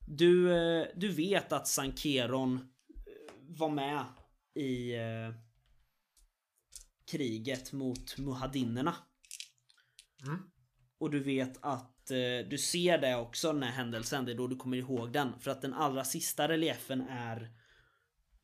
Du, 0.07 0.57
eh, 0.57 0.87
du 0.97 1.09
vet 1.09 1.53
att 1.53 1.69
Sankeron 1.69 2.57
eh, 2.57 2.63
var 3.49 3.69
med 3.69 4.05
i 4.59 4.97
eh, 4.97 5.35
kriget 7.05 7.73
mot 7.73 8.19
Muhadinerna. 8.19 8.95
Mm. 10.27 10.51
Och 10.99 11.11
du 11.11 11.21
vet 11.21 11.65
att 11.65 12.11
eh, 12.11 12.49
du 12.51 12.59
ser 12.59 12.99
det 12.99 13.17
också 13.17 13.53
den 13.53 13.63
här 13.63 13.71
händelsen, 13.71 14.25
det 14.25 14.33
är 14.33 14.37
då 14.37 14.47
du 14.47 14.57
kommer 14.57 14.77
ihåg 14.77 15.13
den. 15.13 15.41
För 15.41 15.51
att 15.51 15.63
den 15.63 15.75
allra 15.75 16.05
sista 16.05 16.49
reliefen 16.49 17.01
är 17.01 17.43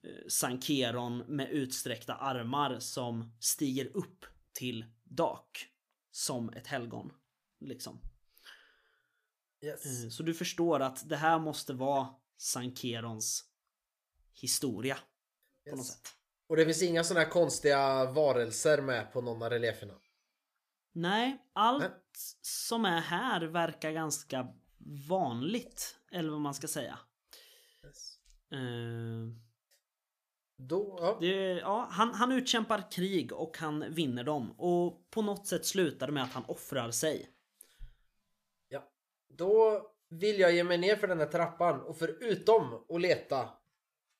eh, 0.02 0.28
Sankeron 0.28 1.18
med 1.18 1.50
utsträckta 1.50 2.14
armar 2.14 2.78
som 2.78 3.36
stiger 3.40 3.96
upp 3.96 4.26
till 4.52 4.84
Dak. 5.04 5.68
Som 6.10 6.48
ett 6.48 6.66
helgon. 6.66 7.12
Liksom. 7.60 8.00
Yes. 9.64 10.04
Eh, 10.04 10.10
Så 10.10 10.22
du 10.22 10.34
förstår 10.34 10.80
att 10.80 11.08
det 11.08 11.16
här 11.16 11.38
måste 11.38 11.72
vara 11.72 12.14
Sankerons 12.36 13.44
historia. 14.32 14.98
På 15.64 15.70
något 15.70 15.78
Yes. 15.78 15.88
sätt. 15.88 16.08
Och 16.48 16.56
det 16.56 16.64
finns 16.64 16.82
inga 16.82 17.04
sådana 17.04 17.24
här 17.24 17.30
konstiga 17.32 18.04
varelser 18.12 18.82
med 18.82 19.12
på 19.12 19.20
någon 19.20 19.42
av 19.42 19.50
relieferna. 19.50 19.94
Nej, 20.92 21.38
allt 21.52 21.82
Nej. 21.82 21.90
som 22.42 22.84
är 22.84 23.00
här 23.00 23.40
verkar 23.42 23.90
ganska 23.92 24.48
vanligt. 25.08 25.96
Eller 26.12 26.30
vad 26.30 26.40
man 26.40 26.54
ska 26.54 26.68
säga. 26.68 26.98
Yes. 27.84 28.18
Eh, 28.52 28.58
Då, 30.56 30.98
ja. 31.00 31.16
Det, 31.20 31.36
ja, 31.52 31.88
han, 31.90 32.14
han 32.14 32.32
utkämpar 32.32 32.90
krig 32.90 33.32
och 33.32 33.58
han 33.58 33.94
vinner 33.94 34.24
dem. 34.24 34.52
Och 34.60 35.10
på 35.10 35.22
något 35.22 35.46
sätt 35.46 35.66
slutar 35.66 36.06
det 36.06 36.12
med 36.12 36.22
att 36.22 36.32
han 36.32 36.44
offrar 36.48 36.90
sig. 36.90 37.30
ja. 38.68 38.90
Då 39.28 39.82
vill 40.08 40.40
jag 40.40 40.54
ge 40.54 40.64
mig 40.64 40.78
ner 40.78 40.96
för 40.96 41.06
den 41.08 41.18
här 41.18 41.26
trappan 41.26 41.80
och 41.80 41.96
förutom 41.98 42.84
att 42.88 43.00
leta 43.00 43.48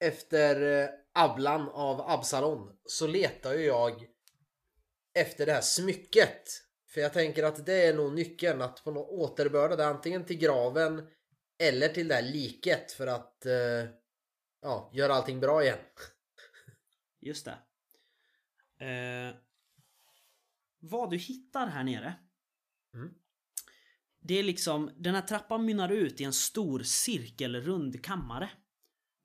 efter 0.01 0.83
eh, 0.83 0.89
Ablan 1.13 1.69
av 1.69 2.01
Absalon 2.01 2.77
så 2.85 3.07
letar 3.07 3.55
ju 3.55 3.65
jag 3.65 4.07
efter 5.15 5.47
det 5.47 5.53
här 5.53 5.61
smycket. 5.61 6.43
För 6.87 7.01
jag 7.01 7.13
tänker 7.13 7.43
att 7.43 7.67
det 7.67 7.87
är 7.87 7.95
nog 7.95 8.13
nyckeln 8.13 8.63
att 8.63 8.85
på 8.85 8.91
något 8.91 9.09
återbörda 9.09 9.77
det 9.77 9.87
antingen 9.87 10.25
till 10.25 10.39
graven 10.39 11.09
eller 11.59 11.89
till 11.89 12.09
det 12.09 12.15
här 12.15 12.23
liket 12.23 12.93
för 12.93 13.07
att 13.07 13.47
eh, 13.47 13.89
ja, 14.63 14.91
göra 14.95 15.15
allting 15.15 15.41
bra 15.41 15.63
igen. 15.63 15.79
Just 17.21 17.45
det. 17.45 17.59
Eh, 18.87 19.37
vad 20.79 21.11
du 21.11 21.17
hittar 21.17 21.67
här 21.67 21.85
nere. 21.85 22.15
Mm. 22.95 23.15
Det 24.21 24.39
är 24.39 24.43
liksom, 24.43 24.91
den 24.97 25.15
här 25.15 25.23
trappan 25.23 25.65
mynnar 25.65 25.89
ut 25.89 26.21
i 26.21 26.25
en 26.25 26.33
stor 26.33 26.83
cirkelrund 26.83 28.05
kammare. 28.05 28.51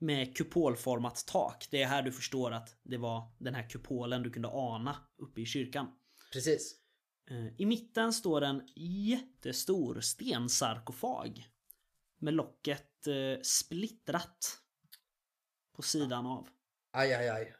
Med 0.01 0.37
kupolformat 0.37 1.25
tak. 1.27 1.67
Det 1.71 1.81
är 1.81 1.87
här 1.87 2.03
du 2.03 2.11
förstår 2.11 2.51
att 2.51 2.75
det 2.83 2.97
var 2.97 3.31
den 3.39 3.55
här 3.55 3.69
kupolen 3.69 4.23
du 4.23 4.31
kunde 4.31 4.47
ana 4.47 4.95
uppe 5.17 5.41
i 5.41 5.45
kyrkan. 5.45 5.87
Precis. 6.33 6.75
Eh, 7.29 7.61
I 7.61 7.65
mitten 7.65 8.13
står 8.13 8.41
en 8.41 8.67
jättestor 8.75 10.01
stensarkofag. 10.01 11.47
Med 12.17 12.33
locket 12.33 13.07
eh, 13.07 13.41
splittrat. 13.41 14.61
På 15.75 15.81
sidan 15.81 16.25
av. 16.25 16.49
Aj, 16.91 17.13
aj, 17.13 17.29
aj. 17.29 17.55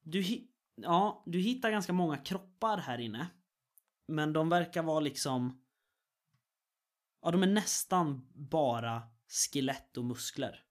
Du, 0.00 0.48
ja, 0.74 1.22
du 1.26 1.38
hittar 1.40 1.70
ganska 1.70 1.92
många 1.92 2.16
kroppar 2.16 2.78
här 2.78 2.98
inne. 2.98 3.26
Men 4.08 4.32
de 4.32 4.48
verkar 4.48 4.82
vara 4.82 5.00
liksom... 5.00 5.64
Ja, 7.22 7.30
de 7.30 7.42
är 7.42 7.46
nästan 7.46 8.28
bara 8.34 9.02
skelett 9.28 9.96
och 9.96 10.04
muskler. 10.04 10.64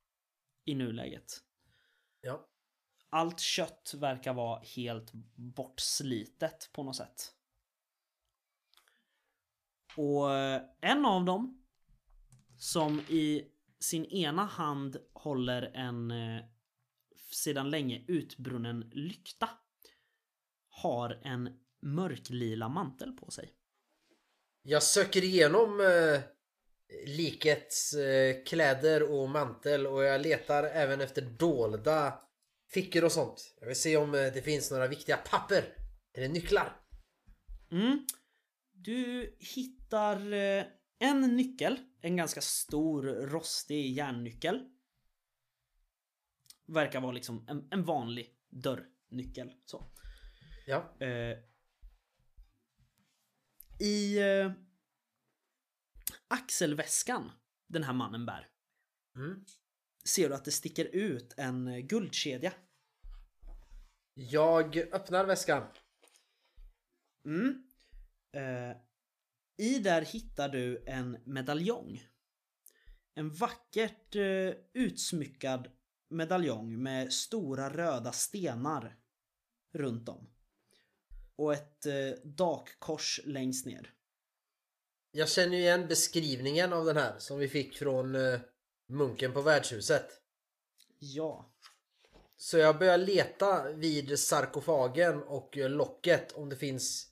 I 0.65 0.75
nuläget. 0.75 1.43
Ja. 2.21 2.47
Allt 3.09 3.39
kött 3.39 3.93
verkar 3.97 4.33
vara 4.33 4.59
helt 4.59 5.11
bortslitet 5.35 6.69
på 6.73 6.83
något 6.83 6.95
sätt. 6.95 7.33
Och 9.95 10.33
eh, 10.35 10.61
en 10.81 11.05
av 11.05 11.25
dem 11.25 11.63
som 12.57 12.99
i 12.99 13.51
sin 13.79 14.05
ena 14.05 14.45
hand 14.45 14.97
håller 15.13 15.61
en 15.61 16.11
eh, 16.11 16.43
sedan 17.31 17.69
länge 17.69 18.03
utbrunnen 18.07 18.91
lykta 18.93 19.49
har 20.69 21.19
en 21.23 21.59
mörklila 21.81 22.69
mantel 22.69 23.11
på 23.11 23.31
sig. 23.31 23.53
Jag 24.61 24.83
söker 24.83 25.23
igenom 25.23 25.79
eh, 25.79 26.21
likets 27.05 27.95
kläder 28.45 29.11
och 29.11 29.29
mantel 29.29 29.87
och 29.87 30.03
jag 30.03 30.21
letar 30.21 30.63
även 30.63 31.01
efter 31.01 31.21
dolda 31.21 32.27
fickor 32.69 33.03
och 33.03 33.11
sånt. 33.11 33.55
Jag 33.59 33.67
vill 33.67 33.75
se 33.75 33.97
om 33.97 34.13
eh, 34.13 34.33
det 34.33 34.41
finns 34.41 34.71
några 34.71 34.87
viktiga 34.87 35.17
papper 35.17 35.63
eller 36.13 36.27
nycklar. 36.27 36.81
Mm. 37.71 38.05
Du 38.71 39.35
hittar 39.39 40.33
eh, 40.33 40.65
en 40.99 41.35
nyckel, 41.35 41.79
en 42.01 42.15
ganska 42.15 42.41
stor 42.41 43.03
rostig 43.03 43.91
järnnyckel. 43.91 44.69
Verkar 46.67 47.01
vara 47.01 47.11
liksom 47.11 47.45
en, 47.49 47.67
en 47.71 47.83
vanlig 47.83 48.29
dörrnyckel. 48.49 49.51
Så. 49.65 49.83
Ja, 50.67 50.95
Eh, 50.99 51.37
I 53.79 54.17
eh, 54.17 54.51
axelväskan 56.27 57.31
den 57.67 57.83
här 57.83 57.93
mannen 57.93 58.25
bär 58.25 58.47
mm. 59.15 59.45
ser 60.05 60.29
du 60.29 60.35
att 60.35 60.45
det 60.45 60.51
sticker 60.51 60.85
ut 60.85 61.33
en 61.37 61.67
eh, 61.67 61.79
guldkedja. 61.79 62.53
jag 64.13 64.77
öppnar 64.77 65.25
väskan. 65.25 65.63
Mm. 67.25 67.63
Eh, 68.31 68.77
I 69.57 69.79
där 69.79 70.01
hittar 70.01 70.49
du 70.49 70.83
en 70.87 71.17
medaljong. 71.25 72.03
En 73.15 73.29
vackert 73.29 74.15
eh, 74.15 74.53
utsmyckad 74.73 75.71
medaljong 76.09 76.83
med 76.83 77.13
stora 77.13 77.69
röda 77.69 78.11
stenar 78.11 78.97
runt 79.73 80.09
om. 80.09 80.29
Och 81.35 81.53
ett 81.53 81.85
eh, 81.85 82.09
dakkors 82.23 83.19
längst 83.25 83.65
ner. 83.65 83.96
Jag 85.11 85.29
känner 85.29 85.57
ju 85.57 85.63
igen 85.63 85.87
beskrivningen 85.87 86.73
av 86.73 86.85
den 86.85 86.97
här 86.97 87.19
som 87.19 87.39
vi 87.39 87.47
fick 87.47 87.77
från 87.77 88.15
eh, 88.15 88.39
munken 88.87 89.33
på 89.33 89.41
värdshuset. 89.41 90.09
Ja. 90.99 91.53
Så 92.37 92.57
jag 92.57 92.79
börjar 92.79 92.97
leta 92.97 93.71
vid 93.71 94.19
sarkofagen 94.19 95.23
och 95.23 95.57
eh, 95.57 95.69
locket 95.69 96.31
om 96.31 96.49
det 96.49 96.55
finns 96.55 97.11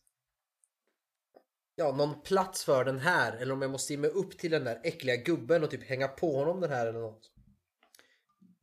Ja, 1.78 1.92
någon 1.92 2.22
plats 2.22 2.64
för 2.64 2.86
den 2.86 3.00
här 3.00 3.38
eller 3.38 3.54
om 3.54 3.62
jag 3.62 3.72
måste 3.72 3.94
ge 3.94 4.00
mig 4.00 4.10
upp 4.10 4.38
till 4.38 4.52
den 4.52 4.64
där 4.64 4.82
äckliga 4.84 5.16
gubben 5.16 5.64
och 5.64 5.72
typ 5.72 5.84
hänga 5.84 6.08
på 6.08 6.38
honom 6.38 6.62
den 6.62 6.72
här 6.72 6.88
eller 6.88 7.00
något. 7.00 7.32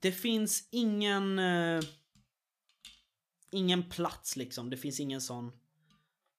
Det 0.01 0.13
finns 0.13 0.69
ingen... 0.71 1.39
Eh, 1.39 1.81
ingen 3.51 3.91
plats 3.91 4.37
liksom. 4.37 4.71
Det 4.71 4.77
finns 4.77 5.01
ingen 5.01 5.21
sån... 5.21 5.53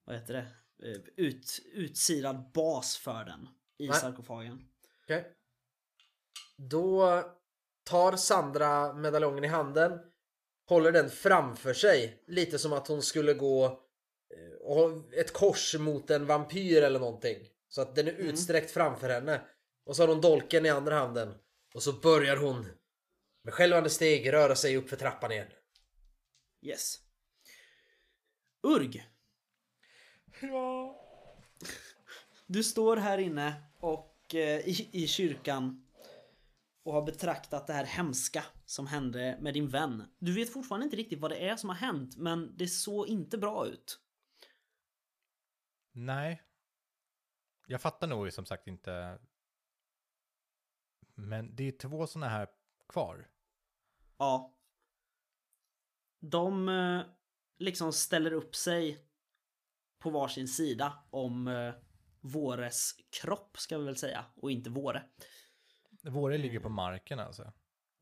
Vad 0.05 0.15
heter 0.15 0.33
det? 0.33 0.47
Eh, 0.83 1.01
ut, 1.15 1.59
utsidad 1.73 2.51
bas 2.53 2.97
för 2.97 3.25
den 3.25 3.47
i 3.77 3.87
Nej. 3.87 3.99
sarkofagen. 3.99 4.69
Okej. 5.03 5.33
Då 6.57 7.21
tar 7.83 8.15
Sandra 8.15 8.93
medaljongen 8.93 9.43
i 9.43 9.47
handen, 9.47 9.99
håller 10.69 10.91
den 10.91 11.09
framför 11.09 11.73
sig, 11.73 12.23
lite 12.27 12.59
som 12.59 12.73
att 12.73 12.87
hon 12.87 13.01
skulle 13.01 13.33
gå 13.33 13.65
eh, 13.65 15.19
ett 15.19 15.33
kors 15.33 15.75
mot 15.75 16.09
en 16.09 16.25
vampyr 16.25 16.81
eller 16.81 16.99
någonting. 16.99 17.37
Så 17.67 17.81
att 17.81 17.95
den 17.95 18.07
är 18.07 18.11
utsträckt 18.11 18.71
framför 18.71 19.09
henne. 19.09 19.41
Och 19.85 19.95
så 19.95 20.03
har 20.03 20.07
hon 20.07 20.21
dolken 20.21 20.65
i 20.65 20.69
andra 20.69 20.95
handen. 20.95 21.35
Och 21.73 21.83
så 21.83 21.93
börjar 21.93 22.37
hon 22.37 22.65
med 23.43 23.53
självande 23.53 23.89
steg 23.89 24.33
röra 24.33 24.55
sig 24.55 24.77
upp 24.77 24.89
för 24.89 24.95
trappan 24.95 25.31
igen. 25.31 25.47
Yes. 26.61 26.99
Urg. 28.67 29.12
Ja. 30.47 30.99
Du 32.45 32.63
står 32.63 32.97
här 32.97 33.17
inne 33.17 33.63
och 33.79 34.35
eh, 34.35 34.59
i, 34.59 34.89
i 34.91 35.07
kyrkan 35.07 35.85
och 36.83 36.93
har 36.93 37.01
betraktat 37.01 37.67
det 37.67 37.73
här 37.73 37.85
hemska 37.85 38.43
som 38.65 38.87
hände 38.87 39.37
med 39.41 39.53
din 39.53 39.69
vän. 39.69 40.03
Du 40.19 40.33
vet 40.33 40.53
fortfarande 40.53 40.83
inte 40.83 40.97
riktigt 40.97 41.19
vad 41.19 41.31
det 41.31 41.49
är 41.49 41.55
som 41.55 41.69
har 41.69 41.75
hänt, 41.75 42.17
men 42.17 42.57
det 42.57 42.67
såg 42.67 43.07
inte 43.07 43.37
bra 43.37 43.67
ut. 43.67 43.99
Nej. 45.91 46.41
Jag 47.67 47.81
fattar 47.81 48.07
nog 48.07 48.33
som 48.33 48.45
sagt 48.45 48.67
inte. 48.67 49.19
Men 51.15 51.55
det 51.55 51.67
är 51.67 51.71
två 51.71 52.07
sådana 52.07 52.29
här 52.29 52.47
kvar. 52.89 53.29
Ja. 54.17 54.53
De 56.19 56.69
eh, 56.69 57.01
liksom 57.57 57.93
ställer 57.93 58.33
upp 58.33 58.55
sig 58.55 59.05
på 60.03 60.09
varsin 60.09 60.47
sida 60.47 60.93
om 61.09 61.47
eh, 61.47 61.73
Våres 62.21 62.91
kropp 63.21 63.57
ska 63.57 63.77
vi 63.77 63.85
väl 63.85 63.97
säga 63.97 64.25
och 64.35 64.51
inte 64.51 64.69
Våre. 64.69 65.03
Våre 66.01 66.37
ligger 66.37 66.59
på 66.59 66.69
marken 66.69 67.19
alltså? 67.19 67.53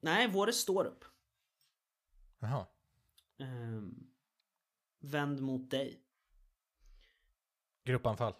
Nej, 0.01 0.27
Våre 0.27 0.53
står 0.53 0.85
upp. 0.85 1.05
Jaha. 2.39 2.67
Ehm, 3.39 3.95
vänd 4.99 5.41
mot 5.41 5.71
dig. 5.71 6.01
Gruppanfall. 7.83 8.33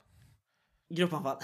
Gruppanfall. 0.90 1.38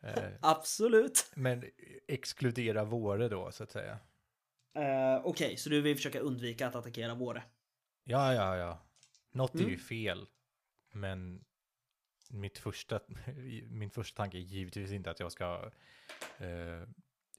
Eh, 0.00 0.30
Absolut. 0.40 1.30
men 1.34 1.64
exkludera 2.08 2.84
Våre 2.84 3.28
då, 3.28 3.52
så 3.52 3.62
att 3.62 3.70
säga. 3.70 3.98
Eh, 4.74 5.20
Okej, 5.24 5.56
så 5.56 5.70
du 5.70 5.80
vill 5.80 5.96
försöka 5.96 6.20
undvika 6.20 6.66
att 6.66 6.74
attackera 6.74 7.14
Våre? 7.14 7.42
Ja, 8.04 8.34
ja, 8.34 8.56
ja. 8.56 8.87
Något 9.30 9.54
är 9.54 9.58
ju 9.58 9.64
Mm. 9.64 9.78
fel. 9.78 10.26
Men 10.92 11.44
mitt 12.30 12.58
första, 12.58 13.00
min 13.70 13.90
första 13.90 14.16
tanke 14.16 14.36
är 14.38 14.40
givetvis 14.40 14.92
inte 14.92 15.10
att 15.10 15.20
jag 15.20 15.32
ska 15.32 15.70
eh, 16.38 16.88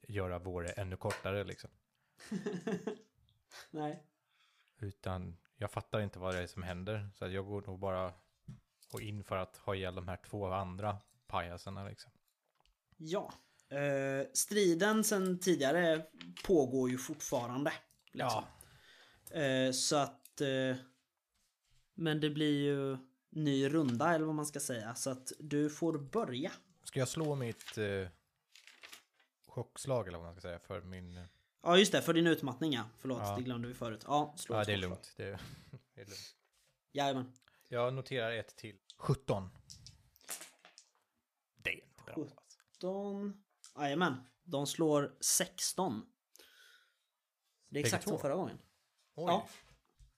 göra 0.08 0.38
Våre 0.38 0.68
ännu 0.68 0.96
kortare 0.96 1.44
liksom. 1.44 1.70
Nej. 3.70 4.02
Utan 4.78 5.36
jag 5.56 5.70
fattar 5.70 6.00
inte 6.00 6.18
vad 6.18 6.34
det 6.34 6.42
är 6.42 6.46
som 6.46 6.62
händer. 6.62 7.10
Så 7.14 7.28
jag 7.28 7.46
går 7.46 7.62
nog 7.62 7.78
bara 7.78 8.14
och 8.92 9.00
in 9.00 9.24
för 9.24 9.36
att 9.36 9.56
ha 9.56 9.74
ihjäl 9.74 9.94
de 9.94 10.08
här 10.08 10.16
två 10.16 10.46
andra 10.46 10.98
pajasarna 11.26 11.88
liksom. 11.88 12.12
Ja. 12.96 13.32
Eh, 13.68 14.26
striden 14.32 15.04
sen 15.04 15.38
tidigare 15.38 16.06
pågår 16.44 16.90
ju 16.90 16.98
fortfarande. 16.98 17.72
Liksom. 18.12 18.44
Eh, 19.30 19.72
så 19.72 19.96
att... 19.96 20.40
Eh, 20.40 20.76
men 22.00 22.20
det 22.20 22.30
blir 22.30 22.60
ju 22.60 22.98
ny 23.30 23.68
runda 23.68 24.14
eller 24.14 24.26
vad 24.26 24.34
man 24.34 24.46
ska 24.46 24.60
säga. 24.60 24.94
Så 24.94 25.10
att 25.10 25.32
du 25.38 25.70
får 25.70 25.98
börja. 25.98 26.52
Ska 26.84 26.98
jag 26.98 27.08
slå 27.08 27.34
mitt 27.34 27.78
eh, 27.78 28.08
chockslag 29.46 30.08
eller 30.08 30.18
vad 30.18 30.24
man 30.26 30.34
ska 30.34 30.40
säga 30.40 30.58
för 30.58 30.82
min... 30.82 31.16
eh, 31.16 31.24
Ja 31.62 31.76
just 31.78 31.92
det, 31.92 32.02
för 32.02 32.14
din 32.14 32.26
utmattning 32.26 32.72
ja. 32.72 32.84
Förlåt, 32.98 33.18
Ja. 33.22 33.36
det 33.36 33.42
glömde 33.42 33.68
vi 33.68 33.74
förut. 33.74 34.04
Ja, 34.06 34.34
slå 34.38 34.56
Ja, 34.56 34.64
det 34.64 34.72
är 34.72 34.76
lugnt. 34.76 35.14
Det 35.16 35.24
är, 35.24 35.30
det 35.94 36.00
är 36.00 36.04
lugnt. 36.04 36.36
Jajamän. 36.92 37.32
Jag 37.68 37.94
noterar 37.94 38.32
ett 38.32 38.56
till. 38.56 38.78
17. 38.98 39.50
Det 41.56 41.70
är 41.70 41.74
inte 41.74 42.02
bra. 42.04 42.14
alltså. 42.14 42.36
17. 42.78 43.42
Jajamän. 43.78 44.14
De 44.42 44.66
slår 44.66 45.16
16. 45.20 46.06
Det 47.68 47.80
är 47.80 47.84
exakt 47.84 48.08
som 48.08 48.18
förra 48.18 48.34
gången. 48.34 48.58
Oj, 49.14 49.24
Ja. 49.26 49.48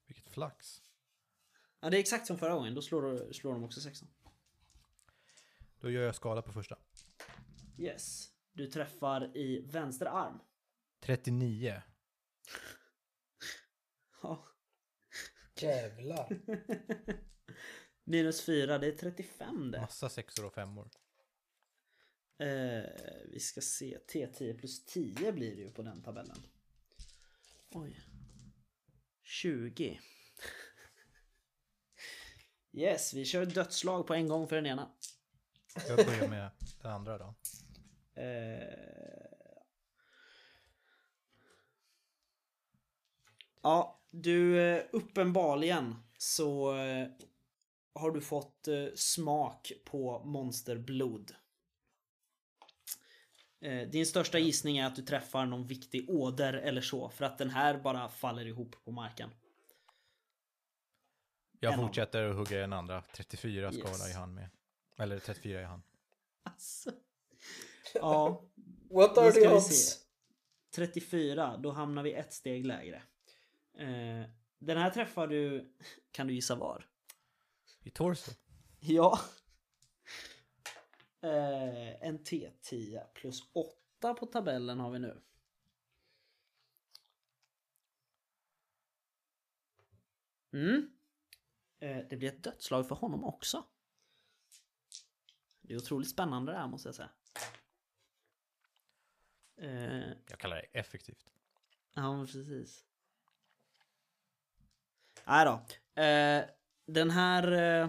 vilket 0.06 0.28
flax. 0.28 0.81
Ja, 1.82 1.90
det 1.90 1.96
är 1.96 2.00
exakt 2.00 2.26
som 2.26 2.38
förra 2.38 2.54
gången. 2.54 2.74
Då 2.74 2.82
slår, 2.82 3.32
slår 3.32 3.52
de 3.52 3.64
också 3.64 3.80
16. 3.80 4.08
Då 5.80 5.90
gör 5.90 6.02
jag 6.02 6.14
skala 6.14 6.42
på 6.42 6.52
första. 6.52 6.78
Yes. 7.78 8.28
Du 8.52 8.66
träffar 8.66 9.36
i 9.36 9.60
vänster 9.60 10.06
arm. 10.06 10.38
39. 11.00 11.82
Ja. 14.22 14.46
Jävlar. 15.56 16.40
Minus 18.04 18.44
4, 18.44 18.78
det 18.78 18.86
är 18.86 18.92
35 18.92 19.70
det. 19.70 19.80
Massa 19.80 20.08
sexor 20.08 20.46
och 20.46 20.54
femmor. 20.54 20.90
Eh, 22.38 22.84
vi 23.28 23.40
ska 23.40 23.60
se. 23.60 23.98
T10 24.12 24.58
plus 24.58 24.84
10 24.84 25.32
blir 25.32 25.56
det 25.56 25.62
ju 25.62 25.70
på 25.70 25.82
den 25.82 26.02
tabellen. 26.02 26.46
Oj. 27.70 28.00
20. 29.22 30.00
Yes, 32.72 33.14
vi 33.14 33.24
kör 33.24 33.46
dödslag 33.46 34.06
på 34.06 34.14
en 34.14 34.28
gång 34.28 34.48
för 34.48 34.56
den 34.56 34.66
ena. 34.66 34.88
Jag 35.88 36.06
börjar 36.06 36.28
med 36.28 36.50
den 36.82 36.92
andra 36.92 37.18
då. 37.18 37.34
Eh... 38.14 38.62
Ja, 43.62 44.00
du 44.10 44.60
eh, 44.60 44.82
uppenbarligen 44.92 45.96
så 46.18 46.76
eh, 46.76 47.08
har 47.94 48.10
du 48.10 48.20
fått 48.20 48.68
smak 48.94 49.72
på 49.84 50.24
monsterblod. 50.24 51.34
Din 53.90 54.06
största 54.06 54.38
gissning 54.38 54.78
är 54.78 54.86
att 54.86 54.96
du 54.96 55.02
träffar 55.02 55.46
någon 55.46 55.66
viktig 55.66 56.10
åder 56.10 56.52
eller 56.52 56.80
så 56.80 57.08
för 57.08 57.24
att 57.24 57.38
den 57.38 57.50
här 57.50 57.78
bara 57.78 58.08
faller 58.08 58.46
ihop 58.46 58.76
på 58.84 58.92
marken. 58.92 59.30
Jag 61.62 61.76
fortsätter 61.76 62.24
att 62.24 62.36
hugga 62.36 62.58
den 62.60 62.72
andra. 62.72 63.02
34 63.12 63.72
skala 63.72 63.88
Yes. 63.88 64.10
i 64.10 64.12
hand 64.12 64.34
med. 64.34 64.48
Eller 64.96 65.18
34 65.18 65.60
i 65.60 65.64
hand. 65.64 65.82
Alltså. 66.42 66.90
Ja, 67.94 68.44
What 68.90 69.18
are 69.18 69.32
the 69.32 69.48
odds? 69.48 69.66
se. 69.66 69.98
34, 70.74 71.56
då 71.56 71.70
hamnar 71.70 72.02
vi 72.02 72.12
ett 72.12 72.32
steg 72.32 72.66
lägre. 72.66 73.02
Eh, 73.74 74.30
den 74.58 74.78
här 74.78 74.90
träffar 74.90 75.26
du, 75.26 75.72
kan 76.12 76.26
du 76.26 76.34
gissa 76.34 76.54
var? 76.54 76.86
I 77.82 77.90
torso. 77.90 78.30
Ja. 78.80 79.20
Eh, 81.24 82.06
en 82.08 82.18
T10 82.18 83.04
plus 83.14 83.42
8 83.52 84.14
på 84.14 84.26
tabellen 84.26 84.80
har 84.80 84.90
vi 84.90 84.98
nu. 84.98 85.20
Mm. 90.52 90.90
Eh, 91.82 92.04
det 92.10 92.16
blir 92.16 92.28
ett 92.28 92.42
dödslag 92.44 92.88
för 92.88 92.94
honom 92.94 93.24
också. 93.24 93.64
Det 95.60 95.74
är 95.74 95.78
otroligt 95.78 96.10
spännande 96.10 96.52
det 96.52 96.58
här 96.58 96.68
måste 96.68 96.88
jag 96.88 96.94
säga. 96.94 97.10
Eh, 99.56 100.08
Jag 100.28 100.38
kallar 100.38 100.56
det 100.56 100.78
effektivt. 100.78 101.26
Ja, 101.94 102.16
men 102.16 102.26
precis. 102.26 102.84
Nej 105.24 105.44
då. 105.44 105.52
Eh, 106.02 106.44
den 106.86 107.10
här... 107.10 107.88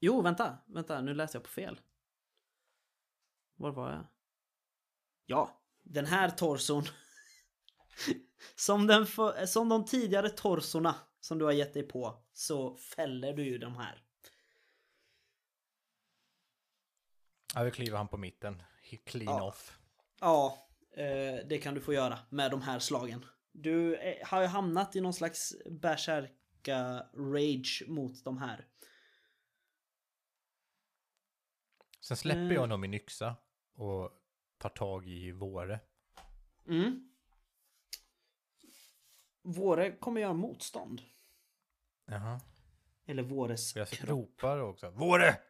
Jo, 0.00 0.22
vänta. 0.22 0.58
Vänta, 0.66 1.00
nu 1.00 1.14
läste 1.14 1.36
jag 1.36 1.42
på 1.42 1.50
fel. 1.50 1.80
Var 3.54 3.70
var 3.72 3.90
jag? 3.92 4.06
Ja, 5.26 5.62
den 5.82 6.06
här 6.06 6.30
torson. 6.30 6.84
som, 8.56 8.86
den 8.86 9.06
för... 9.06 9.46
som 9.46 9.68
de 9.68 9.84
tidigare 9.84 10.30
torsorna 10.30 11.07
som 11.20 11.38
du 11.38 11.44
har 11.44 11.52
gett 11.52 11.74
dig 11.74 11.82
på 11.82 12.22
så 12.32 12.76
fäller 12.76 13.32
du 13.32 13.44
ju 13.44 13.58
de 13.58 13.76
här. 13.76 14.02
Jag 17.54 17.64
vill 17.64 17.72
kliva 17.72 17.96
han 17.98 18.08
på 18.08 18.16
mitten. 18.16 18.62
Clean 19.04 19.36
Ja. 19.36 19.42
off. 19.48 19.78
Ja, 20.20 20.68
eh, 20.90 21.46
det 21.48 21.60
kan 21.62 21.74
du 21.74 21.80
få 21.80 21.92
göra 21.92 22.18
med 22.30 22.50
de 22.50 22.62
här 22.62 22.78
slagen. 22.78 23.24
Du 23.52 23.96
eh, 23.96 24.26
har 24.26 24.40
ju 24.40 24.46
hamnat 24.46 24.96
i 24.96 25.00
någon 25.00 25.14
slags 25.14 25.54
bärsärka 25.70 27.06
rage 27.14 27.82
mot 27.88 28.24
de 28.24 28.38
här. 28.38 28.66
Sen 32.00 32.16
släpper 32.16 32.40
Mm. 32.40 32.54
jag 32.54 32.68
nog 32.68 32.80
min 32.80 32.94
yxa 32.94 33.36
och 33.74 34.10
tar 34.58 34.68
tag 34.68 35.08
i 35.08 35.32
våre. 35.32 35.80
Mm. 36.66 37.10
Våre 39.52 39.96
kommer 39.96 40.20
göra 40.20 40.32
motstånd. 40.32 41.02
Jaha. 42.06 42.40
Eller 43.06 43.22
Våres 43.22 43.76
jag 43.76 43.88
kropp. 43.88 44.08
ropar 44.08 44.58
också. 44.58 44.90
Våre! 44.90 45.40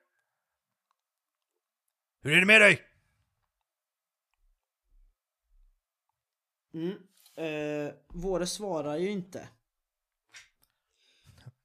Hur 2.20 2.32
är 2.32 2.40
det 2.40 2.46
med 2.46 2.60
dig? 2.60 2.84
Mm. 6.74 7.08
Eh, 7.34 7.94
Våre 8.08 8.46
svarar 8.46 8.96
ju 8.96 9.10
inte. 9.10 9.48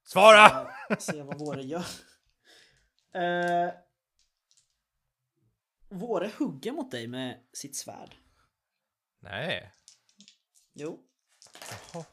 Svara! 0.04 0.72
Se 1.00 1.22
vad 1.24 1.40
Våre 1.40 1.64
gör. 1.64 1.86
Eh, 3.14 3.74
Våre 5.90 6.32
hugger 6.40 6.72
mot 6.72 6.92
dig 6.92 7.08
med 7.08 7.44
sitt 7.54 7.76
svärd. 7.76 8.16
Nej. 9.20 9.72
Jo. 10.74 11.04
Jaha. 11.94 12.06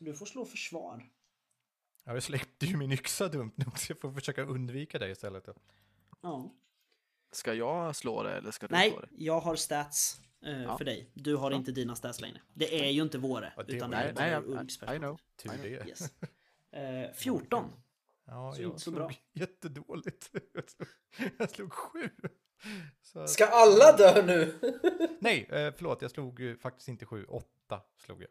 Så 0.00 0.04
du 0.04 0.14
får 0.14 0.26
slå 0.26 0.44
försvar. 0.44 1.08
Jag 2.04 2.22
släppte 2.22 2.66
ju 2.66 2.76
min 2.76 2.92
yxa 2.92 3.28
dumt 3.28 3.52
nog 3.56 3.78
så 3.78 3.92
jag 3.92 4.00
får 4.00 4.12
försöka 4.12 4.42
undvika 4.42 4.98
det 4.98 5.10
istället. 5.10 5.44
Då. 5.44 5.54
Ja. 6.20 6.54
Ska 7.32 7.54
jag 7.54 7.96
slå 7.96 8.22
det 8.22 8.32
eller 8.36 8.50
ska 8.50 8.66
du 8.68 8.72
Nej, 8.74 8.90
slå 8.90 9.00
det? 9.00 9.08
jag 9.12 9.40
har 9.40 9.56
stats 9.56 10.20
eh, 10.42 10.62
Ja. 10.62 10.78
för 10.78 10.84
dig. 10.84 11.10
Du 11.14 11.36
har 11.36 11.50
inte 11.50 11.72
dina 11.72 11.96
stats 11.96 12.20
längre. 12.20 12.40
Det 12.54 12.86
är 12.86 12.90
ju 12.90 13.02
inte 13.02 13.18
våre. 13.18 13.52
Ja, 13.56 13.62
det 13.62 13.72
utan 13.72 13.90
det 13.90 13.96
Nej, 13.96 14.08
är 14.08 14.12
bara 14.12 14.40
nej, 14.40 14.56
I, 14.56 14.60
Ulfs 14.62 14.82
I 14.82 14.98
know. 14.98 15.20
Tur 15.36 15.50
det. 15.62 15.68
Yes. 15.88 16.12
Eh, 16.72 17.12
14. 17.14 17.64
Ja, 18.24 18.52
Så 18.56 18.62
jag 18.62 18.68
inte 18.68 18.78
så 18.80 18.82
slog 18.90 18.94
bra. 18.94 19.10
jättedåligt. 19.32 20.30
Jag 20.54 20.70
slog, 20.70 20.88
jag 21.38 21.50
slog 21.50 21.72
sju. 21.72 22.10
Så, 23.02 23.26
Ska 23.28 23.46
alla 23.46 23.92
dö 23.96 24.22
nu? 24.26 24.54
Nej, 25.20 25.46
eh, 25.50 25.74
förlåt, 25.76 26.02
jag 26.02 26.10
slog 26.10 26.56
faktiskt 26.60 26.88
inte 26.88 27.06
sju. 27.06 27.24
Åtta 27.24 27.80
slog 27.98 28.22
jag. 28.22 28.28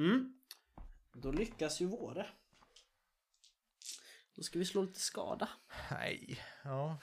Mm. 0.00 0.34
Då 1.12 1.32
lyckas 1.32 1.80
ju 1.80 1.86
våre. 1.86 2.26
Då 4.34 4.42
ska 4.42 4.58
vi 4.58 4.64
slå 4.64 4.82
lite 4.82 5.00
skada. 5.00 5.48
Nej, 5.90 6.38
ja. 6.64 6.98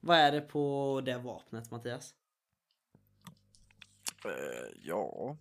Vad 0.00 0.16
är 0.16 0.32
det 0.32 0.40
på 0.40 1.02
det 1.04 1.18
vapnet 1.18 1.70
Mattias? 1.70 2.14
Eh, 4.24 4.72
ja. 4.82 5.36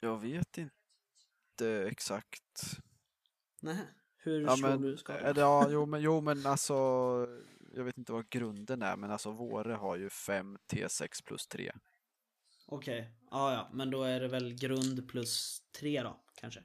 Jag 0.00 0.20
vet 0.20 0.58
inte 0.58 1.86
exakt. 1.90 2.78
Nej. 3.60 3.86
Hur 4.16 4.40
Ja 4.40 4.56
slår 4.56 4.68
men, 4.68 4.82
du 4.82 4.96
skada? 4.96 5.32
det, 5.32 5.40
ja, 5.40 5.68
jo, 5.70 5.86
men, 5.86 6.02
jo 6.02 6.20
men 6.20 6.46
alltså, 6.46 6.74
jag 7.74 7.84
vet 7.84 7.98
inte 7.98 8.12
vad 8.12 8.28
grunden 8.28 8.82
är, 8.82 8.96
men 8.96 9.10
alltså 9.10 9.30
Våre 9.30 9.72
har 9.72 9.96
ju 9.96 10.10
5 10.10 10.58
T6 10.68 11.24
plus 11.24 11.46
3. 11.46 11.72
Okej, 12.72 13.10
ja 13.30 13.52
ja, 13.52 13.70
men 13.72 13.90
då 13.90 14.02
är 14.02 14.20
det 14.20 14.28
väl 14.28 14.54
grund 14.54 15.08
plus 15.08 15.62
tre 15.72 16.02
då, 16.02 16.20
kanske. 16.34 16.62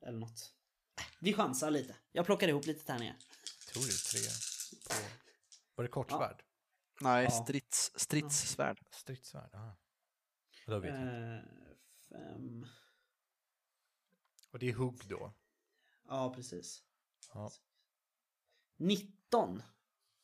Eller 0.00 0.18
något. 0.18 0.54
Vi 1.20 1.32
chansar 1.32 1.70
lite. 1.70 1.96
Jag 2.12 2.26
plockar 2.26 2.48
ihop 2.48 2.66
lite 2.66 2.84
tärningar. 2.84 3.16
Tror 3.72 3.82
du 3.82 3.90
tre 3.92 4.20
på... 4.88 4.94
Var 5.74 5.84
det 5.84 5.90
kortsvärd? 5.90 6.42
Nej, 7.00 7.24
Ja. 7.24 7.30
strids, 7.30 7.92
stridssvärd. 7.96 8.78
Ja. 9.52 9.76
Då 10.66 10.78
vet 10.78 10.94
jag. 10.94 11.02
inte. 11.02 11.16
Eh, 11.16 11.42
fem... 12.08 12.66
Och 14.50 14.58
det 14.58 14.68
är 14.68 14.74
hugg 14.74 15.00
då? 15.08 15.32
Ja, 16.08 16.34
precis. 16.34 16.82
Ja. 17.34 17.50
19. 18.76 19.62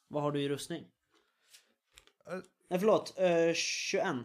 Vad 0.09 0.23
har 0.23 0.33
du 0.33 0.43
i 0.43 0.49
rustning? 0.49 0.91
Eh. 2.27 2.39
Nej, 2.69 2.79
förlåt. 2.79 3.19
Eh, 3.19 3.53
21. 3.55 4.17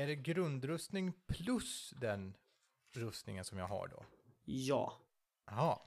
Är 0.00 0.06
det 0.06 0.16
grundrustning 0.16 1.12
plus 1.26 1.94
den 2.00 2.36
rustningen 2.92 3.44
som 3.44 3.58
jag 3.58 3.66
har 3.66 3.88
då? 3.88 4.04
Ja. 4.44 5.00
Jaha. 5.46 5.78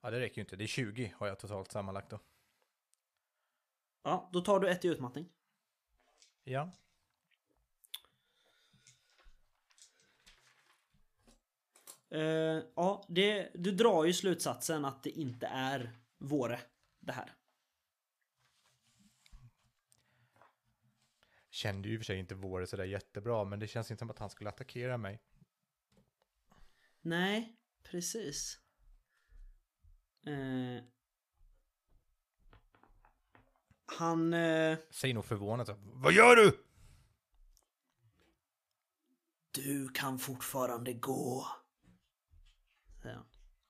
Ja, 0.00 0.10
det 0.10 0.20
räcker 0.20 0.36
ju 0.36 0.40
inte. 0.40 0.56
Det 0.56 0.64
är 0.64 0.66
20 0.66 1.14
har 1.16 1.26
jag 1.26 1.38
totalt 1.38 1.72
sammanlagt 1.72 2.10
då. 2.10 2.18
Ja, 4.02 4.30
då 4.32 4.40
tar 4.40 4.60
du 4.60 4.70
ett 4.70 4.84
i 4.84 4.88
utmattning. 4.88 5.28
Ja. 6.44 6.70
Eh, 12.08 12.20
ja, 12.74 13.04
det, 13.08 13.50
du 13.54 13.72
drar 13.72 14.04
ju 14.04 14.12
slutsatsen 14.12 14.84
att 14.84 15.02
det 15.02 15.10
inte 15.10 15.46
är 15.46 15.92
våre 16.18 16.60
det 17.00 17.12
här. 17.12 17.39
Kände 21.60 21.88
ju 21.88 21.94
i 21.94 21.96
och 21.96 22.00
för 22.00 22.04
sig 22.04 22.18
inte 22.18 22.34
Våre 22.34 22.66
sådär 22.66 22.84
jättebra, 22.84 23.44
men 23.44 23.60
det 23.60 23.66
känns 23.66 23.90
inte 23.90 23.98
som 23.98 24.10
att 24.10 24.18
han 24.18 24.30
skulle 24.30 24.50
attackera 24.50 24.96
mig. 24.98 25.20
Nej, 27.00 27.56
precis. 27.82 28.60
Eh, 30.26 30.84
han... 33.98 34.34
Eh, 34.34 34.78
Säg 34.90 35.12
nog 35.12 35.24
förvånat. 35.24 35.70
Vad 35.78 36.12
gör 36.12 36.36
du? 36.36 36.64
du 39.50 39.88
kan 39.88 40.18
fortfarande 40.18 40.92
gå. 40.92 41.46
Han. 43.02 43.26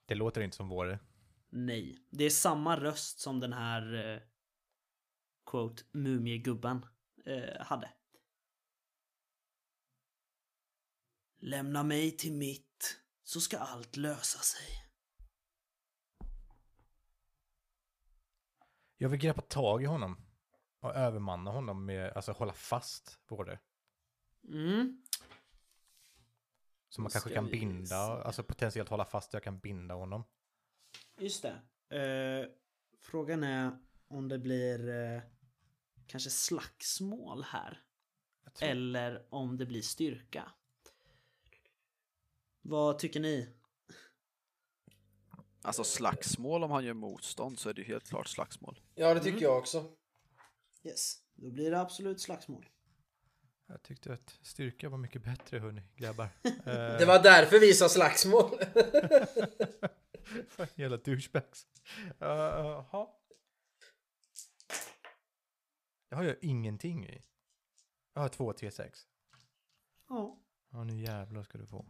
Det 0.06 0.14
låter 0.14 0.40
inte 0.40 0.56
som 0.56 0.68
Våre. 0.68 0.98
Nej, 1.48 2.06
det 2.10 2.24
är 2.24 2.30
samma 2.30 2.80
röst 2.80 3.20
som 3.20 3.40
den 3.40 3.52
här 3.52 4.14
eh, 4.14 4.20
quote 5.46 5.82
mumiegubben 5.92 6.86
eh, 7.30 7.60
hade. 7.60 7.92
Lämna 11.38 11.82
mig 11.82 12.16
till 12.16 12.32
mitt 12.32 13.00
så 13.22 13.40
ska 13.40 13.58
allt 13.58 13.96
lösa 13.96 14.38
sig. 14.38 14.66
Jag 18.96 19.08
vill 19.08 19.20
greppa 19.20 19.42
tag 19.42 19.82
i 19.82 19.86
honom. 19.86 20.26
Och 20.80 20.94
övermanna 20.94 21.50
honom 21.50 21.86
med, 21.86 22.12
alltså 22.12 22.32
hålla 22.32 22.52
fast 22.52 23.20
Våre. 23.28 23.58
Mm. 24.48 25.02
Så 26.88 27.00
man 27.00 27.10
kanske 27.10 27.34
kan 27.34 27.46
binda, 27.46 27.86
se. 27.86 27.94
alltså 27.96 28.42
potentiellt 28.42 28.88
hålla 28.88 29.04
fast, 29.04 29.32
jag 29.32 29.42
kan 29.42 29.58
binda 29.58 29.94
honom. 29.94 30.24
Just 31.18 31.42
det. 31.42 31.62
Eh, 31.96 32.48
frågan 33.00 33.44
är 33.44 33.78
om 34.08 34.28
det 34.28 34.38
blir 34.38 34.88
eh, 34.88 35.22
kanske 36.10 36.30
slagsmål 36.30 37.42
här. 37.42 37.82
Eller 38.60 39.26
om 39.30 39.56
det 39.56 39.66
blir 39.66 39.82
styrka. 39.82 40.52
Vad 42.62 42.98
tycker 42.98 43.20
ni? 43.20 43.48
Alltså 45.62 45.84
slagsmål, 45.84 46.64
om 46.64 46.70
han 46.70 46.84
gör 46.84 46.94
motstånd 46.94 47.58
så 47.58 47.68
är 47.68 47.74
det 47.74 47.80
ju 47.80 47.86
helt 47.86 48.08
klart 48.08 48.28
slagsmål. 48.28 48.80
Ja, 48.94 49.14
det 49.14 49.20
tycker 49.20 49.30
Mm. 49.38 49.42
jag 49.42 49.58
också. 49.58 49.92
Yes, 50.84 51.18
då 51.34 51.50
blir 51.50 51.70
det 51.70 51.80
absolut 51.80 52.20
slagsmål. 52.20 52.68
Jag 53.66 53.82
tyckte 53.82 54.12
att 54.12 54.38
styrka 54.42 54.88
var 54.88 54.98
mycket 54.98 55.24
bättre 55.24 55.58
hörni, 55.58 55.82
grabbar. 55.96 56.28
Det 56.98 57.04
var 57.06 57.22
därför 57.22 57.60
vi 57.60 57.74
sa 57.74 57.88
slagsmål. 57.88 58.50
Jävla 60.74 60.96
douchebags. 60.96 61.66
Uh, 62.22 62.28
Jaha. 62.28 63.06
Det 66.10 66.16
har 66.16 66.24
jag 66.24 66.36
ingenting 66.40 67.06
i. 67.06 67.22
Jag 68.14 68.22
har 68.22 68.28
två 68.28 68.52
T6. 68.52 69.06
Ja. 70.08 70.38
Ja, 70.70 70.84
nu 70.84 71.00
jävlar 71.00 71.42
ska 71.42 71.58
du 71.58 71.66
få. 71.66 71.86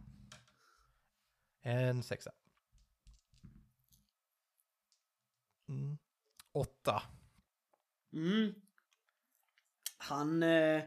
En 1.61 2.03
sexa. 2.03 2.31
Mm. 5.69 5.97
Åtta. 6.51 7.03
Mm. 8.13 8.53
Han... 9.97 10.43
Eh, 10.43 10.83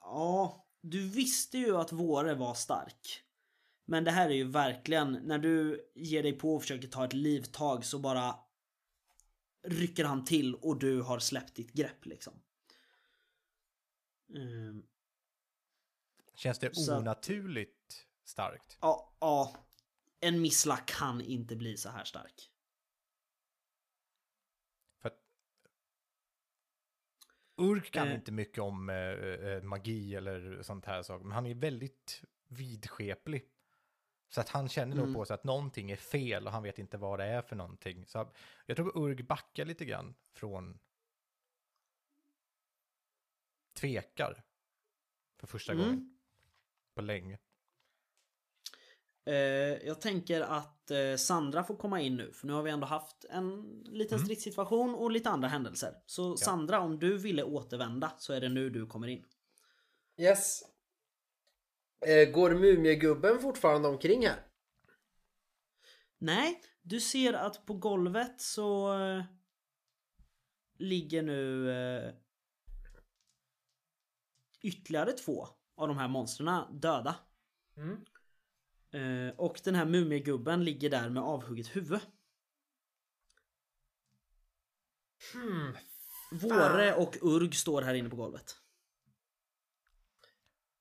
ja, 0.00 0.66
du 0.80 1.08
visste 1.08 1.58
ju 1.58 1.76
att 1.76 1.92
Våre 1.92 2.34
var 2.34 2.54
stark. 2.54 3.24
Men 3.84 4.04
det 4.04 4.10
här 4.10 4.30
är 4.30 4.34
ju 4.34 4.44
verkligen, 4.44 5.12
när 5.12 5.38
du 5.38 5.80
ger 5.94 6.22
dig 6.22 6.32
på 6.32 6.54
och 6.54 6.62
försöker 6.62 6.88
ta 6.88 7.04
ett 7.04 7.12
livtag 7.12 7.84
så 7.84 7.98
bara 7.98 8.34
rycker 9.62 10.04
han 10.04 10.24
till 10.24 10.54
och 10.54 10.78
du 10.78 11.00
har 11.02 11.18
släppt 11.18 11.54
ditt 11.54 11.72
grepp 11.72 12.06
liksom. 12.06 12.32
Mm. 14.34 14.82
Känns 16.34 16.58
det 16.58 16.76
Så- 16.76 16.96
onaturligt 16.98 18.06
starkt? 18.24 18.78
Ja, 18.80 19.16
ja. 19.20 19.56
En 20.20 20.40
missla 20.40 20.76
kan 20.76 21.20
inte 21.20 21.56
bli 21.56 21.76
så 21.76 21.88
här 21.88 22.04
stark. 22.04 22.50
För 24.98 25.12
Urk 27.56 27.90
kan 27.90 28.08
Eh. 28.08 28.14
inte 28.14 28.32
mycket 28.32 28.58
om 28.58 28.88
eh, 28.88 28.96
eh, 28.96 29.62
magi 29.62 30.14
eller 30.14 30.62
sånt 30.62 30.84
här 30.84 31.02
saker, 31.02 31.24
men 31.24 31.32
han 31.34 31.46
är 31.46 31.54
väldigt 31.54 32.22
vidskeplig. 32.48 33.48
Så 34.32 34.40
att 34.40 34.48
han 34.48 34.68
känner 34.68 34.96
nog 34.96 35.04
Mm. 35.04 35.14
på 35.14 35.24
sig 35.24 35.34
att 35.34 35.44
någonting 35.44 35.90
är 35.90 35.96
fel 35.96 36.46
och 36.46 36.52
han 36.52 36.62
vet 36.62 36.78
inte 36.78 36.96
vad 36.98 37.18
det 37.18 37.24
är 37.24 37.42
för 37.42 37.56
någonting. 37.56 38.06
Så 38.06 38.32
jag 38.66 38.76
tror 38.76 38.98
Urg 38.98 39.22
backar 39.22 39.64
lite 39.64 39.84
grann 39.84 40.14
från 40.32 40.78
tvekar 43.74 44.42
för 45.40 45.46
första 45.46 45.72
Mm. 45.72 45.84
gången 45.84 46.18
på 46.94 47.00
länge. 47.00 47.38
Eh, 49.24 49.34
jag 49.86 50.00
tänker 50.00 50.40
att 50.40 50.90
eh, 50.90 51.16
Sandra 51.16 51.64
får 51.64 51.76
komma 51.76 52.00
in 52.00 52.16
nu 52.16 52.32
för 52.32 52.46
nu 52.46 52.52
har 52.52 52.62
vi 52.62 52.70
ändå 52.70 52.86
haft 52.86 53.24
en 53.24 53.80
liten 53.86 54.16
Mm. 54.16 54.24
stridssituation 54.26 54.94
och 54.94 55.10
lite 55.10 55.30
andra 55.30 55.48
händelser. 55.48 56.02
Så 56.06 56.36
Sandra, 56.36 56.80
om 56.80 56.98
du 56.98 57.18
ville 57.18 57.42
återvända 57.42 58.12
så 58.18 58.32
är 58.32 58.40
det 58.40 58.48
nu 58.48 58.70
du 58.70 58.86
kommer 58.86 59.08
in. 59.08 59.24
Yes. 60.16 60.62
Eh, 62.06 62.30
går 62.30 62.50
mumiegubben 62.50 63.40
fortfarande 63.40 63.88
omkring 63.88 64.26
här? 64.26 64.46
Nej, 66.18 66.62
du 66.82 67.00
ser 67.00 67.32
att 67.32 67.66
på 67.66 67.74
golvet 67.74 68.40
så 68.40 68.98
eh, 69.02 69.24
ligger 70.78 71.22
nu 71.22 71.70
eh, 71.70 72.14
ytterligare 74.62 75.12
två 75.12 75.48
av 75.76 75.88
de 75.88 75.98
här 75.98 76.08
monstren 76.08 76.80
döda. 76.80 77.16
Mm. 77.76 78.04
Eh, 78.92 79.34
och 79.36 79.60
den 79.64 79.74
här 79.74 79.84
mumiegubben 79.84 80.64
ligger 80.64 80.90
där 80.90 81.08
med 81.08 81.22
avhugget 81.22 81.76
huvud. 81.76 82.00
Hmm. 85.32 85.76
Våre 86.32 86.94
och 86.94 87.16
Urg 87.22 87.52
står 87.52 87.82
här 87.82 87.94
inne 87.94 88.08
på 88.08 88.16
golvet. 88.16 88.56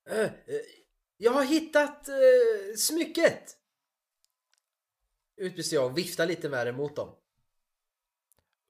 Eh, 0.09 0.23
eh, 0.23 0.31
jag 1.21 1.31
har 1.31 1.43
hittat 1.43 2.07
eh, 2.07 2.75
smycket! 2.77 3.57
Utbrister 5.35 5.75
jag 5.75 5.85
och 5.85 5.97
viftar 5.97 6.25
lite 6.25 6.49
med 6.49 6.67
det 6.67 6.73
mot 6.73 6.95
dem. 6.95 7.15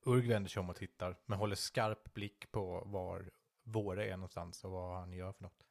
Urg 0.06 0.28
vänder 0.28 0.50
sig 0.50 0.60
om 0.60 0.70
och 0.70 0.76
tittar, 0.76 1.20
men 1.26 1.40
håller 1.40 1.56
skarp 1.56 2.14
blick 2.14 2.52
på 2.52 2.84
var 2.86 3.32
Våre 3.64 4.06
är 4.06 4.18
någonstans 4.18 4.64
och 4.64 4.72
vad 4.72 5.00
han 5.00 5.14
gör 5.14 5.34
för 5.34 5.44
något. 5.44 5.66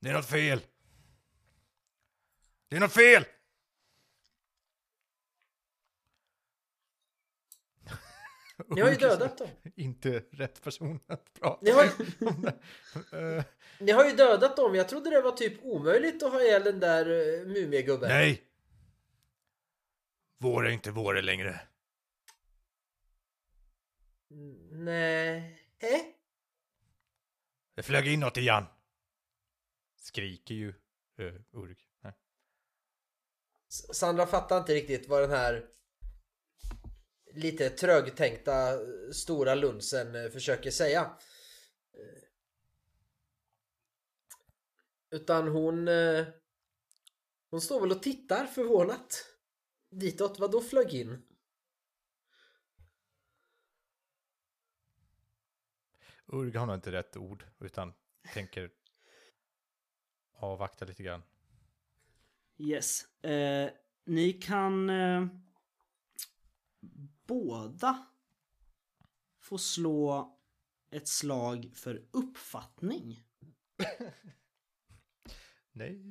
Det 0.00 0.08
är 0.08 0.14
något 0.14 0.28
fel! 0.28 0.60
Det 2.68 2.76
är 2.76 2.80
något 2.80 2.92
fel! 2.92 3.24
Ni 8.68 8.80
har 8.80 8.90
ju 8.90 8.96
dödat 8.96 9.38
dem. 9.38 9.48
Inte 9.76 10.24
rätt 10.30 10.62
person 10.62 11.00
att 11.06 11.34
prata 11.34 11.58
Ni 11.62 11.70
har, 11.70 11.84
det. 13.10 13.36
Eh, 13.36 13.44
ni 13.80 13.92
har 13.92 14.04
ju 14.04 14.10
dödat 14.16 14.56
dem. 14.56 14.74
Jag 14.74 14.88
trodde 14.88 15.10
det 15.10 15.20
var 15.20 15.32
typ 15.32 15.64
omöjligt 15.64 16.22
att 16.22 16.32
ha 16.32 16.42
ihjäl 16.42 16.62
den 16.64 16.80
där 16.80 17.08
uh, 17.10 17.46
mumiegubben. 17.46 18.08
nej! 18.08 18.42
Vår 20.38 20.66
är 20.66 20.70
inte 20.70 20.90
våre 20.90 21.22
längre. 21.22 21.60
Nej. 24.70 25.58
Det 27.74 27.82
flög 27.82 28.08
in 28.08 28.20
något 28.20 28.36
igen. 28.36 28.64
Skriker 29.96 30.54
ju 30.54 30.74
uh. 31.20 31.70
S- 33.68 33.96
Sandra 33.96 34.26
fattar 34.26 34.58
inte 34.58 34.74
riktigt 34.74 35.08
vad 35.08 35.22
den 35.22 35.30
här 35.30 35.66
lite 37.34 37.70
trögtänkta 37.70 38.78
stora 39.12 39.54
lunsen 39.54 40.14
eh, 40.14 40.30
försöker 40.30 40.70
säga. 40.70 41.00
Eh, 41.94 42.22
Utan 45.10 45.48
hon... 45.48 45.88
eh, 45.88 46.26
Hon 47.50 47.60
står 47.60 47.80
väl 47.80 47.90
och 47.90 48.02
tittar 48.02 48.46
förvånat. 48.46 49.26
Ditåt, 49.90 50.38
vad 50.38 50.50
då 50.52 50.60
flög 50.60 50.94
in? 50.94 51.22
Urg 56.26 56.56
har 56.56 56.66
nog 56.66 56.74
inte 56.74 56.92
rätt 56.92 57.16
ord, 57.16 57.46
utan 57.60 57.92
tänker 58.34 58.70
avvakta 60.32 60.84
lite 60.84 61.02
grann. 61.02 61.22
Yes. 62.58 63.04
Eh, 63.24 63.70
ni 64.04 64.32
kan 64.32 64.90
eh, 64.90 65.26
båda 67.32 68.06
få 69.38 69.58
slå 69.58 70.32
ett 70.90 71.08
slag 71.08 71.70
för 71.74 72.08
uppfattning. 72.10 73.24
Nej. 75.72 76.02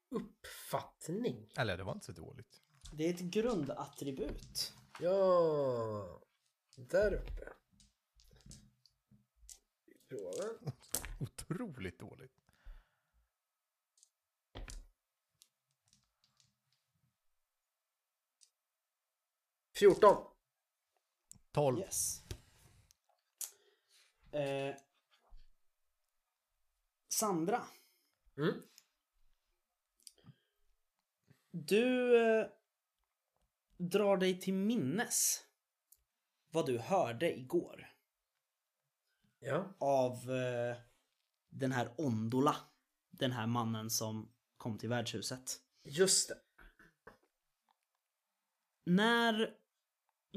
Uppfattning? 0.10 1.50
Eller 1.58 1.78
det 1.78 1.84
var 1.84 1.94
inte 1.94 2.06
så 2.06 2.12
dåligt. 2.12 2.62
Det 2.92 3.08
är 3.10 3.14
ett 3.14 3.20
grundattribut. 3.20 4.74
Ja, 5.00 6.22
där 6.76 7.14
uppe. 7.14 7.54
Vi 9.86 9.98
provar. 10.10 10.74
Otroligt 11.20 12.00
dåligt. 12.00 12.37
Fjorton. 19.80 20.24
12. 21.52 21.80
Yes. 21.80 22.22
Eh, 24.32 24.76
Sandra. 27.10 27.64
Mm. 28.38 28.62
Du 31.52 32.18
eh, 32.40 32.48
drar 33.78 34.18
dig 34.18 34.42
till 34.42 34.54
minnes 34.54 35.44
vad 36.52 36.66
du 36.66 36.78
hörde 36.80 37.38
igår 37.38 37.88
Ja. 39.40 39.76
av 39.80 40.14
eh, 40.32 40.78
den 41.50 41.72
här 41.72 41.94
Ondola. 41.98 42.56
Den 43.10 43.32
här 43.32 43.48
mannen 43.48 43.90
som 43.90 44.32
kom 44.58 44.78
till 44.78 44.90
värdshuset. 44.90 45.62
Just 45.84 46.30
det. 46.30 46.38
När 48.86 49.58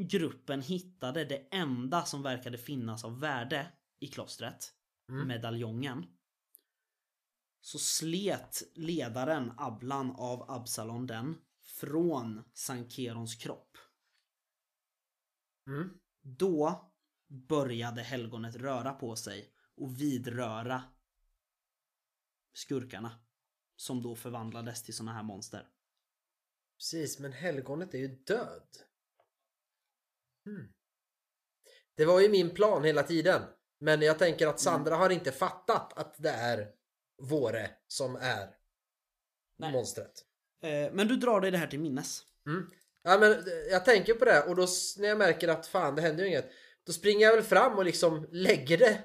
gruppen 0.04 0.62
hittade 0.62 1.24
det 1.24 1.48
enda 1.50 2.04
som 2.04 2.22
verkade 2.22 2.58
finnas 2.58 3.04
av 3.04 3.20
värde 3.20 3.72
i 3.98 4.08
klostret, 4.08 4.74
Mm. 5.08 5.28
medaljongen, 5.28 6.06
så 7.60 7.78
slet 7.78 8.62
ledaren 8.74 9.52
Ablan 9.58 10.10
av 10.10 10.50
Absalon 10.50 11.06
den 11.06 11.40
från 11.62 12.44
Sankerons 12.52 13.34
kropp. 13.34 13.76
Mm. 15.66 16.00
Då 16.22 16.90
började 17.28 18.02
helgonet 18.02 18.56
röra 18.56 18.92
på 18.92 19.16
sig 19.16 19.54
och 19.76 20.00
vidröra 20.00 20.82
skurkarna. 22.52 23.18
Som 23.76 24.02
då 24.02 24.16
förvandlades 24.16 24.82
till 24.82 24.94
såna 24.94 25.12
här 25.12 25.22
monster. 25.22 25.68
Precis, 26.76 27.18
men 27.18 27.32
helgonet 27.32 27.94
är 27.94 27.98
ju 27.98 28.08
död. 28.08 28.68
Hmm. 30.56 30.72
Det 31.96 32.04
var 32.04 32.20
ju 32.20 32.28
min 32.28 32.50
plan 32.50 32.84
hela 32.84 33.02
tiden. 33.02 33.42
Men 33.80 34.02
jag 34.02 34.18
tänker 34.18 34.46
att 34.46 34.60
Sandra 34.60 34.96
har 34.96 35.10
inte 35.10 35.32
fattat 35.32 35.98
att 35.98 36.14
det 36.18 36.30
är 36.30 36.68
Våre 37.22 37.70
som 37.86 38.16
är 38.16 38.50
Nej. 39.58 39.72
monstret. 39.72 40.24
Eh, 40.62 40.92
men 40.92 41.08
du 41.08 41.16
drar 41.16 41.40
dig 41.40 41.50
det 41.50 41.58
här 41.58 41.66
till 41.66 41.80
minnes. 41.80 42.22
Mm. 42.46 42.70
Ja, 43.02 43.18
men 43.18 43.32
eh, 43.32 43.38
jag 43.70 43.84
tänker 43.84 44.14
på 44.14 44.24
det 44.24 44.42
och 44.42 44.56
då 44.56 44.66
när 44.98 45.08
jag 45.08 45.18
märker 45.18 45.48
att 45.48 45.66
fan 45.66 45.94
det 45.94 46.02
händer 46.02 46.24
ju 46.24 46.30
inget. 46.30 46.50
Då 46.86 46.92
springer 46.92 47.26
jag 47.26 47.34
väl 47.34 47.44
fram 47.44 47.78
och 47.78 47.84
liksom 47.84 48.28
lägger 48.30 48.78
det. 48.78 49.02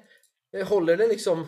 Jag 0.50 0.66
håller 0.66 0.96
det 0.96 1.06
liksom 1.06 1.46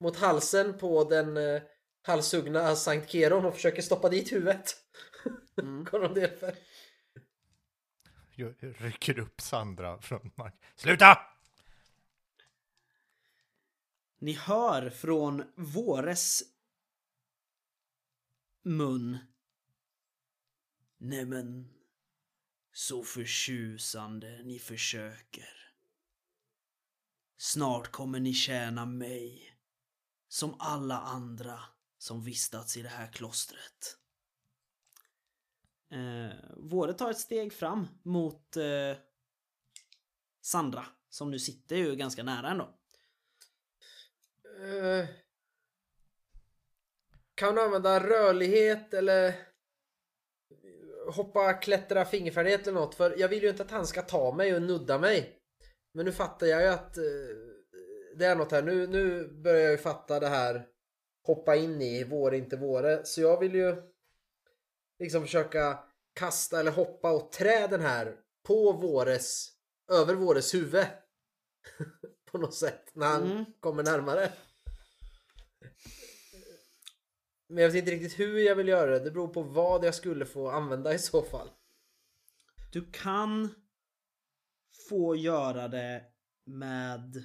mot 0.00 0.16
halsen 0.16 0.78
på 0.78 1.04
den 1.04 1.36
eh, 1.36 1.62
halshuggna 2.02 2.76
Sankt 2.76 3.10
Keron 3.10 3.44
och 3.44 3.54
försöker 3.54 3.82
stoppa 3.82 4.08
dit 4.08 4.32
huvudet. 4.32 4.76
Mm. 5.62 5.84
Korondelfer. 5.84 6.46
Jag 6.46 6.54
rycker 8.78 9.18
upp 9.18 9.40
Sandra 9.40 10.00
från 10.00 10.30
marken. 10.34 10.60
Sluta! 10.76 11.18
Ni 14.18 14.32
hör 14.32 14.90
från 14.90 15.52
Våres 15.56 16.42
mun. 18.62 19.18
Nämen, 20.98 21.74
så 22.72 23.04
förtjusande 23.04 24.42
ni 24.44 24.58
försöker. 24.58 25.72
Snart 27.36 27.88
kommer 27.92 28.20
ni 28.20 28.34
tjäna 28.34 28.86
mig, 28.86 29.56
som 30.28 30.56
alla 30.58 31.00
andra 31.00 31.60
som 31.98 32.24
vistats 32.24 32.76
i 32.76 32.82
det 32.82 32.88
här 32.88 33.12
klostret. 33.12 33.98
Eh, 35.94 36.32
Våre 36.56 36.92
tar 36.92 37.10
ett 37.10 37.18
steg 37.18 37.52
fram 37.52 37.86
mot 38.02 38.56
eh, 38.56 38.96
Sandra, 40.42 40.86
som 41.08 41.30
nu 41.30 41.38
sitter 41.38 41.76
ju 41.76 41.96
ganska 41.96 42.22
nära 42.22 42.50
ändå. 42.50 42.64
Eh, 44.60 45.08
kan 47.34 47.54
du 47.54 47.62
använda 47.62 48.08
rörlighet 48.08 48.94
eller 48.94 49.34
hoppa, 51.12 51.52
klättra, 51.52 52.04
fingerfärdighet 52.04 52.66
eller 52.66 52.80
något? 52.80 52.94
För 52.94 53.18
jag 53.18 53.28
vill 53.28 53.42
ju 53.42 53.48
inte 53.48 53.62
att 53.62 53.70
han 53.70 53.86
ska 53.86 54.02
ta 54.02 54.34
mig 54.34 54.54
och 54.54 54.62
nudda 54.62 54.98
mig. 54.98 55.38
Men 55.92 56.06
nu 56.06 56.12
fattar 56.12 56.46
jag 56.46 56.62
ju 56.62 56.68
att 56.68 56.96
eh, 56.96 57.02
det 58.16 58.26
är 58.26 58.36
något 58.36 58.52
här. 58.52 58.62
Nu, 58.62 58.86
nu 58.86 59.28
börjar 59.28 59.60
jag 59.60 59.70
ju 59.70 59.78
fatta 59.78 60.20
det 60.20 60.28
här 60.28 60.66
hoppa 61.22 61.56
in 61.56 61.82
i 61.82 62.04
vår 62.04 62.34
inte 62.34 62.56
våre. 62.56 63.04
Så 63.04 63.20
jag 63.20 63.40
vill 63.40 63.54
ju 63.54 63.93
liksom 64.98 65.22
försöka 65.22 65.84
kasta 66.14 66.60
eller 66.60 66.70
hoppa 66.70 67.12
och 67.12 67.32
trä 67.32 67.66
den 67.66 67.80
här 67.80 68.16
på 68.42 68.72
våres, 68.72 69.52
över 69.90 70.14
våres 70.14 70.54
huvud. 70.54 70.86
på 72.30 72.38
något 72.38 72.54
sätt 72.54 72.90
när 72.94 73.06
han 73.06 73.30
Mm. 73.30 73.44
kommer 73.60 73.82
närmare. 73.82 74.32
Men 77.48 77.62
jag 77.62 77.70
vet 77.70 77.78
inte 77.78 77.90
riktigt 77.90 78.18
hur 78.20 78.38
jag 78.38 78.56
vill 78.56 78.68
göra 78.68 78.90
det. 78.90 79.04
Det 79.04 79.10
beror 79.10 79.28
på 79.28 79.42
vad 79.42 79.84
jag 79.84 79.94
skulle 79.94 80.26
få 80.26 80.50
använda 80.50 80.94
i 80.94 80.98
så 80.98 81.22
fall. 81.22 81.50
Du 82.72 82.90
kan 82.92 83.54
få 84.88 85.16
göra 85.16 85.68
det 85.68 86.04
med... 86.44 87.24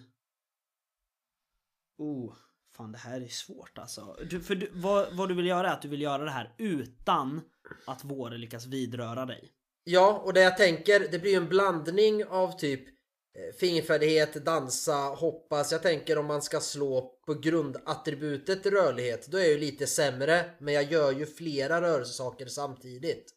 Oh, 1.97 2.35
fan 2.79 2.91
det 2.91 2.97
här 2.97 3.21
är 3.21 3.27
svårt 3.27 3.77
alltså. 3.77 4.17
Du, 4.29 4.41
för 4.41 4.55
du, 4.55 4.69
vad, 4.73 5.15
vad 5.15 5.29
du 5.29 5.35
vill 5.35 5.45
göra 5.45 5.69
är 5.69 5.73
att 5.73 5.81
du 5.81 5.87
vill 5.87 6.01
göra 6.01 6.23
det 6.23 6.31
här 6.31 6.53
utan 6.57 7.41
att 7.85 8.03
Våre 8.03 8.37
lyckas 8.37 8.65
vidröra 8.65 9.25
dig. 9.25 9.51
Ja, 9.83 10.21
och 10.25 10.33
det 10.33 10.41
jag 10.41 10.57
tänker, 10.57 11.07
det 11.11 11.19
blir 11.19 11.31
ju 11.31 11.37
en 11.37 11.49
blandning 11.49 12.25
av 12.25 12.57
typ 12.57 12.87
eh, 12.87 13.55
fingerfärdighet, 13.59 14.45
dansa, 14.45 14.93
hoppas. 14.93 15.71
Jag 15.71 15.81
tänker 15.81 16.17
om 16.17 16.25
man 16.25 16.41
ska 16.41 16.59
slå 16.59 17.19
på 17.25 17.33
grundattributet 17.33 18.65
rörlighet, 18.65 19.27
då 19.27 19.37
är 19.37 19.41
jag 19.41 19.51
ju 19.51 19.59
lite 19.59 19.87
sämre. 19.87 20.49
Men 20.59 20.73
jag 20.73 20.91
gör 20.91 21.11
ju 21.11 21.25
flera 21.25 21.81
rörelsesaker 21.81 22.45
samtidigt. 22.45 23.33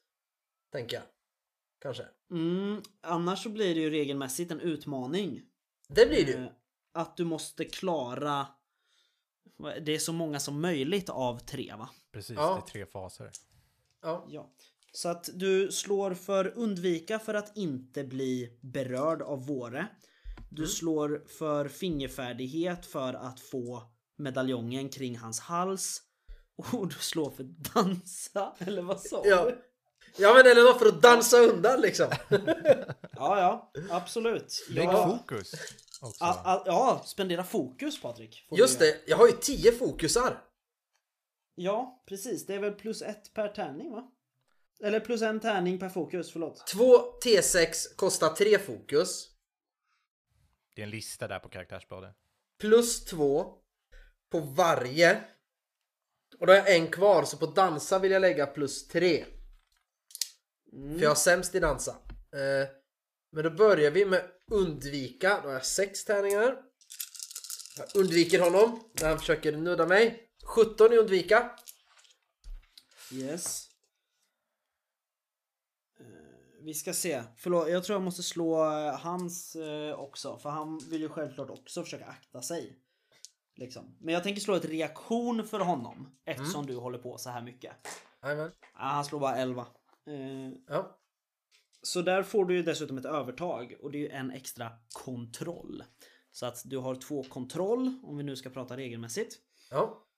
Tänker 0.73 0.97
jag. 0.97 1.05
Kanske. 1.83 2.05
Mm, 2.31 2.83
annars 3.01 3.43
så 3.43 3.49
blir 3.49 3.75
det 3.75 3.81
ju 3.81 3.91
regelmässigt 3.91 4.51
en 4.53 4.61
utmaning. 4.61 5.43
Det 5.89 6.07
blir 6.07 6.27
det 6.27 6.33
ju. 6.33 6.45
Eh, 6.45 6.53
att 6.95 7.17
du 7.17 7.25
måste 7.25 7.65
klara 7.65 8.47
det 9.83 9.95
är 9.95 9.99
så 9.99 10.13
många 10.13 10.41
som 10.41 10.61
möjligt 10.61 11.09
av 11.09 11.39
tre 11.39 11.75
va? 11.79 11.89
Precis, 12.13 12.37
Ja. 12.37 12.55
det 12.55 12.61
är 12.71 12.73
tre 12.73 12.87
faser. 12.87 13.31
Ja. 14.03 14.27
Ja. 14.29 14.51
Så 14.93 15.09
att 15.09 15.31
du 15.35 15.73
slår 15.73 16.15
för 16.15 16.53
undvika 16.59 17.19
för 17.19 17.35
att 17.35 17.57
inte 17.57 18.05
bli 18.05 18.59
berörd 18.61 19.23
av 19.23 19.47
våre. 19.47 19.87
Du 20.51 20.67
slår 20.67 21.23
för 21.39 21.69
fingerfärdighet 21.69 22.87
för 22.87 23.15
att 23.15 23.41
få 23.41 23.83
medaljongen 24.17 24.89
kring 24.89 25.19
hans 25.19 25.41
hals. 25.41 26.03
Och 26.73 26.89
du 26.89 26.95
slår 26.95 27.31
för 27.31 27.45
dansa, 27.45 28.53
eller 28.59 28.83
vad 28.83 29.01
sa 29.01 29.23
Ja. 29.27 29.45
du? 29.45 29.59
ja 30.19 30.35
men 30.35 30.47
eller 30.47 30.79
för 30.79 30.87
att 30.87 31.03
dansa 31.03 31.37
undan 31.39 31.81
liksom. 31.81 32.07
Ja, 33.17 33.41
ja, 33.41 33.73
absolut. 33.91 34.67
Lägg 34.71 34.85
Ja, 34.89 35.19
fokus 35.19 35.53
också. 36.03 36.25
a, 36.25 36.41
a, 36.45 36.63
ja, 36.67 37.03
spendera 37.07 37.45
fokus 37.45 38.03
Patrik. 38.03 38.47
Just 38.51 38.79
det, 38.79 39.01
jag 39.07 39.17
har 39.17 39.27
ju 39.27 39.33
10 39.33 39.73
fokusar. 39.73 40.45
Ja, 41.55 42.03
precis. 42.07 42.47
Det 42.47 42.55
är 42.55 42.59
väl 42.59 42.73
plus 42.73 43.03
ett 43.03 43.35
per 43.35 43.49
tärning 43.49 43.93
va? 43.93 44.13
Eller 44.85 45.01
plus 45.01 45.23
en 45.23 45.41
tärning 45.41 45.79
per 45.79 45.89
fokus, 45.89 46.33
förlåt. 46.33 46.67
2 46.67 46.83
T6 47.25 47.97
kostar 47.97 48.29
3 48.29 48.59
fokus. 48.59 49.29
Det 50.75 50.83
är 50.83 50.85
en 50.85 50.91
lista 50.91 51.29
där 51.29 51.39
på 51.39 51.49
karaktärsbladet. 51.49 52.17
Plus 52.61 53.05
2 53.05 53.55
på 54.31 54.41
varje. 54.41 55.25
Och 56.39 56.47
då 56.47 56.53
har 56.53 56.59
jag 56.59 56.77
en 56.77 56.87
kvar 56.87 57.25
så 57.25 57.37
på 57.37 57.47
dansa 57.47 57.99
vill 57.99 58.11
jag 58.11 58.21
lägga 58.21 58.47
plus 58.47 58.89
3. 58.89 59.25
För 60.71 61.03
jag 61.03 61.11
har 61.11 61.15
sämst 61.15 61.55
i 61.55 61.61
dansa. 61.61 61.91
Eh, 62.11 62.69
men 63.33 63.45
då 63.45 63.51
börjar 63.51 63.91
vi 63.91 64.07
med 64.07 64.23
undvika. 64.53 65.41
Då 65.43 65.49
har 65.49 65.55
jag 65.55 65.67
6 65.67 66.05
tärningar. 66.05 66.57
Jag 67.77 67.87
undviker 67.97 68.41
honom 68.41 68.81
när 69.01 69.09
han 69.09 69.19
försöker 69.19 69.57
nudda 69.57 69.87
mig. 69.87 70.29
17 70.45 70.93
i 70.93 70.97
undvika. 70.97 71.51
Yes. 73.13 73.69
Eh, 76.01 76.07
Vi 76.61 76.75
ska 76.75 76.93
se. 76.93 77.23
Förlåt, 77.37 77.69
jag 77.71 77.85
tror 77.85 77.95
jag 77.95 78.03
måste 78.03 78.23
slå 78.23 78.65
eh, 78.65 78.99
hans 78.99 79.57
eh, 79.57 79.95
också. 80.01 80.39
För 80.39 80.51
han 80.51 80.79
vill 80.79 81.01
ju 81.01 81.09
självklart 81.09 81.51
också 81.51 81.83
försöka 81.85 82.05
akta 82.07 82.43
sig. 82.43 82.79
Liksom. 83.57 83.97
Men 84.01 84.15
jag 84.15 84.23
tänker 84.23 84.41
slå 84.41 84.55
ett 84.55 84.65
reaktion 84.65 85.47
för 85.47 85.61
honom. 85.61 86.17
Eftersom 86.25 86.67
du 86.67 86.77
håller 86.77 86.99
på 86.99 87.19
så 87.19 87.31
här 87.31 87.43
mycket. 87.43 87.73
Ah, 88.75 88.89
han 88.89 89.05
slår 89.05 89.21
bara 89.21 89.37
11. 89.37 89.67
Eh, 90.07 90.51
Ja. 90.69 90.99
Så 91.83 92.03
där 92.03 92.23
får 92.23 92.45
du 92.45 92.55
ju 92.55 92.63
dessutom 92.63 92.99
ett 92.99 93.05
övertag. 93.05 93.77
Och 93.81 93.91
det 93.91 93.99
är 93.99 94.01
ju 94.01 94.09
en 94.09 94.31
extra 94.31 94.73
kontroll. 94.93 95.85
Så 96.31 96.47
att 96.47 96.63
du 96.65 96.79
har 96.79 96.95
två 96.95 97.23
kontroll. 97.23 98.01
Om 98.03 98.17
vi 98.17 98.23
nu 98.23 98.37
ska 98.37 98.51
prata 98.51 98.77
regelmässigt. 98.77 99.39
ja. 99.71 100.09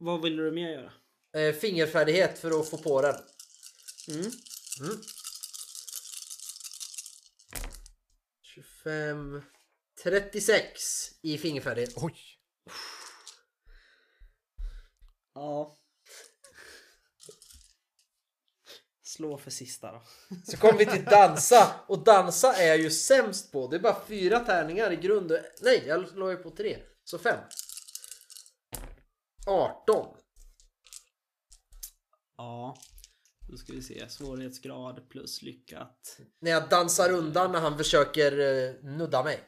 Vad 0.00 0.22
vill 0.22 0.36
du 0.36 0.50
mer 0.50 0.70
göra? 0.70 0.92
Eh, 1.32 1.54
fingerfärdighet 1.54 2.38
för 2.38 2.60
att 2.60 2.68
få 2.68 2.78
på 2.78 3.02
den. 3.02 3.14
Mm. 4.08 4.30
25... 8.42 9.42
36 10.02 10.80
i 11.22 11.38
fingerfärdighet. 11.38 11.94
Oj! 11.96 12.14
Ja. 15.34 15.77
Slå 19.08 19.38
för 19.38 19.50
sista 19.50 19.92
då. 19.92 20.02
Så 20.44 20.56
kommer 20.56 20.78
vi 20.78 20.86
till 20.86 21.04
dansa. 21.04 21.84
Och 21.86 22.04
dansa 22.04 22.54
är 22.54 22.66
jag 22.66 22.78
ju 22.78 22.90
sämst 22.90 23.52
på. 23.52 23.68
Det 23.68 23.76
är 23.76 23.80
bara 23.80 24.06
fyra 24.06 24.40
tärningar 24.40 24.92
i 24.92 24.96
grund. 24.96 25.32
Nej, 25.62 25.84
jag 25.86 26.08
slår 26.08 26.30
ju 26.30 26.36
på 26.36 26.50
tre. 26.50 26.78
Så 27.04 27.18
fem. 27.18 27.38
18. 29.46 30.16
Ja. 32.36 32.76
Då 33.50 33.56
ska 33.56 33.72
vi 33.72 33.82
se. 33.82 34.08
Svårighetsgrad 34.08 35.08
plus 35.08 35.42
lyckat. 35.42 36.20
När 36.40 36.50
jag 36.50 36.68
dansar 36.68 37.12
undan 37.12 37.52
när 37.52 37.60
han 37.60 37.78
försöker 37.78 38.38
eh, 38.38 38.74
nudda 38.82 39.24
mig. 39.24 39.40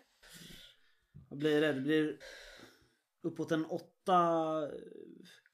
Vad 1.28 1.38
blir 1.38 1.60
det? 1.60 1.72
Det 1.72 1.80
blir 1.80 2.18
uppåt 3.22 3.52
en 3.52 3.64
åtta 3.64 4.68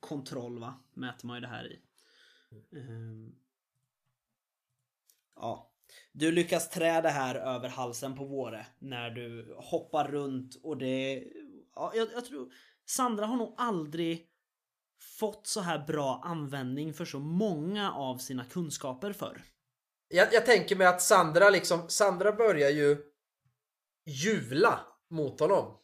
kontroll 0.01 0.61
va? 0.61 0.85
Mäter 0.95 1.27
man 1.27 1.37
ju 1.37 1.41
det 1.41 1.49
här 1.49 1.73
i. 1.73 1.83
Ehm. 2.79 3.46
Ja. 5.37 5.73
Du 6.13 6.33
lyckas 6.33 6.71
trä 6.71 7.01
det 7.01 7.11
här 7.11 7.35
över 7.35 7.69
halsen 7.69 8.17
på 8.17 8.25
Våre 8.25 8.67
när 8.79 9.11
du 9.11 9.57
hoppar 9.59 10.09
runt 10.09 10.61
och 10.63 10.77
det... 10.77 11.25
Ja, 11.75 11.93
jag, 11.95 12.09
jag 12.15 12.25
tror... 12.25 12.53
Sandra 12.89 13.27
har 13.27 13.37
nog 13.37 13.55
aldrig 13.57 14.27
fått 15.19 15.47
så 15.47 15.61
här 15.61 15.79
bra 15.79 16.21
användning 16.25 16.95
för 16.95 17.05
så 17.05 17.19
många 17.19 17.93
av 17.93 18.19
sina 18.19 18.45
kunskaper 18.45 19.13
förr. 19.13 19.43
Jag, 20.09 20.29
jag 20.33 20.47
tänker 20.47 20.77
mig 20.77 20.87
att 20.87 21.03
Sandra 21.03 21.51
liksom, 21.51 21.89
Sandra 21.89 22.33
börjar 22.33 22.71
ju 22.71 22.97
juvla 24.07 24.81
mot 25.11 25.41
honom. 25.41 25.79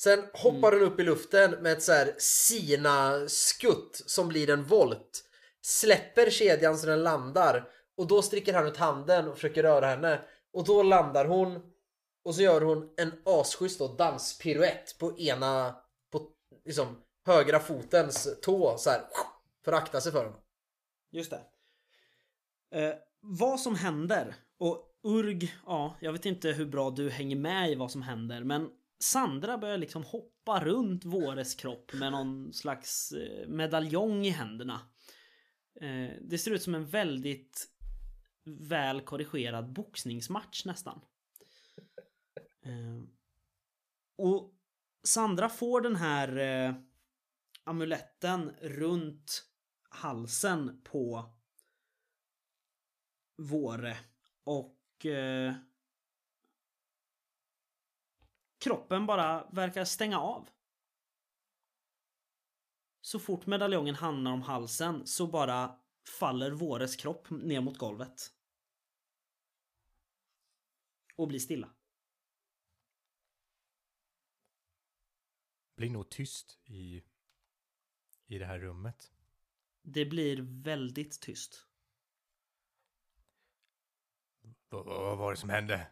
Sen 0.00 0.24
hoppar 0.34 0.72
hon 0.72 0.82
upp 0.82 1.00
i 1.00 1.04
luften 1.04 1.50
med 1.50 1.72
ett 1.72 1.82
så 1.82 1.92
här 1.92 2.14
Sina-skutt 2.18 4.02
som 4.06 4.28
blir 4.28 4.50
en 4.50 4.64
volt. 4.64 5.24
Släpper 5.60 6.30
kedjan 6.30 6.78
så 6.78 6.86
den 6.86 7.02
landar 7.02 7.68
och 7.98 8.06
då 8.06 8.22
sträcker 8.22 8.54
han 8.54 8.66
ut 8.66 8.76
handen 8.76 9.28
och 9.28 9.34
försöker 9.34 9.62
röra 9.62 9.86
henne. 9.86 10.20
Och 10.52 10.64
då 10.64 10.82
landar 10.82 11.24
hon 11.24 11.60
och 12.24 12.34
så 12.34 12.42
gör 12.42 12.60
hon 12.60 12.90
en 12.96 13.12
asschysst 13.24 13.78
då 13.78 13.88
danspiruett 13.88 14.98
på 14.98 15.18
ena, 15.18 15.76
på 16.10 16.30
liksom 16.64 17.02
högra 17.26 17.60
fotens 17.60 18.40
tå 18.42 18.78
så 18.78 18.90
här 18.90 19.00
för 19.64 19.72
att 19.72 19.82
akta 19.82 20.00
sig 20.00 20.12
för 20.12 20.24
honom. 20.24 20.40
Just 21.10 21.30
det. 21.30 21.40
Eh, 22.78 22.94
vad 23.20 23.60
som 23.60 23.74
händer 23.74 24.34
och 24.58 24.84
Urg, 25.02 25.54
ja, 25.66 25.96
jag 26.00 26.12
vet 26.12 26.26
inte 26.26 26.48
hur 26.48 26.66
bra 26.66 26.90
du 26.90 27.10
hänger 27.10 27.36
med 27.36 27.70
i 27.70 27.74
vad 27.74 27.90
som 27.90 28.02
händer, 28.02 28.44
men 28.44 28.70
Sandra 29.00 29.58
börjar 29.58 29.78
liksom 29.78 30.04
hoppa 30.04 30.64
runt 30.64 31.04
Våres 31.04 31.54
kropp 31.54 31.92
med 31.92 32.12
någon 32.12 32.52
slags 32.52 33.12
eh, 33.12 33.48
medaljong 33.48 34.26
i 34.26 34.30
händerna. 34.30 34.80
Eh, 35.80 36.10
det 36.20 36.38
ser 36.38 36.50
ut 36.50 36.62
som 36.62 36.74
en 36.74 36.86
väldigt 36.86 37.68
väl 38.48 39.00
korrigerad 39.00 39.72
boxningsmatch 39.72 40.64
nästan. 40.64 41.00
Eh, 42.62 43.02
och 44.16 44.54
Sandra 45.02 45.48
får 45.48 45.80
den 45.80 45.96
här 45.96 46.36
eh, 46.36 46.74
amuletten 47.64 48.50
runt 48.60 49.44
halsen 49.88 50.80
på 50.84 51.34
Våre 53.36 53.96
och 54.44 55.06
eh, 55.06 55.54
kroppen 58.58 59.06
bara 59.06 59.48
verkar 59.50 59.84
stänga 59.84 60.20
av. 60.20 60.48
Så 63.00 63.18
fort 63.18 63.46
medaljongen 63.46 63.94
hamnar 63.94 64.32
om 64.32 64.42
halsen 64.42 65.06
så 65.06 65.26
bara 65.26 65.78
faller 66.18 66.50
Våres 66.50 66.96
kropp 66.96 67.30
ner 67.30 67.60
mot 67.60 67.78
golvet. 67.78 68.32
Och 71.18 71.28
blir 71.28 71.38
stilla. 71.38 71.74
Blir 75.76 75.90
nog 75.90 76.10
tyst 76.10 76.58
i, 76.64 77.02
i 78.26 78.38
det 78.38 78.46
här 78.46 78.58
rummet. 78.58 79.12
Det 79.82 80.04
blir 80.04 80.62
väldigt 80.64 81.20
tyst. 81.20 81.66
Vad, 84.68 84.84
vad 84.84 85.18
var 85.18 85.30
det 85.30 85.36
som 85.36 85.50
hände? 85.50 85.90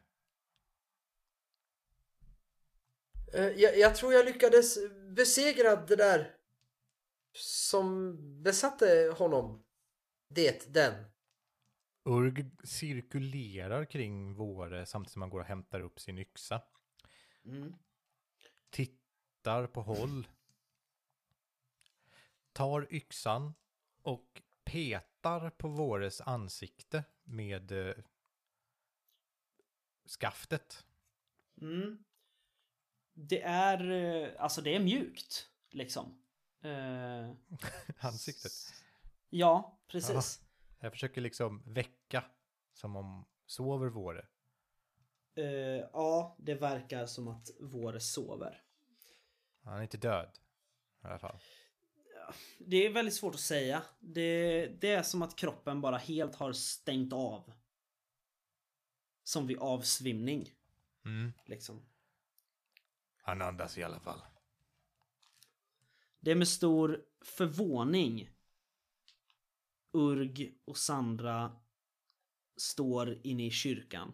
Eh, 3.35 3.49
Jag, 3.49 3.79
jag 3.79 3.97
tror 3.97 4.13
jag 4.13 4.25
lyckades 4.25 4.79
besegra 5.17 5.77
det 5.77 5.97
där 5.97 6.37
som 7.37 8.17
besatte 8.43 9.15
honom. 9.19 9.65
Det, 10.29 10.75
den. 10.75 11.05
Urg 12.07 12.51
cirkulerar 12.65 13.85
kring 13.85 14.35
Våre 14.35 14.87
samtidigt 14.87 15.13
som 15.13 15.23
han 15.23 15.31
går 15.31 15.41
och 15.41 15.47
hämtar 15.47 15.81
upp 15.81 16.01
sin 16.01 16.19
yxa. 16.19 16.63
Mm. 17.45 17.75
Tittar 18.71 19.67
på 19.67 19.83
håll. 19.83 20.27
Tar 22.53 22.95
yxan 22.95 23.55
och 24.03 24.43
petar 24.65 25.51
på 25.51 25.69
Våres 25.69 26.21
ansikte 26.21 27.05
med 27.25 27.73
eh, 27.73 27.95
skaftet. 30.21 30.87
Mm. 31.61 32.05
Det 33.13 33.43
är, 33.43 33.91
eh, 33.91 34.43
alltså 34.43 34.61
det 34.61 34.75
är 34.75 34.81
mjukt. 34.81 35.51
Liksom. 35.71 36.23
Eh, 36.61 37.31
Ansiktet. 38.07 38.53
ja, 39.31 39.79
precis. 39.87 40.46
Jag 40.79 40.93
försöker 40.93 41.21
liksom 41.21 41.63
väcka 41.67 42.25
som 42.73 42.97
om 42.97 43.27
sover 43.47 43.89
Våre. 43.89 44.27
Eh, 45.35 45.45
ja, 45.93 46.37
det 46.39 46.55
verkar 46.55 47.07
som 47.07 47.29
att 47.29 47.51
Våre 47.61 48.01
sover. 48.01 48.63
Han 49.63 49.79
är 49.79 49.83
inte 49.83 49.99
död. 49.99 50.39
I 51.03 51.07
alla 51.07 51.19
fall. 51.19 51.39
Det 52.59 52.87
är 52.87 52.93
väldigt 52.93 53.15
svårt 53.15 53.35
att 53.35 53.41
säga. 53.41 53.83
Det, 54.01 54.67
det 54.67 54.91
är 54.91 55.03
som 55.03 55.23
att 55.23 55.37
kroppen 55.37 55.81
bara 55.81 55.97
helt 55.97 56.35
har 56.35 56.53
stängt 56.53 57.13
av. 57.13 57.53
Som 59.25 59.47
vid 59.47 59.59
avsvimning. 59.59 60.55
Mm. 61.05 61.33
Liksom. 61.45 61.87
Han 63.23 63.43
andas 63.43 63.79
i 63.79 63.83
alla 63.83 64.01
fall. 64.01 64.21
Det 66.21 66.31
är 66.31 66.35
med 66.35 66.49
stor 66.49 67.05
förvåning 67.21 68.31
Urg 69.97 70.55
och 70.65 70.77
Sandra 70.77 71.53
står 72.57 73.19
inne 73.23 73.47
i 73.47 73.51
kyrkan. 73.51 74.13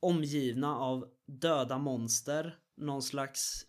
Omgivna 0.00 0.76
av 0.76 1.08
döda 1.26 1.78
monster, 1.78 2.58
någon 2.74 3.02
slags 3.02 3.66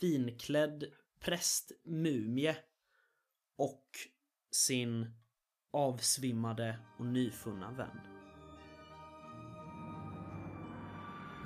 finklädd 0.00 0.84
prästmumie 1.20 2.56
och 3.56 3.88
sin 4.50 5.14
avsvimmade 5.70 6.78
och 6.98 7.06
nyfunna 7.06 7.70
vän. 7.70 8.00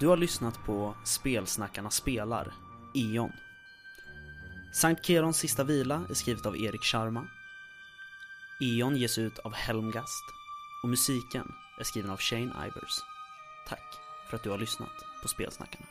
Du 0.00 0.06
har 0.06 0.16
lyssnat 0.16 0.54
på 0.66 0.96
Spelsnackarna 1.04 1.90
spelar, 1.90 2.54
E.ON. 2.94 3.32
Sankt 4.74 5.06
Kerons 5.06 5.38
sista 5.38 5.64
vila 5.64 6.06
är 6.10 6.14
skrivet 6.14 6.46
av 6.46 6.56
Erik 6.56 6.82
Sharma. 6.82 7.28
E.ON 8.60 8.96
ges 8.96 9.18
ut 9.18 9.38
av 9.38 9.54
Helmgast 9.54 10.24
och 10.82 10.88
musiken 10.88 11.52
är 11.80 11.84
skriven 11.84 12.10
av 12.10 12.18
Shane 12.18 12.66
Ivers. 12.66 13.00
Tack 13.68 13.98
för 14.28 14.36
att 14.36 14.42
du 14.42 14.50
har 14.50 14.58
lyssnat 14.58 15.04
på 15.22 15.28
Spelsnackarna. 15.28 15.86